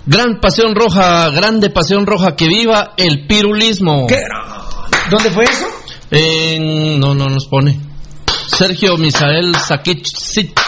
gran 0.06 0.40
pasión 0.40 0.74
roja, 0.76 1.30
grande 1.32 1.70
pasión 1.70 2.06
roja, 2.06 2.36
que 2.36 2.48
viva 2.48 2.94
el 2.98 3.28
pirulismo. 3.28 4.08
¡Qué 4.08 4.16
grande! 4.22 5.08
¿Dónde 5.10 5.30
fue 5.32 5.44
eso? 5.46 5.66
En- 6.12 7.00
no, 7.00 7.14
no 7.14 7.28
nos 7.28 7.48
pone. 7.48 7.78
Sergio 8.48 8.98
Misael 8.98 9.54
Sakichik. 9.56 10.60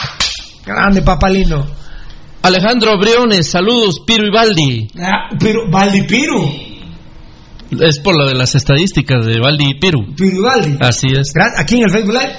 Grande, 0.66 1.02
papalino. 1.02 1.66
Alejandro 2.42 2.98
Briones, 3.00 3.50
saludos, 3.50 4.02
Piru 4.06 4.28
y 4.28 4.32
Baldi. 4.32 4.88
Ah, 5.02 5.30
Piru, 5.40 5.70
Baldi 5.70 6.04
Piru. 6.04 6.69
Es 7.72 8.00
por 8.00 8.18
lo 8.18 8.26
de 8.28 8.36
las 8.36 8.56
estadísticas 8.56 9.26
de 9.26 9.40
Baldi 9.40 9.72
y 9.72 9.80
Piru. 9.80 10.16
Piru 10.16 10.44
Baldi. 10.44 10.78
Así 10.82 11.08
es. 11.08 11.34
Aquí 11.58 11.78
en 11.78 11.84
el 11.84 11.92
Facebook 11.92 12.14
Live. 12.14 12.36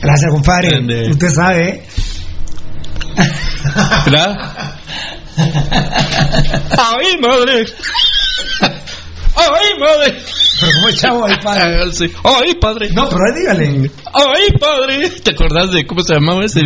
Gracias, 0.00 0.30
compadre. 0.30 0.68
Grande. 0.70 1.10
Usted 1.10 1.30
sabe, 1.30 1.68
¿eh? 1.68 1.84
¿Verdad? 4.06 4.36
¡Ay, 6.78 7.18
madre! 7.20 7.66
¡Ay, 9.38 9.78
madre! 9.78 10.18
Pero 10.60 10.72
como 10.72 10.88
el 10.88 10.96
chavo 10.96 11.24
ahí, 11.24 11.36
padre. 11.42 12.10
¡Ay, 12.24 12.54
padre! 12.60 12.90
No, 12.92 13.08
pero 13.08 13.20
ahí 13.24 13.40
dígale. 13.40 13.90
¡Ay, 14.12 14.48
padre! 14.58 15.10
¿Te 15.10 15.30
acordás 15.30 15.70
de 15.70 15.86
cómo 15.86 16.02
se 16.02 16.14
llamaba 16.14 16.44
ese? 16.44 16.60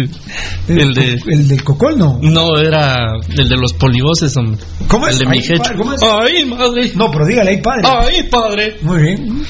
El 0.68 0.94
de. 0.94 1.18
El 1.26 1.48
del 1.48 1.62
cocol, 1.62 1.98
no. 1.98 2.18
No, 2.22 2.58
era 2.58 3.12
el 3.28 3.48
de 3.48 3.56
los 3.56 3.74
polivoces, 3.74 4.34
hombre. 4.36 4.62
¿Cómo 4.88 5.06
es? 5.06 5.14
El 5.14 5.18
de 5.20 5.24
Ay, 5.26 5.38
mi 5.38 5.44
jecho. 5.44 5.62
padre, 5.62 5.76
¿cómo 5.76 5.92
es? 5.92 6.00
¡Ay, 6.02 6.44
madre! 6.46 6.92
No, 6.94 7.10
pero 7.10 7.26
dígale 7.26 7.50
ahí, 7.50 7.60
padre. 7.60 7.82
¡Ay, 7.84 8.22
padre! 8.30 8.76
Muy 8.80 9.02
bien. 9.02 9.44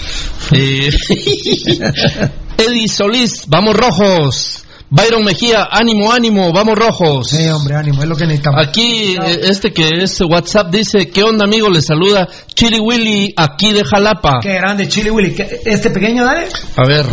Eh, 0.52 0.90
Eddie 2.58 2.88
Solís, 2.88 3.44
vamos 3.48 3.76
rojos. 3.76 4.64
Byron 4.94 5.24
Mejía, 5.24 5.68
ánimo, 5.70 6.12
ánimo, 6.12 6.52
vamos 6.52 6.74
rojos. 6.78 7.30
Sí, 7.30 7.48
hombre, 7.48 7.76
ánimo, 7.76 8.02
es 8.02 8.08
lo 8.10 8.14
que 8.14 8.26
necesitamos. 8.26 8.62
Aquí, 8.68 9.14
eh, 9.14 9.40
este 9.44 9.72
que 9.72 9.88
es 10.02 10.20
WhatsApp 10.20 10.70
dice, 10.70 11.08
¿qué 11.08 11.22
onda, 11.22 11.46
amigo? 11.46 11.70
Le 11.70 11.80
saluda 11.80 12.28
Chili 12.54 12.78
Willy, 12.78 13.32
aquí 13.34 13.72
de 13.72 13.84
Jalapa. 13.84 14.34
Qué 14.42 14.52
grande, 14.52 14.86
Chile 14.88 15.10
Willy. 15.10 15.32
¿Qué- 15.34 15.60
Este 15.64 15.88
pequeño, 15.88 16.24
dale. 16.24 16.46
A 16.76 16.86
ver, 16.86 17.06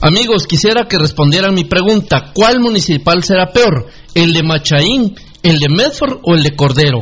amigos, 0.00 0.46
quisiera 0.46 0.86
que 0.88 0.96
respondieran 0.96 1.54
mi 1.54 1.64
pregunta. 1.64 2.30
¿Cuál 2.32 2.60
municipal 2.60 3.22
será 3.22 3.48
peor? 3.52 3.88
¿El 4.14 4.32
de 4.32 4.42
Machaín, 4.42 5.14
el 5.42 5.58
de 5.58 5.68
Medford 5.68 6.20
o 6.22 6.34
el 6.34 6.42
de 6.42 6.56
Cordero? 6.56 7.00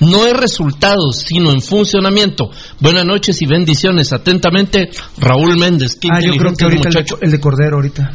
No 0.00 0.26
es 0.26 0.32
resultados, 0.32 1.16
sino 1.18 1.50
en 1.52 1.60
funcionamiento. 1.60 2.50
Buenas 2.80 3.04
noches 3.04 3.42
y 3.42 3.46
bendiciones. 3.46 4.10
Atentamente, 4.14 4.88
Raúl 5.18 5.58
Méndez. 5.58 5.96
Qué 6.00 6.08
Ah, 6.10 6.18
yo 6.22 6.32
creo 6.32 6.54
que 6.54 6.64
el 6.64 6.70
ahorita 6.78 6.88
el 6.98 7.06
el 7.20 7.30
de 7.30 7.40
Cordero, 7.40 7.76
ahorita. 7.76 8.10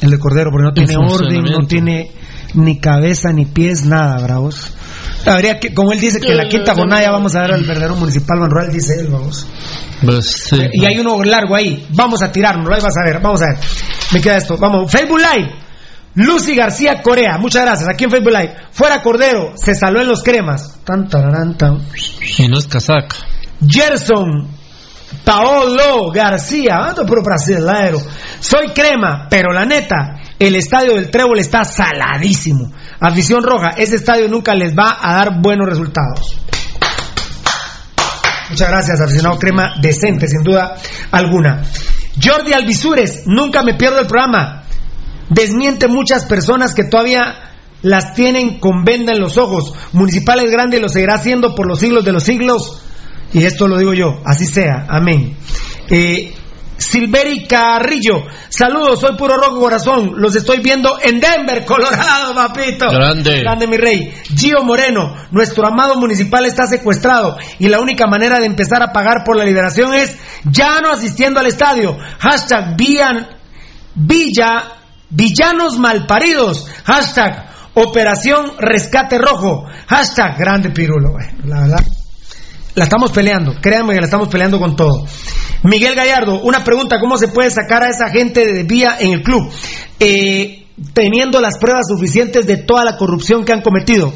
El 0.00 0.10
de 0.10 0.18
Cordero, 0.18 0.50
porque 0.50 0.64
no 0.64 0.74
tiene 0.74 0.96
orden, 0.96 1.44
no 1.44 1.66
tiene 1.66 2.12
ni 2.54 2.78
cabeza 2.78 3.32
ni 3.32 3.46
pies, 3.46 3.84
nada, 3.84 4.18
bravos. 4.18 4.72
Habría 5.26 5.58
que, 5.58 5.74
como 5.74 5.92
él 5.92 6.00
dice 6.00 6.20
que 6.20 6.32
en 6.32 6.36
la 6.36 6.48
quinta 6.48 6.74
jornada 6.74 7.02
ya 7.02 7.10
vamos 7.10 7.34
a 7.34 7.40
dar 7.40 7.52
al 7.52 7.64
verdadero 7.64 7.96
municipal 7.96 8.38
Manuel, 8.38 8.70
dice 8.72 9.00
él, 9.00 9.08
vamos. 9.08 9.46
Pues, 10.04 10.26
sí. 10.50 10.56
Y 10.72 10.84
hay 10.84 11.00
uno 11.00 11.22
largo 11.24 11.56
ahí. 11.56 11.86
Vamos 11.90 12.22
a 12.22 12.30
tirarnos, 12.30 12.68
ahí 12.68 12.80
vas 12.80 12.96
a 12.96 13.04
ver, 13.04 13.20
vamos 13.20 13.42
a 13.42 13.46
ver. 13.46 13.58
Me 14.12 14.20
queda 14.20 14.36
esto. 14.36 14.56
Vamos, 14.56 14.90
Facebook 14.90 15.18
Live. 15.18 15.66
Lucy 16.14 16.54
García 16.54 17.02
Corea, 17.02 17.38
muchas 17.38 17.62
gracias. 17.62 17.88
Aquí 17.88 18.04
en 18.04 18.10
Facebook 18.10 18.32
Live. 18.32 18.54
Fuera 18.70 19.02
Cordero, 19.02 19.52
se 19.56 19.74
saló 19.74 20.00
en 20.00 20.08
los 20.08 20.22
cremas. 20.22 20.78
Tan, 20.84 21.08
tararán, 21.08 21.56
tan. 21.56 21.80
Y 22.38 22.48
no 22.48 22.58
es 22.58 22.66
casaca. 22.66 23.16
Gerson 23.66 24.48
Paolo 25.24 26.10
García, 26.12 26.88
otro 26.90 27.06
puro 27.06 27.22
brasileiro. 27.22 28.00
Soy 28.40 28.68
crema, 28.68 29.26
pero 29.30 29.52
la 29.52 29.64
neta, 29.64 30.20
el 30.38 30.56
estadio 30.56 30.94
del 30.94 31.10
Trébol 31.10 31.38
está 31.38 31.64
saladísimo. 31.64 32.72
Afición 33.00 33.42
roja, 33.42 33.70
ese 33.76 33.96
estadio 33.96 34.28
nunca 34.28 34.54
les 34.54 34.74
va 34.74 34.98
a 35.00 35.14
dar 35.14 35.40
buenos 35.40 35.68
resultados. 35.68 36.38
Muchas 38.50 38.70
gracias, 38.70 39.00
aficionado 39.00 39.38
crema, 39.38 39.74
decente, 39.80 40.28
sin 40.28 40.42
duda 40.42 40.76
alguna. 41.10 41.62
Jordi 42.22 42.52
Alvisures, 42.52 43.26
nunca 43.26 43.62
me 43.62 43.74
pierdo 43.74 44.00
el 44.00 44.06
programa. 44.06 44.62
Desmiente 45.28 45.88
muchas 45.88 46.24
personas 46.26 46.74
que 46.74 46.84
todavía 46.84 47.46
las 47.82 48.14
tienen 48.14 48.60
con 48.60 48.84
venda 48.84 49.12
en 49.12 49.20
los 49.20 49.36
ojos. 49.36 49.74
Municipal 49.92 50.40
es 50.40 50.50
grande 50.50 50.78
y 50.78 50.80
lo 50.80 50.88
seguirá 50.88 51.14
haciendo 51.14 51.54
por 51.54 51.68
los 51.68 51.80
siglos 51.80 52.04
de 52.04 52.12
los 52.12 52.22
siglos. 52.22 52.85
Y 53.32 53.44
esto 53.44 53.66
lo 53.68 53.78
digo 53.78 53.92
yo, 53.94 54.20
así 54.24 54.46
sea, 54.46 54.86
amén. 54.88 55.36
Eh, 55.90 56.32
Silveri 56.78 57.46
Carrillo, 57.46 58.24
saludos, 58.50 59.00
soy 59.00 59.16
puro 59.16 59.36
rojo 59.38 59.58
corazón, 59.60 60.12
los 60.16 60.36
estoy 60.36 60.60
viendo 60.60 60.98
en 61.02 61.20
Denver, 61.20 61.64
Colorado, 61.66 62.34
papito. 62.34 62.86
Grande. 62.90 63.40
Grande, 63.40 63.66
mi 63.66 63.76
rey. 63.78 64.12
Gio 64.36 64.62
Moreno, 64.62 65.14
nuestro 65.30 65.66
amado 65.66 65.96
municipal 65.96 66.44
está 66.44 66.66
secuestrado 66.66 67.36
y 67.58 67.68
la 67.68 67.80
única 67.80 68.06
manera 68.06 68.38
de 68.38 68.46
empezar 68.46 68.82
a 68.82 68.92
pagar 68.92 69.24
por 69.24 69.36
la 69.38 69.44
liberación 69.44 69.94
es 69.94 70.16
ya 70.44 70.80
no 70.82 70.90
asistiendo 70.92 71.40
al 71.40 71.46
estadio. 71.46 71.96
Hashtag 72.18 72.76
Villan- 72.76 73.26
Villa, 73.94 74.72
Villanos 75.08 75.78
Malparidos. 75.78 76.66
Hashtag 76.84 77.46
Operación 77.72 78.52
Rescate 78.58 79.16
Rojo. 79.18 79.64
Hashtag 79.86 80.36
Grande 80.38 80.68
Pirulo. 80.70 81.12
Bueno, 81.12 81.38
la 81.46 81.60
verdad. 81.62 81.86
La 82.76 82.84
estamos 82.84 83.10
peleando, 83.10 83.54
créanme 83.58 83.94
que 83.94 84.00
la 84.00 84.04
estamos 84.04 84.28
peleando 84.28 84.58
con 84.58 84.76
todo. 84.76 85.06
Miguel 85.62 85.94
Gallardo, 85.94 86.42
una 86.42 86.62
pregunta, 86.62 87.00
¿cómo 87.00 87.16
se 87.16 87.28
puede 87.28 87.50
sacar 87.50 87.82
a 87.82 87.88
esa 87.88 88.10
gente 88.10 88.44
de 88.52 88.64
vía 88.64 88.98
en 89.00 89.14
el 89.14 89.22
club? 89.22 89.50
Eh, 89.98 90.66
teniendo 90.92 91.40
las 91.40 91.56
pruebas 91.58 91.86
suficientes 91.88 92.46
de 92.46 92.58
toda 92.58 92.84
la 92.84 92.98
corrupción 92.98 93.46
que 93.46 93.54
han 93.54 93.62
cometido. 93.62 94.12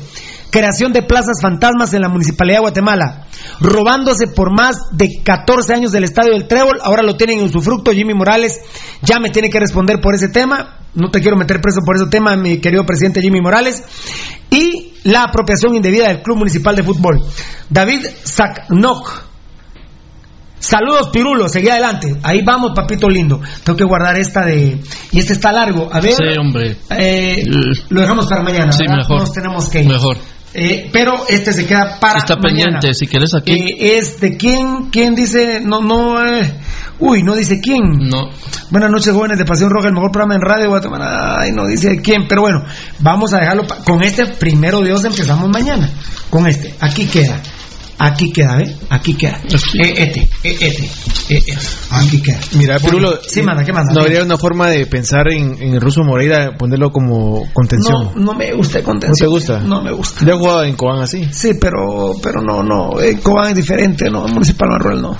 Creación 0.51 0.93
de 0.93 1.03
plazas 1.03 1.41
fantasmas 1.41 1.95
en 1.95 2.03
la 2.03 2.09
Municipalidad 2.09 2.57
de 2.59 2.62
Guatemala. 2.62 3.27
Robándose 3.61 4.27
por 4.27 4.51
más 4.55 4.77
de 4.93 5.23
14 5.23 5.75
años 5.75 5.93
del 5.93 6.05
Estadio 6.05 6.33
del 6.33 6.49
Trébol. 6.49 6.79
Ahora 6.83 7.03
lo 7.03 7.17
tienen 7.17 7.39
en 7.39 7.45
usufructo. 7.47 7.93
Jimmy 7.93 8.15
Morales 8.15 8.59
ya 9.03 9.20
me 9.20 9.31
tiene 9.31 9.49
que 9.51 9.61
responder 9.61 10.01
por 10.01 10.15
ese 10.15 10.29
tema. 10.29 10.79
No 10.95 11.11
te 11.11 11.20
quiero 11.20 11.37
meter 11.37 11.61
preso 11.61 11.81
por 11.87 11.97
ese 11.97 12.07
tema, 12.07 12.35
mi 12.37 12.59
querido 12.59 12.85
presidente 12.85 13.20
Jimmy 13.20 13.41
Morales. 13.41 13.83
Y 14.51 14.95
la 15.05 15.23
apropiación 15.25 15.77
indebida 15.77 16.09
del 16.09 16.23
Club 16.23 16.39
Municipal 16.39 16.75
de 16.75 16.83
Fútbol. 16.83 17.23
David 17.69 18.07
Zaknok. 18.25 19.31
Saludos, 20.59 21.09
Pirulo, 21.11 21.49
seguí 21.49 21.70
adelante. 21.70 22.17
Ahí 22.23 22.43
vamos, 22.45 22.73
papito 22.75 23.09
lindo. 23.09 23.41
Tengo 23.65 23.79
que 23.79 23.85
guardar 23.85 24.19
esta 24.19 24.45
de. 24.45 24.79
Y 25.11 25.19
este 25.19 25.33
está 25.33 25.53
largo. 25.53 25.89
A 25.91 26.01
ver. 26.01 26.12
Sí, 26.12 26.25
hombre. 26.39 26.77
eh, 26.91 27.45
lo 27.89 28.01
dejamos 28.01 28.27
para 28.27 28.43
mañana. 28.43 28.70
Sí, 28.73 28.85
mejor. 28.87 29.20
Nos 29.20 29.33
tenemos 29.33 29.70
que 29.70 29.81
ir. 29.83 29.89
Mejor. 29.89 30.19
Eh, 30.53 30.91
pero 30.93 31.29
este 31.29 31.53
se 31.53 31.65
queda 31.67 31.99
para 32.01 32.19
Está 32.19 32.35
mañana. 32.37 32.81
pendiente, 32.81 32.95
si 32.95 33.07
quieres 33.07 33.35
aquí. 33.35 33.53
Eh, 33.53 33.99
es 33.99 34.19
de 34.20 34.37
quién, 34.37 34.91
quién 34.91 35.15
dice, 35.15 35.61
no, 35.61 35.81
no, 35.81 36.25
eh, 36.27 36.55
uy, 36.99 37.23
no 37.23 37.37
dice 37.37 37.61
quién. 37.61 37.83
No. 38.09 38.31
Buenas 38.70 38.91
noches, 38.91 39.12
jóvenes 39.15 39.39
de 39.39 39.45
Pasión 39.45 39.70
Roja, 39.70 39.89
el 39.89 39.95
mejor 39.95 40.11
programa 40.11 40.35
en 40.35 40.41
radio 40.41 40.65
de 40.65 40.69
Guatemala. 40.70 41.37
Ay, 41.41 41.53
no 41.53 41.67
dice 41.67 42.01
quién, 42.03 42.27
pero 42.29 42.43
bueno, 42.43 42.65
vamos 42.99 43.33
a 43.33 43.39
dejarlo 43.39 43.65
con 43.85 44.03
este 44.03 44.27
primero 44.27 44.81
Dios 44.81 45.05
empezamos 45.05 45.49
mañana. 45.49 45.89
Con 46.31 46.47
este, 46.49 46.75
aquí 46.81 47.07
queda. 47.07 47.41
Aquí 48.03 48.33
queda, 48.33 48.62
¿eh? 48.62 48.77
Aquí 48.89 49.12
queda. 49.15 49.39
Eh, 49.45 49.93
este, 49.97 50.20
eh, 50.43 50.57
este, 50.59 50.85
eh, 51.35 51.43
eh, 51.49 51.59
aquí 51.91 52.23
queda. 52.23 52.39
Mira, 52.57 52.79
Pirulo, 52.79 53.19
Sí, 53.23 53.43
manda, 53.43 53.62
¿qué 53.62 53.75
manda? 53.75 53.93
no 53.93 54.01
habría 54.01 54.23
una 54.23 54.39
forma 54.39 54.69
de 54.70 54.87
pensar 54.87 55.29
en, 55.31 55.62
en 55.62 55.75
el 55.75 55.81
ruso 55.83 56.03
Moreira, 56.03 56.57
ponerlo 56.57 56.91
como 56.93 57.45
contención. 57.53 58.12
No, 58.15 58.33
no 58.33 58.35
me 58.35 58.53
gusta 58.55 58.79
el 58.79 58.85
¿No 58.85 58.91
contención. 58.91 59.29
te 59.29 59.31
gusta? 59.31 59.59
No 59.61 59.83
me 59.83 59.93
gusta. 59.93 60.25
Yo 60.25 60.33
he 60.33 60.39
jugado 60.39 60.65
en 60.65 60.77
Cobán 60.77 61.03
así. 61.03 61.29
Sí, 61.31 61.51
pero, 61.61 62.12
pero 62.23 62.41
no, 62.41 62.62
no. 62.62 62.99
Eh, 63.01 63.19
Cobán 63.23 63.51
es 63.51 63.57
diferente, 63.57 64.11
no. 64.11 64.27
Municipal 64.29 64.70
Marruel 64.70 65.03
no. 65.03 65.17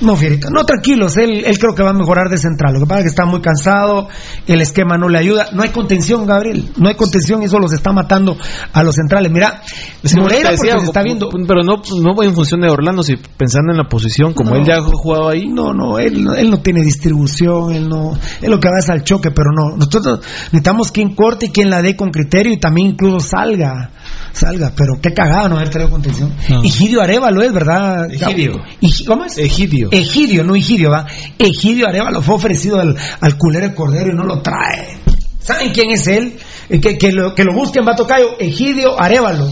No, 0.00 0.16
Fierita, 0.16 0.48
no, 0.50 0.64
tranquilos, 0.64 1.16
él, 1.16 1.44
él 1.44 1.58
creo 1.58 1.74
que 1.74 1.82
va 1.82 1.90
a 1.90 1.94
mejorar 1.94 2.28
de 2.28 2.38
central. 2.38 2.74
Lo 2.74 2.80
que 2.80 2.86
pasa 2.86 3.00
es 3.00 3.04
que 3.04 3.08
está 3.10 3.24
muy 3.26 3.40
cansado, 3.40 4.08
el 4.46 4.60
esquema 4.60 4.96
no 4.96 5.08
le 5.08 5.18
ayuda. 5.18 5.48
No 5.52 5.62
hay 5.62 5.70
contención, 5.70 6.26
Gabriel, 6.26 6.70
no 6.76 6.88
hay 6.88 6.94
contención 6.94 7.42
eso 7.42 7.58
los 7.58 7.72
está 7.72 7.92
matando 7.92 8.36
a 8.72 8.82
los 8.82 8.94
centrales. 8.94 9.30
Mira, 9.30 9.62
que 10.02 10.20
Moreira 10.20 10.50
te 10.50 10.56
porque 10.56 10.68
decía, 10.68 10.80
se 10.80 10.86
está 10.86 11.02
viendo... 11.02 11.28
Pero 11.28 11.62
no, 11.62 11.82
no 12.02 12.22
en 12.22 12.34
función 12.34 12.60
de 12.60 12.70
Orlando, 12.70 13.02
si 13.02 13.16
pensando 13.16 13.72
en 13.72 13.78
la 13.78 13.88
posición, 13.88 14.32
como 14.32 14.50
No. 14.50 14.56
él 14.56 14.64
ya 14.66 14.76
ha 14.76 14.82
jugado 14.82 15.28
ahí. 15.28 15.48
No, 15.48 15.72
no, 15.74 15.98
él, 15.98 16.24
no- 16.24 16.34
él 16.34 16.50
no 16.50 16.60
tiene 16.60 16.82
distribución, 16.82 17.72
él 17.72 17.88
no, 17.88 18.12
él 18.40 18.50
lo 18.50 18.58
que 18.60 18.68
va 18.68 18.78
es 18.78 18.88
al 18.88 19.04
choque, 19.04 19.30
pero 19.30 19.50
no, 19.54 19.76
nosotros 19.76 20.20
necesitamos 20.46 20.92
quien 20.92 21.14
corte 21.14 21.46
y 21.46 21.48
quien 21.50 21.70
la 21.70 21.82
dé 21.82 21.96
con 21.96 22.10
criterio 22.10 22.52
y 22.52 22.58
también 22.58 22.88
incluso 22.88 23.20
salga, 23.20 23.90
salga, 24.32 24.72
pero 24.76 24.94
qué 25.00 25.12
cagada 25.12 25.48
no 25.48 25.56
haber 25.56 25.68
traído 25.70 25.90
contención. 25.90 26.32
No. 26.48 26.62
Egidio 26.62 27.02
Arevalo 27.02 27.42
es, 27.42 27.52
¿verdad? 27.52 28.10
Egidio. 28.12 28.60
Egi- 28.80 29.06
¿Cómo 29.06 29.24
es? 29.24 29.36
Egidio. 29.38 29.89
Egidio, 29.90 30.44
no 30.44 30.54
Egidio, 30.54 30.90
¿va? 30.90 31.06
Egidio 31.38 31.88
Arevalo 31.88 32.22
fue 32.22 32.34
ofrecido 32.36 32.80
al, 32.80 32.96
al 33.20 33.36
culero 33.36 33.68
de 33.68 33.74
Cordero 33.74 34.10
y 34.12 34.16
no 34.16 34.24
lo 34.24 34.40
trae. 34.42 34.98
¿Saben 35.40 35.72
quién 35.72 35.90
es 35.90 36.06
él? 36.06 36.38
Eh, 36.68 36.80
Que, 36.80 36.96
que, 36.98 37.12
lo, 37.12 37.34
que 37.34 37.44
lo 37.44 37.52
busquen, 37.54 37.84
va 37.86 37.94
Tocayo, 37.94 38.38
Egidio 38.38 39.00
Arevalo. 39.00 39.50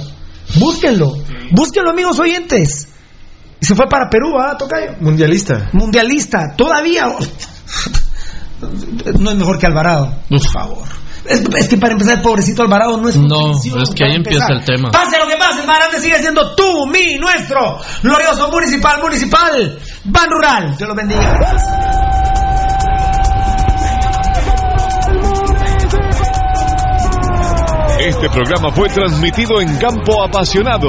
Búsquenlo, 0.57 1.17
búsquenlo 1.51 1.91
amigos 1.91 2.19
oyentes. 2.19 2.89
Y 3.61 3.67
se 3.67 3.75
fue 3.75 3.87
para 3.89 4.09
Perú, 4.09 4.35
¿va 4.39 4.57
Tocayo? 4.57 4.93
Mundialista. 5.01 5.71
mundialista, 5.73 6.55
todavía 6.57 7.09
no 9.19 9.31
es 9.31 9.37
mejor 9.37 9.59
que 9.59 9.67
Alvarado, 9.67 10.15
por 10.29 10.51
favor. 10.51 10.87
Es, 11.29 11.45
es 11.57 11.69
que 11.69 11.77
para 11.77 11.93
empezar, 11.93 12.17
el 12.17 12.23
pobrecito 12.23 12.63
Alvarado 12.63 12.97
no 12.97 13.09
es 13.09 13.17
No, 13.17 13.53
es 13.53 13.91
que 13.95 14.05
ahí 14.05 14.17
empieza 14.17 14.47
el 14.51 14.65
tema. 14.65 14.91
Pase 14.91 15.19
lo 15.19 15.27
que 15.27 15.37
pase, 15.37 15.61
el 15.61 15.67
Marante 15.67 16.01
sigue 16.01 16.19
siendo 16.19 16.55
tú, 16.55 16.87
mi, 16.87 17.19
nuestro, 17.19 17.81
glorioso 18.03 18.51
municipal, 18.51 19.01
municipal, 19.03 19.79
ban 20.05 20.31
rural. 20.31 20.77
Dios 20.77 20.89
los 20.89 20.97
bendiga. 20.97 21.39
Este 28.01 28.31
programa 28.31 28.71
fue 28.71 28.89
transmitido 28.89 29.61
en 29.61 29.77
Campo 29.77 30.23
Apasionado. 30.23 30.89